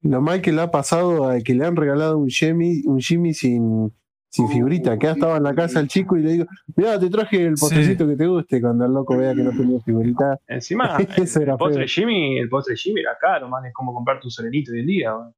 lo 0.04 0.22
mal 0.22 0.42
que 0.42 0.52
le 0.52 0.62
ha 0.62 0.72
pasado 0.72 1.28
a 1.30 1.40
que 1.42 1.54
le 1.56 1.66
han 1.66 1.76
regalado 1.76 2.18
un 2.20 2.30
Jimmy, 2.30 2.84
un 2.86 3.00
Jimmy 3.00 3.34
sin, 3.34 3.92
sin 4.30 4.48
figurita. 4.48 4.98
Que 4.98 5.10
estaba 5.10 5.38
en 5.38 5.44
la 5.44 5.56
casa 5.56 5.80
el 5.80 5.88
chico 5.88 6.16
y 6.16 6.22
le 6.22 6.32
digo, 6.34 6.46
mira, 6.76 7.00
te 7.00 7.10
traje 7.10 7.44
el 7.46 7.56
postrecito 7.56 8.08
que 8.08 8.16
te 8.16 8.28
guste. 8.28 8.62
Cuando 8.62 8.86
el 8.86 8.94
loco 8.94 9.18
vea 9.18 9.34
que 9.34 9.42
no 9.42 9.50
tenía 9.52 9.80
figurita. 9.82 10.40
Encima, 10.48 10.96
Eso 11.18 11.42
era 11.42 11.54
el 11.54 11.58
postre 11.58 11.88
feo. 11.88 12.06
Jimmy, 12.06 12.38
el 12.38 12.48
postre 12.48 12.76
Jimmy 12.78 13.02
era 13.02 13.18
caro, 13.20 13.50
man, 13.50 13.66
es 13.66 13.74
como 13.74 13.94
comprarte 13.94 14.28
un 14.28 14.32
serenito 14.32 14.72
hoy 14.72 14.80
en 14.82 14.86
día. 14.86 15.14
man. 15.16 15.34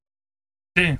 Sí. 0.75 0.99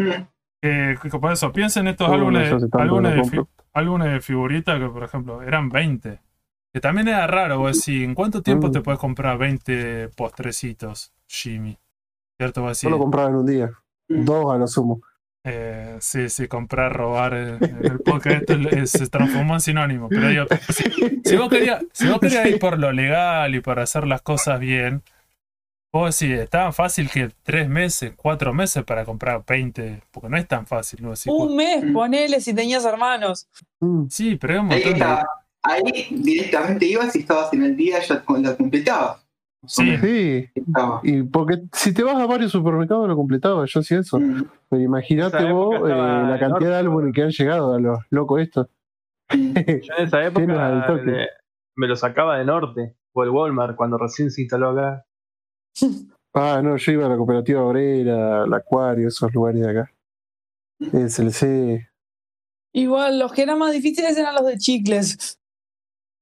Mm. 0.00 0.26
Eh, 0.64 0.94
por 1.20 1.32
eso, 1.32 1.52
piensen 1.52 1.88
estos 1.88 2.08
Oh, 2.08 2.14
álbumes, 2.14 2.50
no 2.50 2.68
álbumes, 2.80 3.30
de 3.30 3.44
álbumes 3.74 4.12
de 4.12 4.20
figurita 4.20 4.78
que, 4.78 4.86
por 4.86 5.04
ejemplo, 5.04 5.42
eran 5.42 5.68
20. 5.68 6.20
Que 6.72 6.80
también 6.80 7.08
era 7.08 7.26
raro, 7.26 7.58
vos 7.58 7.76
decís, 7.76 8.02
¿en 8.02 8.14
cuánto 8.14 8.42
tiempo 8.42 8.68
Mm. 8.68 8.72
te 8.72 8.80
puedes 8.80 8.98
comprar 9.00 9.36
20 9.38 10.08
postrecitos, 10.10 11.12
Jimmy? 11.28 11.78
¿Cierto? 12.38 12.62
Vos 12.62 12.80
Yo 12.80 12.88
decís, 12.88 12.96
lo 12.96 13.02
compraba 13.02 13.28
en 13.28 13.36
un 13.36 13.46
día. 13.46 13.70
Dos 14.08 14.52
a 14.54 14.58
lo 14.58 14.66
sumo. 14.66 15.00
eh, 15.44 15.96
sí, 16.00 16.28
sí, 16.28 16.46
comprar, 16.46 16.92
robar. 16.96 17.34
eh, 17.34 17.58
el 17.82 17.98
podcast 18.00 18.48
esto 18.48 18.54
es- 18.70 18.90
se 18.92 19.08
transformó 19.08 19.54
en 19.54 19.60
sinónimo. 19.60 20.08
Pero 20.08 20.28
digo, 20.28 20.46
si, 20.68 20.84
si 21.24 21.36
vos 21.36 21.48
querías, 21.50 21.84
si 21.92 22.08
vos 22.08 22.20
querías 22.20 22.46
ir 22.46 22.58
por 22.60 22.78
lo 22.78 22.92
legal 22.92 23.52
y 23.54 23.60
para 23.60 23.82
hacer 23.82 24.06
las 24.06 24.22
cosas 24.22 24.60
bien, 24.60 25.02
vos 25.92 26.16
decís, 26.18 26.38
es 26.38 26.48
tan 26.48 26.72
fácil 26.72 27.10
que 27.10 27.30
tres 27.42 27.68
meses, 27.68 28.12
cuatro 28.16 28.54
meses 28.54 28.84
para 28.84 29.04
comprar 29.04 29.42
20, 29.46 30.02
porque 30.12 30.28
no 30.28 30.36
es 30.36 30.46
tan 30.46 30.64
fácil. 30.66 31.02
¿no? 31.02 31.10
Decís, 31.10 31.26
Un 31.26 31.56
mes, 31.56 31.84
Mm. 31.84 31.92
ponele 31.92 32.40
si 32.40 32.54
tenías 32.54 32.84
hermanos. 32.84 33.48
Mm. 33.80 34.06
Sí, 34.08 34.36
pero 34.36 34.54
es 34.54 34.60
un 34.60 34.72
Ahí, 34.72 34.84
montón 34.84 35.00
de... 35.00 35.22
Ahí 35.64 36.06
directamente 36.10 36.86
ibas 36.86 37.14
y 37.14 37.20
estabas 37.20 37.52
en 37.52 37.62
el 37.62 37.76
día 37.76 38.00
ya 38.00 38.22
lo 38.26 38.56
completabas. 38.56 39.22
Sí. 39.64 39.96
Sí. 39.98 40.48
Y 41.04 41.22
porque 41.22 41.62
si 41.72 41.94
te 41.94 42.02
vas 42.02 42.16
a 42.16 42.26
varios 42.26 42.50
supermercados 42.50 43.06
lo 43.08 43.14
completaba, 43.14 43.64
yo 43.64 43.80
hacía 43.80 44.00
eso. 44.00 44.18
Mm. 44.18 44.44
Pero 44.68 44.82
imagínate 44.82 45.52
vos 45.52 45.76
eh, 45.88 45.94
la 45.94 46.36
cantidad 46.40 46.70
de 46.70 46.76
álbumes 46.76 47.12
que 47.14 47.22
han 47.22 47.30
llegado 47.30 47.74
a 47.74 47.78
los 47.80 47.98
locos 48.10 48.40
estos. 48.40 48.66
Yo 49.32 49.38
en 49.38 49.82
esa 50.06 50.24
época 50.24 50.94
le- 51.04 51.28
me 51.76 51.86
lo 51.86 51.94
sacaba 51.96 52.38
de 52.38 52.44
norte, 52.44 52.96
o 53.14 53.22
el 53.22 53.30
Walmart, 53.30 53.76
cuando 53.76 53.96
recién 53.98 54.30
se 54.30 54.42
instaló 54.42 54.70
acá. 54.70 55.04
Ah, 56.34 56.62
no, 56.64 56.78
yo 56.78 56.92
iba 56.92 57.04
a 57.04 57.10
la 57.10 57.16
cooperativa 57.18 57.62
obrera, 57.62 58.44
al 58.44 58.54
acuario, 58.54 59.08
esos 59.08 59.30
lugares 59.34 59.60
de 59.60 59.70
acá. 59.70 59.92
Es 60.80 61.18
el 61.18 61.30
C. 61.30 61.90
Igual, 62.74 63.18
los 63.18 63.34
que 63.34 63.42
eran 63.42 63.58
más 63.58 63.70
difíciles 63.70 64.16
eran 64.16 64.36
los 64.36 64.46
de 64.46 64.56
chicles. 64.56 65.38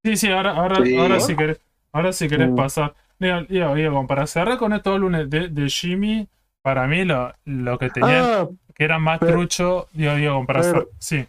Sí, 0.04 0.16
sí, 0.16 0.28
ahora, 0.28 0.52
ahora, 0.52 0.84
Sí. 0.84 0.96
ahora 0.96 1.20
si 1.20 1.36
querés, 1.36 1.60
ahora 1.92 2.12
si 2.12 2.28
querés 2.28 2.50
Mm. 2.50 2.56
pasar. 2.56 2.94
Digo, 3.18 3.74
digo, 3.74 4.06
para 4.06 4.26
cerrar 4.26 4.56
con 4.58 4.72
estos 4.72 4.94
álbumes 4.94 5.28
de, 5.28 5.48
de 5.48 5.68
Jimmy, 5.68 6.28
Para 6.62 6.86
mí 6.86 7.06
lo, 7.06 7.32
lo 7.46 7.78
que 7.78 7.88
tenía, 7.88 8.42
Ah, 8.42 8.48
que 8.74 8.84
era 8.84 8.98
más 8.98 9.18
pero- 9.18 9.32
trucho, 9.32 9.88
digo, 9.94 10.14
digo, 10.14 10.44
para 10.46 10.60
pero- 10.60 10.78
hacer- 10.80 10.88
sí. 10.98 11.26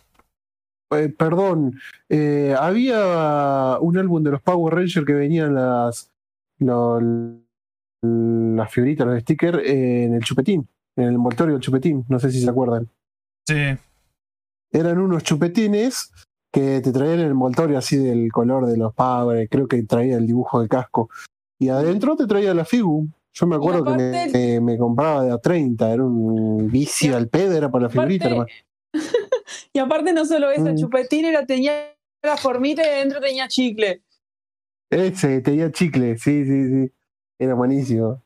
eh, 0.91 1.07
perdón. 1.17 1.79
eh, 2.09 2.53
había 2.59 3.77
un 3.79 3.97
álbum 3.97 4.21
de 4.23 4.31
los 4.31 4.41
Power 4.41 4.73
Rangers 4.75 5.05
que 5.05 5.13
venían 5.13 5.55
las, 5.55 6.11
las 8.01 8.71
figuritas, 8.73 9.07
los 9.07 9.19
stickers 9.21 9.59
eh, 9.59 10.03
en 10.03 10.15
el 10.15 10.21
chupetín, 10.23 10.67
en 10.97 11.03
el 11.05 11.13
envoltorio 11.15 11.53
del 11.53 11.61
chupetín. 11.61 12.03
No 12.09 12.19
sé 12.19 12.29
si 12.31 12.41
se 12.41 12.49
acuerdan. 12.49 12.89
Sí, 13.47 13.55
Eran 14.73 14.99
unos 14.99 15.23
chupetines 15.23 16.11
que 16.51 16.81
te 16.81 16.91
traían 16.91 17.19
el 17.19 17.31
envoltorio 17.31 17.77
así 17.77 17.97
del 17.97 18.31
color 18.31 18.65
de 18.67 18.77
los 18.77 18.93
Power. 18.93 19.47
Creo 19.49 19.67
que 19.67 19.83
traía 19.83 20.17
el 20.17 20.27
dibujo 20.27 20.59
del 20.59 20.69
casco. 20.69 21.09
Y 21.59 21.69
adentro 21.69 22.15
te 22.15 22.27
traía 22.27 22.53
la 22.53 22.65
figu. 22.65 23.07
Yo 23.33 23.47
me 23.47 23.55
acuerdo 23.55 23.83
que 23.85 23.91
me, 23.91 24.09
aparte- 24.23 24.31
me- 24.59 24.59
me 24.73 24.77
compraba 24.77 25.23
de 25.23 25.31
a 25.31 25.37
30. 25.37 25.91
Era 25.93 26.03
un 26.03 26.69
vicio 26.69 27.15
al 27.15 27.29
pedo, 27.29 27.55
era 27.55 27.69
para 27.71 27.83
la 27.85 27.89
figurita. 27.89 28.27
aparte-. 28.27 28.53
Y 29.73 29.79
aparte 29.79 30.11
no 30.13 30.25
solo 30.25 30.49
eso, 30.51 30.65
Mm. 30.65 30.75
chupetín 30.75 31.25
era, 31.25 31.45
tenía 31.45 31.73
la 32.23 32.35
formita 32.37 32.81
y 32.83 32.87
adentro 32.87 33.21
tenía 33.21 33.47
chicle. 33.47 34.01
Ese, 34.89 35.39
tenía 35.41 35.71
chicle, 35.71 36.17
sí, 36.17 36.43
sí, 36.45 36.67
sí. 36.69 36.91
Era 37.39 37.53
buenísimo. 37.53 38.21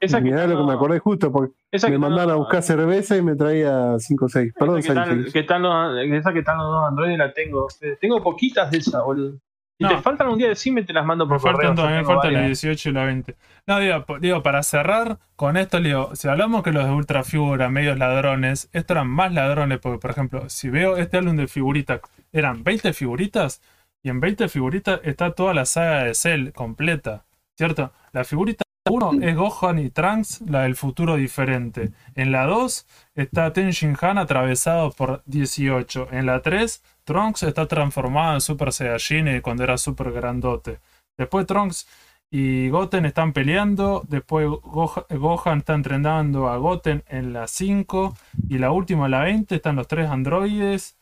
Esa 0.00 0.18
que 0.18 0.24
Mirá 0.24 0.46
lo 0.46 0.56
que 0.58 0.64
me 0.64 0.72
acordé 0.72 0.98
justo, 0.98 1.30
porque 1.32 1.54
esa 1.70 1.88
me 1.88 1.98
mandaban 1.98 2.30
a 2.30 2.34
buscar 2.36 2.62
cerveza 2.62 3.16
y 3.16 3.22
me 3.22 3.34
traía 3.36 3.98
5 3.98 4.24
o 4.24 4.28
6. 4.28 4.52
Perdón, 4.58 4.78
esa 4.78 4.92
que 4.94 5.00
están, 5.00 5.08
Sánchez. 5.16 5.32
que 5.32 5.38
están 5.40 5.62
los, 5.62 5.98
esa 6.04 6.32
que 6.32 6.38
están 6.40 6.58
los 6.58 6.66
dos 6.66 6.88
Android 6.88 7.16
la 7.16 7.32
tengo. 7.32 7.66
Eh, 7.80 7.96
Tengo 8.00 8.22
poquitas 8.22 8.70
de 8.70 8.78
esas, 8.78 9.02
boludo. 9.04 9.38
Si 9.76 9.82
No. 9.82 9.88
te 9.90 9.96
faltan 10.02 10.28
un 10.28 10.38
día 10.38 10.48
de 10.48 10.70
me 10.70 10.84
te 10.84 10.92
las 10.92 11.04
mando 11.04 11.26
por 11.26 11.38
me 11.38 11.40
faltan 11.40 11.74
tengo 11.74 11.82
faltan 12.06 12.32
la 12.32 12.38
varias. 12.40 12.60
18 12.62 12.90
y 12.90 12.92
la 12.92 13.04
20. 13.04 13.36
No, 13.66 13.80
digo, 13.80 14.04
digo, 14.20 14.42
para 14.42 14.62
cerrar 14.62 15.18
con 15.34 15.56
esto, 15.56 15.80
digo, 15.80 16.14
si 16.14 16.28
hablamos 16.28 16.62
que 16.62 16.70
los 16.70 16.84
de 16.84 16.92
Ultra 16.92 17.24
Figura, 17.24 17.68
medios 17.70 17.98
ladrones, 17.98 18.68
estos 18.72 18.94
eran 18.94 19.08
más 19.08 19.32
ladrones, 19.32 19.80
porque, 19.80 19.98
por 19.98 20.10
ejemplo, 20.12 20.48
si 20.48 20.70
veo 20.70 20.96
este 20.96 21.16
álbum 21.18 21.36
de 21.36 21.48
figuritas, 21.48 22.00
eran 22.32 22.62
20 22.62 22.92
figuritas, 22.92 23.62
y 24.02 24.10
en 24.10 24.20
20 24.20 24.48
figuritas 24.48 25.00
está 25.02 25.32
toda 25.32 25.54
la 25.54 25.64
saga 25.64 26.04
de 26.04 26.14
Cell 26.14 26.50
completa, 26.52 27.24
¿cierto? 27.56 27.90
La 28.12 28.22
figurita 28.22 28.63
1 28.90 29.12
es 29.22 29.34
Gohan 29.34 29.78
y 29.78 29.88
Trunks, 29.88 30.42
la 30.42 30.62
del 30.62 30.76
futuro 30.76 31.16
diferente. 31.16 31.92
En 32.14 32.32
la 32.32 32.44
2 32.44 32.86
está 33.14 33.50
Tenshin 33.52 33.96
Han 34.00 34.18
atravesado 34.18 34.90
por 34.92 35.22
18. 35.24 36.08
En 36.12 36.26
la 36.26 36.42
3, 36.42 36.82
Trunks 37.04 37.44
está 37.44 37.66
transformado 37.66 38.34
en 38.34 38.40
Super 38.42 38.72
Saiyajin 38.72 39.40
cuando 39.40 39.64
era 39.64 39.78
super 39.78 40.12
grandote. 40.12 40.80
Después 41.16 41.46
Trunks 41.46 41.88
y 42.30 42.68
Goten 42.68 43.06
están 43.06 43.32
peleando. 43.32 44.02
Después 44.06 44.46
Goha- 44.48 45.06
Gohan 45.16 45.58
está 45.58 45.72
entrenando 45.74 46.48
a 46.50 46.58
Goten 46.58 47.04
en 47.08 47.32
la 47.32 47.46
5. 47.48 48.14
Y 48.50 48.58
la 48.58 48.70
última, 48.70 49.08
la 49.08 49.20
20, 49.20 49.54
están 49.54 49.76
los 49.76 49.88
tres 49.88 50.10
androides. 50.10 50.98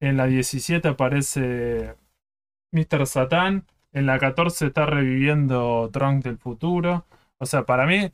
En 0.00 0.18
la 0.18 0.26
17 0.26 0.86
aparece 0.86 1.94
Mr. 2.72 3.06
Satan. 3.06 3.64
En 3.94 4.04
la 4.04 4.18
14 4.18 4.66
está 4.66 4.84
reviviendo 4.84 5.88
Trunks 5.90 6.24
del 6.24 6.36
futuro. 6.36 7.06
O 7.42 7.46
sea, 7.46 7.64
para 7.64 7.86
mí, 7.86 8.10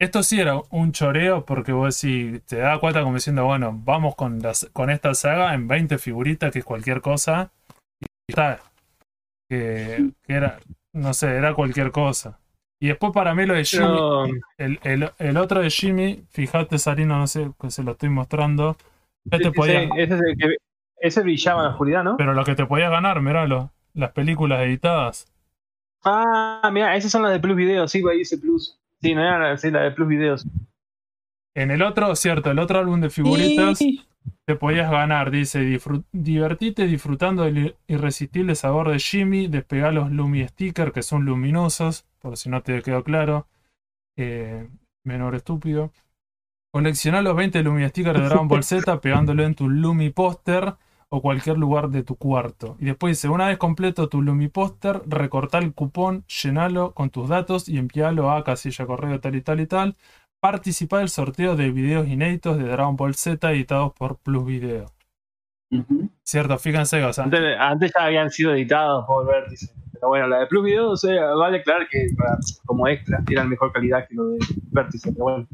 esto 0.00 0.22
sí 0.22 0.40
era 0.40 0.60
un 0.70 0.92
choreo 0.92 1.44
porque 1.44 1.72
vos 1.72 2.00
decís, 2.00 2.42
te 2.46 2.56
das 2.58 2.78
cuenta 2.78 3.02
como 3.02 3.16
diciendo, 3.16 3.44
bueno, 3.44 3.72
vamos 3.84 4.14
con, 4.14 4.38
las, 4.40 4.70
con 4.72 4.88
esta 4.90 5.14
saga 5.14 5.52
en 5.54 5.66
20 5.66 5.98
figuritas, 5.98 6.52
que 6.52 6.60
es 6.60 6.64
cualquier 6.64 7.00
cosa. 7.00 7.50
Y 8.00 8.06
está. 8.32 8.60
Que, 9.50 10.10
que 10.22 10.32
era, 10.34 10.58
no 10.92 11.12
sé, 11.14 11.34
era 11.36 11.54
cualquier 11.54 11.90
cosa. 11.90 12.38
Y 12.80 12.88
después 12.88 13.12
para 13.12 13.34
mí 13.34 13.46
lo 13.46 13.54
de 13.54 13.64
Jimmy, 13.64 13.98
el, 14.58 14.78
el- 14.84 15.10
el 15.18 15.36
otro 15.36 15.60
de 15.60 15.70
Jimmy, 15.70 16.24
fíjate 16.30 16.78
Sarino, 16.78 17.18
no 17.18 17.26
sé, 17.26 17.50
que 17.60 17.70
se 17.72 17.82
lo 17.82 17.92
estoy 17.92 18.10
mostrando. 18.10 18.76
Ya 19.24 19.38
te 19.38 19.44
ese, 19.44 19.52
podía- 19.52 19.82
ese 19.96 20.14
es 20.14 20.20
el 20.20 20.36
que 20.36 20.56
ese 21.00 21.22
brillaba 21.22 21.62
en 21.62 21.64
la 21.66 21.70
oscuridad, 21.72 22.04
¿no? 22.04 22.16
pero 22.16 22.34
lo 22.34 22.44
que 22.44 22.54
te 22.54 22.66
podía 22.66 22.88
ganar, 22.90 23.20
miralo, 23.20 23.72
las 23.94 24.12
películas 24.12 24.60
editadas. 24.62 25.26
Ah, 26.04 26.70
mira, 26.72 26.96
esas 26.96 27.10
son 27.10 27.22
las 27.22 27.32
de 27.32 27.40
Plus 27.40 27.56
Videos, 27.56 27.90
sí, 27.90 28.02
ahí 28.10 28.18
dice 28.18 28.38
Plus. 28.38 28.78
Sí, 29.00 29.14
no 29.14 29.22
era 29.22 29.56
sí, 29.56 29.70
la 29.70 29.82
de 29.82 29.90
Plus 29.92 30.08
Videos. 30.08 30.46
En 31.56 31.70
el 31.70 31.82
otro, 31.82 32.14
cierto, 32.16 32.50
el 32.50 32.58
otro 32.58 32.78
álbum 32.78 33.00
de 33.00 33.10
figuritas. 33.10 33.78
Te 34.46 34.56
podías 34.56 34.90
ganar, 34.90 35.30
dice, 35.30 35.60
"Disfrut- 35.62 36.04
divertite 36.12 36.86
disfrutando 36.86 37.44
del 37.44 37.76
irresistible 37.86 38.54
sabor 38.54 38.90
de 38.90 38.98
Jimmy, 38.98 39.46
despegar 39.46 39.92
los 39.94 40.10
Lumi 40.10 40.46
Stickers 40.46 40.92
que 40.92 41.02
son 41.02 41.24
luminosos, 41.24 42.06
por 42.18 42.36
si 42.36 42.48
no 42.50 42.62
te 42.62 42.82
quedó 42.82 43.02
claro, 43.04 43.46
eh, 44.16 44.68
menor 45.04 45.34
estúpido. 45.34 45.92
Colecciona 46.72 47.22
los 47.22 47.36
20 47.36 47.62
Lumi 47.62 47.88
Stickers 47.88 48.20
de 48.20 48.26
Dragon 48.26 48.48
Ball 48.48 48.62
Z 48.64 49.00
pegándolo 49.00 49.42
en 49.44 49.54
tu 49.54 49.68
Lumi 49.68 50.10
Póster 50.10 50.74
o 51.10 51.22
cualquier 51.22 51.56
lugar 51.56 51.88
de 51.88 52.02
tu 52.02 52.16
cuarto. 52.16 52.76
Y 52.80 52.84
después 52.86 53.16
dice, 53.16 53.28
una 53.28 53.46
vez 53.48 53.56
completo 53.58 54.08
tu 54.08 54.20
Lumi 54.22 54.48
Póster, 54.48 55.00
recorta 55.06 55.58
el 55.58 55.72
cupón, 55.72 56.24
llenalo 56.42 56.92
con 56.92 57.10
tus 57.10 57.28
datos 57.28 57.68
y 57.68 57.78
envíalo 57.78 58.30
a 58.30 58.44
casilla 58.44 58.86
correo 58.86 59.18
tal 59.20 59.34
y 59.34 59.40
tal 59.42 59.60
y 59.60 59.66
tal. 59.66 59.96
Participa 60.40 60.98
del 60.98 61.08
sorteo 61.08 61.56
de 61.56 61.70
videos 61.70 62.06
inéditos 62.06 62.58
de 62.58 62.64
Dragon 62.64 62.94
Ball 62.96 63.14
Z 63.14 63.50
editados 63.50 63.92
por 63.94 64.18
Plus 64.18 64.44
Video. 64.46 64.86
Cierto, 66.22 66.58
fíjense, 66.58 67.02
o 67.04 67.12
sea, 67.12 67.24
Antes, 67.24 67.40
antes 67.58 67.92
ya 67.94 68.04
habían 68.04 68.30
sido 68.30 68.52
editados 68.54 69.04
por 69.06 69.26
Vértice. 69.26 69.72
Pero 69.92 70.08
bueno, 70.08 70.28
la 70.28 70.40
de 70.40 70.46
Plus 70.46 70.64
Videos, 70.64 70.92
o 70.92 70.96
sea, 70.96 71.26
vale 71.34 71.58
aclarar 71.58 71.88
que 71.88 72.06
para- 72.16 72.38
como 72.64 72.86
extra 72.86 73.18
eran 73.30 73.48
mejor 73.48 73.72
calidad 73.72 74.06
que 74.08 74.14
lo 74.14 74.28
de 74.28 74.38
Vértice. 74.70 75.10
Pero 75.12 75.24
bueno, 75.24 75.46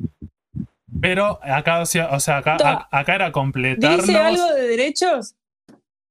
pero 1.00 1.38
acá, 1.42 1.80
o 1.80 1.86
sea, 1.86 2.10
o 2.10 2.20
sea, 2.20 2.38
acá, 2.38 2.88
acá 2.90 3.14
era 3.14 3.32
completarlos. 3.32 4.06
¿Dice 4.06 4.18
algo 4.18 4.46
de 4.54 4.68
derechos? 4.68 5.34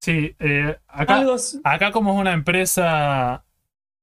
Sí, 0.04 0.36
eh, 0.40 0.78
acá, 0.88 1.16
Algo. 1.20 1.36
acá 1.64 1.92
como 1.92 2.14
es 2.14 2.20
una 2.20 2.34
empresa, 2.34 3.46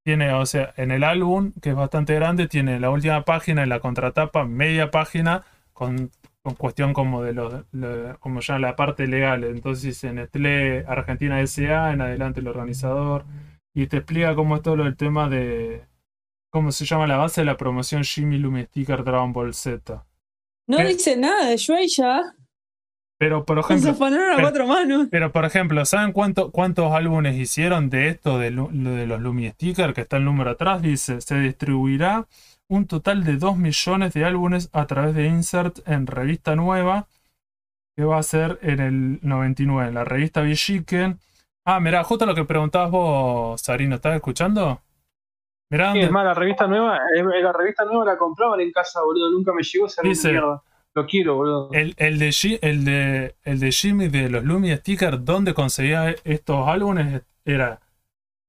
tiene, 0.05 0.33
o 0.33 0.47
sea, 0.47 0.73
en 0.77 0.91
el 0.93 1.05
álbum, 1.05 1.53
que 1.61 1.71
es 1.71 1.77
bastante 1.77 2.15
grande, 2.15 2.49
tiene 2.49 2.81
la 2.81 2.91
última 2.91 3.25
página 3.25 3.65
y 3.65 3.69
la 3.69 3.81
contratapa, 3.81 4.45
media 4.47 4.91
página, 4.91 5.45
con, 5.75 6.11
con 6.43 6.55
cuestión 6.55 6.95
como 6.95 7.23
de 7.23 7.35
los, 7.35 7.65
lo- 7.73 8.19
como 8.21 8.41
ya 8.41 8.59
la 8.59 8.77
parte 8.77 9.07
legal. 9.09 9.45
Entonces, 9.45 10.03
en 10.05 10.17
Nestlé 10.17 10.85
Argentina 10.89 11.41
S.A., 11.43 11.93
en 11.93 12.01
adelante 12.03 12.41
el 12.41 12.49
organizador, 12.49 13.27
y 13.75 13.87
te 13.89 13.99
explica 13.99 14.35
cómo 14.35 14.57
es 14.57 14.63
todo 14.63 14.77
lo 14.77 14.85
del 14.85 14.97
tema 14.97 15.29
de, 15.29 15.85
cómo 16.51 16.73
se 16.73 16.87
llama 16.87 17.07
la 17.07 17.19
base 17.19 17.43
de 17.43 17.47
la 17.47 17.57
promoción 17.59 18.05
Jimmy 18.05 18.39
Lumi 18.39 18.65
Sticker 18.65 19.05
Dragon 19.05 19.33
Ball 19.33 19.55
Z. 19.55 20.05
No 20.69 20.79
¿Qué? 20.79 20.87
dice 20.87 21.17
nada 21.17 21.47
de 21.51 21.57
Shueisha. 21.59 22.35
Pero, 23.21 23.45
por 23.45 23.63
Se 23.63 23.75
ejemplo, 23.75 23.91
afanaron 23.91 24.33
a 24.33 24.37
pero- 24.37 24.43
cuatro 24.49 24.67
manos. 24.67 25.09
Pero, 25.11 25.31
por 25.31 25.45
ejemplo, 25.45 25.85
¿saben 25.85 26.13
cuánto, 26.13 26.51
cuántos 26.51 26.91
álbumes 26.93 27.37
hicieron 27.37 27.91
de 27.91 28.09
esto, 28.09 28.39
de, 28.39 28.51
de 28.51 29.07
los 29.07 29.21
Lumi 29.21 29.51
Sticker, 29.51 29.93
que 29.93 30.01
está 30.01 30.17
el 30.17 30.25
número 30.25 30.49
atrás? 30.53 30.81
Dice, 30.81 31.21
se 31.21 31.39
distribuirá 31.39 32.25
un 32.69 32.87
total 32.87 33.23
de 33.25 33.37
2 33.37 33.59
millones 33.59 34.15
de 34.15 34.25
álbumes 34.25 34.71
a 34.73 34.87
través 34.87 35.15
de 35.15 35.27
Insert 35.27 35.87
en 35.87 36.07
revista 36.07 36.57
nueva, 36.57 37.09
que 37.95 38.05
va 38.05 38.17
a 38.19 38.23
ser 38.23 38.59
en 38.63 38.81
el 38.81 39.19
99, 39.21 39.89
en 39.89 39.95
la 39.97 40.05
revista 40.05 40.41
Villiquen. 40.41 41.19
Ah, 41.67 41.79
mirá, 41.79 42.03
justo 42.05 42.25
lo 42.25 42.35
que 42.35 42.45
preguntabas 42.47 42.91
vos, 42.91 43.61
Sarino, 43.61 43.97
¿estás 43.97 44.15
escuchando? 44.15 44.81
Mirá 45.71 45.89
Sí, 45.93 45.99
dónde... 45.99 46.07
es 46.07 46.11
más, 46.11 46.25
la 46.25 46.33
revista 46.33 46.67
nueva, 46.67 46.97
eh, 47.15 47.23
la 47.43 47.53
revista 47.53 47.85
nueva 47.85 48.07
la 48.07 48.17
compraban 48.17 48.61
en 48.61 48.73
casa, 48.73 49.03
boludo. 49.05 49.31
Nunca 49.31 49.53
me 49.53 49.63
llegó 49.63 49.87
esa 49.89 50.01
Dice- 50.01 50.31
mierda. 50.31 50.63
Lo 50.95 51.07
quiero, 51.07 51.37
boludo. 51.37 51.71
El, 51.73 51.95
el, 51.99 52.19
de, 52.19 52.59
el, 52.63 52.85
de, 52.85 53.37
el 53.45 53.61
de 53.61 53.73
Jimmy 53.73 54.09
de 54.09 54.29
los 54.29 54.45
Lumi 54.45 54.75
Sticker, 54.77 55.23
¿dónde 55.23 55.55
conseguía 55.55 56.15
estos 56.25 56.67
álbumes? 56.67 57.23
Era 57.45 57.81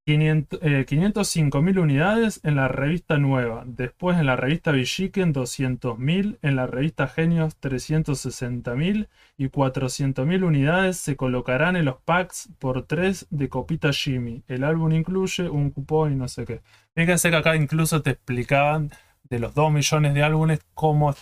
500, 0.05 0.59
eh, 0.63 0.85
505.000 0.87 1.79
unidades 1.79 2.39
en 2.43 2.55
la 2.55 2.67
revista 2.67 3.17
Nueva. 3.17 3.63
Después 3.67 4.17
en 4.17 4.25
la 4.25 4.35
revista 4.35 4.71
Villiquen 4.71 5.33
200.000. 5.33 6.39
En 6.41 6.55
la 6.55 6.65
revista 6.65 7.07
Genios 7.07 7.59
360.000. 7.61 9.07
Y 9.37 9.49
400.000 9.49 10.43
unidades 10.43 10.97
se 10.97 11.15
colocarán 11.15 11.75
en 11.75 11.85
los 11.85 11.97
packs 11.97 12.49
por 12.57 12.87
3 12.87 13.27
de 13.29 13.49
Copita 13.49 13.93
Jimmy. 13.93 14.43
El 14.47 14.63
álbum 14.63 14.91
incluye 14.93 15.47
un 15.47 15.69
cupón 15.69 16.13
y 16.13 16.15
no 16.15 16.27
sé 16.27 16.45
qué. 16.45 16.61
Fíjense 16.95 17.29
que 17.29 17.35
acá 17.35 17.55
incluso 17.55 18.01
te 18.01 18.09
explicaban 18.09 18.89
de 19.29 19.39
los 19.39 19.53
2 19.53 19.71
millones 19.71 20.15
de 20.15 20.23
álbumes 20.23 20.59
cómo 20.73 21.13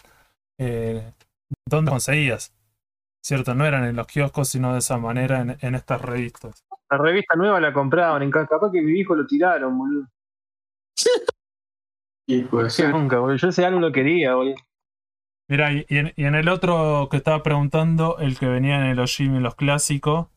eh, 0.59 1.11
dónde 1.65 1.89
conseguías. 1.89 2.53
¿Cierto? 3.21 3.55
No 3.55 3.65
eran 3.65 3.83
en 3.85 3.95
los 3.95 4.07
kioscos, 4.07 4.47
sino 4.49 4.73
de 4.73 4.79
esa 4.79 4.97
manera 4.97 5.41
en, 5.41 5.57
en 5.59 5.75
estas 5.75 6.01
revistas. 6.01 6.63
La 6.89 6.97
revista 6.97 7.35
nueva 7.35 7.59
la 7.59 7.73
compraban 7.73 8.21
en 8.21 8.31
casa. 8.31 8.47
Capaz 8.47 8.71
que 8.71 8.81
mi 8.81 8.99
hijo 8.99 9.15
lo 9.15 9.25
tiraron, 9.25 9.77
boludo. 9.77 10.07
Y 12.27 12.43
puede 12.43 12.69
ser. 12.69 12.91
Nunca, 12.91 13.19
boludo. 13.19 13.37
Yo 13.37 13.49
ese 13.49 13.65
álbum 13.65 13.81
lo 13.81 13.91
quería, 13.91 14.35
boludo. 14.35 14.55
Mira, 15.49 15.73
y, 15.73 15.85
y 15.89 15.97
en, 15.97 16.13
y 16.15 16.25
en 16.25 16.35
el 16.35 16.47
otro 16.47 17.07
que 17.09 17.17
estaba 17.17 17.41
preguntando, 17.41 18.19
el 18.19 18.37
que 18.37 18.45
venía 18.45 18.75
en 18.77 18.83
el 18.83 18.99
Ojimi, 18.99 19.39
los 19.39 19.55
clásicos, 19.55 20.27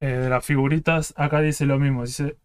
eh, 0.00 0.06
de 0.06 0.28
las 0.28 0.44
figuritas, 0.44 1.14
acá 1.16 1.40
dice 1.40 1.64
lo 1.64 1.78
mismo. 1.78 2.02
Dice, 2.02 2.36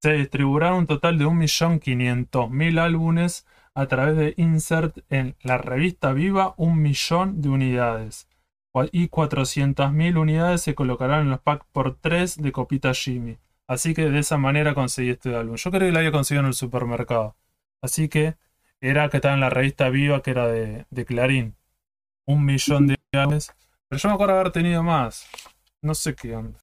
se 0.00 0.12
distribuirán 0.12 0.74
un 0.74 0.86
total 0.86 1.18
de 1.18 1.26
1.500.000 1.26 2.78
álbumes 2.78 3.46
a 3.78 3.86
través 3.86 4.16
de 4.16 4.34
insert 4.36 4.98
en 5.08 5.36
la 5.42 5.56
revista 5.58 6.12
Viva 6.12 6.54
un 6.56 6.82
millón 6.82 7.40
de 7.40 7.48
unidades. 7.48 8.26
Y 8.92 9.08
400.000 9.08 10.18
unidades 10.18 10.62
se 10.62 10.74
colocarán 10.74 11.22
en 11.22 11.30
los 11.30 11.40
packs 11.40 11.66
por 11.72 11.96
3 12.00 12.42
de 12.42 12.52
Copita 12.52 12.92
Jimmy. 12.94 13.38
Así 13.66 13.94
que 13.94 14.08
de 14.10 14.18
esa 14.20 14.36
manera 14.36 14.74
conseguí 14.74 15.10
este 15.10 15.34
álbum. 15.34 15.56
Yo 15.56 15.70
creo 15.70 15.88
que 15.88 15.92
lo 15.92 15.98
había 15.98 16.12
conseguido 16.12 16.40
en 16.42 16.46
el 16.48 16.54
supermercado. 16.54 17.36
Así 17.82 18.08
que 18.08 18.36
era 18.80 19.08
que 19.08 19.18
estaba 19.18 19.34
en 19.34 19.40
la 19.40 19.50
revista 19.50 19.88
Viva, 19.90 20.22
que 20.22 20.30
era 20.30 20.46
de, 20.48 20.86
de 20.90 21.04
Clarín. 21.04 21.54
Un 22.26 22.44
millón 22.44 22.86
de 22.88 22.96
unidades. 23.12 23.52
Pero 23.88 24.00
yo 24.00 24.08
me 24.08 24.14
acuerdo 24.14 24.34
haber 24.34 24.52
tenido 24.52 24.82
más. 24.82 25.26
No 25.82 25.94
sé 25.94 26.14
qué 26.14 26.34
onda. 26.36 26.58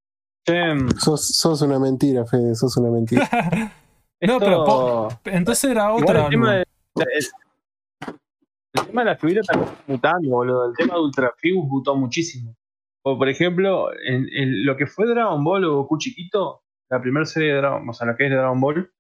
Che, 0.45 0.73
Sos, 0.99 1.35
sos 1.35 1.61
una 1.61 1.79
mentira, 1.79 2.25
Fede, 2.25 2.55
sos 2.55 2.75
una 2.77 2.89
mentira. 2.91 3.29
No, 4.21 4.37
esto- 4.37 5.19
pero 5.21 5.37
Entonces 5.37 5.69
era 5.69 5.89
igual 5.89 6.03
otra. 6.03 6.29
El 6.95 8.87
tema 8.87 9.03
de, 9.03 9.09
la 9.11 9.17
figura 9.17 9.41
está 9.41 9.59
mutando, 9.87 10.29
boludo. 10.29 10.69
El 10.69 10.75
tema 10.75 10.95
de 10.95 11.01
Ultrafigus 11.01 11.67
mutó 11.67 11.95
muchísimo. 11.95 12.55
O, 13.03 13.17
por 13.17 13.29
ejemplo, 13.29 13.89
en, 14.03 14.65
lo 14.65 14.75
que 14.77 14.87
fue 14.87 15.07
Dragon 15.07 15.43
Ball 15.43 15.65
o 15.65 15.75
Goku 15.75 15.97
chiquito, 15.97 16.63
la 16.89 17.01
primera 17.01 17.25
serie 17.25 17.53
de 17.53 17.57
Dragon, 17.57 17.87
o 17.87 17.93
sea, 17.93 18.07
la 18.07 18.15
que 18.15 18.25
es 18.25 18.29
de 18.31 18.37
Dragon 18.37 18.59
Ball, 18.59 18.91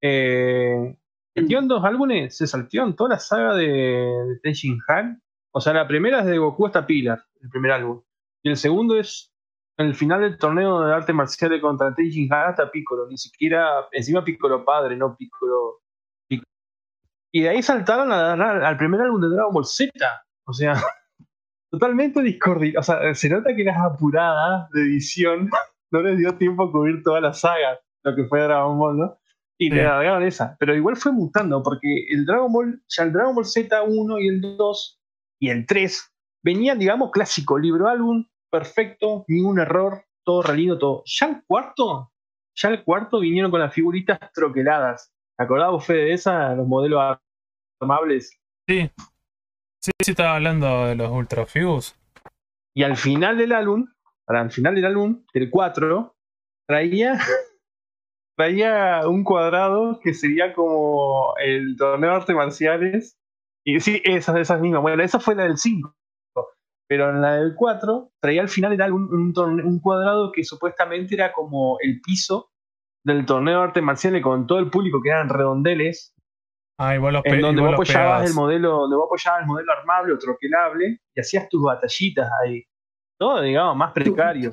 eh, 0.00 0.96
metió 1.36 1.58
en 1.60 1.68
dos 1.68 1.84
álbumes, 1.84 2.36
se 2.36 2.46
salteó 2.46 2.84
en 2.84 2.96
toda 2.96 3.10
la 3.10 3.18
saga 3.18 3.54
de, 3.54 3.68
de 3.68 4.38
Teijin 4.42 4.80
Han. 4.88 5.22
O 5.52 5.60
sea, 5.60 5.72
la 5.72 5.86
primera 5.86 6.20
es 6.20 6.26
de 6.26 6.38
Goku 6.38 6.66
hasta 6.66 6.86
Pilar, 6.86 7.22
el 7.40 7.50
primer 7.50 7.72
álbum. 7.72 8.02
Y 8.42 8.50
el 8.50 8.56
segundo 8.56 8.98
es 8.98 9.32
el 9.76 9.94
final 9.94 10.20
del 10.20 10.38
torneo 10.38 10.80
de 10.80 10.94
arte 10.94 11.12
marcial 11.12 11.60
contra 11.60 11.94
Teijin 11.94 12.32
Han 12.32 12.50
hasta 12.50 12.70
Piccolo. 12.70 13.06
Ni 13.08 13.18
siquiera, 13.18 13.86
encima 13.92 14.24
Piccolo 14.24 14.64
padre, 14.64 14.96
no. 14.96 15.16
Piccolo. 15.16 15.81
Y 17.32 17.42
de 17.42 17.48
ahí 17.48 17.62
saltaron 17.62 18.12
a- 18.12 18.32
a- 18.34 18.68
al 18.68 18.76
primer 18.76 19.00
álbum 19.00 19.20
de 19.20 19.28
Dragon 19.28 19.52
Ball 19.54 19.64
Z. 19.64 19.90
O 20.46 20.52
sea, 20.52 20.74
totalmente 21.70 22.22
discordia. 22.22 22.78
O 22.78 22.82
sea, 22.82 23.14
se 23.14 23.28
nota 23.28 23.54
que 23.54 23.64
las 23.64 23.78
apuradas 23.78 24.68
de 24.70 24.82
edición 24.82 25.50
no 25.90 26.02
les 26.02 26.18
dio 26.18 26.36
tiempo 26.36 26.64
a 26.64 26.72
cubrir 26.72 27.02
toda 27.02 27.20
la 27.20 27.32
saga, 27.32 27.78
lo 28.04 28.14
que 28.14 28.24
fue 28.24 28.40
Dragon 28.42 28.78
Ball, 28.78 28.98
¿no? 28.98 29.18
Y 29.58 29.68
Sí. 29.68 29.74
le 29.74 29.86
agregaron 29.86 30.22
esa. 30.24 30.56
Pero 30.58 30.74
igual 30.74 30.96
fue 30.96 31.12
mutando, 31.12 31.62
porque 31.62 32.06
el 32.10 32.26
Dragon 32.26 32.52
Ball, 32.52 32.82
ya 32.88 33.04
el 33.04 33.12
Dragon 33.12 33.34
Ball 33.34 33.44
Z1 33.46 34.18
y 34.20 34.28
el 34.28 34.40
2 34.40 35.00
y 35.40 35.50
el 35.50 35.66
3 35.66 36.10
venían, 36.42 36.78
digamos, 36.78 37.10
clásico, 37.12 37.58
libro 37.58 37.88
álbum, 37.88 38.26
perfecto, 38.50 39.24
ningún 39.28 39.60
error, 39.60 40.04
todo 40.24 40.42
re 40.42 40.56
lindo, 40.56 40.78
todo. 40.78 41.02
Ya 41.06 41.26
el 41.28 41.42
cuarto, 41.46 42.12
ya 42.56 42.68
el 42.70 42.82
cuarto 42.84 43.20
vinieron 43.20 43.50
con 43.50 43.60
las 43.60 43.72
figuritas 43.72 44.18
troqueladas. 44.34 45.11
¿Te 45.38 45.44
acordás 45.44 45.70
vos, 45.70 45.86
Fede, 45.86 46.04
de 46.04 46.12
esa? 46.12 46.54
Los 46.54 46.66
modelos 46.66 47.18
armables. 47.80 48.38
Sí. 48.68 48.90
Sí, 49.80 49.90
sí, 50.00 50.12
estaba 50.12 50.36
hablando 50.36 50.86
de 50.86 50.94
los 50.94 51.10
Ultrafigus. 51.10 51.96
Y 52.74 52.84
al 52.84 52.96
final 52.96 53.36
del 53.36 53.50
álbum, 53.50 53.88
al 54.28 54.50
final 54.52 54.76
del 54.76 54.84
álbum, 54.84 55.24
el 55.34 55.50
4, 55.50 56.14
traía, 56.68 57.18
traía 58.38 59.08
un 59.08 59.24
cuadrado 59.24 59.98
que 60.00 60.14
sería 60.14 60.54
como 60.54 61.34
el 61.38 61.76
torneo 61.76 62.10
de 62.10 62.16
artes 62.16 62.36
marciales. 62.36 63.18
Y 63.64 63.80
sí, 63.80 64.00
esas, 64.04 64.36
esas 64.36 64.60
mismas. 64.60 64.82
Bueno, 64.82 65.02
esa 65.02 65.18
fue 65.18 65.34
la 65.34 65.44
del 65.44 65.56
5. 65.56 65.94
Pero 66.88 67.10
en 67.10 67.20
la 67.20 67.36
del 67.36 67.54
4 67.56 68.12
traía 68.20 68.42
al 68.42 68.48
final 68.48 68.70
del 68.72 68.82
álbum 68.82 69.08
un, 69.10 69.34
un 69.36 69.80
cuadrado 69.80 70.30
que 70.30 70.44
supuestamente 70.44 71.14
era 71.14 71.32
como 71.32 71.78
el 71.80 72.00
piso 72.02 72.51
del 73.04 73.26
torneo 73.26 73.58
de 73.58 73.64
artes 73.64 73.82
marciales 73.82 74.22
con 74.22 74.46
todo 74.46 74.58
el 74.58 74.70
público 74.70 75.00
que 75.02 75.10
eran 75.10 75.28
redondeles 75.28 76.14
Ah, 76.78 76.96
igual 76.96 77.12
los, 77.14 77.22
en 77.24 77.40
donde 77.40 77.60
igual 77.60 77.76
vos 77.76 77.86
los 77.86 77.90
apoyabas 77.90 78.28
el 78.28 78.34
modelo, 78.34 78.70
donde 78.72 78.96
vos 78.96 79.06
apoyabas 79.06 79.42
el 79.42 79.46
modelo 79.46 79.72
armable 79.72 80.14
o 80.14 80.18
troquelable 80.18 81.00
y 81.14 81.20
hacías 81.20 81.48
tus 81.48 81.62
batallitas 81.62 82.28
ahí. 82.42 82.64
Todo, 83.18 83.40
digamos, 83.42 83.76
más 83.76 83.92
precario. 83.92 84.50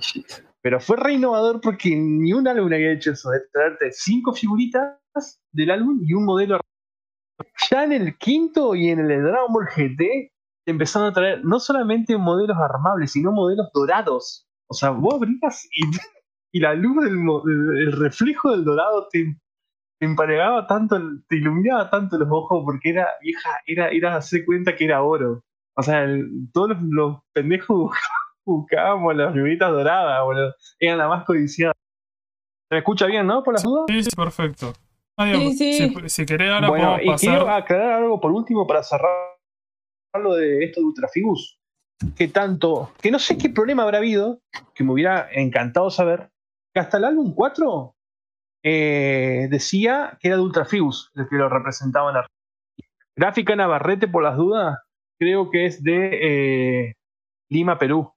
Pero 0.62 0.80
fue 0.80 0.98
re 0.98 1.14
innovador 1.14 1.60
porque 1.62 1.96
ni 1.96 2.34
un 2.34 2.48
álbum 2.48 2.72
había 2.72 2.92
hecho 2.92 3.14
eso, 3.14 3.32
de 3.32 3.40
traerte 3.52 3.92
cinco 3.92 4.34
figuritas 4.34 5.00
del 5.52 5.72
álbum 5.72 6.02
y 6.04 6.14
un 6.14 6.26
modelo 6.26 6.56
armable. 6.56 7.54
Ya 7.72 7.84
en 7.86 7.94
el 7.94 8.18
quinto 8.18 8.76
y 8.76 8.90
en 8.90 9.00
el 9.00 9.24
Dragon 9.24 9.52
Ball 9.52 9.66
GT 9.66 9.98
te 9.98 10.72
empezaron 10.72 11.08
a 11.08 11.14
traer 11.14 11.44
no 11.44 11.60
solamente 11.60 12.16
modelos 12.18 12.58
armables, 12.58 13.14
sino 13.14 13.32
modelos 13.32 13.70
dorados. 13.74 14.46
O 14.68 14.76
sea, 14.76 14.92
vos 14.92 15.16
abrías 15.16 15.68
y, 15.72 15.90
y 16.52 16.60
la 16.60 16.74
luz 16.74 17.04
del 17.04 17.16
mo- 17.18 17.44
el 17.48 17.92
reflejo 17.92 18.52
del 18.52 18.64
dorado 18.66 19.08
te, 19.12 19.36
te 20.00 20.06
emparegaba 20.06 20.66
tanto, 20.68 21.00
te 21.28 21.36
iluminaba 21.38 21.90
tanto 21.90 22.18
los 22.18 22.28
ojos 22.32 22.64
porque 22.66 22.90
era, 22.92 23.08
vieja, 23.22 23.50
era, 23.66 23.90
era 23.90 24.16
hacer 24.16 24.46
cuenta 24.46 24.76
que 24.76 24.86
era 24.86 25.04
oro. 25.04 25.44
O 25.76 25.84
sea, 25.84 26.04
el- 26.04 26.50
todos 26.54 26.70
los, 26.70 26.82
los 26.84 27.18
pendejos 27.34 27.92
buscábamos 28.46 29.16
las 29.16 29.34
figuritas 29.34 29.72
doradas, 29.72 30.24
boludo. 30.24 30.54
Eran 30.80 30.98
la 30.98 31.08
más 31.08 31.26
codiciada. 31.26 31.74
¿Se 32.70 32.76
me 32.76 32.80
escucha 32.80 33.06
bien, 33.08 33.26
no? 33.28 33.44
Por 33.44 33.54
las 33.56 33.64
dudas. 33.64 33.86
Sí, 33.88 34.04
sí, 34.04 34.10
perfecto. 34.16 34.74
Ah, 35.18 35.32
Sí, 35.34 35.52
sí. 35.58 35.74
Si, 35.74 36.10
si 36.10 36.26
querés, 36.26 36.50
ahora 36.52 36.68
bueno, 36.70 36.86
podemos 36.94 37.04
y 37.04 37.08
pasar. 37.08 37.20
quiero 37.40 37.50
aclarar 37.50 37.94
algo 38.04 38.22
por 38.22 38.32
último 38.32 38.66
para 38.66 38.84
cerrar 38.84 39.10
lo 40.22 40.36
de 40.36 40.64
esto 40.66 40.80
de 40.82 40.86
Ultrafigus. 40.88 41.60
Que 42.16 42.30
tanto, 42.30 42.92
que 43.02 43.12
no 43.12 43.20
sé 43.20 43.38
qué 43.38 43.50
problema 43.50 43.84
habrá 43.84 43.98
habido, 43.98 44.40
que 44.74 44.84
me 44.86 44.94
hubiera 44.94 45.30
encantado 45.34 45.90
saber, 45.90 46.30
hasta 46.80 46.98
el 46.98 47.06
álbum 47.06 47.34
4 47.34 47.96
eh, 48.64 49.48
decía 49.50 50.18
que 50.20 50.28
era 50.28 50.38
de 50.38 50.44
Ultrafigus 50.44 51.12
el 51.16 51.28
que 51.30 51.36
lo 51.36 51.48
representaba 51.48 52.10
en 52.10 52.16
la 52.16 52.28
gráfica 53.16 53.56
Navarrete, 53.56 54.08
por 54.08 54.24
las 54.24 54.38
dudas, 54.38 54.78
creo 55.20 55.52
que 55.52 55.66
es 55.66 55.84
de 55.84 56.88
eh, 56.88 56.96
Lima, 57.50 57.78
Perú. 57.78 58.14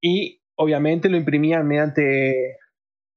Y 0.00 0.40
obviamente 0.56 1.08
lo 1.08 1.16
imprimían 1.16 1.66
mediante 1.66 2.58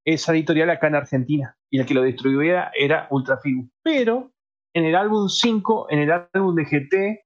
esa 0.03 0.33
editorial 0.33 0.71
acá 0.71 0.87
en 0.87 0.95
Argentina. 0.95 1.57
Y 1.69 1.79
el 1.79 1.85
que 1.85 1.93
lo 1.93 2.01
distribuía 2.01 2.71
era 2.75 3.07
Ultrafigus. 3.11 3.69
Pero 3.83 4.31
en 4.73 4.85
el 4.85 4.95
álbum 4.95 5.29
5, 5.29 5.87
en 5.91 5.99
el 5.99 6.11
álbum 6.11 6.55
de 6.55 6.65
GT 6.65 7.25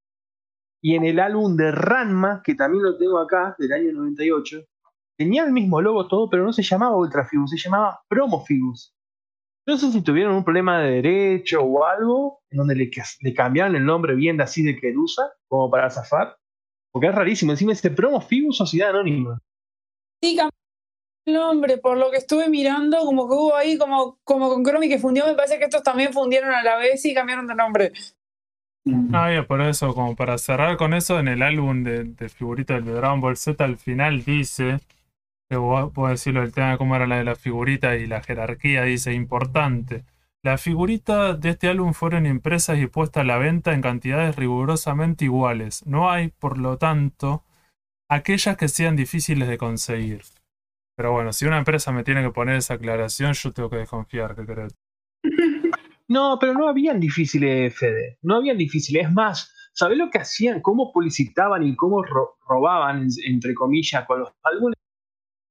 y 0.82 0.95
en 0.95 1.06
el 1.06 1.20
álbum 1.20 1.56
de 1.56 1.72
Ranma, 1.72 2.41
que 2.44 2.56
también 2.56 2.84
lo 2.84 2.98
tengo 2.98 3.20
acá, 3.20 3.56
del 3.57 3.72
año 3.72 3.94
98, 3.94 4.66
tenía 5.20 5.44
el 5.44 5.52
mismo 5.52 5.82
logo 5.82 6.08
todo, 6.08 6.30
pero 6.30 6.46
no 6.46 6.54
se 6.54 6.64
llamaba 6.64 6.96
Ultrafigus, 6.96 7.52
se 7.52 7.58
llamaba 7.58 8.02
Promofigus. 8.08 8.96
No 9.68 9.78
sé 9.78 9.91
si 9.91 10.02
tuvieron 10.02 10.34
un 10.34 10.46
problema 10.46 10.80
de 10.80 11.02
derecho 11.02 11.62
o 11.62 11.86
algo, 11.86 12.40
en 12.50 12.60
donde 12.60 12.76
le, 12.76 12.90
le 13.20 13.34
cambiaron 13.34 13.76
el 13.76 13.86
nombre 13.86 14.16
bien 14.16 14.40
así 14.40 14.64
de 14.64 14.80
Kerusa, 14.80 15.30
como 15.50 15.70
para 15.70 15.90
zafar. 15.90 16.38
Porque 16.91 17.08
es 17.08 17.16
rarísimo, 17.16 17.52
encima 17.52 17.74
dice 17.74 17.91
Promofigus 17.91 18.56
Sociedad 18.56 18.91
Anónima. 18.91 19.41
Sí, 20.24 20.38
cambió 20.38 20.56
el 21.26 21.34
nombre, 21.34 21.78
por 21.78 21.98
lo 21.98 22.10
que 22.12 22.18
estuve 22.18 22.48
mirando, 22.48 23.00
como 23.00 23.28
que 23.28 23.36
hubo 23.36 23.56
ahí, 23.56 23.78
como, 23.78 24.20
como 24.24 24.48
con 24.48 24.64
Chromie 24.64 24.88
que 24.88 25.00
fundió, 25.00 25.28
me 25.28 25.36
parece 25.36 25.60
que 25.60 25.66
estos 25.66 25.84
también 25.84 26.14
fundieron 26.14 26.52
a 26.52 26.64
la 26.64 26.78
vez 26.78 27.04
y 27.04 27.14
cambiaron 27.14 27.46
de 27.46 27.56
nombre. 27.56 27.91
Ah, 29.14 29.32
ya, 29.34 29.46
por 29.46 29.62
eso, 29.62 29.94
como 29.94 30.16
para 30.16 30.38
cerrar 30.38 30.78
con 30.78 30.94
eso, 30.94 31.20
en 31.20 31.28
el 31.28 31.41
álbum 31.41 31.84
de, 31.84 32.06
de 32.06 32.30
figuritas 32.30 32.84
de 32.86 32.94
Dragon 32.94 33.20
Ball 33.20 33.36
Z 33.36 33.62
al 33.64 33.78
final 33.78 34.24
dice, 34.24 34.80
puedo 35.49 36.07
decirlo, 36.09 36.43
el 36.43 36.51
tema 36.53 36.71
de 36.71 36.77
cómo 36.77 36.95
era 36.95 37.07
la 37.07 37.17
de 37.17 37.23
la 37.23 37.35
figurita 37.35 37.95
y 37.95 38.05
la 38.05 38.21
jerarquía, 38.21 38.84
dice, 38.84 39.13
importante. 39.13 40.05
Las 40.43 40.61
figuritas 40.61 41.39
de 41.41 41.49
este 41.49 41.67
álbum 41.67 41.93
fueron 41.93 42.26
impresas 42.26 42.77
y 42.77 42.88
puestas 42.88 43.21
a 43.21 43.26
la 43.26 43.38
venta 43.38 43.73
en 43.73 43.81
cantidades 43.81 44.35
rigurosamente 44.35 45.26
iguales. 45.26 45.85
No 45.85 46.09
hay, 46.11 46.30
por 46.30 46.57
lo 46.57 46.77
tanto, 46.77 47.43
aquellas 48.09 48.55
que 48.57 48.67
sean 48.67 48.95
difíciles 48.95 49.47
de 49.49 49.57
conseguir. 49.57 50.21
Pero 50.95 51.11
bueno, 51.13 51.34
si 51.34 51.45
una 51.45 51.57
empresa 51.57 51.91
me 51.91 52.03
tiene 52.03 52.21
que 52.23 52.30
poner 52.31 52.55
esa 52.55 52.76
aclaración, 52.76 53.34
yo 53.34 53.51
tengo 53.51 53.69
que 53.69 53.77
desconfiar, 53.77 54.35
¿qué 54.35 54.45
crees? 54.45 54.76
No, 56.11 56.39
pero 56.39 56.53
no 56.55 56.67
habían 56.67 56.99
difíciles, 56.99 57.77
Fede. 57.77 58.17
No 58.23 58.38
habían 58.38 58.57
difíciles. 58.57 59.05
Es 59.05 59.13
más, 59.13 59.53
¿sabés 59.73 59.95
lo 59.95 60.09
que 60.09 60.17
hacían? 60.17 60.59
¿Cómo 60.59 60.91
publicitaban 60.91 61.61
y 61.61 61.76
cómo 61.76 62.01
ro- 62.01 62.39
robaban, 62.47 63.07
entre 63.27 63.53
comillas, 63.53 64.07
con 64.07 64.21
los? 64.21 64.30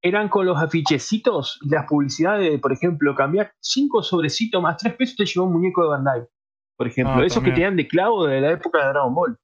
Eran 0.08 0.28
con 0.28 0.46
los 0.46 0.56
afichecitos 0.60 1.58
y 1.62 1.68
las 1.70 1.86
publicidades, 1.86 2.50
de, 2.52 2.58
por 2.58 2.72
ejemplo, 2.72 3.14
cambiar 3.14 3.52
cinco 3.60 4.02
sobrecitos 4.02 4.62
más 4.62 4.76
tres 4.78 4.94
pesos 4.94 5.16
te 5.16 5.26
llevó 5.26 5.46
un 5.46 5.52
muñeco 5.52 5.82
de 5.82 5.88
Bandai. 5.88 6.22
Por 6.76 6.86
ejemplo, 6.86 7.14
Ah, 7.16 7.24
esos 7.26 7.42
que 7.42 7.50
también. 7.50 7.54
tenían 7.54 7.76
de 7.76 7.88
clavo 7.88 8.26
de 8.26 8.40
la 8.40 8.52
época 8.52 8.78
de 8.78 8.88
Dragon 8.88 9.14
Ball. 9.14 9.36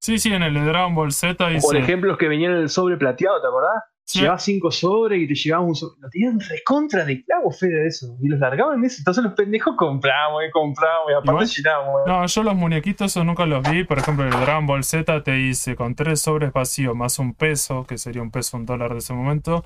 Sí, 0.00 0.18
sí, 0.18 0.32
en 0.32 0.42
el 0.42 0.52
de 0.54 0.60
Dragon 0.64 0.94
Ball 0.94 1.12
Z 1.12 1.36
por 1.62 1.76
ejemplo, 1.76 2.08
los 2.10 2.18
que 2.18 2.28
venían 2.28 2.52
en 2.52 2.58
el 2.58 2.68
sobre 2.68 2.96
plateado, 2.96 3.40
¿te 3.40 3.46
acordás? 3.46 3.82
Sí. 4.06 4.18
Llevabas 4.20 4.42
cinco 4.44 4.70
sobres 4.70 5.18
y 5.22 5.26
te 5.26 5.34
llevaban 5.34 5.68
un 5.68 5.74
sobre. 5.74 5.94
Lo 6.02 6.10
tenían 6.10 6.38
recontra 6.38 7.06
de 7.06 7.24
clavo, 7.24 7.50
Fede, 7.50 7.80
de 7.80 7.86
eso. 7.86 8.14
Y 8.20 8.28
los 8.28 8.38
largaban 8.38 8.78
en 8.80 8.84
eso. 8.84 8.96
Entonces 8.98 9.24
los 9.24 9.32
pendejos 9.32 9.76
compramos 9.78 10.42
y 10.46 10.50
compramos 10.50 11.10
y 11.10 11.14
aparte 11.14 11.46
llenamos. 11.46 12.02
No, 12.06 12.26
yo 12.26 12.42
los 12.42 12.54
muñequitos 12.54 13.12
esos 13.12 13.24
nunca 13.24 13.46
los 13.46 13.62
vi. 13.70 13.84
Por 13.84 13.98
ejemplo, 13.98 14.26
el 14.26 14.30
Dragon 14.32 14.66
Ball 14.66 14.84
Z 14.84 15.22
te 15.22 15.32
dice 15.32 15.74
con 15.74 15.94
tres 15.94 16.20
sobres 16.20 16.52
vacíos 16.52 16.94
más 16.94 17.18
un 17.18 17.32
peso, 17.32 17.84
que 17.88 17.96
sería 17.96 18.20
un 18.20 18.30
peso, 18.30 18.58
un 18.58 18.66
dólar 18.66 18.92
de 18.92 18.98
ese 18.98 19.14
momento. 19.14 19.64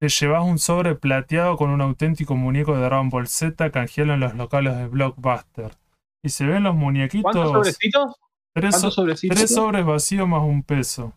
Te 0.00 0.08
llevas 0.08 0.44
un 0.44 0.58
sobre 0.58 0.94
plateado 0.94 1.56
con 1.56 1.70
un 1.70 1.80
auténtico 1.80 2.36
muñeco 2.36 2.76
de 2.76 2.82
Dragon 2.82 3.08
Ball 3.10 3.26
Z, 3.26 3.70
canjealo 3.70 4.14
en 4.14 4.20
los 4.20 4.34
locales 4.34 4.76
de 4.76 4.86
Blockbuster. 4.86 5.72
Y 6.22 6.28
se 6.28 6.46
ven 6.46 6.62
los 6.62 6.74
muñequitos. 6.74 7.32
¿Cuántos 7.32 7.52
sobrecitos? 7.52 8.14
Tres, 8.54 8.70
¿Cuántos 8.74 8.94
so- 8.94 9.02
sobrecitos? 9.02 9.36
tres 9.36 9.54
sobres 9.54 9.84
vacíos 9.84 10.28
más 10.28 10.42
un 10.42 10.62
peso. 10.62 11.12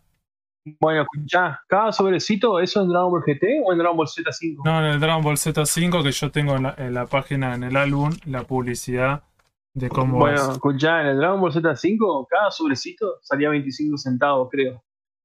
Bueno, 0.80 1.02
escuchá, 1.02 1.60
cada 1.68 1.92
sobrecito, 1.92 2.60
¿eso 2.60 2.82
en 2.82 2.90
Dragon 2.90 3.10
Ball 3.12 3.24
GT 3.26 3.62
o 3.66 3.72
en 3.72 3.80
Dragon 3.80 3.98
Ball 3.98 4.08
Z5? 4.08 4.58
No, 4.64 4.80
en 4.80 4.86
el 4.94 5.00
Dragon 5.00 5.24
Ball 5.24 5.38
Z5 5.38 6.04
que 6.04 6.12
yo 6.12 6.32
tengo 6.32 6.56
en 6.56 6.64
la, 6.64 6.76
en 6.78 6.94
la 6.94 7.08
página, 7.08 7.56
en 7.56 7.64
el 7.64 7.76
álbum, 7.76 8.12
la 8.26 8.44
publicidad 8.44 9.24
de 9.74 9.90
cómo 9.90 10.18
bueno, 10.20 10.40
es. 10.40 10.50
escuchá, 10.50 11.02
en 11.02 11.08
el 11.08 11.18
Dragon 11.18 11.42
Ball 11.42 11.52
Z5, 11.54 12.28
cada 12.30 12.52
sobrecito 12.52 13.18
salía 13.22 13.50
25 13.50 13.98
centavos, 13.98 14.50
creo. 14.52 14.84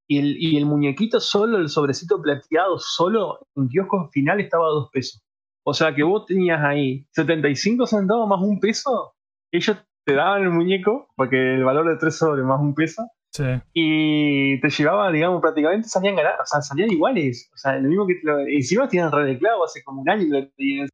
Y 0.09 0.19
el, 0.19 0.37
y 0.41 0.57
el 0.57 0.67
muñequito 0.67 1.19
solo, 1.21 1.59
el 1.59 1.69
sobrecito 1.69 2.23
plateado 2.23 2.79
solo, 2.79 3.41
en 3.57 3.69
kiosco 3.69 4.09
final 4.13 4.41
estaba 4.41 4.67
a 4.67 4.71
2 4.71 4.91
pesos. 4.93 5.23
O 5.65 5.75
sea 5.75 5.95
que 5.95 6.05
vos 6.05 6.27
tenías 6.27 6.63
ahí 6.63 7.05
75 7.11 7.87
centavos 7.87 8.29
más 8.29 8.41
un 8.41 8.61
peso, 8.61 9.15
ellos 9.53 9.77
te 10.05 10.15
daban 10.15 10.43
el 10.43 10.51
muñeco, 10.51 11.09
porque 11.17 11.55
el 11.55 11.65
valor 11.65 11.89
de 11.89 11.97
3 11.97 12.17
sobres 12.17 12.45
más 12.45 12.61
un 12.61 12.75
peso, 12.75 13.03
Sí. 13.33 13.45
y 13.75 14.59
te 14.61 14.71
llevaba, 14.71 15.11
digamos, 15.11 15.43
prácticamente 15.43 15.89
salían 15.89 16.17
ganados, 16.17 16.41
o 16.43 16.47
sea, 16.47 16.63
salían 16.63 16.91
iguales. 16.91 17.51
O 17.53 17.59
sea, 17.59 17.77
lo 17.77 17.89
mismo 17.89 18.07
que 18.07 18.15
te 18.15 18.21
lo, 18.27 18.39
encima 18.39 18.89
tenían 18.89 19.13
red 19.13 19.27
de 19.27 19.39
clavo 19.39 19.65
hace 19.65 19.83
como 19.85 20.01
un 20.01 20.09
año 20.09 20.25
tenían. 20.57 20.89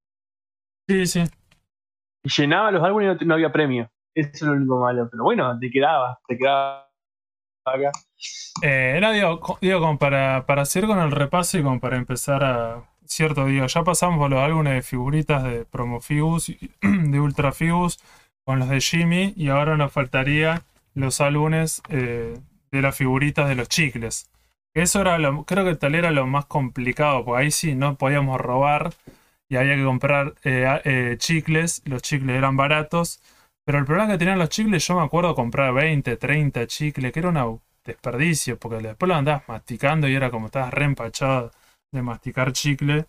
sí, 0.88 1.06
sí. 1.06 1.22
Y 2.24 2.28
llenaba 2.40 2.70
los 2.72 2.82
álbumes 2.82 3.04
y 3.20 3.24
no, 3.24 3.28
no 3.28 3.34
había 3.34 3.52
premio. 3.52 3.90
Eso 4.14 4.30
es 4.32 4.42
lo 4.42 4.52
único 4.52 4.80
malo. 4.80 5.08
Pero 5.10 5.22
bueno, 5.24 5.56
te 5.58 5.70
quedaba, 5.70 6.18
te 6.26 6.36
quedaba 6.36 6.88
acá. 7.64 7.90
Eh, 8.62 8.94
era, 8.96 9.12
digo, 9.12 9.58
digo, 9.60 9.80
como 9.80 9.98
para, 9.98 10.46
para 10.46 10.64
seguir 10.64 10.88
con 10.88 10.98
el 10.98 11.10
repaso 11.10 11.58
y 11.58 11.62
como 11.62 11.80
para 11.80 11.96
empezar 11.96 12.44
a. 12.44 12.88
Cierto, 13.04 13.44
digo, 13.46 13.66
ya 13.66 13.82
pasamos 13.84 14.18
por 14.18 14.30
los 14.30 14.40
álbumes 14.40 14.74
de 14.74 14.82
figuritas 14.82 15.44
de 15.44 15.64
Promofigus, 15.66 16.46
de 16.80 17.20
Ultrafigus, 17.20 17.98
con 18.44 18.58
los 18.58 18.68
de 18.68 18.80
Jimmy, 18.80 19.34
y 19.36 19.48
ahora 19.48 19.76
nos 19.76 19.92
faltaría 19.92 20.62
los 20.94 21.20
álbumes 21.20 21.82
eh, 21.88 22.38
de 22.70 22.82
las 22.82 22.96
figuritas 22.96 23.48
de 23.48 23.54
los 23.54 23.68
chicles. 23.68 24.30
Eso 24.74 25.02
era 25.02 25.18
lo, 25.18 25.44
creo 25.44 25.64
que 25.64 25.74
tal 25.74 25.94
era 25.94 26.10
lo 26.10 26.26
más 26.26 26.46
complicado, 26.46 27.24
porque 27.24 27.42
ahí 27.42 27.50
sí 27.50 27.74
no 27.74 27.96
podíamos 27.96 28.40
robar 28.40 28.94
y 29.48 29.56
había 29.56 29.76
que 29.76 29.84
comprar 29.84 30.34
eh, 30.44 31.16
chicles, 31.18 31.82
los 31.84 32.00
chicles 32.00 32.36
eran 32.36 32.56
baratos, 32.56 33.20
pero 33.64 33.78
el 33.78 33.84
problema 33.84 34.12
que 34.12 34.18
tenían 34.18 34.38
los 34.38 34.48
chicles, 34.48 34.86
yo 34.86 34.96
me 34.96 35.02
acuerdo 35.02 35.34
comprar 35.34 35.72
20, 35.72 36.16
30 36.16 36.66
chicles, 36.66 37.12
que 37.12 37.18
era 37.20 37.28
un 37.28 37.60
desperdicio, 37.84 38.58
porque 38.58 38.78
después 38.78 39.08
lo 39.08 39.14
andabas 39.14 39.48
masticando 39.48 40.08
y 40.08 40.14
era 40.14 40.30
como 40.30 40.46
estabas 40.46 40.72
re 40.72 40.84
empachado 40.84 41.50
de 41.92 42.02
masticar 42.02 42.52
chicle. 42.52 43.06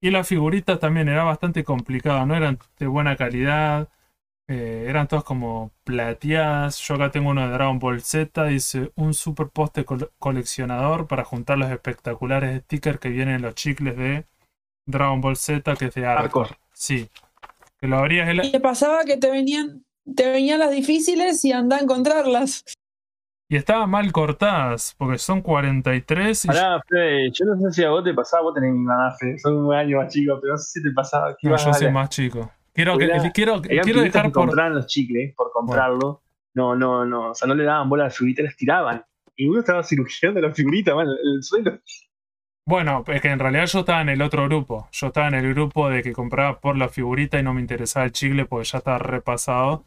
Y 0.00 0.10
las 0.10 0.28
figuritas 0.28 0.78
también 0.78 1.08
era 1.08 1.24
bastante 1.24 1.64
complicado, 1.64 2.24
no 2.26 2.36
eran 2.36 2.58
de 2.78 2.86
buena 2.86 3.16
calidad, 3.16 3.88
eh, 4.48 4.86
eran 4.88 5.08
todas 5.08 5.24
como 5.24 5.72
plateadas. 5.84 6.78
Yo 6.78 6.94
acá 6.94 7.10
tengo 7.10 7.30
uno 7.30 7.46
de 7.46 7.52
Dragon 7.52 7.78
Ball 7.80 8.00
Z, 8.00 8.44
dice 8.44 8.92
un 8.94 9.12
super 9.14 9.48
poste 9.48 9.84
col- 9.84 10.10
coleccionador 10.20 11.06
para 11.08 11.24
juntar 11.24 11.58
los 11.58 11.70
espectaculares 11.70 12.62
stickers 12.62 13.00
que 13.00 13.08
vienen 13.08 13.36
en 13.36 13.42
los 13.42 13.54
chicles 13.56 13.96
de 13.96 14.24
Dragon 14.86 15.20
Ball 15.20 15.36
Z, 15.36 15.74
que 15.76 15.86
es 15.86 15.94
de 15.94 16.06
Arcor. 16.06 16.44
Arcor. 16.46 16.58
Sí. 16.72 17.08
Que 17.80 17.88
lo 17.88 17.98
abrías 17.98 18.28
el- 18.28 18.44
Y 18.44 18.52
te 18.52 18.60
pasaba 18.60 19.04
que 19.04 19.16
te 19.16 19.30
venían, 19.30 19.84
te 20.16 20.30
venían 20.30 20.58
las 20.60 20.70
difíciles 20.70 21.44
y 21.44 21.52
anda 21.52 21.76
a 21.76 21.80
encontrarlas. 21.80 22.64
y 23.50 23.56
estaban 23.56 23.88
mal 23.88 24.12
cortadas, 24.12 24.94
porque 24.98 25.16
son 25.18 25.40
43 25.40 26.44
y 26.44 26.48
Pará, 26.48 26.82
Fede, 26.86 27.30
yo 27.32 27.46
no 27.46 27.56
sé 27.60 27.72
si 27.72 27.84
a 27.84 27.90
vos 27.90 28.04
te 28.04 28.12
pasaba, 28.12 28.42
vos 28.42 28.54
tenés 28.54 28.72
mi 28.72 28.78
mamá, 28.80 29.14
Fede, 29.18 29.38
son 29.38 29.56
un 29.66 29.74
año 29.74 29.96
más 29.98 30.12
chico, 30.12 30.38
pero 30.40 30.52
no 30.52 30.58
sé 30.58 30.80
si 30.80 30.82
te 30.82 30.90
pasaba. 30.92 31.34
que 31.40 31.48
No, 31.48 31.56
yo 31.56 31.72
soy 31.74 31.90
más 31.90 32.10
chico. 32.10 32.50
Quiero, 32.74 32.96
que, 32.98 33.04
Era- 33.06 33.32
quiero, 33.32 33.54
Habían 33.54 33.82
quiero 33.84 33.84
pibitos 34.00 34.02
dejar 34.04 34.22
que 34.26 34.30
por. 34.32 34.46
compraban 34.46 34.74
los 34.74 34.86
chicles 34.86 35.34
por 35.34 35.50
comprarlo. 35.50 36.22
No, 36.54 36.74
no, 36.76 37.04
no. 37.04 37.30
O 37.30 37.34
sea, 37.34 37.48
no 37.48 37.54
le 37.54 37.64
daban 37.64 37.88
bola 37.88 38.04
a 38.04 38.06
la 38.06 38.10
figurita, 38.10 38.42
las 38.42 38.54
tiraban. 38.56 39.02
Y 39.34 39.48
uno 39.48 39.60
estaba 39.60 39.82
cirugiando 39.82 40.40
la 40.40 40.52
figurita, 40.52 40.94
man, 40.94 41.06
en 41.06 41.36
el 41.36 41.42
suelo. 41.42 41.78
Bueno, 42.66 43.02
es 43.06 43.22
que 43.22 43.28
en 43.28 43.38
realidad 43.38 43.66
yo 43.66 43.80
estaba 43.80 44.02
en 44.02 44.10
el 44.10 44.20
otro 44.22 44.44
grupo. 44.44 44.88
Yo 44.92 45.06
estaba 45.08 45.28
en 45.28 45.34
el 45.34 45.54
grupo 45.54 45.88
de 45.88 46.02
que 46.02 46.12
compraba 46.12 46.60
por 46.60 46.76
la 46.76 46.88
figurita 46.88 47.38
y 47.38 47.42
no 47.42 47.54
me 47.54 47.60
interesaba 47.62 48.04
el 48.06 48.12
chicle 48.12 48.44
porque 48.44 48.66
ya 48.66 48.78
estaba 48.78 48.98
repasado. 48.98 49.84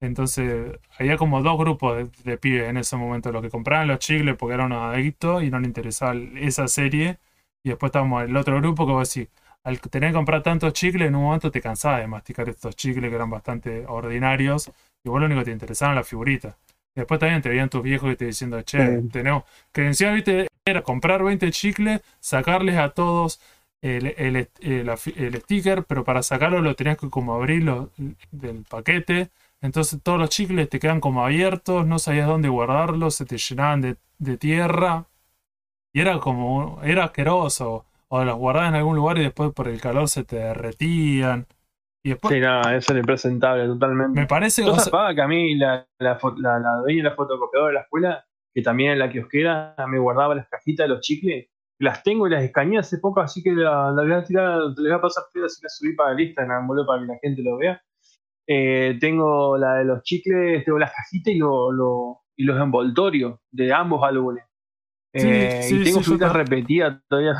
Entonces, 0.00 0.78
había 0.98 1.16
como 1.16 1.42
dos 1.42 1.58
grupos 1.58 1.96
de, 1.96 2.30
de 2.30 2.38
pibes 2.38 2.68
en 2.68 2.76
ese 2.76 2.96
momento. 2.96 3.32
Los 3.32 3.42
que 3.42 3.50
compraban 3.50 3.88
los 3.88 3.98
chicles 3.98 4.36
porque 4.36 4.54
eran 4.54 4.66
unos 4.72 4.94
adictos 4.94 5.42
y 5.42 5.50
no 5.50 5.58
les 5.58 5.68
interesaba 5.68 6.14
esa 6.36 6.68
serie. 6.68 7.18
Y 7.64 7.70
después 7.70 7.88
estábamos 7.90 8.22
el 8.24 8.36
otro 8.36 8.56
grupo 8.60 8.86
que 8.86 8.92
vos 8.92 9.12
decís, 9.12 9.30
al 9.64 9.80
tener 9.80 10.10
que 10.10 10.14
comprar 10.16 10.42
tantos 10.42 10.72
chicles, 10.74 11.08
en 11.08 11.16
un 11.16 11.22
momento 11.24 11.50
te 11.50 11.60
cansabas 11.60 12.00
de 12.00 12.06
masticar 12.06 12.48
estos 12.48 12.76
chicles 12.76 13.08
que 13.10 13.16
eran 13.16 13.30
bastante 13.30 13.84
ordinarios. 13.86 14.70
Y 15.04 15.08
vos 15.08 15.18
lo 15.20 15.26
único 15.26 15.40
que 15.40 15.46
te 15.46 15.50
interesaban 15.52 15.96
las 15.96 16.08
figuritas. 16.08 16.56
Después 16.94 17.20
también 17.20 17.42
te 17.42 17.48
veían 17.48 17.68
tus 17.68 17.82
viejos 17.82 18.08
que 18.10 18.16
te 18.16 18.24
diciendo, 18.26 18.60
che, 18.62 19.00
Sí. 19.02 19.08
tenemos. 19.08 19.44
Que 19.72 19.86
encima, 19.86 20.12
viste, 20.12 20.48
era 20.64 20.82
comprar 20.82 21.22
20 21.22 21.50
chicles, 21.50 22.00
sacarles 22.20 22.76
a 22.76 22.90
todos 22.90 23.40
el, 23.82 24.14
el- 24.18 24.48
el- 24.60 24.96
fi- 24.98 25.14
el 25.16 25.36
sticker, 25.42 25.84
pero 25.84 26.04
para 26.04 26.22
sacarlo 26.22 26.60
lo 26.60 26.74
tenías 26.74 26.96
que 26.98 27.10
como 27.10 27.34
abrirlo 27.34 27.90
del 28.30 28.64
paquete. 28.68 29.28
Entonces 29.66 30.00
todos 30.02 30.18
los 30.18 30.30
chicles 30.30 30.68
te 30.70 30.80
quedan 30.80 31.00
como 31.00 31.24
abiertos, 31.24 31.86
no 31.86 31.98
sabías 31.98 32.28
dónde 32.28 32.48
guardarlos, 32.48 33.14
se 33.16 33.26
te 33.26 33.38
llenaban 33.38 33.80
de, 33.82 33.96
de 34.18 34.38
tierra. 34.38 35.06
Y 35.92 36.00
era 36.02 36.18
como, 36.20 36.80
era 36.82 37.04
asqueroso. 37.04 37.86
O 38.08 38.24
los 38.24 38.36
guardabas 38.36 38.70
en 38.70 38.76
algún 38.76 38.96
lugar 38.96 39.18
y 39.18 39.22
después 39.22 39.52
por 39.52 39.68
el 39.68 39.80
calor 39.80 40.08
se 40.08 40.24
te 40.24 40.36
derretían. 40.36 41.46
Y 42.04 42.10
después, 42.10 42.34
Sí, 42.34 42.40
no, 42.40 42.70
eso 42.70 42.92
era 42.92 43.00
impresentable 43.00 43.66
totalmente. 43.66 44.20
me 44.20 44.26
parece 44.26 44.64
¿No 44.64 44.72
o 44.72 44.78
sea, 44.78 44.92
que 45.14 45.20
a 45.22 45.28
mí 45.28 45.54
la, 45.56 45.86
la, 45.98 46.18
fo- 46.18 46.36
la, 46.38 46.58
la 46.58 46.76
dueña 46.80 47.02
de 47.04 47.10
la 47.10 47.14
fotocopiadora 47.14 47.68
de 47.70 47.74
la 47.74 47.80
escuela, 47.82 48.24
que 48.54 48.62
también 48.62 48.92
en 48.92 48.98
la 48.98 49.10
kiosquera, 49.10 49.74
me 49.88 49.98
guardaba 49.98 50.34
las 50.34 50.48
cajitas 50.48 50.84
de 50.84 50.88
los 50.88 51.00
chicles? 51.00 51.48
Las 51.78 52.02
tengo 52.02 52.26
y 52.26 52.30
las 52.30 52.42
escaneé 52.42 52.78
hace 52.78 52.98
poco, 52.98 53.20
así 53.20 53.42
que 53.42 53.52
la, 53.52 53.92
la 53.92 54.02
voy 54.02 54.12
a 54.12 54.24
tirar, 54.24 54.74
te 54.74 54.82
la 54.82 54.88
voy 54.90 54.98
a 54.98 55.00
pasar 55.02 55.24
que 55.32 55.40
la 55.40 55.48
subí 55.48 55.94
para 55.94 56.10
la 56.10 56.16
lista 56.16 56.42
en 56.42 56.66
boludo 56.66 56.86
para 56.86 57.00
que 57.02 57.06
la 57.06 57.18
gente 57.20 57.42
lo 57.42 57.58
vea. 57.58 57.80
Eh, 58.46 58.96
tengo 59.00 59.56
la 59.58 59.74
de 59.76 59.84
los 59.84 60.02
chicles, 60.02 60.64
tengo 60.64 60.78
las 60.78 60.92
cajitas 60.92 61.34
y, 61.34 61.38
lo, 61.38 61.72
lo- 61.72 62.20
y 62.36 62.44
los 62.44 62.60
envoltorios 62.60 63.40
de 63.50 63.72
ambos 63.72 64.02
álbumes. 64.04 64.44
Sí, 65.14 65.28
Eh, 65.28 65.60
sí, 65.62 65.80
y 65.80 65.84
tengo 65.84 66.02
sí, 66.02 66.18
también. 66.18 66.32
repetidas 66.34 67.00
todavía. 67.08 67.34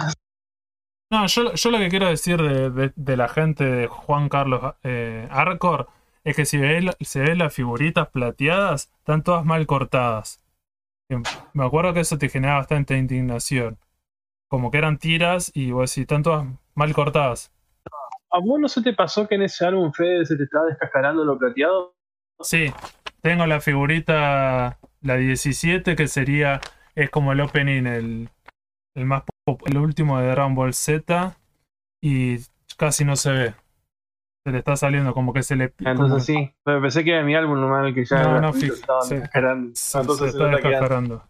No, 1.10 1.26
yo, 1.26 1.54
yo 1.54 1.70
lo 1.70 1.78
que 1.78 1.88
quiero 1.88 2.08
decir 2.08 2.40
de, 2.42 2.70
de- 2.70 2.92
de 2.96 3.16
la 3.16 3.28
gente 3.28 3.64
de 3.64 3.86
Juan 3.86 4.28
Carlos 4.28 4.74
eh, 4.82 5.28
Arcor 5.30 5.88
es 6.24 6.34
que 6.34 6.44
si 6.44 6.58
si 7.00 7.20
ves 7.20 7.38
las 7.38 7.54
figuritas 7.54 8.08
plateadas, 8.08 8.90
están 8.98 9.22
todas 9.22 9.44
mal 9.44 9.66
cortadas. 9.66 10.40
Me 11.54 11.64
acuerdo 11.64 11.94
que 11.94 12.00
eso 12.00 12.18
te 12.18 12.28
generaba 12.28 12.58
bastante 12.60 12.96
indignación. 12.98 13.78
Como 14.48 14.70
que 14.70 14.78
eran 14.78 14.98
tiras 14.98 15.52
y 15.54 15.72
vos 15.72 15.90
decís, 15.90 16.02
están 16.02 16.22
todas 16.24 16.46
mal 16.74 16.94
cortadas. 16.94 17.52
¿A 18.32 18.40
vos 18.40 18.58
no 18.60 18.68
se 18.68 18.82
te 18.82 18.92
pasó 18.92 19.26
que 19.26 19.36
en 19.36 19.42
ese 19.42 19.64
álbum, 19.66 19.92
Fede, 19.92 20.24
se 20.26 20.36
te 20.36 20.44
estaba 20.44 20.66
descascarando 20.66 21.24
lo 21.24 21.38
plateado? 21.38 21.94
Sí, 22.42 22.72
tengo 23.22 23.46
la 23.46 23.60
figurita, 23.60 24.78
la 25.00 25.16
17, 25.16 25.96
que 25.96 26.08
sería, 26.08 26.60
es 26.94 27.10
como 27.10 27.32
el 27.32 27.40
opening, 27.40 27.86
el, 27.86 28.28
el 28.94 29.04
más 29.06 29.22
pop- 29.44 29.66
el 29.66 29.78
último 29.78 30.18
de 30.20 30.28
Dragon 30.28 30.54
Ball 30.54 30.74
Z, 30.74 31.36
y 32.02 32.36
casi 32.76 33.04
no 33.04 33.16
se 33.16 33.32
ve. 33.32 33.54
Se 34.44 34.52
le 34.52 34.58
está 34.58 34.76
saliendo 34.76 35.12
como 35.12 35.32
que 35.32 35.42
se 35.42 35.56
le... 35.56 35.72
Entonces 35.80 36.24
sí, 36.24 36.54
pero 36.64 36.80
pensé 36.80 37.02
que 37.04 37.12
era 37.12 37.24
mi 37.24 37.34
álbum 37.34 37.60
normal 37.60 37.94
que 37.94 38.04
ya 38.04 38.16
No, 38.16 38.40
no, 38.40 38.52
descascarando. 38.52 39.70
se, 39.74 40.00
Entonces 40.00 40.16
se 40.18 40.38
se 40.38 40.38
está 40.38 40.48
descascarando. 40.50 41.28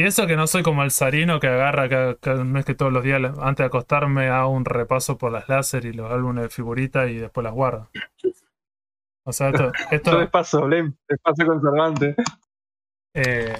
Y 0.00 0.04
eso 0.04 0.26
que 0.26 0.34
no 0.34 0.46
soy 0.46 0.62
como 0.62 0.82
el 0.82 0.92
Sarino 0.92 1.40
que 1.40 1.48
agarra, 1.48 1.86
que, 1.86 2.16
que 2.22 2.34
no 2.34 2.58
es 2.58 2.64
que 2.64 2.74
todos 2.74 2.90
los 2.90 3.04
días 3.04 3.20
antes 3.38 3.58
de 3.58 3.66
acostarme 3.66 4.30
hago 4.30 4.48
un 4.48 4.64
repaso 4.64 5.18
por 5.18 5.30
las 5.30 5.46
láser 5.46 5.84
y 5.84 5.92
los 5.92 6.10
álbumes 6.10 6.44
de 6.44 6.48
figuritas 6.48 7.10
y 7.10 7.16
después 7.16 7.44
las 7.44 7.52
guardo. 7.52 7.90
O 9.26 9.32
sea, 9.34 9.50
esto, 9.50 9.70
esto, 9.90 10.12
Yo 10.12 10.20
despaso, 10.20 10.62
Blem, 10.62 10.94
despaso 11.06 11.44
conservante. 11.44 12.16
Eh, 13.12 13.54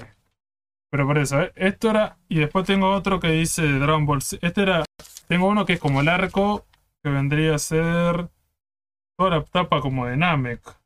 pero 0.89 1.05
por 1.05 1.19
eso, 1.19 1.43
¿eh? 1.43 1.51
esto 1.55 1.91
era. 1.91 2.17
Y 2.27 2.39
después 2.39 2.65
tengo 2.65 2.91
otro 2.91 3.19
que 3.19 3.29
dice 3.29 3.61
Dragon 3.61 4.07
Ball 4.07 4.23
Z. 4.23 4.43
Este 4.47 4.63
era. 4.63 4.83
Tengo 5.27 5.47
uno 5.47 5.67
que 5.67 5.73
es 5.73 5.79
como 5.79 6.01
el 6.01 6.09
arco, 6.09 6.65
que 7.03 7.11
vendría 7.11 7.53
a 7.53 7.59
ser. 7.59 8.29
Toda 9.15 9.29
la 9.29 9.43
tapa 9.43 9.79
como 9.79 10.07
de 10.07 10.17
Namek. 10.17 10.80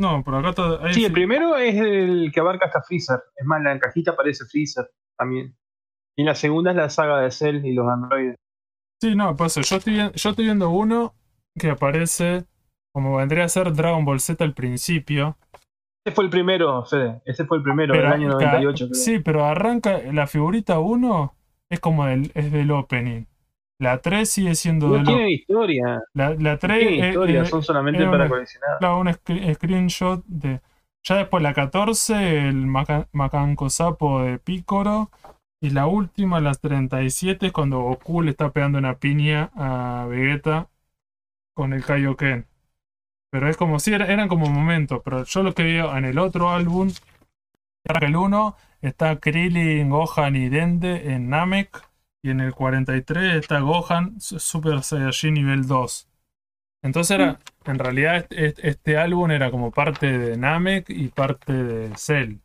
No, 0.00 0.24
por 0.24 0.34
acá 0.34 0.54
ahí 0.82 0.94
Sí, 0.94 1.04
el 1.04 1.12
primero 1.12 1.56
es 1.58 1.74
el 1.76 2.30
que 2.32 2.40
abarca 2.40 2.66
hasta 2.66 2.80
Freezer. 2.82 3.20
Es 3.36 3.44
más, 3.44 3.62
la 3.62 3.78
cajita 3.78 4.12
aparece 4.12 4.46
Freezer 4.46 4.90
también. 5.18 5.54
Y 6.16 6.24
la 6.24 6.34
segunda 6.34 6.70
es 6.70 6.76
la 6.78 6.88
saga 6.88 7.20
de 7.20 7.30
Cell 7.30 7.64
y 7.66 7.74
los 7.74 7.86
androides. 7.86 8.36
Sí, 9.02 9.14
no, 9.14 9.36
pues 9.36 9.54
yo 9.56 9.76
estoy, 9.76 9.96
yo 9.96 10.10
estoy 10.30 10.44
viendo 10.46 10.70
uno 10.70 11.14
que 11.58 11.70
aparece 11.70 12.46
como 12.94 13.16
vendría 13.16 13.44
a 13.44 13.48
ser 13.48 13.72
Dragon 13.74 14.04
Ball 14.04 14.20
Z 14.20 14.42
al 14.42 14.54
principio. 14.54 15.36
Ese 16.06 16.14
fue 16.14 16.24
el 16.24 16.30
primero, 16.30 16.82
Fede. 16.86 17.20
Ese 17.26 17.44
fue 17.44 17.58
el 17.58 17.62
primero 17.62 17.94
del 17.94 18.06
año 18.06 18.30
ca- 18.38 18.52
98. 18.52 18.86
creo. 18.86 18.94
sí, 18.94 19.18
pero 19.18 19.44
arranca 19.44 19.98
la 20.12 20.26
figurita 20.26 20.78
1 20.78 21.34
es 21.70 21.78
como 21.78 22.06
del, 22.06 22.32
es 22.34 22.50
del 22.50 22.70
opening. 22.70 23.24
La 23.80 23.98
3 24.02 24.28
sigue 24.30 24.54
siendo 24.54 24.88
No 24.88 24.98
de 24.98 25.04
tiene 25.04 25.30
historia. 25.32 26.02
La, 26.12 26.30
la 26.34 26.52
No 26.52 26.58
3 26.58 26.78
tiene 26.78 27.06
eh, 27.06 27.08
historia, 27.08 27.42
eh, 27.42 27.46
son 27.46 27.62
solamente 27.62 28.04
para 28.06 28.28
coleccionar. 28.28 28.78
Claro, 28.78 28.98
un 29.00 29.06
scre- 29.08 29.54
screenshot 29.54 30.22
de. 30.26 30.60
Ya 31.02 31.16
después 31.16 31.42
la 31.42 31.54
14, 31.54 32.48
el 32.48 32.66
Maca- 32.66 33.08
Macanco 33.12 33.70
Sapo 33.70 34.20
de 34.22 34.38
Pícoro. 34.38 35.10
Y 35.62 35.70
la 35.70 35.86
última, 35.86 36.40
las 36.40 36.60
37, 36.60 37.46
es 37.46 37.52
cuando 37.52 37.80
Goku 37.80 38.22
le 38.22 38.30
está 38.32 38.50
pegando 38.50 38.78
una 38.78 38.98
piña 38.98 39.50
a 39.54 40.06
Vegeta 40.08 40.68
con 41.54 41.72
el 41.72 41.82
Kaioken. 41.84 42.46
Pero 43.30 43.48
es 43.48 43.56
como 43.56 43.78
si 43.78 43.94
era- 43.94 44.06
eran 44.12 44.28
como 44.28 44.46
momentos. 44.50 45.00
Pero 45.02 45.24
yo 45.24 45.42
lo 45.42 45.54
que 45.54 45.62
veo 45.62 45.96
en 45.96 46.04
el 46.04 46.18
otro 46.18 46.50
álbum, 46.50 46.90
el 47.84 48.16
1 48.16 48.56
está 48.82 49.18
Krillin, 49.20 49.88
Gohan 49.88 50.36
y 50.36 50.50
Dende 50.50 51.14
en 51.14 51.30
Namek. 51.30 51.88
Y 52.22 52.30
en 52.30 52.40
el 52.40 52.54
43 52.54 53.36
está 53.36 53.60
Gohan 53.60 54.20
Super 54.20 54.82
Saiyajin 54.82 55.34
nivel 55.34 55.66
2. 55.66 56.08
Entonces 56.82 57.18
era, 57.18 57.38
en 57.64 57.78
realidad 57.78 58.26
este, 58.30 58.96
álbum 58.96 59.30
era 59.30 59.50
como 59.50 59.70
parte 59.70 60.18
de 60.18 60.36
Namek 60.36 60.88
y 60.88 61.08
parte 61.08 61.52
de 61.52 61.96
Cell. 61.96 62.38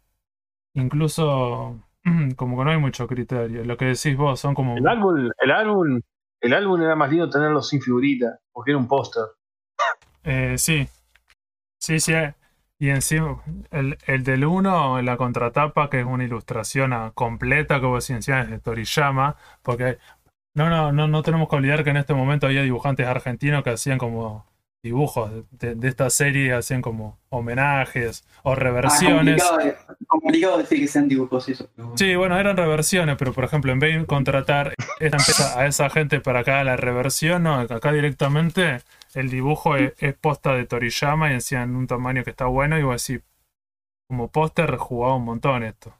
Incluso 0.73 1.79
como 2.35 2.57
que 2.57 2.63
no 2.65 2.71
hay 2.71 2.77
mucho 2.77 3.07
criterio. 3.07 3.63
Lo 3.63 3.77
que 3.77 3.85
decís 3.85 4.15
vos 4.17 4.39
son 4.39 4.53
como... 4.53 4.77
El 4.77 4.87
álbum, 4.87 5.29
el 5.37 5.51
álbum, 5.51 6.01
el 6.41 6.53
álbum 6.53 6.81
era 6.81 6.95
más 6.95 7.09
lindo 7.09 7.29
tenerlo 7.29 7.61
sin 7.61 7.81
figurita, 7.81 8.39
porque 8.51 8.71
era 8.71 8.77
un 8.77 8.87
póster. 8.87 9.23
Eh, 10.23 10.57
sí. 10.57 10.87
Sí, 11.77 11.99
sí. 11.99 12.13
Y 12.77 12.89
encima, 12.89 13.41
el, 13.71 13.97
el 14.05 14.23
del 14.23 14.45
1, 14.45 15.01
la 15.01 15.15
contratapa, 15.17 15.89
que 15.89 16.01
es 16.01 16.05
una 16.05 16.25
ilustración 16.25 16.91
a- 16.93 17.11
completa, 17.11 17.79
como 17.79 18.01
si 18.01 18.13
encima 18.13 18.41
es 18.41 18.49
de 18.49 18.59
Toriyama, 18.59 19.37
porque 19.63 19.97
no, 20.55 20.69
no, 20.69 20.91
no, 20.91 21.07
no 21.07 21.23
tenemos 21.23 21.49
que 21.49 21.55
olvidar 21.57 21.83
que 21.83 21.91
en 21.91 21.97
este 21.97 22.13
momento 22.13 22.47
había 22.47 22.63
dibujantes 22.63 23.07
argentinos 23.07 23.63
que 23.63 23.71
hacían 23.71 23.97
como 23.97 24.45
dibujos 24.83 25.31
de, 25.51 25.75
de 25.75 25.87
esta 25.87 26.09
serie, 26.09 26.53
hacían 26.53 26.81
como 26.81 27.17
homenajes 27.29 28.25
o 28.43 28.51
Ah, 28.51 28.55
reversiones. 28.55 29.43
complicado, 29.43 29.75
complicado 30.07 30.57
decir 30.59 30.79
que 30.79 30.87
sean 30.87 31.07
dibujos 31.07 31.49
eso. 31.49 31.69
Sí, 31.95 32.15
bueno, 32.15 32.37
eran 32.39 32.57
reversiones, 32.57 33.15
pero 33.17 33.33
por 33.33 33.45
ejemplo, 33.45 33.71
en 33.71 33.79
vez 33.79 33.97
de 33.99 34.05
contratar 34.05 34.73
esta 34.99 35.17
empresa 35.17 35.59
a 35.59 35.65
esa 35.65 35.89
gente 35.89 36.19
para 36.19 36.39
haga 36.41 36.63
la 36.63 36.75
reversión, 36.77 37.43
no, 37.43 37.55
acá 37.55 37.91
directamente 37.93 38.81
el 39.15 39.29
dibujo 39.29 39.75
es, 39.75 39.93
es 39.97 40.15
posta 40.15 40.53
de 40.53 40.65
Toriyama 40.65 41.31
y 41.31 41.33
encima 41.35 41.63
en 41.63 41.75
un 41.75 41.87
tamaño 41.87 42.23
que 42.23 42.29
está 42.31 42.45
bueno 42.45 42.77
y 42.77 42.83
vos 42.83 43.05
decís, 43.05 43.23
como 44.07 44.31
póster 44.31 44.75
jugaba 44.77 45.15
un 45.15 45.25
montón 45.25 45.63
esto. 45.63 45.93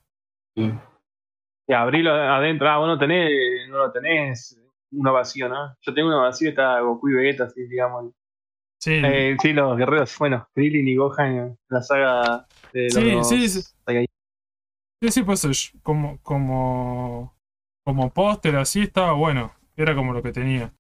Y 1.68 1.74
abrirlo 1.74 2.14
adentro, 2.14 2.70
ah, 2.70 2.78
vos 2.78 2.88
no 2.88 3.00
tenés, 3.00 3.68
no 3.70 3.78
lo 3.78 3.92
tenés 3.92 4.60
uno 4.92 5.14
vacío, 5.14 5.50
¿no? 5.50 5.76
Yo 5.82 5.94
tengo 5.94 6.10
uno 6.10 6.22
vacío, 6.22 6.50
está 6.50 6.80
Goku 6.80 7.10
y 7.10 7.14
Vegeta, 7.14 7.46
así 7.46 7.68
digamos. 7.68 8.14
Sí, 8.80 9.02
Eh, 9.04 9.36
sí, 9.42 9.54
los 9.54 9.76
guerreros, 9.78 10.16
bueno, 10.20 10.48
Krillin 10.54 10.88
y 10.88 10.96
Gohan 10.96 11.36
en 11.38 11.58
la 11.70 11.82
saga 11.82 12.46
de 12.72 12.90
Sí, 12.92 13.12
los 13.12 13.30
sí, 13.30 13.50
sí. 13.50 13.62
Saiyajin. 13.86 14.08
sí, 15.02 15.12
sí, 15.12 15.24
pues 15.24 15.44
es 15.46 15.72
como, 15.82 16.22
como, 16.22 17.36
como 17.84 18.14
póster 18.14 18.56
así 18.58 18.82
estaba 18.84 19.14
bueno, 19.14 19.54
era 19.76 19.96
como 19.96 20.14
lo 20.14 20.22
que 20.22 20.32
tenía. 20.32 20.72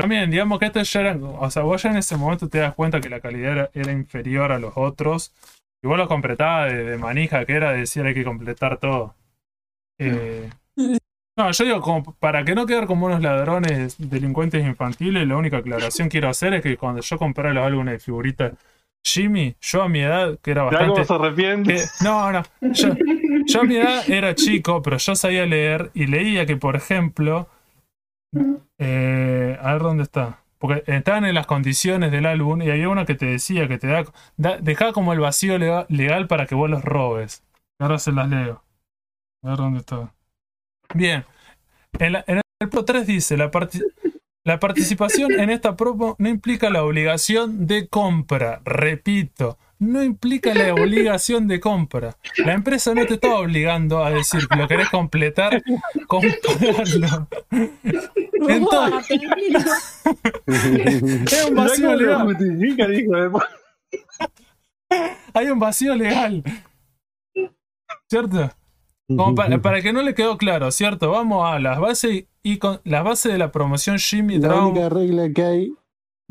También, 0.00 0.30
digamos 0.30 0.58
que 0.58 0.66
estos 0.66 0.92
ya 0.92 1.00
eran, 1.00 1.22
o 1.22 1.50
sea, 1.50 1.62
vos 1.62 1.82
ya 1.82 1.90
en 1.90 1.96
ese 1.96 2.16
momento 2.16 2.48
te 2.48 2.58
das 2.58 2.74
cuenta 2.74 3.00
que 3.00 3.08
la 3.08 3.20
calidad 3.20 3.52
era, 3.52 3.70
era 3.74 3.92
inferior 3.92 4.52
a 4.52 4.58
los 4.58 4.72
otros. 4.76 5.32
Y 5.82 5.86
vos 5.86 5.96
lo 5.96 6.08
completabas 6.08 6.72
de, 6.72 6.84
de 6.84 6.98
manija, 6.98 7.44
que 7.46 7.54
era 7.54 7.72
decir 7.72 8.04
hay 8.04 8.14
que 8.14 8.24
completar 8.24 8.78
todo. 8.78 9.14
Eh, 9.98 10.50
no, 11.36 11.50
yo 11.50 11.64
digo, 11.64 11.80
como 11.80 12.14
para 12.14 12.44
que 12.44 12.54
no 12.54 12.66
quedar 12.66 12.86
como 12.86 13.06
unos 13.06 13.22
ladrones 13.22 13.96
delincuentes 13.98 14.64
infantiles, 14.64 15.26
la 15.26 15.36
única 15.36 15.58
aclaración 15.58 16.08
que 16.08 16.12
quiero 16.12 16.28
hacer 16.28 16.54
es 16.54 16.62
que 16.62 16.76
cuando 16.76 17.00
yo 17.00 17.18
compré 17.18 17.54
los 17.54 17.64
álbumes 17.64 17.92
de 17.94 18.00
figuritas 18.00 18.52
Jimmy, 19.02 19.56
yo 19.60 19.82
a 19.82 19.88
mi 19.88 20.00
edad, 20.00 20.38
que 20.42 20.50
era 20.50 20.64
bastante. 20.64 21.04
se 21.04 21.14
arrepiente. 21.14 21.76
no, 22.04 22.32
no. 22.32 22.42
Yo, 22.60 22.94
yo 23.46 23.60
a 23.60 23.64
mi 23.64 23.76
edad 23.76 24.08
era 24.10 24.34
chico, 24.34 24.82
pero 24.82 24.98
yo 24.98 25.14
sabía 25.16 25.46
leer 25.46 25.90
y 25.94 26.06
leía 26.06 26.46
que, 26.46 26.56
por 26.56 26.76
ejemplo. 26.76 27.48
Eh, 28.78 29.58
a 29.60 29.72
ver 29.72 29.82
dónde 29.82 30.02
está. 30.04 30.42
Porque 30.58 30.82
estaban 30.86 31.24
en 31.24 31.34
las 31.34 31.46
condiciones 31.46 32.12
del 32.12 32.26
álbum 32.26 32.60
y 32.62 32.70
había 32.70 32.88
una 32.90 33.06
que 33.06 33.14
te 33.14 33.26
decía 33.26 33.66
que 33.66 33.78
te 33.78 33.86
da, 33.86 34.04
da- 34.36 34.58
dejaba 34.58 34.92
como 34.92 35.12
el 35.12 35.20
vacío 35.20 35.56
lega- 35.58 35.86
legal 35.88 36.26
para 36.26 36.46
que 36.46 36.54
vos 36.54 36.68
los 36.68 36.84
robes. 36.84 37.42
Ahora 37.78 37.98
se 37.98 38.12
las 38.12 38.28
leo. 38.28 38.62
A 39.42 39.48
ver 39.50 39.56
dónde 39.56 39.78
está. 39.80 40.12
Bien. 40.94 41.24
En, 41.98 42.12
la- 42.12 42.24
en 42.26 42.40
el 42.60 42.68
Pro 42.68 42.84
3 42.84 43.06
dice: 43.06 43.38
la, 43.38 43.50
la 44.44 44.58
participación 44.60 45.32
en 45.32 45.48
esta 45.50 45.76
promo 45.76 46.14
no 46.18 46.28
implica 46.28 46.68
la 46.68 46.84
obligación 46.84 47.66
de 47.66 47.88
compra. 47.88 48.60
Repito, 48.64 49.58
no 49.80 50.04
implica 50.04 50.54
la 50.54 50.74
obligación 50.74 51.48
de 51.48 51.58
compra. 51.58 52.16
La 52.44 52.52
empresa 52.52 52.94
no 52.94 53.06
te 53.06 53.14
está 53.14 53.34
obligando 53.34 54.04
a 54.04 54.10
decir 54.10 54.46
que 54.46 54.56
lo 54.56 54.68
querés 54.68 54.90
completar, 54.90 55.62
comprarlo. 56.06 57.28
Entonces, 58.46 59.20
es 60.46 61.44
un 61.48 61.54
vacío 61.54 61.96
legal. 61.96 62.36
Hay 65.32 65.46
un 65.50 65.58
vacío 65.58 65.96
legal. 65.96 66.44
¿Cierto? 68.08 68.50
Como 69.08 69.34
para, 69.34 69.60
para 69.60 69.80
que 69.80 69.92
no 69.92 70.02
le 70.02 70.14
quedó 70.14 70.36
claro, 70.36 70.70
¿cierto? 70.70 71.10
Vamos 71.10 71.50
a 71.50 71.58
las 71.58 71.80
bases 71.80 72.26
y 72.42 72.58
con 72.58 72.80
las 72.84 73.02
bases 73.02 73.32
de 73.32 73.38
la 73.38 73.50
promoción 73.50 73.98
Jimmy 73.98 74.38
La 74.38 74.62
única 74.62 74.88
regla 74.88 75.30
que 75.34 75.42
hay 75.42 75.74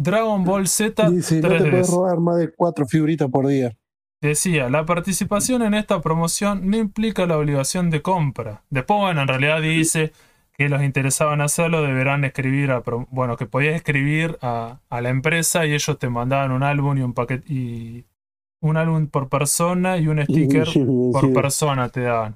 Dragon 0.02 0.44
Ball 0.46 0.68
Z 0.68 1.10
dice 1.10 1.42
no 1.42 1.50
te 1.50 1.56
3D. 1.60 1.72
puedes 1.72 1.90
robar 1.92 2.20
más 2.20 2.38
de 2.38 2.52
cuatro 2.54 2.88
figuritas 2.88 3.30
por 3.30 3.48
día. 3.48 3.76
Decía, 4.22 4.70
la 4.70 4.86
participación 4.86 5.62
en 5.62 5.74
esta 5.74 6.02
promoción 6.02 6.70
no 6.70 6.78
implica 6.78 7.26
la 7.26 7.38
obligación 7.38 7.90
de 7.90 8.02
compra. 8.02 8.64
Después, 8.70 9.00
bueno, 9.00 9.22
en 9.22 9.28
realidad 9.28 9.62
dice 9.62 10.12
que 10.58 10.68
los 10.70 10.84
interesados 10.84 11.34
en 11.34 11.42
hacerlo 11.42 11.82
deberán 11.82 12.24
escribir 12.26 12.72
a, 12.72 12.82
bueno, 13.12 13.38
que 13.38 13.46
podías 13.46 13.76
escribir 13.76 14.38
a, 14.42 14.80
a 14.90 15.02
la 15.02 15.10
empresa 15.10 15.66
y 15.66 15.74
ellos 15.74 15.98
te 16.00 16.10
mandaban 16.10 16.52
un 16.52 16.64
álbum 16.64 16.98
y 16.98 17.02
un 17.02 17.14
paquete 17.14 17.52
y 17.54 18.06
un 18.62 18.76
álbum 18.78 19.08
por 19.08 19.30
persona 19.30 19.98
y 19.98 20.08
un 20.10 20.22
sticker 20.24 20.68
por 21.14 21.28
Sí. 21.28 21.34
persona 21.34 21.90
te 21.90 22.02
daban. 22.02 22.36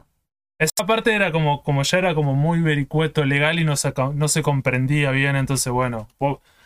Esa 0.60 0.86
parte 0.86 1.14
era 1.14 1.32
como, 1.34 1.64
como 1.64 1.84
ya 1.84 1.98
era 1.98 2.16
como 2.16 2.34
muy 2.36 2.62
vericueto 2.62 3.26
legal 3.26 3.60
y 3.60 3.66
no 3.66 3.76
se, 3.76 3.92
ca- 3.94 4.12
no 4.14 4.30
se 4.30 4.42
comprendía 4.42 5.12
bien, 5.12 5.36
entonces 5.36 5.72
bueno, 5.74 6.08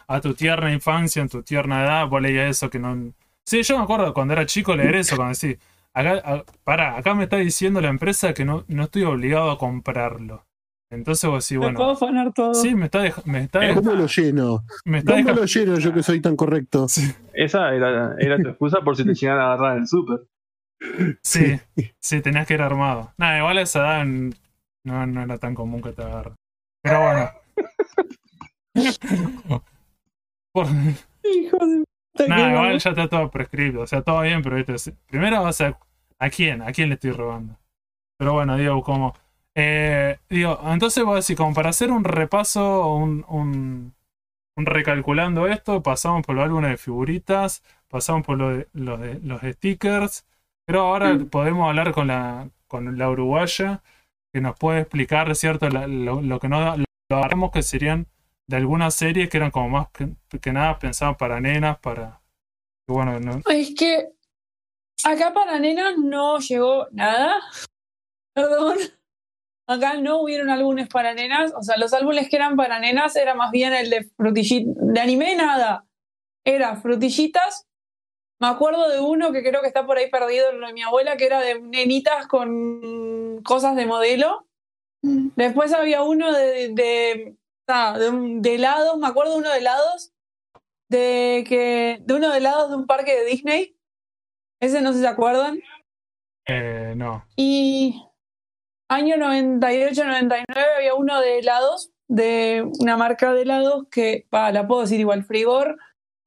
a 0.08 0.22
tu 0.22 0.34
tierna 0.34 0.72
infancia, 0.74 1.22
en 1.22 1.30
tu 1.30 1.44
tierna 1.44 1.84
edad, 1.84 2.08
vos 2.08 2.22
leías 2.22 2.50
eso 2.50 2.70
que 2.70 2.80
no... 2.80 3.14
Sí, 3.46 3.64
yo 3.64 3.78
me 3.78 3.84
acuerdo 3.84 4.14
cuando 4.14 4.34
era 4.34 4.46
chico 4.46 4.76
leer 4.76 4.96
eso, 4.96 5.16
cuando 5.16 5.38
decís, 5.40 5.58
acá, 5.94 6.22
a- 6.24 6.44
pará, 6.64 6.98
acá 6.98 7.14
me 7.16 7.24
está 7.26 7.38
diciendo 7.38 7.80
la 7.82 7.90
empresa 7.90 8.34
que 8.34 8.46
no, 8.46 8.64
no 8.68 8.84
estoy 8.84 9.04
obligado 9.04 9.52
a 9.52 9.58
comprarlo. 9.58 10.46
Entonces 10.90 11.30
vos 11.30 11.46
decís, 11.48 11.58
Me 11.60 11.74
puedo 11.74 11.90
bueno, 11.90 11.96
afanar 11.96 12.34
todo. 12.34 12.54
sí, 12.54 12.74
me 12.76 12.86
está, 12.86 13.04
dej- 13.04 13.24
me 13.26 13.40
está, 13.44 13.62
dej- 13.62 13.76
¿Cómo 13.76 13.94
lo 13.94 14.08
lleno? 14.08 14.64
me 14.86 15.00
está 15.00 15.12
¿Cómo 15.14 15.24
dejando... 15.24 15.42
lo 15.42 15.48
lleno 15.48 15.80
yo 15.80 15.94
que 15.94 16.04
soy 16.04 16.22
tan 16.22 16.36
correcto? 16.38 16.88
Esa 17.34 17.74
era, 17.76 18.16
era 18.20 18.38
tu 18.38 18.48
excusa 18.50 18.80
por 18.82 18.96
si 18.96 19.06
te 19.06 19.14
llegan 19.14 19.38
a 19.40 19.54
agarrar 19.54 19.76
en 19.76 19.82
el 19.84 19.88
súper. 19.88 20.20
Sí, 21.22 21.60
sí, 22.00 22.22
tenías 22.22 22.48
que 22.48 22.54
ir 22.54 22.62
armado. 22.62 23.14
Nada, 23.18 23.38
igual 23.40 23.58
a 23.58 23.62
esa 23.62 23.80
edad 23.80 24.06
no, 24.86 25.06
no 25.08 25.22
era 25.24 25.38
tan 25.38 25.54
común 25.56 25.82
que 25.82 25.92
te 25.92 26.04
agarre. 26.04 26.34
Pero 26.82 27.02
bueno. 27.02 27.30
Por- 30.64 30.68
Hijo 31.24 31.58
de 31.66 31.84
puta 32.14 32.28
no. 32.28 32.50
igual 32.50 32.80
ya 32.80 32.90
está 32.90 33.08
todo 33.08 33.30
prescrito. 33.30 33.82
O 33.82 33.88
sea, 33.88 34.02
todo 34.02 34.22
bien, 34.22 34.42
pero 34.42 34.56
viste, 34.56 34.74
primero 35.08 35.44
vas 35.44 35.62
a. 35.62 35.78
¿A 36.20 36.30
quién? 36.30 36.62
¿A 36.64 36.72
quién 36.72 36.90
le 36.90 36.96
estoy 36.96 37.12
robando? 37.12 37.58
Pero 38.18 38.34
bueno, 38.34 38.58
digo, 38.58 38.82
como. 38.82 39.14
eh, 39.56 40.18
digo, 40.30 40.60
entonces 40.66 41.04
voy 41.04 41.14
a 41.14 41.16
decir, 41.18 41.38
como 41.38 41.54
para 41.54 41.70
hacer 41.70 41.92
un 41.92 42.04
repaso, 42.04 42.88
un, 42.96 43.24
un, 43.28 43.94
un 44.56 44.66
recalculando 44.66 45.48
esto, 45.48 45.84
pasamos 45.84 46.26
por 46.26 46.36
los 46.36 46.46
álbumes 46.46 46.72
de 46.72 46.78
figuritas, 46.78 47.64
pasamos 47.88 48.26
por 48.26 48.38
lo 48.38 48.50
de- 48.50 48.68
los, 48.74 49.00
de- 49.00 49.20
los 49.20 49.42
stickers, 49.42 50.26
pero 50.66 50.82
ahora 50.82 51.18
podemos 51.30 51.68
hablar 51.70 51.92
con 51.92 52.08
la, 52.08 52.50
con 52.68 52.98
la 52.98 53.10
uruguaya, 53.10 53.84
que 54.34 54.42
nos 54.42 54.56
puede 54.58 54.80
explicar, 54.82 55.36
¿cierto? 55.36 55.70
La- 55.70 55.86
lo, 55.88 56.22
lo 56.22 56.40
que 56.40 56.50
no 56.50 56.76
lo 56.78 57.18
haremos 57.24 57.52
que 57.52 57.62
serían 57.62 58.08
de 58.48 58.56
algunas 58.56 58.96
series 58.96 59.30
que 59.30 59.38
eran 59.38 59.52
como 59.52 59.70
más 59.70 59.88
que, 59.92 60.10
que 60.40 60.54
nada 60.54 60.80
pensaban 60.80 61.16
para 61.16 61.40
nenas, 61.40 61.78
para. 61.80 62.22
bueno, 62.88 63.20
no, 63.20 63.42
Es 63.50 63.76
que 63.76 64.10
acá 65.04 65.34
para 65.34 65.60
nenas 65.60 65.98
no 65.98 66.40
llegó 66.40 66.88
nada. 66.92 67.36
Perdón. 68.34 68.78
Acá 69.70 69.96
no 69.96 70.22
hubieron 70.22 70.50
álbumes 70.50 70.88
para 70.88 71.14
nenas. 71.14 71.54
O 71.54 71.62
sea, 71.62 71.76
los 71.78 71.92
álbumes 71.94 72.30
que 72.30 72.38
eran 72.38 72.56
para 72.56 72.80
nenas 72.80 73.18
era 73.18 73.36
más 73.36 73.52
bien 73.52 73.74
el 73.74 73.90
de 73.90 74.06
frutillitas. 74.16 74.74
De 74.78 75.00
anime 75.02 75.36
nada. 75.36 75.86
Era 76.46 76.78
frutillitas. 76.78 77.68
Me 78.40 78.48
acuerdo 78.48 78.88
de 78.88 79.02
uno 79.02 79.34
que 79.34 79.44
creo 79.44 79.62
que 79.62 79.68
está 79.68 79.86
por 79.86 79.98
ahí 79.98 80.10
perdido 80.10 80.52
en 80.52 80.62
lo 80.62 80.68
de 80.68 80.74
mi 80.74 80.84
abuela, 80.84 81.18
que 81.18 81.26
era 81.26 81.42
de 81.42 81.60
nenitas 81.60 82.28
con 82.28 83.42
cosas 83.44 83.76
de 83.76 83.86
modelo. 83.86 84.48
Después 85.02 85.74
había 85.74 86.02
uno 86.04 86.32
de, 86.32 86.70
de 86.70 87.36
de, 87.68 88.10
un- 88.10 88.42
de 88.42 88.56
helados, 88.56 88.98
me 88.98 89.08
acuerdo 89.08 89.34
de 89.34 89.38
uno 89.40 89.50
de 89.52 89.58
helados, 89.60 90.14
de 90.90 91.44
que 91.48 91.98
de 92.02 92.14
uno 92.14 92.30
de 92.32 92.38
helados 92.38 92.70
de 92.70 92.76
un 92.78 92.88
parque 92.88 93.16
de 93.16 93.26
Disney. 93.26 93.78
Ese 94.62 94.82
no 94.82 94.92
sé 94.92 95.00
si 95.00 95.04
se 95.04 95.08
acuerdan. 95.10 95.60
Eh, 96.48 96.94
no. 96.96 97.26
Y 97.36 98.04
año 98.90 99.18
98-99 99.18 100.46
había 100.78 100.96
uno 100.96 101.20
de 101.20 101.40
helados, 101.40 101.92
de 102.08 102.66
una 102.80 102.96
marca 102.96 103.34
de 103.34 103.42
helados 103.42 103.86
que, 103.92 104.26
pa, 104.30 104.52
la 104.52 104.66
puedo 104.66 104.82
decir 104.82 105.00
igual, 105.00 105.26
Frigor, 105.26 105.78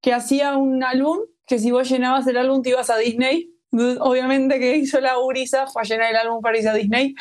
que 0.03 0.13
hacía 0.13 0.57
un 0.57 0.85
álbum, 0.85 1.21
que 1.47 1.59
si 1.59 1.71
vos 1.71 1.89
llenabas 1.89 2.27
el 2.27 2.37
álbum 2.37 2.63
te 2.63 2.69
ibas 2.71 2.91
a 2.91 2.99
Disney. 2.99 3.51
Obviamente 3.73 4.59
que 4.59 4.77
hizo 4.77 5.01
la 5.01 5.15
gurisa 5.17 5.67
fue 5.69 5.83
a 5.83 5.85
llenar 5.85 6.11
el 6.11 6.17
álbum 6.17 6.43
para 6.43 6.57
irse 6.59 6.69
a 6.69 6.75
Disney. 6.75 7.15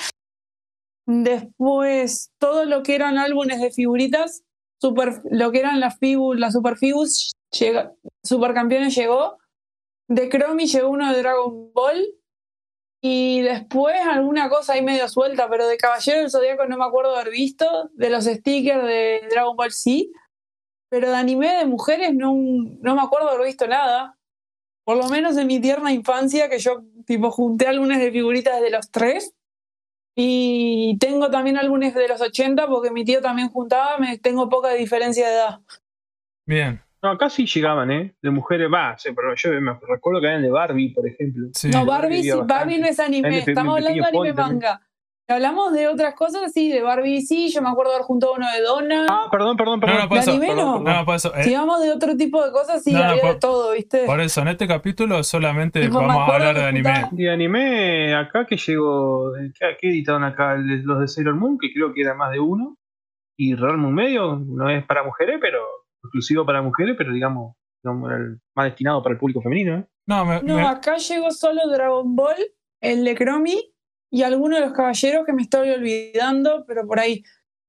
Después, 1.11 2.31
todo 2.37 2.65
lo 2.65 2.83
que 2.83 2.93
eran 2.93 3.17
álbumes 3.17 3.59
de 3.59 3.71
figuritas, 3.71 4.43
super, 4.79 5.23
lo 5.31 5.51
que 5.51 5.57
eran 5.57 5.79
las 5.79 5.97
figu, 5.97 6.35
las 6.35 6.53
Super 6.53 6.75
llega, 6.77 7.93
Supercampeones 8.23 8.93
llegó. 8.93 9.39
De 10.07 10.29
Chromie 10.29 10.67
llegó 10.67 10.89
uno 10.89 11.11
de 11.11 11.17
Dragon 11.17 11.73
Ball. 11.73 12.05
Y 13.01 13.41
después 13.41 13.95
alguna 14.05 14.49
cosa 14.49 14.73
ahí 14.73 14.83
medio 14.83 15.09
suelta, 15.09 15.49
pero 15.49 15.67
de 15.67 15.77
Caballero 15.77 16.19
del 16.19 16.29
Zodíaco 16.29 16.67
no 16.67 16.77
me 16.77 16.85
acuerdo 16.85 17.15
haber 17.15 17.31
visto. 17.31 17.89
De 17.93 18.11
los 18.11 18.25
stickers 18.25 18.83
de 18.83 19.27
Dragon 19.31 19.55
Ball 19.55 19.71
sí. 19.71 20.11
Pero 20.89 21.09
de 21.09 21.15
anime 21.15 21.55
de 21.55 21.65
mujeres 21.65 22.13
no, 22.13 22.35
no 22.35 22.95
me 22.95 23.01
acuerdo 23.01 23.29
haber 23.29 23.47
visto 23.47 23.65
nada. 23.65 24.15
Por 24.83 24.97
lo 24.97 25.09
menos 25.09 25.37
en 25.37 25.47
mi 25.47 25.59
tierna 25.59 25.91
infancia, 25.91 26.49
que 26.49 26.59
yo 26.59 26.83
tipo 27.07 27.31
junté 27.31 27.65
álbumes 27.65 27.97
de 27.97 28.11
figuritas 28.11 28.61
de 28.61 28.69
los 28.69 28.91
tres. 28.91 29.33
Y 30.21 30.97
tengo 30.97 31.31
también 31.31 31.55
álbumes 31.55 31.95
de 31.95 32.09
los 32.09 32.19
80 32.19 32.67
porque 32.67 32.91
mi 32.91 33.05
tío 33.05 33.21
también 33.21 33.47
juntaba, 33.47 33.97
me, 33.97 34.17
tengo 34.17 34.49
poca 34.49 34.73
diferencia 34.73 35.25
de 35.25 35.33
edad. 35.33 35.59
Bien. 36.45 36.81
No, 37.01 37.11
acá 37.11 37.29
sí 37.29 37.45
llegaban, 37.45 37.89
¿eh? 37.89 38.13
De 38.21 38.29
mujeres, 38.29 38.67
va, 38.69 38.97
sí, 38.97 39.11
pero 39.15 39.33
yo 39.33 39.49
me 39.61 39.79
recuerdo 39.87 40.19
que 40.19 40.27
eran 40.27 40.41
de 40.41 40.49
Barbie, 40.49 40.89
por 40.89 41.07
ejemplo. 41.07 41.47
Sí. 41.53 41.69
No, 41.69 41.85
Barbie 41.85 42.01
Barbie, 42.01 42.23
sí, 42.23 42.29
había 42.31 42.43
Barbie 42.43 42.77
no 42.79 42.87
es 42.87 42.99
anime, 42.99 43.37
estamos 43.39 43.77
hablando 43.77 44.03
de 44.03 44.09
anime 44.09 44.33
manga. 44.33 44.81
Si 45.29 45.33
hablamos 45.35 45.73
de 45.73 45.87
otras 45.87 46.15
cosas, 46.15 46.51
sí, 46.51 46.71
de 46.71 46.81
Barbie 46.81 47.21
sí, 47.21 47.49
yo 47.49 47.61
me 47.61 47.69
acuerdo 47.69 47.91
haber 47.93 48.01
juntado 48.03 48.33
uno 48.33 48.47
de 48.51 48.61
Donna. 48.63 49.05
Ah, 49.07 49.27
perdón, 49.29 49.57
perdón, 49.57 49.79
perdón. 49.79 49.99
no, 49.99 50.09
por 50.09 50.17
eso. 50.17 50.31
anime 50.31 50.47
perdón, 50.47 50.65
no? 50.65 50.83
perdón. 50.83 50.99
No, 51.01 51.05
por 51.05 51.15
eso. 51.17 51.35
eh, 51.35 51.43
Si 51.43 51.53
vamos 51.53 51.81
de 51.83 51.91
otro 51.91 52.17
tipo 52.17 52.43
de 52.43 52.51
cosas, 52.51 52.81
sí, 52.83 52.93
No, 52.93 52.97
no, 52.97 53.05
había 53.05 53.21
por- 53.21 53.33
de 53.35 53.39
todo, 53.39 53.71
¿viste? 53.73 54.05
por 54.07 54.19
eso, 54.21 54.41
en 54.41 54.47
este 54.47 54.67
capítulo 54.67 55.21
solamente 55.23 55.81
Tipo, 55.81 55.99
vamos 55.99 56.27
a 56.27 56.33
hablar 56.33 56.55
de 56.55 56.63
anime. 56.65 56.89
juntaba- 56.91 57.09
De 57.11 57.29
anime, 57.29 58.15
acá 58.15 58.47
que 58.47 58.57
llegó. 58.57 59.31
¿Qué, 59.53 59.77
qué 59.79 59.89
editaron 59.89 60.23
acá? 60.23 60.55
Los 60.57 60.99
de 60.99 61.07
Sailor 61.07 61.35
Moon, 61.35 61.59
que 61.59 61.71
creo 61.71 61.93
que 61.93 62.01
era 62.01 62.15
más 62.15 62.31
de 62.31 62.39
uno. 62.39 62.77
Y 63.37 63.53
Real 63.53 63.77
Moon 63.77 63.93
Medio, 63.93 64.35
no 64.35 64.67
es 64.67 64.83
para 64.87 65.03
mujeres, 65.03 65.37
pero. 65.39 65.59
exclusivo 66.01 66.43
para 66.43 66.63
mujeres, 66.63 66.95
pero 66.97 67.13
digamos, 67.13 67.55
más 67.83 68.65
destinado 68.65 69.03
para 69.03 69.13
el 69.13 69.19
público 69.19 69.41
femenino, 69.43 69.75
¿eh? 69.77 69.85
No, 70.07 70.25
me, 70.25 70.41
No, 70.41 70.55
me- 70.55 70.63
acá 70.65 70.97
llegó 70.97 71.29
solo 71.29 71.61
Dragon 71.69 72.15
Ball, 72.15 72.35
el 72.81 73.03
de 73.05 73.13
Chromie 73.15 73.61
y 74.11 74.23
alguno 74.23 74.55
de 74.55 74.61
los 74.61 74.73
caballeros 74.73 75.25
que 75.25 75.33
me 75.33 75.43
estoy 75.43 75.69
olvidando, 75.69 76.65
pero 76.67 76.85
por 76.87 76.99
ahí. 76.99 77.23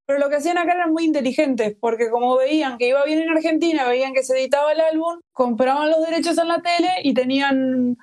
Pero 0.06 0.18
lo 0.18 0.28
que 0.28 0.36
hacían 0.36 0.58
acá 0.58 0.72
eran 0.72 0.92
muy 0.92 1.04
inteligentes, 1.04 1.76
porque 1.78 2.10
como 2.10 2.36
veían 2.36 2.78
que 2.78 2.88
iba 2.88 3.04
bien 3.04 3.20
en 3.20 3.30
Argentina, 3.30 3.86
veían 3.86 4.12
que 4.12 4.24
se 4.24 4.38
editaba 4.38 4.72
el 4.72 4.80
álbum, 4.80 5.20
compraban 5.32 5.90
los 5.90 6.04
derechos 6.04 6.36
en 6.38 6.48
la 6.48 6.62
tele 6.62 6.90
y 7.02 7.14
tenían. 7.14 7.96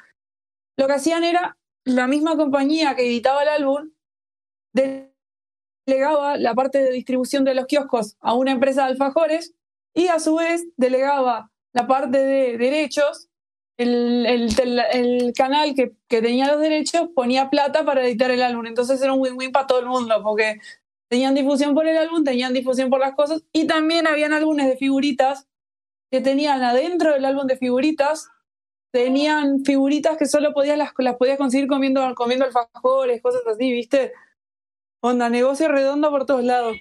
Lo 0.77 0.87
que 0.87 0.93
hacían 0.93 1.23
era 1.23 1.57
la 1.83 2.07
misma 2.07 2.37
compañía 2.37 2.95
que 2.95 3.07
editaba 3.07 3.43
el 3.43 3.49
álbum 3.49 3.89
delegaba 5.87 6.37
la 6.37 6.53
parte 6.53 6.83
de 6.83 6.91
distribución 6.91 7.43
de 7.43 7.55
los 7.55 7.65
kioscos 7.65 8.17
a 8.19 8.33
una 8.33 8.51
empresa 8.51 8.83
de 8.83 8.91
alfajores 8.91 9.53
y 9.93 10.07
a 10.07 10.19
su 10.19 10.35
vez 10.35 10.67
delegaba 10.75 11.49
la 11.73 11.87
parte 11.87 12.19
de 12.19 12.57
derechos 12.57 13.29
el, 13.77 14.25
el 14.25 15.33
canal 15.33 15.75
que, 15.75 15.93
que 16.07 16.21
tenía 16.21 16.51
los 16.51 16.59
derechos 16.59 17.09
ponía 17.15 17.49
plata 17.49 17.85
para 17.85 18.05
editar 18.05 18.31
el 18.31 18.41
álbum. 18.41 18.65
Entonces 18.65 19.01
era 19.01 19.13
un 19.13 19.21
win-win 19.21 19.51
para 19.51 19.67
todo 19.67 19.79
el 19.79 19.85
mundo, 19.85 20.21
porque 20.23 20.59
tenían 21.09 21.35
difusión 21.35 21.73
por 21.75 21.87
el 21.87 21.97
álbum, 21.97 22.23
tenían 22.23 22.53
difusión 22.53 22.89
por 22.89 22.99
las 22.99 23.15
cosas, 23.15 23.43
y 23.53 23.65
también 23.67 24.07
habían 24.07 24.33
álbumes 24.33 24.67
de 24.67 24.77
figuritas 24.77 25.47
que 26.11 26.21
tenían 26.21 26.63
adentro 26.63 27.13
del 27.13 27.25
álbum 27.25 27.47
de 27.47 27.57
figuritas, 27.57 28.29
tenían 28.91 29.63
figuritas 29.63 30.17
que 30.17 30.25
solo 30.25 30.53
podías 30.53 30.77
las, 30.77 30.91
las 30.97 31.15
podías 31.15 31.37
conseguir 31.37 31.67
comiendo, 31.67 32.15
comiendo 32.15 32.45
alfajores, 32.45 33.21
cosas 33.21 33.41
así, 33.45 33.71
¿viste? 33.71 34.13
Onda, 35.01 35.29
negocio 35.29 35.67
redondo 35.67 36.09
por 36.09 36.25
todos 36.25 36.43
lados. 36.43 36.77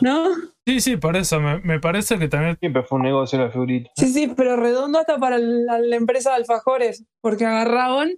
¿No? 0.00 0.28
sí, 0.66 0.80
sí, 0.80 0.96
por 0.96 1.16
eso. 1.16 1.40
Me, 1.40 1.58
me 1.60 1.80
parece 1.80 2.18
que 2.18 2.28
también. 2.28 2.56
Siempre 2.60 2.82
fue 2.82 2.96
un 2.98 3.04
negocio 3.04 3.38
la 3.38 3.50
figurita. 3.50 3.90
Sí, 3.96 4.06
sí, 4.12 4.32
pero 4.36 4.56
redondo 4.56 4.98
hasta 4.98 5.18
para 5.18 5.38
la, 5.38 5.78
la 5.78 5.96
empresa 5.96 6.30
de 6.30 6.36
alfajores, 6.36 7.04
porque 7.20 7.46
agarraban 7.46 8.12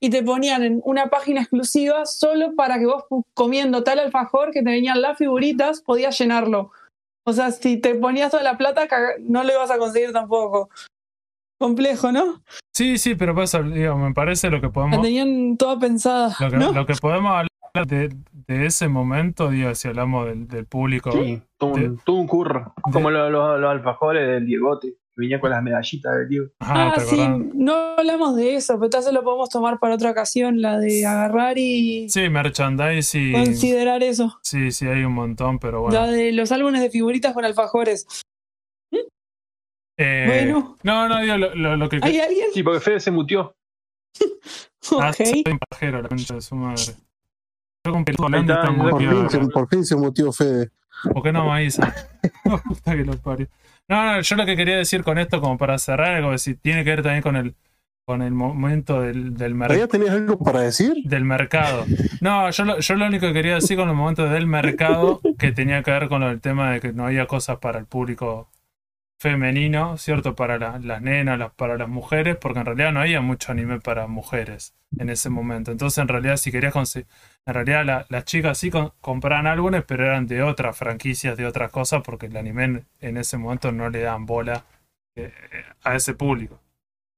y 0.00 0.10
te 0.10 0.22
ponían 0.22 0.64
en 0.64 0.80
una 0.84 1.06
página 1.10 1.40
exclusiva 1.42 2.04
solo 2.06 2.54
para 2.56 2.78
que 2.78 2.86
vos 2.86 3.04
comiendo 3.34 3.84
tal 3.84 3.98
alfajor 4.00 4.50
que 4.50 4.62
te 4.62 4.70
venían 4.70 5.00
las 5.00 5.16
figuritas, 5.16 5.80
podías 5.80 6.18
llenarlo. 6.18 6.72
O 7.24 7.32
sea, 7.32 7.52
si 7.52 7.76
te 7.76 7.94
ponías 7.94 8.32
toda 8.32 8.42
la 8.42 8.58
plata, 8.58 8.88
no 9.20 9.44
lo 9.44 9.52
ibas 9.52 9.70
a 9.70 9.78
conseguir 9.78 10.12
tampoco. 10.12 10.68
Complejo, 11.58 12.10
¿no? 12.10 12.42
Sí, 12.74 12.98
sí, 12.98 13.14
pero 13.14 13.34
por 13.34 13.44
eso, 13.44 13.62
digo, 13.62 13.96
me 13.96 14.12
parece 14.12 14.50
lo 14.50 14.60
que 14.60 14.66
La 14.66 14.72
podemos. 14.72 15.02
tenían 15.02 15.56
toda 15.56 15.78
pensada, 15.78 16.34
Lo 16.40 16.50
que, 16.50 16.56
¿no? 16.56 16.72
lo 16.72 16.84
que 16.86 16.94
podemos 16.94 17.30
hablar 17.30 17.46
de, 17.74 18.14
de 18.46 18.66
ese 18.66 18.86
momento, 18.88 19.48
digo, 19.48 19.74
si 19.74 19.88
hablamos 19.88 20.26
del, 20.26 20.46
del 20.46 20.66
público. 20.66 21.10
Sí, 21.12 21.40
tuvo 21.58 21.74
un, 21.74 21.98
tuvo 22.04 22.20
un 22.20 22.26
curro. 22.26 22.74
Como 22.82 23.10
los, 23.10 23.30
los- 23.32 23.58
los 23.58 23.70
alfajores 23.70 24.28
del 24.28 24.44
Diegote, 24.44 24.88
que 24.90 24.96
venía 25.16 25.40
con 25.40 25.50
las 25.50 25.62
medallitas 25.62 26.12
del 26.18 26.28
Diego. 26.28 26.46
Ah, 26.60 26.92
Ah, 26.92 26.94
¿te 26.98 27.00
sí, 27.06 27.18
no 27.54 27.72
hablamos 27.96 28.36
de 28.36 28.56
eso, 28.56 28.74
pero 28.74 28.84
entonces 28.86 29.12
lo 29.14 29.22
podemos 29.24 29.48
tomar 29.48 29.78
para 29.78 29.94
otra 29.94 30.10
ocasión, 30.10 30.60
la 30.60 30.78
de 30.78 31.06
agarrar 31.06 31.56
y 31.56 32.10
Sí, 32.10 32.28
merchandise 32.28 33.18
y. 33.18 33.32
considerar 33.32 34.02
eso. 34.02 34.38
Sí, 34.42 34.70
sí, 34.70 34.86
hay 34.86 35.04
un 35.04 35.14
montón, 35.14 35.58
pero 35.58 35.80
bueno. 35.80 35.98
La 35.98 36.06
de 36.08 36.32
los 36.32 36.52
álbumes 36.52 36.82
de 36.82 36.90
figuritas 36.90 37.32
con 37.32 37.44
alfajores. 37.46 38.06
Eh, 39.98 40.24
Bueno. 40.26 40.76
No, 40.82 41.08
no, 41.08 41.20
digo, 41.22 41.36
lo, 41.38 41.54
lo- 41.54 41.76
lo 41.76 41.88
que. 41.88 42.00
¿Hay 42.02 42.18
alguien? 42.18 42.48
Sí, 42.52 42.62
porque 42.62 42.80
Fede 42.80 43.00
se 43.00 43.10
mutió. 43.10 43.54
Ah, 45.00 45.10
Ok. 45.10 45.24
soy 45.24 45.44
un 45.50 45.58
pajero, 45.70 46.02
la 46.02 46.08
concha 46.08 46.34
de 46.34 46.40
su 46.42 46.56
madre. 46.56 46.82
Yo 47.84 47.92
con 47.92 48.04
Ahí 48.06 48.14
hablando 48.26 48.52
está. 48.54 48.72
Por 48.90 49.00
fin, 49.00 49.30
se, 49.30 49.38
por 49.48 49.68
fin 49.68 49.84
se 49.84 49.96
mutió 49.96 50.32
Fede. 50.32 50.70
¿Por 51.12 51.22
qué 51.22 51.32
no? 51.32 51.52
Puta 52.64 52.92
que 52.96 53.04
lo 53.04 53.16
parió. 53.18 53.48
No, 53.88 54.04
no, 54.04 54.20
yo 54.20 54.36
lo 54.36 54.46
que 54.46 54.56
quería 54.56 54.76
decir 54.76 55.02
con 55.02 55.18
esto, 55.18 55.40
como 55.40 55.58
para 55.58 55.76
cerrar, 55.78 56.14
algo 56.14 56.36
si 56.38 56.54
tiene 56.54 56.84
que 56.84 56.90
ver 56.90 57.02
también 57.02 57.22
con 57.22 57.34
el, 57.34 57.56
con 58.04 58.22
el 58.22 58.30
momento 58.32 59.00
del, 59.00 59.34
del, 59.36 59.56
mer- 59.56 59.66
¿Todavía 59.68 59.88
tenías 59.88 60.10
algo 60.14 60.38
para 60.38 60.60
decir? 60.60 60.94
del 61.04 61.24
mercado. 61.24 61.84
No, 62.20 62.48
yo 62.50 62.64
lo, 62.64 62.78
yo 62.78 62.94
lo 62.94 63.06
único 63.06 63.26
que 63.26 63.32
quería 63.32 63.56
decir 63.56 63.76
con 63.76 63.88
los 63.88 63.96
momentos 63.96 64.30
del 64.30 64.46
mercado, 64.46 65.20
que 65.36 65.50
tenía 65.50 65.82
que 65.82 65.90
ver 65.90 66.08
con 66.08 66.20
del 66.20 66.40
tema 66.40 66.70
de 66.70 66.80
que 66.80 66.92
no 66.92 67.06
había 67.06 67.26
cosas 67.26 67.58
para 67.58 67.80
el 67.80 67.86
público 67.86 68.48
femenino, 69.18 69.98
¿cierto? 69.98 70.36
Para 70.36 70.58
la- 70.58 70.78
las 70.78 71.02
nenas, 71.02 71.36
las, 71.38 71.52
para 71.52 71.76
las 71.76 71.88
mujeres, 71.88 72.36
porque 72.36 72.60
en 72.60 72.66
realidad 72.66 72.92
no 72.92 73.00
había 73.00 73.20
mucho 73.20 73.50
anime 73.50 73.80
para 73.80 74.06
mujeres 74.06 74.74
en 74.98 75.10
ese 75.10 75.28
momento. 75.30 75.72
Entonces, 75.72 75.98
en 75.98 76.08
realidad, 76.08 76.36
si 76.36 76.52
querías 76.52 76.72
conseguir, 76.72 77.08
en 77.46 77.54
realidad 77.54 77.84
la- 77.84 78.06
las 78.08 78.24
chicas 78.24 78.58
sí 78.58 78.70
con- 78.70 78.92
compraban 79.00 79.46
álbumes, 79.46 79.84
pero 79.86 80.04
eran 80.06 80.26
de 80.26 80.42
otras 80.42 80.76
franquicias, 80.76 81.36
de 81.36 81.46
otras 81.46 81.70
cosas, 81.72 82.02
porque 82.04 82.26
el 82.26 82.36
anime 82.36 82.84
en, 83.00 83.16
ese 83.16 83.36
momento 83.38 83.72
no 83.72 83.90
le 83.90 84.00
daban 84.02 84.26
bola 84.26 84.64
eh, 85.16 85.32
a 85.84 85.94
ese 85.94 86.14
público. 86.14 86.60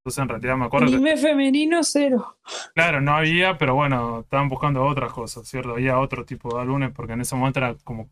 Entonces, 0.01 0.23
en 0.23 0.29
realidad 0.29 0.57
me 0.57 0.67
acuerdo 0.67 0.87
que, 0.89 0.97
Anime 0.97 1.17
femenino 1.17 1.83
cero. 1.83 2.39
claro, 2.75 3.01
no 3.01 3.17
había, 3.17 3.57
pero 3.57 3.75
bueno, 3.75 4.21
estaban 4.21 4.49
buscando 4.49 4.85
otras 4.85 5.13
cosas, 5.13 5.47
¿cierto? 5.49 5.73
Había 5.73 5.99
otro 5.99 6.25
tipo 6.25 6.55
de 6.55 6.63
álbumes, 6.63 6.91
porque 6.93 7.15
en 7.15 7.21
ese 7.23 7.37
momento 7.37 7.61
era 7.61 7.75
como 7.85 8.11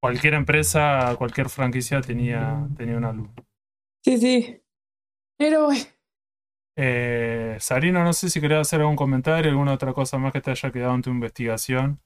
cualquier 0.00 0.34
empresa, 0.34 1.14
cualquier 1.16 1.48
franquicia 1.48 2.00
tenía, 2.00 2.66
tenía 2.76 2.96
un 2.96 3.04
álbum. 3.04 3.28
Sí, 4.04 4.18
sí. 4.18 4.62
Pero 5.38 5.68
Eh, 6.80 7.56
Sarino, 7.58 8.04
no 8.04 8.12
sé 8.12 8.30
si 8.30 8.40
querías 8.40 8.60
hacer 8.60 8.80
algún 8.80 8.94
comentario, 8.94 9.50
alguna 9.50 9.72
otra 9.72 9.92
cosa 9.92 10.16
más 10.16 10.32
que 10.32 10.40
te 10.40 10.52
haya 10.52 10.70
quedado 10.70 10.94
en 10.94 11.02
tu 11.02 11.10
investigación. 11.10 12.00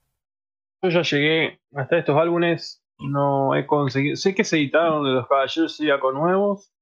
Yo 0.81 0.89
ya 0.89 1.03
llegué 1.03 1.59
hasta 1.75 1.99
estos 1.99 2.17
álbumes. 2.17 2.83
No 2.97 3.53
he 3.55 3.67
conseguido. 3.67 4.15
Sé 4.15 4.33
que 4.33 4.43
se 4.43 4.57
editaron 4.57 5.05
de 5.05 5.11
los 5.11 5.27
Caballeros 5.27 5.77
Zodíaco 5.77 6.11
nuevos. 6.11 6.73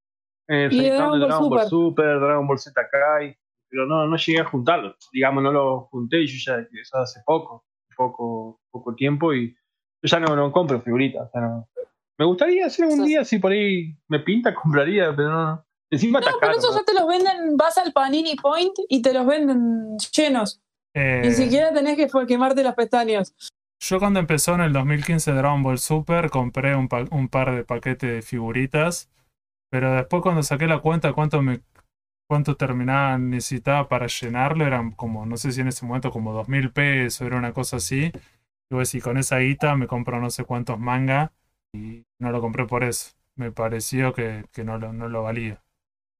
Eh, 0.47 0.69
se 0.72 0.77
editaron 0.77 1.19
de 1.19 1.26
Dragon 1.26 1.49
Ball 1.49 1.68
Super, 1.68 2.19
Dragon 2.22 2.47
Ball 2.47 2.59
Z 2.59 2.81
Kai. 2.89 3.35
Pero 3.68 3.85
no, 3.85 4.07
no 4.07 4.15
llegué 4.15 4.39
a 4.39 4.45
juntarlos. 4.45 4.95
Digamos, 5.11 5.43
no 5.43 5.51
los 5.51 5.89
junté 5.89 6.22
y 6.22 6.27
yo 6.27 6.38
ya 6.45 6.61
eso 6.61 6.97
hace 6.97 7.19
poco, 7.26 7.65
poco, 7.97 8.61
poco 8.72 8.95
tiempo 8.95 9.34
y 9.34 9.49
yo 9.51 10.07
ya 10.07 10.19
no, 10.22 10.34
no 10.34 10.49
compro 10.53 10.81
figuritas. 10.81 11.27
o 11.27 11.30
sea, 11.30 11.41
no. 11.41 11.68
Me 12.18 12.26
gustaría 12.26 12.68
hacer 12.68 12.85
un 12.85 13.03
día 13.03 13.26
si 13.26 13.38
por 13.38 13.51
ahí 13.51 13.97
me 14.07 14.19
pinta, 14.19 14.55
compraría, 14.55 15.13
pero 15.13 15.30
no. 15.30 15.65
Encima 15.91 16.19
no, 16.19 16.26
pero 16.26 16.39
caro. 16.39 16.57
eso 16.57 16.72
¿no? 16.72 16.77
ya 16.80 16.84
te 16.85 16.93
los 16.93 17.07
venden, 17.07 17.57
vas 17.57 17.77
al 17.77 17.91
Panini 17.93 18.35
Point 18.35 18.73
y 18.89 19.01
te 19.01 19.13
los 19.13 19.26
venden 19.26 19.97
llenos. 20.15 20.61
Eh, 20.93 21.22
Ni 21.23 21.31
siquiera 21.31 21.73
tenés 21.73 21.97
que 21.97 22.07
quemarte 22.27 22.63
las 22.63 22.76
pestañas. 22.76 23.35
Yo 23.81 23.99
cuando 23.99 24.19
empezó 24.19 24.55
en 24.55 24.61
el 24.61 24.73
2015 24.73 25.31
Dragon 25.31 25.63
Ball 25.63 25.80
Super 25.80 26.30
compré 26.30 26.76
un, 26.76 26.88
pa- 26.88 27.05
un 27.11 27.27
par 27.30 27.53
de 27.55 27.63
paquetes 27.63 28.09
de 28.11 28.22
figuritas, 28.22 29.09
pero 29.69 29.93
después 29.93 30.22
cuando 30.22 30.43
saqué 30.43 30.68
la 30.68 30.80
cuenta 30.80 31.13
cuánto 31.13 31.41
me 31.41 31.61
cuánto 32.30 32.55
terminaba 32.55 33.18
necesitaba 33.18 33.89
para 33.89 34.07
llenarlo 34.07 34.65
eran 34.65 34.91
como 34.91 35.26
no 35.26 35.35
sé 35.35 35.51
si 35.51 35.59
en 35.61 35.68
ese 35.68 35.85
momento 35.85 36.11
como 36.11 36.31
dos 36.31 36.47
mil 36.47 36.72
pesos 36.72 37.27
era 37.27 37.38
una 37.38 37.53
cosa 37.53 37.77
así. 37.77 38.11
Y 38.69 38.73
voy 38.73 38.81
decir, 38.84 39.01
con 39.03 39.18
esa 39.18 39.39
guita 39.39 39.76
me 39.76 39.88
compro 39.88 40.22
no 40.22 40.30
sé 40.30 40.45
cuántos 40.45 40.80
manga 40.80 41.34
y 41.73 42.03
no 42.19 42.31
lo 42.31 42.39
compré 42.39 42.65
por 42.68 42.84
eso. 42.85 43.11
Me 43.35 43.51
pareció 43.51 44.13
que, 44.13 44.45
que 44.53 44.63
no, 44.63 44.77
lo, 44.77 44.93
no 44.93 45.09
lo 45.09 45.23
valía. 45.23 45.61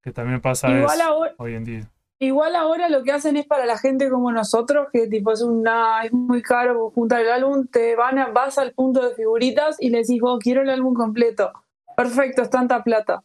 Que 0.04 0.12
también 0.12 0.42
pasa 0.42 0.70
Igual 0.70 1.00
eso 1.00 1.04
ahora, 1.10 1.34
hoy 1.38 1.54
en 1.56 1.64
día. 1.64 1.92
igual 2.20 2.56
ahora 2.56 2.90
lo 2.90 3.04
que 3.04 3.12
hacen 3.12 3.38
es 3.38 3.46
para 3.46 3.66
la 3.66 3.78
gente 3.78 4.10
como 4.10 4.32
nosotros, 4.32 4.88
que 4.92 5.08
tipo 5.08 5.32
es 5.32 5.42
una, 5.42 6.04
es 6.04 6.12
muy 6.12 6.42
caro 6.42 6.90
juntar 6.92 7.22
el 7.22 7.30
álbum, 7.32 7.68
te 7.68 7.96
van 7.96 8.18
a, 8.20 8.28
vas 8.28 8.58
al 8.58 8.74
punto 8.74 9.08
de 9.08 9.14
figuritas 9.16 9.78
y 9.80 9.90
le 9.90 10.00
decís, 10.00 10.20
vos 10.22 10.40
quiero 10.42 10.62
el 10.64 10.70
álbum 10.70 10.94
completo. 10.96 11.52
Perfecto, 11.96 12.42
es 12.42 12.50
tanta 12.50 12.84
plata. 12.84 13.24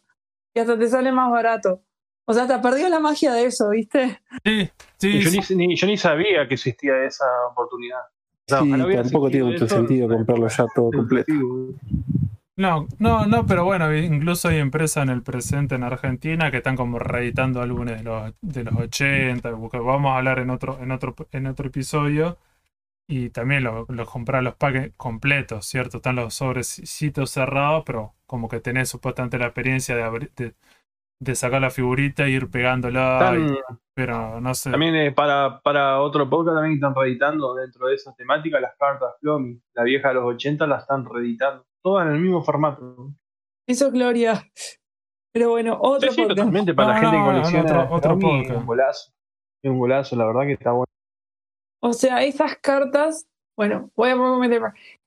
Y 0.53 0.59
hasta 0.59 0.77
te 0.77 0.87
sale 0.87 1.11
más 1.11 1.31
barato. 1.31 1.81
O 2.25 2.33
sea, 2.33 2.45
te 2.45 2.57
perdió 2.59 2.89
la 2.89 2.99
magia 2.99 3.31
de 3.33 3.45
eso, 3.45 3.69
¿viste? 3.69 4.19
Sí, 4.43 4.69
sí, 4.97 5.07
Y 5.09 5.21
yo, 5.21 5.29
sí. 5.31 5.55
ni, 5.55 5.67
ni- 5.67 5.75
yo 5.75 5.87
ni 5.87 5.97
sabía 5.97 6.47
que 6.47 6.55
existía 6.55 7.03
esa 7.05 7.25
oportunidad. 7.51 8.01
O 8.01 8.49
sea, 8.49 8.59
Sí, 8.61 8.71
tampoco 8.93 9.29
tiene 9.29 9.45
mucho 9.45 9.67
sentido 9.67 10.07
comprarlo 10.09 10.47
ya 10.47 10.65
todo 10.75 10.91
completo. 10.91 11.31
No, 12.57 12.87
no, 12.97 13.27
no, 13.27 13.45
pero 13.45 13.65
bueno, 13.65 13.95
incluso 13.95 14.47
hay 14.49 14.57
empresas 14.57 15.03
en 15.03 15.09
el 15.09 15.21
presente 15.21 15.75
en 15.75 15.83
Argentina 15.83 16.49
que 16.49 16.57
están 16.57 16.75
como 16.75 16.97
reeditando 16.97 17.61
álbumes 17.61 17.97
de 17.97 18.03
los, 18.03 18.33
de 18.41 18.63
los 18.63 18.73
80, 18.75 19.55
porque 19.57 19.77
vamos 19.77 20.11
a 20.11 20.17
hablar 20.17 20.39
en 20.39 20.49
otro, 20.49 20.79
en 20.81 20.91
otro, 20.91 21.15
en 21.31 21.45
otro 21.47 21.67
episodio. 21.67 22.37
Y 23.09 23.29
también 23.29 23.63
los 23.63 23.87
lo, 23.89 24.05
comprar 24.07 24.43
los 24.43 24.55
paquetes 24.55 24.93
completos, 24.97 25.65
¿cierto? 25.67 25.97
Están 25.97 26.15
los 26.17 26.33
sobrecitos 26.33 27.29
cerrados, 27.31 27.83
pero 27.85 28.15
como 28.25 28.49
que 28.49 28.59
tenés 28.59 28.89
supuestamente 28.89 29.37
la 29.37 29.45
experiencia 29.45 29.95
de, 29.95 30.03
abrir- 30.03 30.33
de, 30.35 30.55
de 31.19 31.35
sacar 31.35 31.61
la 31.61 31.69
figurita 31.69 32.25
e 32.25 32.31
ir 32.31 32.49
pegándola. 32.49 33.35
y- 33.39 33.57
pero 33.93 34.41
no 34.41 34.53
sé. 34.55 34.71
también 34.71 34.95
eh, 34.95 35.11
para, 35.11 35.61
para 35.61 36.01
otro 36.01 36.29
podcast 36.29 36.55
también 36.57 36.75
están 36.75 36.93
reeditando 36.95 37.55
dentro 37.55 37.87
de 37.87 37.95
esa 37.95 38.13
temática 38.15 38.59
las 38.59 38.75
cartas 38.77 39.13
Flomi. 39.21 39.59
La 39.73 39.83
vieja 39.83 40.09
de 40.09 40.15
los 40.15 40.25
80 40.25 40.67
la 40.67 40.77
están 40.77 41.05
reeditando. 41.05 41.65
Todas 41.87 42.07
en 42.07 42.13
el 42.15 42.19
mismo 42.19 42.41
formato. 42.43 43.13
Eso 43.67 43.87
es 43.87 43.93
gloria. 43.93 44.43
Pero 45.33 45.51
bueno, 45.51 45.77
otro 45.81 46.09
Sí, 46.09 46.15
sí, 46.15 46.21
podcast. 46.21 46.37
totalmente. 46.37 46.73
Para 46.73 46.87
No, 46.87 46.93
la 46.93 46.99
gente 46.99 47.17
no, 47.17 47.23
que 47.23 47.31
no, 47.31 47.31
colecciona 47.41 47.83
otro- 47.83 47.95
otro 47.95 48.19
podcast. 48.19 48.49
es 48.51 48.57
un 48.57 48.65
golazo. 48.65 49.11
Es 49.63 49.71
un 49.71 49.79
golazo, 49.79 50.15
la 50.15 50.25
verdad 50.25 50.41
que 50.41 50.53
está 50.53 50.71
bueno. 50.71 50.85
O 51.81 51.93
sea, 51.93 52.23
esas 52.23 52.55
cartas, 52.57 53.27
bueno, 53.55 53.89
voy 53.95 54.09
a 54.09 54.15
meter. 54.15 54.61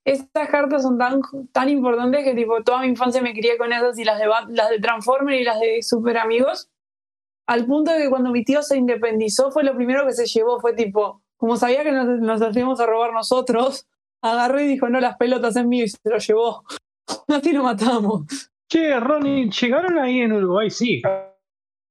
Estas 0.05 0.49
cartas 0.49 0.83
son 0.83 0.97
tan, 0.99 1.21
tan 1.53 1.69
importantes 1.69 2.25
que 2.25 2.35
tipo 2.35 2.63
toda 2.63 2.81
mi 2.81 2.87
infancia 2.89 3.21
me 3.21 3.33
crié 3.33 3.59
con 3.59 3.73
esas 3.73 3.99
y 3.99 4.05
las 4.05 4.19
de, 4.19 4.27
las 4.49 4.71
de 4.71 4.79
Transformer 4.81 5.39
y 5.39 5.45
las 5.45 5.61
de 5.61 5.83
Super 5.83 6.17
Amigos. 6.19 6.71
Al 7.47 7.67
punto 7.67 7.93
de 7.93 7.99
que 8.05 8.09
cuando 8.11 8.31
mi 8.31 8.45
tío 8.45 8.63
se 8.63 8.79
independizó 8.79 9.51
fue 9.51 9.65
lo 9.65 9.75
primero 9.75 10.07
que 10.07 10.13
se 10.13 10.27
llevó, 10.27 10.61
fue 10.61 10.73
tipo, 10.73 11.21
como 11.37 11.57
sabía 11.57 11.83
que 11.83 11.93
nos, 11.93 12.07
nos 12.21 12.41
hacíamos 12.41 12.81
a 12.81 12.87
robar 12.87 13.13
nosotros, 13.13 13.89
agarró 14.23 14.61
y 14.61 14.67
dijo, 14.67 14.89
no, 14.89 15.01
las 15.01 15.17
pelotas 15.17 15.57
es 15.57 15.67
mío 15.67 15.85
y 15.85 15.89
se 15.89 15.99
lo 16.05 16.19
llevó. 16.19 16.65
Así 17.29 17.53
lo 17.53 17.63
matamos. 17.63 18.27
Che, 18.69 18.99
Ronnie, 19.01 19.51
¿llegaron 19.51 19.99
ahí 19.99 20.21
en 20.21 20.33
Uruguay? 20.33 20.71
Sí. 20.71 21.03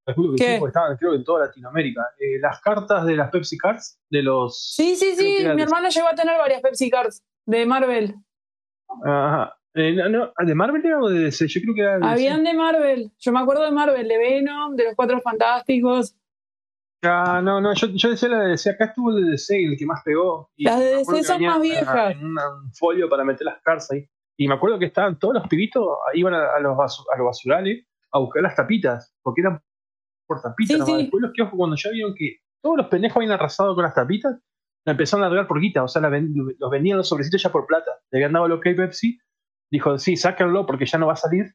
Calculo 0.05 0.31
que 0.35 0.43
¿Qué? 0.43 0.53
sí, 0.53 0.59
porque 0.59 0.69
estaban 0.69 0.97
creo 0.97 1.11
que 1.11 1.17
en 1.17 1.23
toda 1.23 1.45
Latinoamérica. 1.45 2.01
Eh, 2.17 2.39
las 2.39 2.61
cartas 2.61 3.05
de 3.05 3.15
las 3.15 3.29
Pepsi 3.29 3.57
Cards, 3.57 3.99
de 4.09 4.23
los... 4.23 4.73
Sí, 4.75 4.95
sí, 4.95 5.15
sí, 5.15 5.37
mi 5.39 5.55
de- 5.55 5.61
hermano 5.61 5.89
llegó 5.89 6.07
a 6.07 6.15
tener 6.15 6.37
varias 6.37 6.61
Pepsi 6.61 6.89
Cards 6.89 7.21
de 7.45 7.65
Marvel. 7.65 8.15
Ajá. 9.03 9.55
Eh, 9.75 9.93
no, 9.93 10.09
no, 10.09 10.33
¿De 10.37 10.55
Marvel 10.55 10.83
era 10.83 10.99
o 10.99 11.09
de 11.09 11.25
DC? 11.25 11.47
Yo 11.47 11.61
creo 11.61 11.75
que 11.75 11.81
era 11.81 11.91
de 11.93 11.99
DC. 11.99 12.11
Habían 12.11 12.43
de 12.43 12.53
Marvel, 12.53 13.11
yo 13.19 13.31
me 13.31 13.39
acuerdo 13.39 13.63
de 13.63 13.71
Marvel, 13.71 14.07
de 14.07 14.17
Venom, 14.17 14.75
de 14.75 14.85
los 14.85 14.95
Cuatro 14.95 15.21
Fantásticos. 15.21 16.15
Ah, 17.01 17.41
no, 17.43 17.61
no, 17.61 17.73
yo, 17.75 17.87
yo 17.87 18.09
decía 18.09 18.27
la 18.29 18.39
de 18.41 18.49
DC. 18.49 18.71
Acá 18.71 18.85
estuvo 18.85 19.11
el 19.17 19.23
de 19.25 19.31
DC, 19.31 19.55
el 19.63 19.77
que 19.77 19.85
más 19.85 20.01
pegó. 20.03 20.51
Y 20.57 20.65
Las 20.65 20.79
de 20.79 20.85
DC 20.97 21.23
son 21.23 21.41
más 21.43 21.61
viejas. 21.61 22.11
En 22.11 22.25
un 22.37 22.73
folio 22.73 23.07
para 23.09 23.23
meter 23.23 23.45
las 23.45 23.61
cartas 23.61 23.89
ahí. 23.91 24.05
Y 24.37 24.47
me 24.47 24.53
acuerdo 24.55 24.79
que 24.79 24.85
estaban 24.85 25.17
todos 25.19 25.33
los 25.35 25.47
pibitos, 25.47 25.85
iban 26.13 26.33
a, 26.33 26.55
a 26.55 26.59
los, 26.59 26.75
basu- 26.77 27.05
a 27.13 27.17
los 27.17 27.25
basurales 27.25 27.85
a 28.11 28.19
buscar 28.19 28.41
las 28.41 28.55
tapitas, 28.55 29.13
porque 29.21 29.41
eran 29.41 29.61
por 30.27 30.41
tapitas. 30.41 30.73
Sí, 30.75 30.79
nomás. 30.79 30.87
sí. 30.95 31.01
Después 31.03 31.21
los 31.21 31.31
kioscos, 31.33 31.57
cuando 31.57 31.75
ya 31.75 31.89
vieron 31.91 32.13
que 32.15 32.37
todos 32.61 32.77
los 32.77 32.87
pendejos 32.87 33.17
habían 33.17 33.31
arrasado 33.33 33.75
con 33.75 33.83
las 33.83 33.93
tapitas, 33.93 34.35
la 34.85 34.91
empezaron 34.91 35.23
a 35.25 35.29
largar 35.29 35.47
por 35.47 35.59
guita. 35.59 35.83
O 35.83 35.87
sea, 35.87 36.01
la 36.01 36.09
ven- 36.09 36.33
los 36.57 36.69
vendían 36.71 36.97
los 36.97 37.07
sobrecitos 37.07 37.41
ya 37.43 37.51
por 37.51 37.65
plata. 37.65 37.91
Le 38.11 38.19
habían 38.19 38.33
dado 38.33 38.47
lo 38.47 38.59
que 38.59 38.73
Pepsi. 38.73 39.19
Dijo, 39.71 39.97
sí, 39.99 40.15
sáquenlo 40.17 40.65
porque 40.65 40.85
ya 40.85 40.97
no 40.97 41.07
va 41.07 41.13
a 41.13 41.17
salir. 41.17 41.45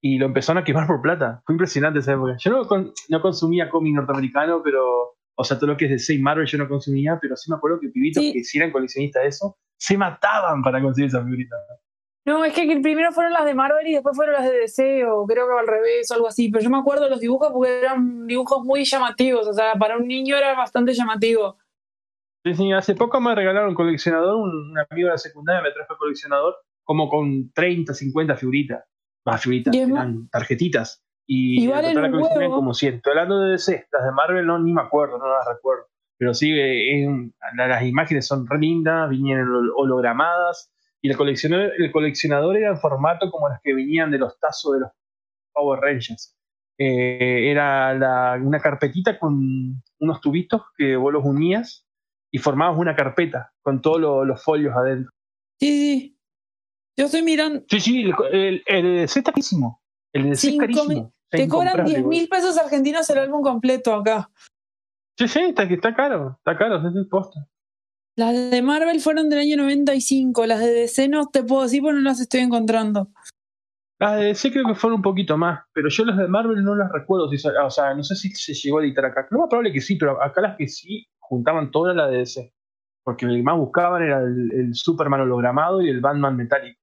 Y 0.00 0.18
lo 0.18 0.26
empezaron 0.26 0.62
a 0.62 0.64
quemar 0.64 0.86
por 0.86 1.02
plata. 1.02 1.42
Fue 1.44 1.54
impresionante 1.54 1.98
esa 1.98 2.12
época. 2.12 2.36
Yo 2.38 2.50
no, 2.52 2.64
con- 2.66 2.92
no 3.08 3.20
consumía 3.20 3.68
cómic 3.68 3.94
norteamericano, 3.94 4.60
pero. 4.62 5.14
O 5.40 5.44
sea, 5.44 5.56
todo 5.56 5.68
lo 5.70 5.76
que 5.76 5.84
es 5.84 5.90
de 5.92 5.98
Saint 6.00 6.22
Marvel 6.22 6.46
yo 6.46 6.58
no 6.58 6.68
consumía, 6.68 7.16
pero 7.20 7.36
sí 7.36 7.48
me 7.50 7.56
acuerdo 7.56 7.78
que 7.80 7.88
pibitos 7.90 8.22
Sí. 8.22 8.32
que 8.32 8.42
si 8.42 8.58
eran 8.58 8.72
coleccionistas 8.72 9.22
de 9.22 9.28
eso, 9.28 9.56
se 9.76 9.96
mataban 9.96 10.62
para 10.62 10.82
conseguir 10.82 11.08
esas 11.08 11.22
figuritas. 11.24 11.60
No, 12.26 12.44
es 12.44 12.52
que 12.52 12.64
primero 12.82 13.12
fueron 13.12 13.32
las 13.32 13.44
de 13.44 13.54
Marvel 13.54 13.86
y 13.86 13.92
después 13.94 14.16
fueron 14.16 14.34
las 14.34 14.44
de 14.44 14.58
DC, 14.58 15.04
o 15.06 15.24
creo 15.26 15.46
que 15.46 15.58
al 15.60 15.66
revés, 15.68 16.10
o 16.10 16.14
algo 16.14 16.26
así. 16.26 16.50
Pero 16.50 16.64
yo 16.64 16.70
me 16.70 16.78
acuerdo 16.78 17.04
de 17.04 17.10
los 17.10 17.20
dibujos 17.20 17.50
porque 17.52 17.78
eran 17.78 18.26
dibujos 18.26 18.64
muy 18.64 18.84
llamativos. 18.84 19.46
O 19.46 19.52
sea, 19.52 19.74
para 19.74 19.96
un 19.96 20.08
niño 20.08 20.36
era 20.36 20.54
bastante 20.56 20.92
llamativo. 20.92 21.56
Sí, 22.44 22.54
sí, 22.54 22.72
hace 22.72 22.94
poco 22.96 23.20
me 23.20 23.34
regalaron 23.34 23.70
un 23.70 23.74
coleccionador, 23.76 24.36
un, 24.36 24.50
un 24.72 24.78
amigo 24.90 25.06
de 25.06 25.12
la 25.14 25.18
secundaria 25.18 25.62
me 25.62 25.70
trajo 25.72 25.92
el 25.94 25.98
coleccionador, 25.98 26.56
como 26.84 27.08
con 27.08 27.52
30, 27.52 27.94
50 27.94 28.36
figuritas. 28.36 28.84
Más 29.24 29.42
ma- 29.88 30.00
eran 30.00 30.28
tarjetitas. 30.30 31.04
Y 31.26 31.60
Y 31.60 31.64
en 31.64 31.70
total 31.94 32.02
la 32.02 32.10
colección 32.10 32.34
como 32.56 32.74
100. 32.74 32.94
Estoy 32.94 33.10
hablando 33.10 33.40
de 33.40 33.50
DC, 33.52 33.86
las 33.92 34.04
de 34.04 34.12
Marvel 34.12 34.46
no 34.46 34.58
ni 34.58 34.72
me 34.72 34.80
acuerdo, 34.80 35.18
no 35.18 35.28
las 35.28 35.46
recuerdo. 35.46 35.84
Pero 36.18 36.32
sí, 36.34 36.50
eh, 36.52 37.06
un- 37.06 37.34
la- 37.56 37.68
las 37.68 37.82
imágenes 37.84 38.26
son 38.26 38.46
re 38.46 38.58
lindas, 38.58 39.08
vinieron 39.10 39.46
hol- 39.48 39.72
hologramadas. 39.76 40.72
Y 41.02 41.10
el 41.10 41.16
coleccionador, 41.16 41.70
el 41.78 41.92
coleccionador 41.92 42.56
era 42.56 42.70
en 42.70 42.78
formato 42.78 43.30
como 43.30 43.48
las 43.48 43.60
que 43.62 43.74
venían 43.74 44.10
de 44.10 44.18
los 44.18 44.38
tazos 44.40 44.72
de 44.74 44.80
los 44.80 44.90
Power 45.52 45.80
Rangers. 45.80 46.34
Eh, 46.78 47.50
era 47.50 47.92
la- 47.94 48.38
una 48.42 48.58
carpetita 48.60 49.18
con 49.18 49.82
unos 50.00 50.20
tubitos 50.20 50.62
que 50.76 50.96
vos 50.96 51.12
los 51.12 51.24
unías 51.24 51.86
y 52.32 52.38
formabas 52.38 52.78
una 52.78 52.94
carpeta 52.96 53.52
con 53.62 53.80
todos 53.82 54.00
lo- 54.00 54.24
los 54.24 54.42
folios 54.42 54.74
adentro. 54.76 55.12
Sí, 55.60 55.68
sí. 55.70 56.17
Yo 56.98 57.04
estoy 57.04 57.22
mirando. 57.22 57.62
Sí, 57.68 57.78
sí, 57.78 58.02
el, 58.02 58.14
el, 58.32 58.62
el 58.66 58.86
está 59.04 59.22
carísimo. 59.22 59.80
El 60.12 60.24
de 60.24 60.30
es 60.30 60.56
carísimo. 60.58 61.14
Te 61.30 61.46
cobran 61.46 61.74
incomprable, 61.74 61.84
10 61.84 62.02
boludo. 62.02 62.08
mil 62.08 62.28
pesos 62.28 62.58
argentinos 62.58 63.08
el 63.10 63.18
álbum 63.18 63.42
completo 63.42 63.94
acá. 63.94 64.30
Sí, 65.16 65.28
sí, 65.28 65.40
está, 65.40 65.62
está 65.62 65.94
caro. 65.94 66.36
Está 66.38 66.56
caro, 66.58 66.76
es 66.76 66.94
el 66.94 67.06
posta. 67.08 67.46
Las 68.16 68.50
de 68.50 68.62
Marvel 68.62 68.98
fueron 69.00 69.28
del 69.28 69.38
año 69.38 69.56
95. 69.58 70.46
Las 70.46 70.58
de 70.58 70.72
DC 70.72 71.08
no 71.08 71.26
te 71.26 71.44
puedo 71.44 71.62
decir 71.62 71.82
porque 71.82 71.94
no 71.94 72.00
las 72.00 72.20
estoy 72.20 72.40
encontrando. 72.40 73.08
Las 74.00 74.16
de 74.18 74.24
DC 74.26 74.50
creo 74.50 74.66
que 74.66 74.74
fueron 74.74 74.96
un 74.98 75.02
poquito 75.02 75.36
más, 75.36 75.60
pero 75.72 75.88
yo 75.88 76.04
las 76.04 76.16
de 76.16 76.26
Marvel 76.26 76.64
no 76.64 76.74
las 76.74 76.90
recuerdo. 76.90 77.28
Si, 77.30 77.46
o 77.46 77.70
sea, 77.70 77.94
no 77.94 78.02
sé 78.02 78.16
si 78.16 78.30
se 78.30 78.54
llegó 78.54 78.78
a 78.78 78.82
editar 78.82 79.04
acá. 79.04 79.28
Lo 79.30 79.38
más 79.38 79.48
probable 79.48 79.72
que 79.72 79.80
sí, 79.80 79.96
pero 79.96 80.20
acá 80.20 80.40
las 80.40 80.56
que 80.56 80.66
sí 80.66 81.06
juntaban 81.18 81.70
todas 81.70 81.94
las 81.94 82.10
de 82.10 82.16
DC. 82.18 82.52
Porque 83.04 83.26
el 83.26 83.36
que 83.36 83.42
más 83.42 83.56
buscaban 83.56 84.02
era 84.02 84.20
el, 84.20 84.52
el 84.52 84.74
Superman 84.74 85.20
hologramado 85.20 85.80
y 85.80 85.88
el 85.88 86.00
Batman 86.00 86.36
metálico. 86.36 86.77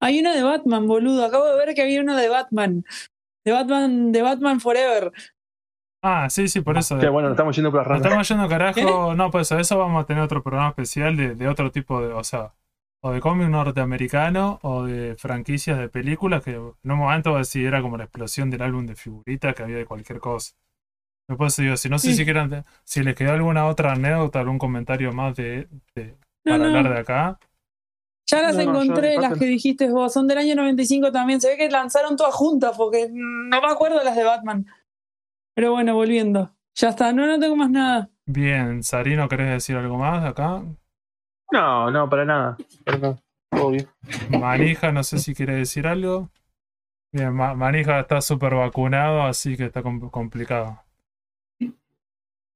Hay 0.00 0.20
una 0.20 0.34
de 0.34 0.42
Batman, 0.42 0.86
boludo. 0.86 1.24
Acabo 1.24 1.46
de 1.46 1.56
ver 1.56 1.74
que 1.74 1.82
había 1.82 2.00
una 2.00 2.16
de 2.20 2.28
Batman. 2.28 2.84
De 3.44 3.52
Batman, 3.52 4.12
de 4.12 4.22
Batman 4.22 4.60
Forever. 4.60 5.12
Ah, 6.02 6.28
sí, 6.30 6.48
sí, 6.48 6.60
por 6.60 6.76
eso. 6.78 6.98
Que 6.98 7.08
bueno, 7.08 7.30
estamos 7.30 7.56
yendo 7.56 7.70
por 7.70 7.78
las 7.80 7.86
ramas. 7.88 8.02
estamos 8.04 8.28
yendo 8.28 8.48
carajo. 8.48 9.14
No, 9.14 9.30
pues 9.30 9.50
a 9.52 9.60
eso 9.60 9.78
vamos 9.78 10.02
a 10.02 10.06
tener 10.06 10.22
otro 10.22 10.42
programa 10.42 10.68
especial 10.70 11.16
de, 11.16 11.34
de 11.34 11.48
otro 11.48 11.70
tipo 11.72 12.00
de, 12.00 12.12
o 12.12 12.22
sea, 12.22 12.54
o 13.02 13.10
de 13.10 13.20
cómic 13.20 13.48
norteamericano 13.48 14.58
o 14.62 14.84
de 14.84 15.16
franquicias 15.16 15.78
de 15.78 15.88
películas 15.88 16.42
que 16.44 16.52
en 16.52 16.60
un 16.60 16.98
momento 16.98 17.30
va 17.32 17.38
a 17.38 17.40
decir 17.40 17.66
era 17.66 17.82
como 17.82 17.96
la 17.96 18.04
explosión 18.04 18.50
del 18.50 18.62
álbum 18.62 18.86
de 18.86 18.94
figuritas 18.94 19.54
que 19.54 19.62
había 19.62 19.76
de 19.76 19.86
cualquier 19.86 20.20
cosa. 20.20 20.54
Después 21.28 21.56
digo, 21.56 21.76
si 21.76 21.88
no 21.88 21.98
sé 21.98 22.10
Sí. 22.10 22.16
si 22.18 22.24
quieren, 22.24 22.64
si 22.84 23.02
les 23.02 23.16
quedó 23.16 23.32
alguna 23.32 23.66
otra 23.66 23.92
anécdota, 23.92 24.38
algún 24.40 24.58
comentario 24.58 25.12
más 25.12 25.34
de, 25.34 25.68
de- 25.96 26.12
No, 26.44 26.52
para 26.52 26.58
no. 26.58 26.64
hablar 26.66 26.94
de 26.94 27.00
acá. 27.00 27.38
Ya 28.26 28.42
las 28.42 28.56
No, 28.56 28.64
no, 28.64 28.64
yo 28.64 28.70
encontré, 28.82 29.16
las 29.16 29.38
que 29.38 29.46
dijiste 29.46 29.88
vos. 29.90 30.12
Son 30.12 30.26
del 30.26 30.38
año 30.38 30.54
95 30.56 31.12
también. 31.12 31.40
Se 31.40 31.48
ve 31.48 31.56
que 31.56 31.70
lanzaron 31.70 32.16
todas 32.16 32.34
juntas 32.34 32.76
porque 32.76 33.08
mm, 33.08 33.48
no 33.50 33.60
me 33.62 33.68
acuerdo 33.68 34.02
las 34.02 34.16
de 34.16 34.24
Batman. 34.24 34.66
Pero 35.54 35.72
bueno, 35.72 35.94
volviendo. 35.94 36.52
Ya 36.74 36.88
está. 36.88 37.12
No, 37.12 37.26
no 37.26 37.38
tengo 37.38 37.56
más 37.56 37.70
nada. 37.70 38.10
Bien, 38.26 38.82
Sarino, 38.82 39.28
¿querés 39.28 39.50
decir 39.50 39.76
algo 39.76 39.96
más 39.96 40.22
de 40.22 40.28
acá? 40.28 40.62
No, 41.52 41.90
no, 41.92 42.10
para 42.10 42.24
nada. 42.24 42.56
Todo 43.50 43.70
bien. 43.70 43.88
Manija, 44.30 44.90
no 44.90 45.04
sé 45.04 45.18
si 45.18 45.32
quiere 45.34 45.54
decir 45.54 45.86
algo. 45.86 46.28
Bien, 47.12 47.32
Ma- 47.32 47.54
Manija 47.54 48.00
está 48.00 48.20
súper 48.20 48.56
vacunado, 48.56 49.22
así 49.22 49.56
que 49.56 49.66
está 49.66 49.82
com- 49.82 50.10
complicado. 50.10 50.82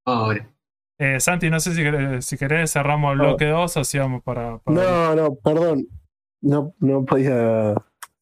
Pobre. 0.04 0.48
Eh, 1.02 1.18
Santi, 1.18 1.48
no 1.48 1.58
sé 1.60 1.74
si 1.74 1.82
querés, 1.82 2.26
si 2.26 2.36
querés 2.36 2.72
cerramos 2.72 3.12
el 3.14 3.20
bloque 3.20 3.46
2 3.46 3.74
o 3.78 3.84
si 3.84 3.96
vamos 3.98 4.22
para. 4.22 4.58
para- 4.58 4.76
No, 4.76 5.14
no, 5.16 5.34
perdón. 5.36 5.86
No, 6.42 6.74
no 6.78 7.06
podía 7.06 7.72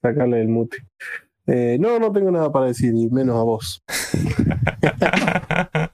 sacarle 0.01 0.41
el 0.43 0.49
mute. 0.49 0.77
Eh, 1.49 1.77
no, 1.81 1.99
no 1.99 2.13
tengo 2.13 2.31
nada 2.31 2.53
para 2.53 2.67
decir, 2.67 2.93
y 2.95 3.09
menos 3.11 3.37
a 3.37 3.43
vos. 3.43 3.83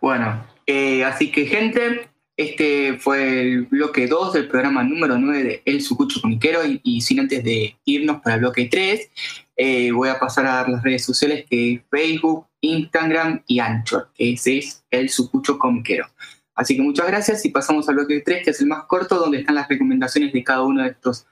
Bueno, 0.00 0.42
eh, 0.66 1.04
así 1.04 1.30
que 1.30 1.44
gente, 1.44 2.08
este 2.40 2.98
fue 2.98 3.42
el 3.42 3.66
bloque 3.66 4.06
2 4.06 4.32
del 4.32 4.48
programa 4.48 4.82
número 4.82 5.18
9 5.18 5.44
de 5.44 5.62
El 5.66 5.82
Sucucho 5.82 6.22
Comiquero 6.22 6.64
y, 6.64 6.80
y 6.82 7.02
sin 7.02 7.20
antes 7.20 7.44
de 7.44 7.76
irnos 7.84 8.22
para 8.22 8.36
el 8.36 8.40
bloque 8.40 8.66
3, 8.70 9.10
eh, 9.56 9.92
voy 9.92 10.08
a 10.08 10.18
pasar 10.18 10.46
a 10.46 10.66
las 10.66 10.82
redes 10.82 11.04
sociales 11.04 11.44
que 11.48 11.74
es 11.74 11.80
Facebook, 11.90 12.46
Instagram 12.62 13.42
y 13.46 13.58
Anchor, 13.58 14.10
que 14.14 14.32
ese 14.32 14.56
es 14.56 14.82
El 14.90 15.10
Sucucho 15.10 15.58
Comiquero. 15.58 16.06
Así 16.54 16.76
que 16.76 16.82
muchas 16.82 17.06
gracias 17.08 17.44
y 17.44 17.50
pasamos 17.50 17.86
al 17.90 17.96
bloque 17.96 18.22
3, 18.24 18.42
que 18.42 18.50
es 18.50 18.60
el 18.60 18.68
más 18.68 18.84
corto, 18.84 19.16
donde 19.16 19.40
están 19.40 19.54
las 19.54 19.68
recomendaciones 19.68 20.32
de 20.32 20.42
cada 20.42 20.62
uno 20.62 20.82
de 20.82 20.88
estos 20.88 21.26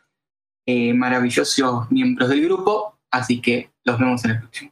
eh, 0.67 0.93
maravillosos 0.93 1.91
miembros 1.91 2.29
del 2.29 2.43
grupo. 2.43 2.99
Así 3.11 3.41
que 3.41 3.71
los 3.85 3.99
vemos 3.99 4.23
en 4.27 4.33
el 4.33 4.41
próximo. 4.41 4.71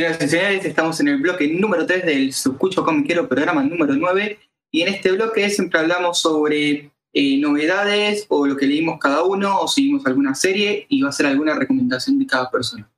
Señores, 0.00 0.64
estamos 0.64 0.98
en 1.00 1.08
el 1.08 1.18
bloque 1.18 1.46
número 1.48 1.84
3 1.84 2.06
del 2.06 2.32
Subcucho 2.32 2.84
Comiquero, 2.84 3.28
programa 3.28 3.62
número 3.62 3.94
9. 3.94 4.38
Y 4.72 4.82
en 4.82 4.88
este 4.88 5.12
bloque 5.12 5.50
siempre 5.50 5.80
hablamos 5.80 6.20
sobre 6.20 6.90
eh, 7.12 7.38
novedades 7.38 8.24
o 8.28 8.46
lo 8.46 8.56
que 8.56 8.66
leímos 8.66 8.98
cada 8.98 9.24
uno, 9.24 9.60
o 9.60 9.68
si 9.68 9.84
vimos 9.84 10.06
alguna 10.06 10.34
serie 10.34 10.86
y 10.88 11.02
va 11.02 11.10
a 11.10 11.12
ser 11.12 11.26
alguna 11.26 11.54
recomendación 11.54 12.18
de 12.18 12.26
cada 12.26 12.50
persona. 12.50 12.90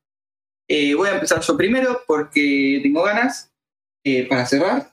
Eh, 0.69 0.95
voy 0.95 1.09
a 1.09 1.15
empezar 1.15 1.41
yo 1.41 1.57
primero 1.57 2.03
porque 2.07 2.81
tengo 2.83 3.03
ganas 3.03 3.51
eh, 4.05 4.27
para 4.29 4.47
cerrar 4.47 4.91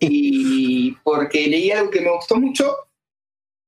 y 0.00 0.92
porque 1.04 1.46
leí 1.46 1.70
algo 1.70 1.90
que 1.90 2.00
me 2.00 2.10
gustó 2.10 2.36
mucho. 2.36 2.74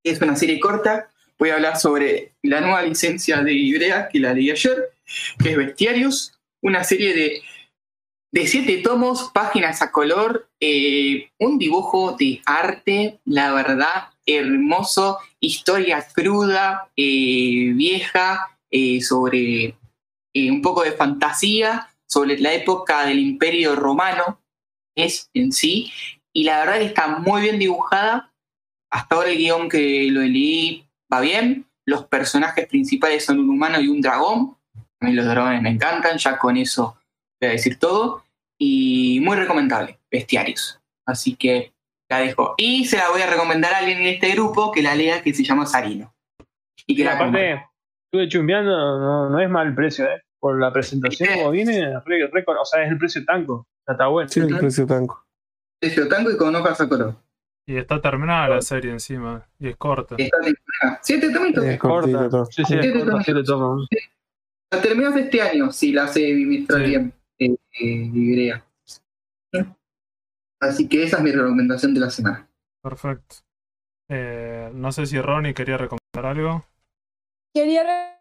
Es 0.02 0.20
una 0.20 0.34
serie 0.34 0.58
corta. 0.58 1.08
Voy 1.38 1.50
a 1.50 1.54
hablar 1.54 1.78
sobre 1.78 2.32
la 2.42 2.60
nueva 2.60 2.82
licencia 2.82 3.42
de 3.42 3.52
Ibrea 3.52 4.08
que 4.08 4.18
la 4.18 4.32
leí 4.32 4.50
ayer, 4.50 4.90
que 5.38 5.50
es 5.52 5.56
Bestiarius, 5.56 6.32
una 6.62 6.82
serie 6.82 7.14
de 7.14 7.42
de 8.32 8.46
siete 8.46 8.78
tomos, 8.78 9.30
páginas 9.32 9.82
a 9.82 9.92
color, 9.92 10.48
eh, 10.60 11.30
un 11.38 11.58
dibujo 11.58 12.16
de 12.18 12.42
arte, 12.44 13.20
la 13.24 13.52
verdad, 13.52 14.10
hermoso, 14.26 15.18
historia 15.40 16.06
cruda, 16.12 16.90
eh, 16.96 17.72
vieja, 17.74 18.58
eh, 18.70 19.00
sobre 19.00 19.76
un 20.34 20.60
poco 20.60 20.82
de 20.82 20.92
fantasía, 20.92 21.88
sobre 22.06 22.38
la 22.38 22.52
época 22.52 23.06
del 23.06 23.20
Imperio 23.20 23.74
Romano, 23.74 24.42
es 24.94 25.30
en 25.32 25.50
sí, 25.50 25.90
y 26.32 26.44
la 26.44 26.58
verdad 26.58 26.78
que 26.78 26.84
está 26.84 27.08
muy 27.18 27.40
bien 27.42 27.58
dibujada. 27.58 28.34
Hasta 28.90 29.14
ahora 29.14 29.30
el 29.30 29.38
guion 29.38 29.68
que 29.70 30.08
lo 30.10 30.20
leí 30.20 30.86
va 31.12 31.20
bien. 31.20 31.66
Los 31.86 32.04
personajes 32.06 32.66
principales 32.66 33.24
son 33.24 33.38
un 33.38 33.48
humano 33.48 33.80
y 33.80 33.88
un 33.88 34.02
dragón. 34.02 34.56
A 35.00 35.06
mí 35.06 35.12
los 35.12 35.24
dragones 35.24 35.62
me 35.62 35.70
encantan, 35.70 36.18
ya 36.18 36.36
con 36.38 36.58
eso 36.58 36.95
voy 37.40 37.48
a 37.48 37.52
decir 37.52 37.78
todo. 37.78 38.22
Y 38.58 39.20
muy 39.20 39.36
recomendable, 39.36 39.98
Bestiarios. 40.10 40.80
Así 41.06 41.36
que 41.36 41.72
la 42.10 42.20
dejo. 42.20 42.54
Y 42.56 42.86
se 42.86 42.96
la 42.96 43.10
voy 43.10 43.20
a 43.22 43.26
recomendar 43.30 43.74
a 43.74 43.78
alguien 43.78 43.98
en 43.98 44.06
este 44.06 44.30
grupo 44.32 44.72
que 44.72 44.82
la 44.82 44.94
lea, 44.94 45.22
que 45.22 45.34
se 45.34 45.44
llama 45.44 45.66
Sarino. 45.66 46.14
Y 46.86 46.94
que 46.96 47.02
Y 47.02 47.04
la 47.04 47.18
compre. 47.18 47.52
aparte, 47.52 47.70
estuve 48.06 48.28
chumbeando, 48.28 48.70
no, 48.98 49.28
no 49.30 49.40
es 49.40 49.50
mal 49.50 49.74
precio, 49.74 50.04
¿eh? 50.06 50.22
Por 50.40 50.60
la 50.60 50.72
presentación, 50.72 51.28
como 51.34 51.50
viene, 51.50 51.98
re- 52.04 52.28
re- 52.32 52.44
o 52.46 52.64
sea, 52.64 52.84
es 52.84 52.90
el 52.92 52.98
precio 52.98 53.24
tanco. 53.24 53.66
Ya 53.86 53.92
está 53.92 54.06
bueno. 54.06 54.28
Sí, 54.28 54.40
el 54.40 54.56
precio 54.58 54.86
tanco. 54.86 55.24
Precio 55.80 56.08
tango 56.08 56.30
y 56.30 56.36
con 56.36 56.54
hojas 56.54 56.80
a 56.80 56.88
color. 56.88 57.16
Y 57.68 57.76
está 57.76 58.00
terminada 58.00 58.48
la 58.48 58.62
serie 58.62 58.92
encima. 58.92 59.44
Y 59.58 59.68
es 59.68 59.76
corta. 59.76 60.14
Está 60.16 60.36
terminada. 60.38 61.00
Siete 61.02 61.30
tomitos. 61.32 61.64
Es 61.64 61.78
Corta. 61.78 62.44
Sí, 62.50 62.62
sí, 62.64 62.74
es 62.78 62.92
corta. 63.04 63.86
La 64.72 64.82
terminas 64.82 65.16
este 65.16 65.42
año, 65.42 65.72
si 65.72 65.92
la 65.92 66.04
hace 66.04 66.30
administrar 66.30 66.80
Sí. 66.82 66.86
bien. 66.86 67.12
Eh, 67.38 67.56
eh, 67.80 68.10
Ibrea. 68.14 68.64
Así 70.60 70.88
que 70.88 71.02
esa 71.04 71.18
es 71.18 71.22
mi 71.22 71.32
recomendación 71.32 71.94
de 71.94 72.00
la 72.00 72.10
semana. 72.10 72.48
Perfecto. 72.82 73.36
Eh, 74.08 74.70
no 74.72 74.90
sé 74.92 75.06
si 75.06 75.20
Ronnie 75.20 75.54
quería 75.54 75.76
recomendar 75.76 76.26
algo. 76.26 76.64
Quería 77.54 77.82
re- 77.84 78.16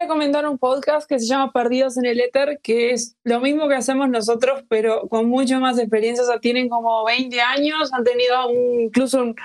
recomendar 0.00 0.46
un 0.46 0.58
podcast 0.58 1.08
que 1.08 1.18
se 1.18 1.26
llama 1.26 1.52
Perdidos 1.52 1.96
en 1.96 2.04
el 2.06 2.20
Éter, 2.20 2.60
que 2.62 2.90
es 2.90 3.16
lo 3.24 3.40
mismo 3.40 3.68
que 3.68 3.76
hacemos 3.76 4.08
nosotros, 4.08 4.64
pero 4.68 5.08
con 5.08 5.26
mucho 5.28 5.58
más 5.60 5.78
experiencia. 5.78 6.24
O 6.24 6.26
sea, 6.26 6.40
tienen 6.40 6.68
como 6.68 7.04
20 7.04 7.40
años, 7.40 7.92
han 7.92 8.04
tenido 8.04 8.48
un- 8.48 8.80
incluso 8.82 9.22
un. 9.22 9.36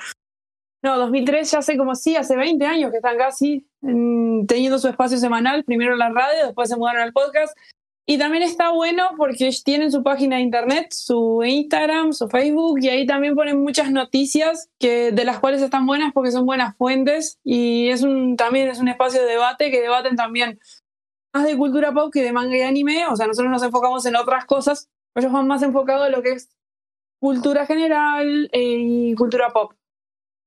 No, 0.84 0.98
2003, 1.00 1.50
ya 1.50 1.62
sé 1.62 1.78
como 1.78 1.96
sí, 1.96 2.16
hace 2.16 2.36
20 2.36 2.64
años 2.66 2.92
que 2.92 2.98
están 2.98 3.18
casi 3.18 3.66
mm, 3.82 4.46
teniendo 4.46 4.78
su 4.78 4.88
espacio 4.88 5.18
semanal, 5.18 5.64
primero 5.64 5.94
en 5.94 6.00
la 6.00 6.10
radio, 6.10 6.46
después 6.46 6.70
se 6.70 6.76
mudaron 6.76 7.02
al 7.02 7.14
podcast. 7.14 7.58
Y 8.08 8.20
también 8.20 8.44
está 8.44 8.70
bueno 8.70 9.10
porque 9.18 9.50
tienen 9.64 9.92
su 9.92 10.04
página 10.04 10.36
de 10.36 10.44
internet, 10.44 10.90
su 10.92 11.42
Instagram, 11.44 12.14
su 12.14 12.28
Facebook, 12.30 12.78
y 12.80 12.90
ahí 12.90 13.08
también 13.08 13.34
ponen 13.34 13.64
muchas 13.64 13.92
noticias 13.92 14.70
que, 14.80 15.12
de 15.12 15.26
las 15.26 15.40
cuales 15.40 15.62
están 15.64 15.88
buenas 15.88 16.14
porque 16.14 16.32
son 16.32 16.46
buenas 16.46 16.78
fuentes. 16.78 17.40
Y 17.44 17.90
es 17.90 18.04
un, 18.04 18.38
también 18.38 18.68
es 18.68 18.80
un 18.80 18.90
espacio 18.90 19.22
de 19.22 19.28
debate 19.28 19.72
que 19.72 19.82
debaten 19.82 20.16
también 20.16 20.60
más 21.34 21.48
de 21.48 21.58
cultura 21.58 21.94
pop 21.94 22.14
que 22.14 22.22
de 22.22 22.32
manga 22.32 22.56
y 22.56 22.62
anime. 22.62 23.08
O 23.08 23.16
sea, 23.16 23.26
nosotros 23.26 23.52
nos 23.52 23.64
enfocamos 23.64 24.06
en 24.06 24.16
otras 24.16 24.46
cosas, 24.46 24.88
ellos 25.16 25.32
van 25.32 25.48
más 25.48 25.64
enfocados 25.64 26.06
en 26.06 26.12
lo 26.12 26.22
que 26.22 26.34
es 26.34 26.50
cultura 27.20 27.66
general 27.66 28.50
eh, 28.52 28.78
y 28.78 29.16
cultura 29.16 29.50
pop. 29.50 29.74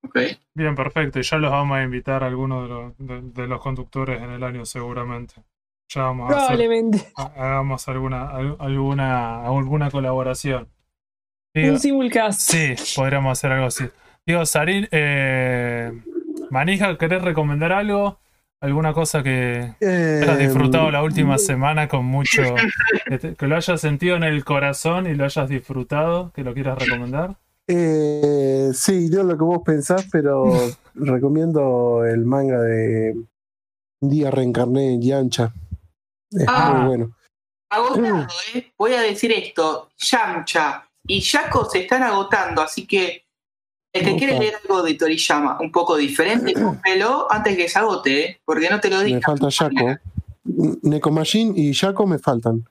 Ok. 0.04 0.16
Bien, 0.54 0.76
perfecto. 0.76 1.18
Y 1.18 1.22
ya 1.22 1.38
los 1.38 1.50
vamos 1.50 1.76
a 1.76 1.82
invitar 1.82 2.22
a 2.22 2.28
algunos 2.28 2.62
de 2.62 2.68
los, 2.68 2.98
de, 2.98 3.42
de 3.42 3.48
los 3.48 3.60
conductores 3.60 4.22
en 4.22 4.30
el 4.30 4.44
año 4.44 4.64
seguramente. 4.64 5.34
Ya 5.94 6.02
vamos 6.02 6.30
a 6.30 6.36
hacer, 6.36 6.46
Probablemente. 6.56 7.06
ha- 7.16 7.32
hagamos 7.36 7.88
alguna, 7.88 8.28
al- 8.30 8.56
alguna, 8.58 9.46
alguna 9.46 9.90
colaboración. 9.90 10.68
Digo, 11.54 11.72
Un 11.74 11.80
simulcast. 11.80 12.40
sí, 12.52 12.74
podríamos 12.94 13.32
hacer 13.38 13.52
algo 13.52 13.66
así. 13.66 13.84
Digo, 14.26 14.44
Sarín, 14.44 14.86
eh, 14.90 15.92
Manija, 16.50 16.96
¿querés 16.98 17.22
recomendar 17.22 17.72
algo? 17.72 18.18
¿Alguna 18.60 18.92
cosa 18.92 19.22
que 19.22 19.72
Eh, 19.80 20.20
hayas 20.22 20.38
disfrutado 20.38 20.90
la 20.90 21.02
última 21.02 21.38
semana 21.38 21.88
con 21.88 22.04
mucho, 22.04 22.42
que, 23.06 23.18
te- 23.18 23.34
que 23.34 23.46
lo 23.46 23.56
hayas 23.56 23.80
sentido 23.80 24.16
en 24.16 24.24
el 24.24 24.44
corazón 24.44 25.06
y 25.06 25.14
lo 25.14 25.24
hayas 25.24 25.48
disfrutado, 25.48 26.32
que 26.34 26.42
lo 26.42 26.52
quieras 26.54 26.78
recomendar? 26.78 27.36
Eh, 27.68 28.70
sí, 28.74 29.08
no 29.10 29.22
lo 29.22 29.38
que 29.38 29.44
vos 29.44 29.60
pensás, 29.64 30.06
pero 30.10 30.52
recomiendo 30.94 32.04
el 32.04 32.24
manga 32.24 32.60
de 32.60 33.14
Un 34.00 34.10
día 34.10 34.30
reencarné 34.30 34.94
en 34.94 35.02
Yancha. 35.02 35.52
Es 36.30 36.44
Ah. 36.48 36.74
muy 36.74 36.86
bueno. 36.88 37.12
Agotado, 37.70 38.26
¿eh? 38.54 38.72
Voy 38.78 38.94
a 38.94 39.02
decir 39.02 39.30
esto. 39.32 39.90
Yamcha 39.98 40.84
y 41.06 41.20
Yako 41.20 41.66
se 41.66 41.80
están 41.80 42.02
agotando, 42.02 42.62
así 42.62 42.86
que 42.86 43.24
el 43.92 44.04
que 44.04 44.16
quiere 44.16 44.38
leer 44.38 44.54
algo 44.62 44.82
de 44.82 44.94
Toriyama 44.94 45.58
un 45.60 45.70
poco 45.72 45.96
diferente, 45.96 46.52
cómprelo 46.54 47.26
antes 47.30 47.56
que 47.56 47.68
se 47.68 47.78
agote, 47.78 48.20
¿eh? 48.24 48.40
Porque 48.44 48.70
no 48.70 48.80
te 48.80 48.88
lo 48.90 48.98
Me 48.98 49.04
digo. 49.04 49.20
falta 49.22 49.48
Yako. 49.48 49.96
Nekomajin 50.82 51.52
y 51.56 51.72
Yako 51.72 52.06
me 52.06 52.18
faltan. 52.18 52.64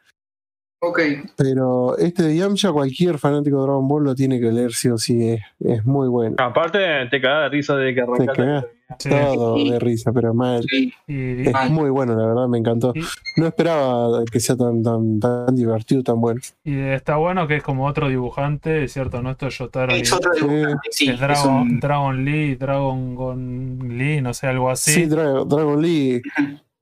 Ok. 0.82 1.00
Pero 1.36 1.98
este 1.98 2.24
de 2.24 2.36
Yamcha, 2.38 2.72
cualquier 2.72 3.18
fanático 3.18 3.58
de 3.58 3.64
Dragon 3.64 3.88
Ball 3.88 4.04
lo 4.04 4.16
tiene 4.16 4.40
que 4.40 4.52
leer 4.52 4.74
sí 4.74 4.90
o 4.90 4.98
sí. 4.98 5.30
Es, 5.30 5.42
es 5.60 5.86
muy 5.86 6.08
bueno. 6.08 6.36
Aparte, 6.40 6.80
te 7.10 7.20
cagás 7.22 7.44
de 7.44 7.50
risa 7.58 7.76
de 7.76 7.94
que 7.96 8.02
arrancaste. 8.02 8.77
Sí. 9.00 9.10
Todo 9.10 9.58
Sí. 9.58 9.70
de 9.70 9.80
risa, 9.80 10.12
pero 10.14 10.34
mal. 10.34 10.64
Sí. 10.70 10.94
Y, 11.08 11.48
Es 11.50 11.70
muy 11.72 11.90
bueno, 11.90 12.16
la 12.16 12.26
verdad, 12.28 12.48
me 12.48 12.58
encantó. 12.58 12.94
Y- 12.96 13.02
No 13.36 13.48
esperaba 13.48 14.24
que 14.32 14.40
sea 14.40 14.56
tan, 14.56 14.82
tan, 14.82 15.20
tan 15.20 15.56
divertido, 15.56 16.04
tan 16.04 16.22
bueno. 16.22 16.40
y 16.64 16.78
está 16.80 17.18
bueno 17.18 17.48
que 17.48 17.58
es 17.58 17.64
como 17.64 17.86
otro 17.86 18.08
dibujante, 18.10 18.84
es 18.86 18.94
cierto, 18.94 19.22
no 19.22 19.32
esto 19.32 19.48
es 19.48 19.58
Yotaro 19.58 19.92
Es 19.94 20.12
otro 20.14 20.34
Sí. 20.34 20.48
dibujante, 20.48 20.80
sí. 20.92 21.08
es 21.10 21.14
es 21.16 21.20
Dragon, 21.20 21.54
un- 21.54 21.80
Dragon 21.80 22.26
Lee, 22.26 22.56
Dragon 22.56 23.16
Gon 23.16 23.80
Lee, 23.98 24.22
no 24.22 24.34
sé, 24.34 24.48
algo 24.48 24.70
así. 24.70 24.92
Sí, 24.94 25.06
Dra- 25.06 25.46
Dragon 25.46 25.82
Lee, 25.82 26.22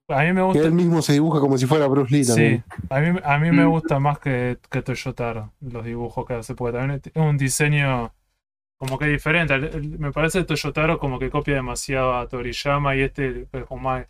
a 0.07 0.21
mí 0.21 0.27
me 0.27 0.35
que 0.35 0.41
gusta. 0.41 0.61
él 0.67 0.71
mismo 0.73 1.01
se 1.01 1.13
dibuja 1.13 1.39
como 1.39 1.57
si 1.57 1.65
fuera 1.65 1.87
Bruce 1.87 2.13
Lee 2.15 2.23
Sí, 2.23 2.29
también. 2.31 2.63
a 2.89 2.99
mí, 2.99 3.19
a 3.23 3.37
mí 3.39 3.51
me 3.51 3.65
Mm. 3.65 3.69
gusta 3.71 3.99
más 3.99 4.19
que, 4.19 4.57
que 4.69 4.81
Toyotaro, 4.83 5.51
los 5.61 5.83
dibujos 5.83 6.25
que 6.27 6.35
hace, 6.35 6.53
porque 6.53 6.77
también 6.77 7.01
es 7.03 7.11
un 7.15 7.37
diseño 7.37 8.11
como 8.77 8.97
que 8.99 9.05
diferente. 9.07 9.53
El- 9.55 9.63
el- 9.65 9.99
Me 9.99 10.11
parece 10.11 10.43
Toyotaro 10.43 10.97
como 10.99 11.17
que 11.19 11.29
copia 11.29 11.55
demasiado 11.55 12.15
a 12.15 12.27
Toriyama 12.27 12.95
y 12.95 13.01
este 13.01 13.47
es 13.51 13.65
como 13.65 13.81
más 13.83 14.05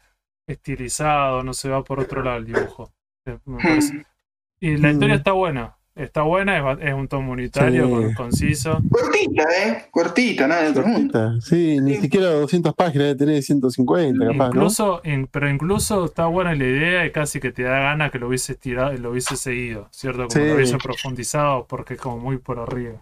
estilizado, 0.48 1.44
no 1.44 1.54
se 1.54 1.70
va 1.70 1.84
por 1.84 2.00
otro 2.00 2.24
lado 2.24 2.38
el 2.38 2.46
dibujo. 2.46 2.92
Eh, 3.26 3.38
me 3.46 3.58
parece. 3.62 4.06
Y 4.62 4.78
la 4.78 4.88
Mm. 4.88 4.92
historia 4.94 5.16
está 5.16 5.32
buena. 5.34 5.76
está 5.98 6.24
buena, 6.24 6.58
es, 6.74 6.80
es 6.90 6.94
un 6.94 7.08
tomo 7.08 7.32
unitario, 7.32 7.86
Sí. 7.86 7.90
con- 7.92 8.14
conciso. 8.16 8.80
Cortita, 8.92 9.44
¿eh? 9.66 9.86
Cortita, 9.92 10.46
nada 10.46 10.64
de 10.64 10.70
otro 10.72 10.86
mundo. 10.88 11.40
Sí, 11.40 11.80
ni 11.80 11.96
siquiera 11.96 12.32
200 12.32 12.74
páginas, 12.74 13.08
debe 13.08 13.16
tener 13.16 13.42
150 13.42 14.26
capaz, 14.26 14.38
¿no? 14.50 14.56
Incluso, 14.56 15.02
in- 15.06 15.28
pero 15.28 15.50
incluso 15.50 16.04
está 16.06 16.26
buena 16.26 16.54
la 16.54 16.66
idea 16.66 17.06
y 17.06 17.12
casi 17.14 17.40
que 17.40 17.54
te 17.54 17.64
da 17.64 17.80
ganas 17.80 18.12
que 18.12 18.20
lo 18.20 18.28
hubieses 18.28 18.60
tirado, 18.60 18.92
lo 18.98 19.12
hubiese 19.12 19.38
seguido, 19.38 19.88
¿cierto? 19.92 20.28
Como 20.28 20.32
Sí. 20.32 20.40
lo 20.50 20.56
hubiese 20.56 20.78
profundizado 20.80 21.66
porque 21.66 21.94
es 21.94 22.02
como 22.02 22.18
muy 22.18 22.40
por 22.40 22.60
arriba. 22.60 23.02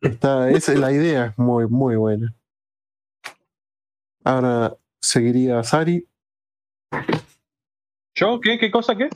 Está, 0.00 0.50
esa 0.50 0.72
es 0.72 0.78
la 0.78 0.92
idea, 0.92 1.26
es 1.26 1.38
muy, 1.38 1.66
muy 1.66 1.96
buena. 1.96 2.34
Ahora 4.24 4.74
seguiría 5.00 5.62
Sari. 5.62 6.06
¿Yo? 8.14 8.40
¿Qué? 8.40 8.58
¿Qué 8.58 8.70
cosa? 8.70 8.96
¿Qué? 8.96 9.08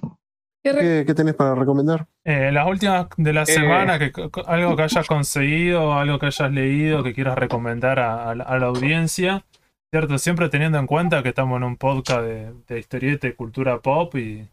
¿Qué 0.63 1.05
¿Qué, 1.07 1.15
tenés 1.15 1.35
para 1.35 1.55
recomendar? 1.55 2.07
Eh, 2.25 2.51
las 2.51 2.67
últimas 2.67 3.09
de 3.19 3.33
la 3.35 3.43
Eh. 3.43 3.47
semana, 3.47 3.99
que, 3.99 4.11
algo 4.47 4.77
que 4.77 4.83
hayas 4.83 5.07
conseguido, 5.07 5.93
algo 5.93 6.19
que 6.19 6.27
hayas 6.27 6.51
leído, 6.51 7.03
que 7.03 7.13
quieras 7.13 7.37
recomendar 7.37 7.99
a, 7.99 8.31
a 8.31 8.35
la, 8.35 8.45
a 8.45 8.59
la 8.59 8.67
audiencia, 8.67 9.45
¿cierto? 9.93 10.17
Siempre 10.17 10.49
teniendo 10.49 10.79
en 10.79 10.87
cuenta 10.87 11.23
que 11.23 11.29
estamos 11.31 11.59
en 11.59 11.65
un 11.65 11.77
podcast 11.77 12.23
de, 12.23 12.55
de 12.67 12.79
historieta 12.79 13.27
y 13.29 13.35
cultura 13.35 13.79
pop 13.83 14.15
y 14.15 14.49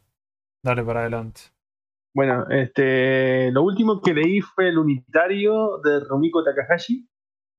dale 0.66 0.84
para 0.84 1.00
adelante. 1.02 1.42
Bueno, 2.14 2.46
este, 2.50 3.52
lo 3.52 3.64
último 3.64 4.02
que 4.02 4.14
leí 4.14 4.42
fue 4.42 4.68
el 4.70 4.78
unitario 4.78 5.80
de 5.84 6.02
Rumiko 6.02 6.44
Takahashi, 6.44 7.08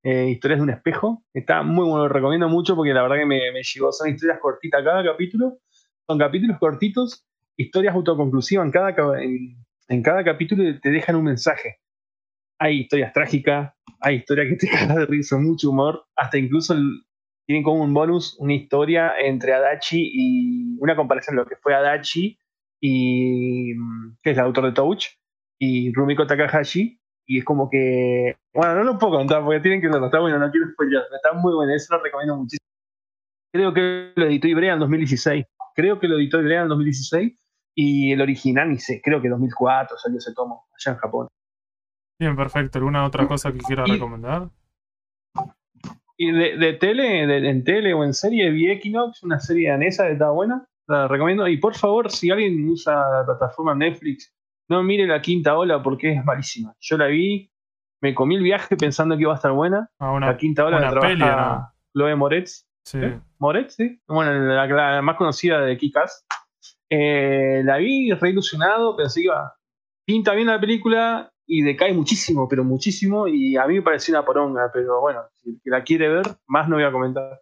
eh, 0.05 0.31
Historias 0.31 0.61
de 0.61 0.65
un 0.65 0.71
espejo. 0.71 1.25
Está 1.35 1.63
muy 1.63 1.85
bueno, 1.87 2.05
lo 2.05 2.09
recomiendo 2.09 2.49
mucho 2.49 2.77
porque 2.77 2.93
la 2.95 3.03
verdad 3.03 3.17
que 3.17 3.27
me, 3.27 3.53
me 3.53 3.63
llegó. 3.63 3.93
Son 3.93 4.09
historias 4.11 4.39
cortitas 4.41 4.85
cada 4.85 5.05
capítulo. 5.05 5.59
Son 6.07 6.19
capítulos 6.19 6.59
cortitos, 6.59 7.27
historias 7.57 7.95
autoconclusivas. 7.95 8.67
En 8.67 8.73
cada, 8.73 8.95
ca- 8.95 9.23
en, 9.23 9.57
en 9.89 10.03
cada 10.03 10.25
capítulo 10.25 10.65
te 10.81 10.91
dejan 10.91 11.17
un 11.17 11.25
mensaje. 11.25 11.79
Hay 12.59 12.81
historias 12.83 13.13
trágicas, 13.13 13.75
hay 14.01 14.17
historias 14.17 14.49
que 14.49 14.57
te 14.57 14.69
cagan 14.71 14.97
de 14.97 15.07
risa, 15.07 15.39
mucho 15.39 15.71
humor. 15.71 16.05
Hasta 16.17 16.39
incluso 16.39 16.75
el- 16.75 17.03
tienen 17.47 17.65
como 17.65 17.83
un 17.83 17.93
bonus 17.93 18.37
una 18.39 18.55
historia 18.55 19.15
entre 19.19 19.53
Adachi 19.53 20.11
y 20.15 20.77
una 20.81 20.95
comparación 20.95 21.37
de 21.37 21.43
lo 21.43 21.49
que 21.49 21.57
fue 21.57 21.75
Adachi 21.75 22.39
y 22.83 23.75
que 24.23 24.31
es 24.33 24.37
el 24.39 24.45
autor 24.45 24.65
de 24.67 24.73
Touch 24.73 25.07
y 25.61 25.93
Rumiko 25.95 26.27
Takahashi 26.27 26.99
y 27.27 27.39
es 27.39 27.45
como 27.45 27.71
que 27.71 28.37
bueno 28.53 28.75
no 28.75 28.83
lo 28.83 28.99
puedo 28.99 29.15
contar 29.19 29.45
porque 29.45 29.61
tienen 29.61 29.81
que 29.81 29.89
verlo 29.89 30.07
está 30.07 30.19
bueno 30.19 30.39
no 30.39 30.51
quiero 30.51 30.67
spoiler 30.73 31.03
está 31.15 31.33
muy 31.33 31.55
bueno 31.55 31.73
eso 31.73 31.97
lo 31.97 32.03
recomiendo 32.03 32.37
muchísimo 32.37 32.67
creo 33.55 33.73
que 33.73 34.13
lo 34.17 34.27
editó 34.27 34.49
Ibrea 34.49 34.75
en 34.75 34.81
2016 34.81 35.45
creo 35.77 36.01
que 36.01 36.09
lo 36.09 36.17
editó 36.19 36.41
Ibrea 36.41 36.63
en 36.63 36.69
2016 36.69 37.33
y 37.77 38.13
el 38.13 38.21
original 38.21 38.69
ni 38.71 38.79
sé 38.79 39.01
creo 39.03 39.23
que 39.23 39.29
2004 39.29 39.97
salió 39.99 40.19
ese 40.19 40.35
tomo 40.35 40.67
allá 40.77 40.93
en 40.93 40.99
Japón 40.99 41.29
Bien, 42.21 42.37
perfecto. 42.37 42.79
¿Alguna 42.79 43.05
otra 43.05 43.27
cosa 43.27 43.51
que 43.53 43.59
quieras 43.59 43.89
Y- 43.89 43.93
recomendar? 43.95 44.49
y 46.17 46.31
de, 46.31 46.57
de 46.57 46.73
tele 46.75 47.27
de- 47.27 47.49
en 47.51 47.65
tele 47.65 47.95
o 47.95 48.05
en 48.05 48.15
serie 48.15 48.51
vi 48.51 48.71
Equinox 48.71 49.23
una 49.25 49.41
serie 49.41 49.71
danesa 49.71 50.07
que 50.07 50.13
está 50.13 50.31
buena 50.31 50.65
la 50.89 51.09
recomiendo 51.09 51.47
y 51.49 51.57
por 51.59 51.75
favor 51.75 52.11
si 52.11 52.31
alguien 52.31 52.69
usa 52.69 52.95
la 52.95 53.25
plataforma 53.25 53.75
Netflix 53.75 54.35
no 54.69 54.83
mire 54.83 55.07
la 55.07 55.21
quinta 55.21 55.57
ola 55.57 55.83
porque 55.83 56.13
es 56.13 56.25
malísima 56.25 56.75
yo 56.81 56.97
la 56.99 57.07
vi 57.07 57.51
me 58.01 58.15
comí 58.15 58.35
el 58.37 58.43
viaje 58.43 58.77
pensando 58.77 59.17
que 59.17 59.23
iba 59.23 59.33
a 59.33 59.37
estar 59.37 59.53
buena 59.53 59.89
Ah, 59.99 60.13
una, 60.13 60.27
la 60.27 60.37
quinta 60.37 60.65
ola 60.65 60.81
la 60.81 60.91
trabaja 60.91 61.09
peli, 61.09 61.25
¿no? 61.25 61.73
Loe 61.95 62.17
Moretz. 62.17 62.67
Sí. 62.85 62.99
¿Eh? 62.99 63.21
¿Moretz? 63.39 63.75
Sí. 63.75 64.01
Bueno, 64.09 64.33
la, 64.33 64.67
la 64.67 65.03
más 65.03 65.17
conocida 65.17 65.61
de 65.61 65.77
Kikas. 65.77 66.27
Eh, 66.91 67.63
la 67.65 67.77
vi 67.79 68.13
re 68.13 68.31
ilusionado, 68.31 68.97
pensé 68.97 69.21
que 69.21 69.27
iba. 69.27 69.55
Pinta 70.05 70.33
bien 70.35 70.49
la 70.49 70.61
película 70.61 71.31
y 71.47 71.63
decae 71.63 71.93
muchísimo, 71.93 72.49
pero 72.49 72.65
muchísimo. 72.65 73.29
Y 73.29 73.57
a 73.57 73.67
mí 73.67 73.75
me 73.75 73.83
pareció 73.83 74.15
una 74.15 74.25
poronga, 74.25 74.71
pero 74.73 75.01
bueno, 75.01 75.21
si 75.33 75.51
el 75.51 75.61
que 75.63 75.71
la 75.71 75.83
quiere 75.85 76.09
ver, 76.09 76.27
más 76.47 76.69
no 76.69 76.77
voy 76.77 76.85
a 76.85 76.93
comentar. 76.93 77.41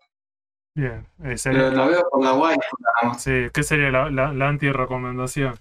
Bien. 0.74 1.06
Eh, 1.24 1.36
sería- 1.36 1.64
Pero 1.70 1.76
la 1.76 1.86
veo 1.88 2.08
por 2.10 2.24
la 2.24 2.32
guay, 2.32 2.56
nada 2.56 3.08
más. 3.12 3.22
sí, 3.22 3.46
¿qué 3.52 3.62
sería 3.62 3.90
la, 3.90 4.10
la, 4.10 4.32
la 4.32 4.48
anti-recomendación? 4.48 5.54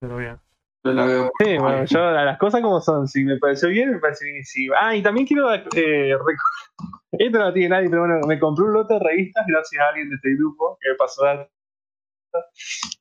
Pero 0.00 0.16
bien. 0.16 0.38
Yo 0.84 0.92
la 0.92 1.06
veo 1.06 1.30
por 1.30 1.46
Sí, 1.46 1.58
bueno, 1.58 1.84
yo 1.84 2.10
las 2.10 2.38
cosas 2.38 2.60
como 2.60 2.80
son. 2.80 3.06
Si 3.06 3.22
me 3.24 3.38
pareció 3.38 3.68
bien, 3.68 3.92
me 3.92 3.98
pareció 4.00 4.26
bien. 4.26 4.44
Sí. 4.44 4.66
Ah, 4.80 4.96
y 4.96 5.02
también 5.02 5.26
quiero. 5.28 5.52
Eh, 5.54 6.16
Esto 7.12 7.38
no 7.38 7.52
tiene 7.52 7.68
nadie, 7.68 7.88
pero 7.88 8.02
bueno, 8.02 8.20
me 8.26 8.38
compré 8.40 8.64
un 8.64 8.72
lote 8.72 8.94
de 8.94 9.00
revistas 9.00 9.44
gracias 9.46 9.80
a 9.80 9.88
alguien 9.90 10.08
de 10.10 10.16
este 10.16 10.34
grupo 10.34 10.76
que 10.80 10.88
me 10.90 10.94
pasó 10.96 11.24
a 11.24 11.34
dar 11.34 11.50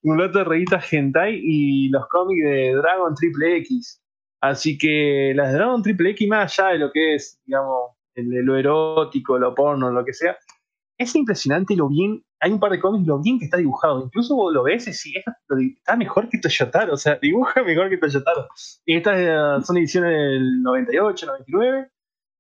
un 0.04 0.18
lote 0.18 0.40
de 0.40 0.44
revistas 0.44 0.92
Hentai 0.94 1.40
y 1.42 1.90
los 1.90 2.06
cómics 2.08 2.44
de 2.44 2.74
Dragon 2.76 3.16
Triple 3.16 3.58
X. 3.58 4.00
Así 4.42 4.78
que 4.78 5.34
las 5.36 5.52
de 5.52 5.58
Dragon 5.58 5.82
Triple 5.82 6.10
X, 6.12 6.28
más 6.28 6.60
allá 6.60 6.70
de 6.74 6.80
lo 6.80 6.92
que 6.92 7.16
es, 7.16 7.40
digamos, 7.46 7.92
el 8.16 8.28
lo 8.46 8.58
erótico, 8.58 9.40
lo 9.40 9.56
porno, 9.56 9.90
lo 9.92 10.04
que 10.04 10.14
sea, 10.14 10.38
es 11.02 11.16
impresionante 11.16 11.76
lo 11.76 11.88
bien. 11.88 12.24
Hay 12.40 12.52
un 12.52 12.60
par 12.60 12.72
de 12.72 12.80
cómics, 12.80 13.06
lo 13.08 13.22
bien 13.22 13.40
que 13.40 13.46
está 13.46 13.58
dibujado. 13.58 14.04
Incluso 14.04 14.36
vos 14.36 14.54
lo 14.54 14.64
ves 14.64 14.88
y 14.88 14.94
sí, 14.94 15.14
esto 15.16 15.56
está 15.58 15.96
mejor 15.96 16.30
que 16.30 16.40
Toyotaro. 16.40 16.94
O 16.94 16.98
sea, 16.98 17.16
dibuja 17.22 17.64
mejor 17.64 17.90
que 17.90 17.98
Toyotaro. 17.98 18.48
Y 18.86 18.98
estas 18.98 19.18
eh, 19.18 19.66
son 19.66 19.78
ediciones 19.78 20.12
del 20.12 20.62
98, 20.62 21.26
99, 21.26 21.90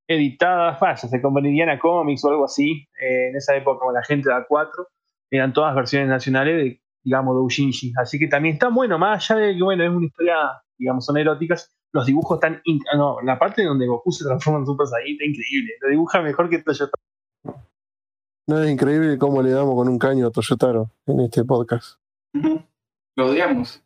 editadas, 0.07 0.79
vaya, 0.79 0.97
se 0.97 1.21
como 1.21 1.39
en 1.39 1.47
Indiana 1.47 1.79
Comics 1.79 2.23
o 2.25 2.29
algo 2.29 2.45
así. 2.45 2.87
eh, 3.01 3.29
en 3.29 3.35
esa 3.35 3.55
época, 3.55 3.79
como 3.79 3.91
la 3.91 4.03
gente 4.03 4.29
de 4.29 4.35
A4, 4.35 4.69
eran 5.31 5.53
todas 5.53 5.75
versiones 5.75 6.09
nacionales 6.09 6.55
de, 6.55 6.81
digamos, 7.03 7.35
doujinshi. 7.35 7.93
Así 7.97 8.19
que 8.19 8.27
también 8.27 8.53
está 8.53 8.69
bueno, 8.69 8.99
más 8.99 9.29
allá 9.31 9.41
de 9.41 9.55
que, 9.55 9.63
bueno, 9.63 9.83
es 9.83 9.89
una 9.89 10.05
historia, 10.05 10.35
digamos, 10.77 11.05
son 11.05 11.17
eróticas. 11.17 11.73
Los 11.93 12.05
dibujos 12.05 12.37
están. 12.37 12.61
No, 12.95 13.17
la 13.21 13.37
parte 13.37 13.63
donde 13.63 13.85
Goku 13.87 14.11
se 14.11 14.23
transforma 14.23 14.59
en 14.59 14.65
Super 14.65 14.87
Saiyan 14.87 15.13
está 15.13 15.25
increíble. 15.25 15.73
Lo 15.81 15.89
dibuja 15.89 16.21
mejor 16.21 16.49
que 16.49 16.59
Toyotaro. 16.59 17.10
No 18.51 18.61
es 18.61 18.69
increíble 18.69 19.17
cómo 19.17 19.41
le 19.41 19.51
damos 19.51 19.75
con 19.75 19.87
un 19.87 19.97
caño 19.97 20.27
a 20.27 20.31
Toyotaro 20.31 20.91
en 21.05 21.21
este 21.21 21.45
podcast. 21.45 21.97
Lo 23.15 23.27
odiamos. 23.27 23.81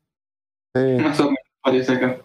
Sí. 0.76 0.82
Más 1.04 1.20
o 1.20 1.26
menos 1.26 1.38
parece 1.62 1.94
acá. 1.94 2.18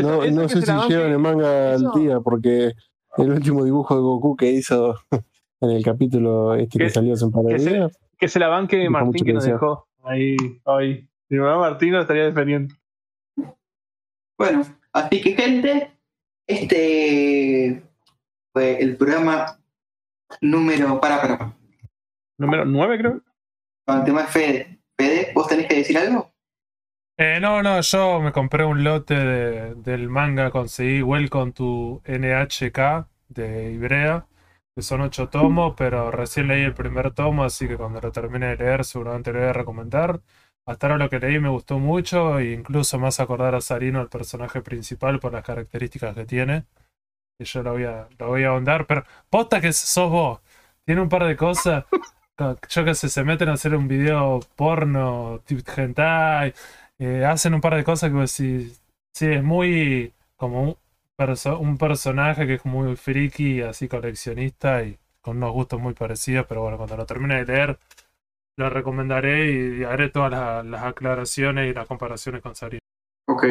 No, 0.00 0.24
no 0.24 0.48
sé 0.48 0.62
si 0.62 0.72
llevan 0.88 1.10
el 1.12 1.18
manga 1.18 1.74
al 1.74 1.90
día, 1.94 2.18
porque 2.20 2.72
el 3.18 3.30
último 3.30 3.62
dibujo 3.62 3.94
de 3.94 4.00
Goku 4.00 4.36
que 4.36 4.50
hizo 4.52 4.94
en 5.60 5.70
el 5.70 5.84
capítulo 5.84 6.54
este 6.54 6.78
que 6.78 6.84
Que- 6.86 6.90
salió 6.90 7.12
hace 7.12 7.26
un 7.26 7.32
par 7.32 7.42
de 7.44 7.52
que 7.52 7.58
se- 7.58 7.70
días. 7.74 7.98
Que 8.16 8.28
se 8.28 8.38
la 8.38 8.48
banque 8.48 8.88
Martín 8.88 9.12
que 9.12 9.24
que 9.24 9.32
nos 9.34 9.44
dejó 9.44 9.86
ahí 10.04 10.36
hoy. 10.64 11.10
Si 11.28 11.36
va 11.36 11.58
Martín 11.58 11.92
lo 11.92 12.00
estaría 12.00 12.24
defendiendo. 12.24 12.74
Bueno, 14.38 14.62
así 14.94 15.20
que 15.20 15.32
gente, 15.34 15.90
este 16.46 17.82
fue 18.54 18.80
el 18.82 18.96
programa 18.96 19.59
número. 20.40 21.00
Para, 21.00 21.20
para, 21.20 21.38
para. 21.38 21.56
Número 22.38 22.64
9, 22.64 22.98
creo. 22.98 23.20
Con 23.86 23.98
el 23.98 24.04
tema 24.04 24.22
de 24.22 24.28
Fede. 24.28 24.80
Fede, 24.98 25.32
¿vos 25.34 25.46
tenés 25.48 25.66
que 25.66 25.76
decir 25.76 25.98
algo? 25.98 26.30
Eh, 27.18 27.38
no, 27.40 27.62
no, 27.62 27.80
yo 27.82 28.20
me 28.20 28.32
compré 28.32 28.64
un 28.64 28.82
lote 28.82 29.14
de- 29.14 29.74
del 29.74 30.08
manga, 30.08 30.50
conseguí 30.50 31.02
Welcome 31.02 31.52
to 31.52 32.00
NHK 32.06 33.08
de 33.28 33.72
Ibrea, 33.72 34.26
que 34.74 34.82
son 34.82 35.02
ocho 35.02 35.28
tomos, 35.28 35.74
pero 35.76 36.10
recién 36.10 36.48
leí 36.48 36.62
el 36.62 36.72
primer 36.74 37.12
tomo, 37.12 37.44
así 37.44 37.68
que 37.68 37.76
cuando 37.76 38.00
lo 38.00 38.10
termine 38.10 38.46
de 38.46 38.56
leer 38.56 38.84
seguramente 38.86 39.32
lo 39.32 39.40
voy 39.40 39.48
a 39.48 39.52
recomendar. 39.52 40.20
Hasta 40.66 40.86
ahora 40.86 40.98
lo 41.04 41.10
que 41.10 41.18
leí 41.18 41.38
me 41.40 41.48
gustó 41.50 41.78
mucho, 41.78 42.38
e 42.38 42.52
incluso 42.52 42.98
más 42.98 43.20
acordar 43.20 43.54
a 43.54 43.60
Sarino, 43.60 44.00
el 44.00 44.08
personaje 44.08 44.62
principal, 44.62 45.20
por 45.20 45.32
las 45.32 45.44
características 45.44 46.14
que 46.14 46.24
tiene. 46.24 46.64
Y 47.40 47.44
yo 47.44 47.62
lo 47.62 47.72
voy 47.72 47.84
a, 47.84 48.06
lo 48.18 48.28
voy 48.28 48.44
a 48.44 48.48
ahondar, 48.48 48.86
pero 48.86 49.04
posta 49.30 49.60
que 49.60 49.72
sos 49.72 50.10
vos. 50.10 50.40
Tiene 50.84 51.00
un 51.00 51.08
par 51.08 51.24
de 51.24 51.36
cosas. 51.36 51.86
Yo 52.68 52.84
que 52.84 52.94
sé, 52.94 53.08
se 53.08 53.24
meten 53.24 53.48
a 53.48 53.54
hacer 53.54 53.74
un 53.74 53.88
video 53.88 54.40
porno, 54.56 55.42
hentai, 55.76 56.54
eh, 56.98 57.24
hacen 57.24 57.54
un 57.54 57.60
par 57.60 57.74
de 57.76 57.84
cosas 57.84 58.10
que 58.10 58.26
sí, 58.26 58.72
es 59.20 59.42
muy 59.42 60.12
como 60.36 60.62
un, 60.62 60.76
perso- 61.18 61.58
un 61.58 61.76
personaje 61.76 62.46
que 62.46 62.54
es 62.54 62.64
muy 62.64 62.96
friki, 62.96 63.62
así 63.62 63.88
coleccionista 63.88 64.82
y 64.82 64.98
con 65.20 65.36
unos 65.38 65.52
gustos 65.52 65.80
muy 65.80 65.92
parecidos, 65.94 66.46
pero 66.46 66.62
bueno, 66.62 66.78
cuando 66.78 66.96
lo 66.96 67.04
termine 67.04 67.44
de 67.44 67.52
leer, 67.52 67.78
lo 68.56 68.70
recomendaré 68.70 69.78
y 69.78 69.84
haré 69.84 70.08
todas 70.10 70.64
las, 70.64 70.82
aclaraciones 70.82 71.70
y 71.70 71.74
las 71.74 71.86
comparaciones 71.86 72.42
con 72.42 72.54
Sarino. 72.54 72.80
Ok. 73.28 73.44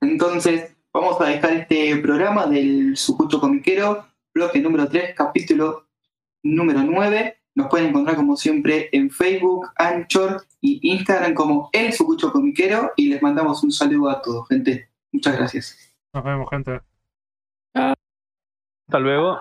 Entonces, 0.00 0.75
vamos 1.00 1.20
a 1.20 1.26
dejar 1.26 1.52
este 1.52 1.94
programa 1.98 2.46
del 2.46 2.96
Sucucho 2.96 3.38
Comiquero, 3.38 4.06
bloque 4.32 4.60
número 4.60 4.88
3, 4.88 5.14
capítulo 5.14 5.88
número 6.42 6.82
9. 6.82 7.36
Nos 7.54 7.68
pueden 7.68 7.88
encontrar 7.88 8.16
como 8.16 8.34
siempre 8.36 8.88
en 8.92 9.10
Facebook, 9.10 9.68
Anchor 9.76 10.42
y 10.60 10.92
Instagram 10.92 11.34
como 11.34 11.68
El 11.72 11.92
Sucucho 11.92 12.32
Comiquero 12.32 12.92
y 12.96 13.08
les 13.08 13.20
mandamos 13.20 13.62
un 13.62 13.72
saludo 13.72 14.08
a 14.08 14.22
todos, 14.22 14.48
gente. 14.48 14.88
Muchas 15.12 15.36
gracias. 15.36 15.94
Nos 16.14 16.24
vemos, 16.24 16.48
gente. 16.48 16.80
Hasta 17.74 18.98
luego. 18.98 19.38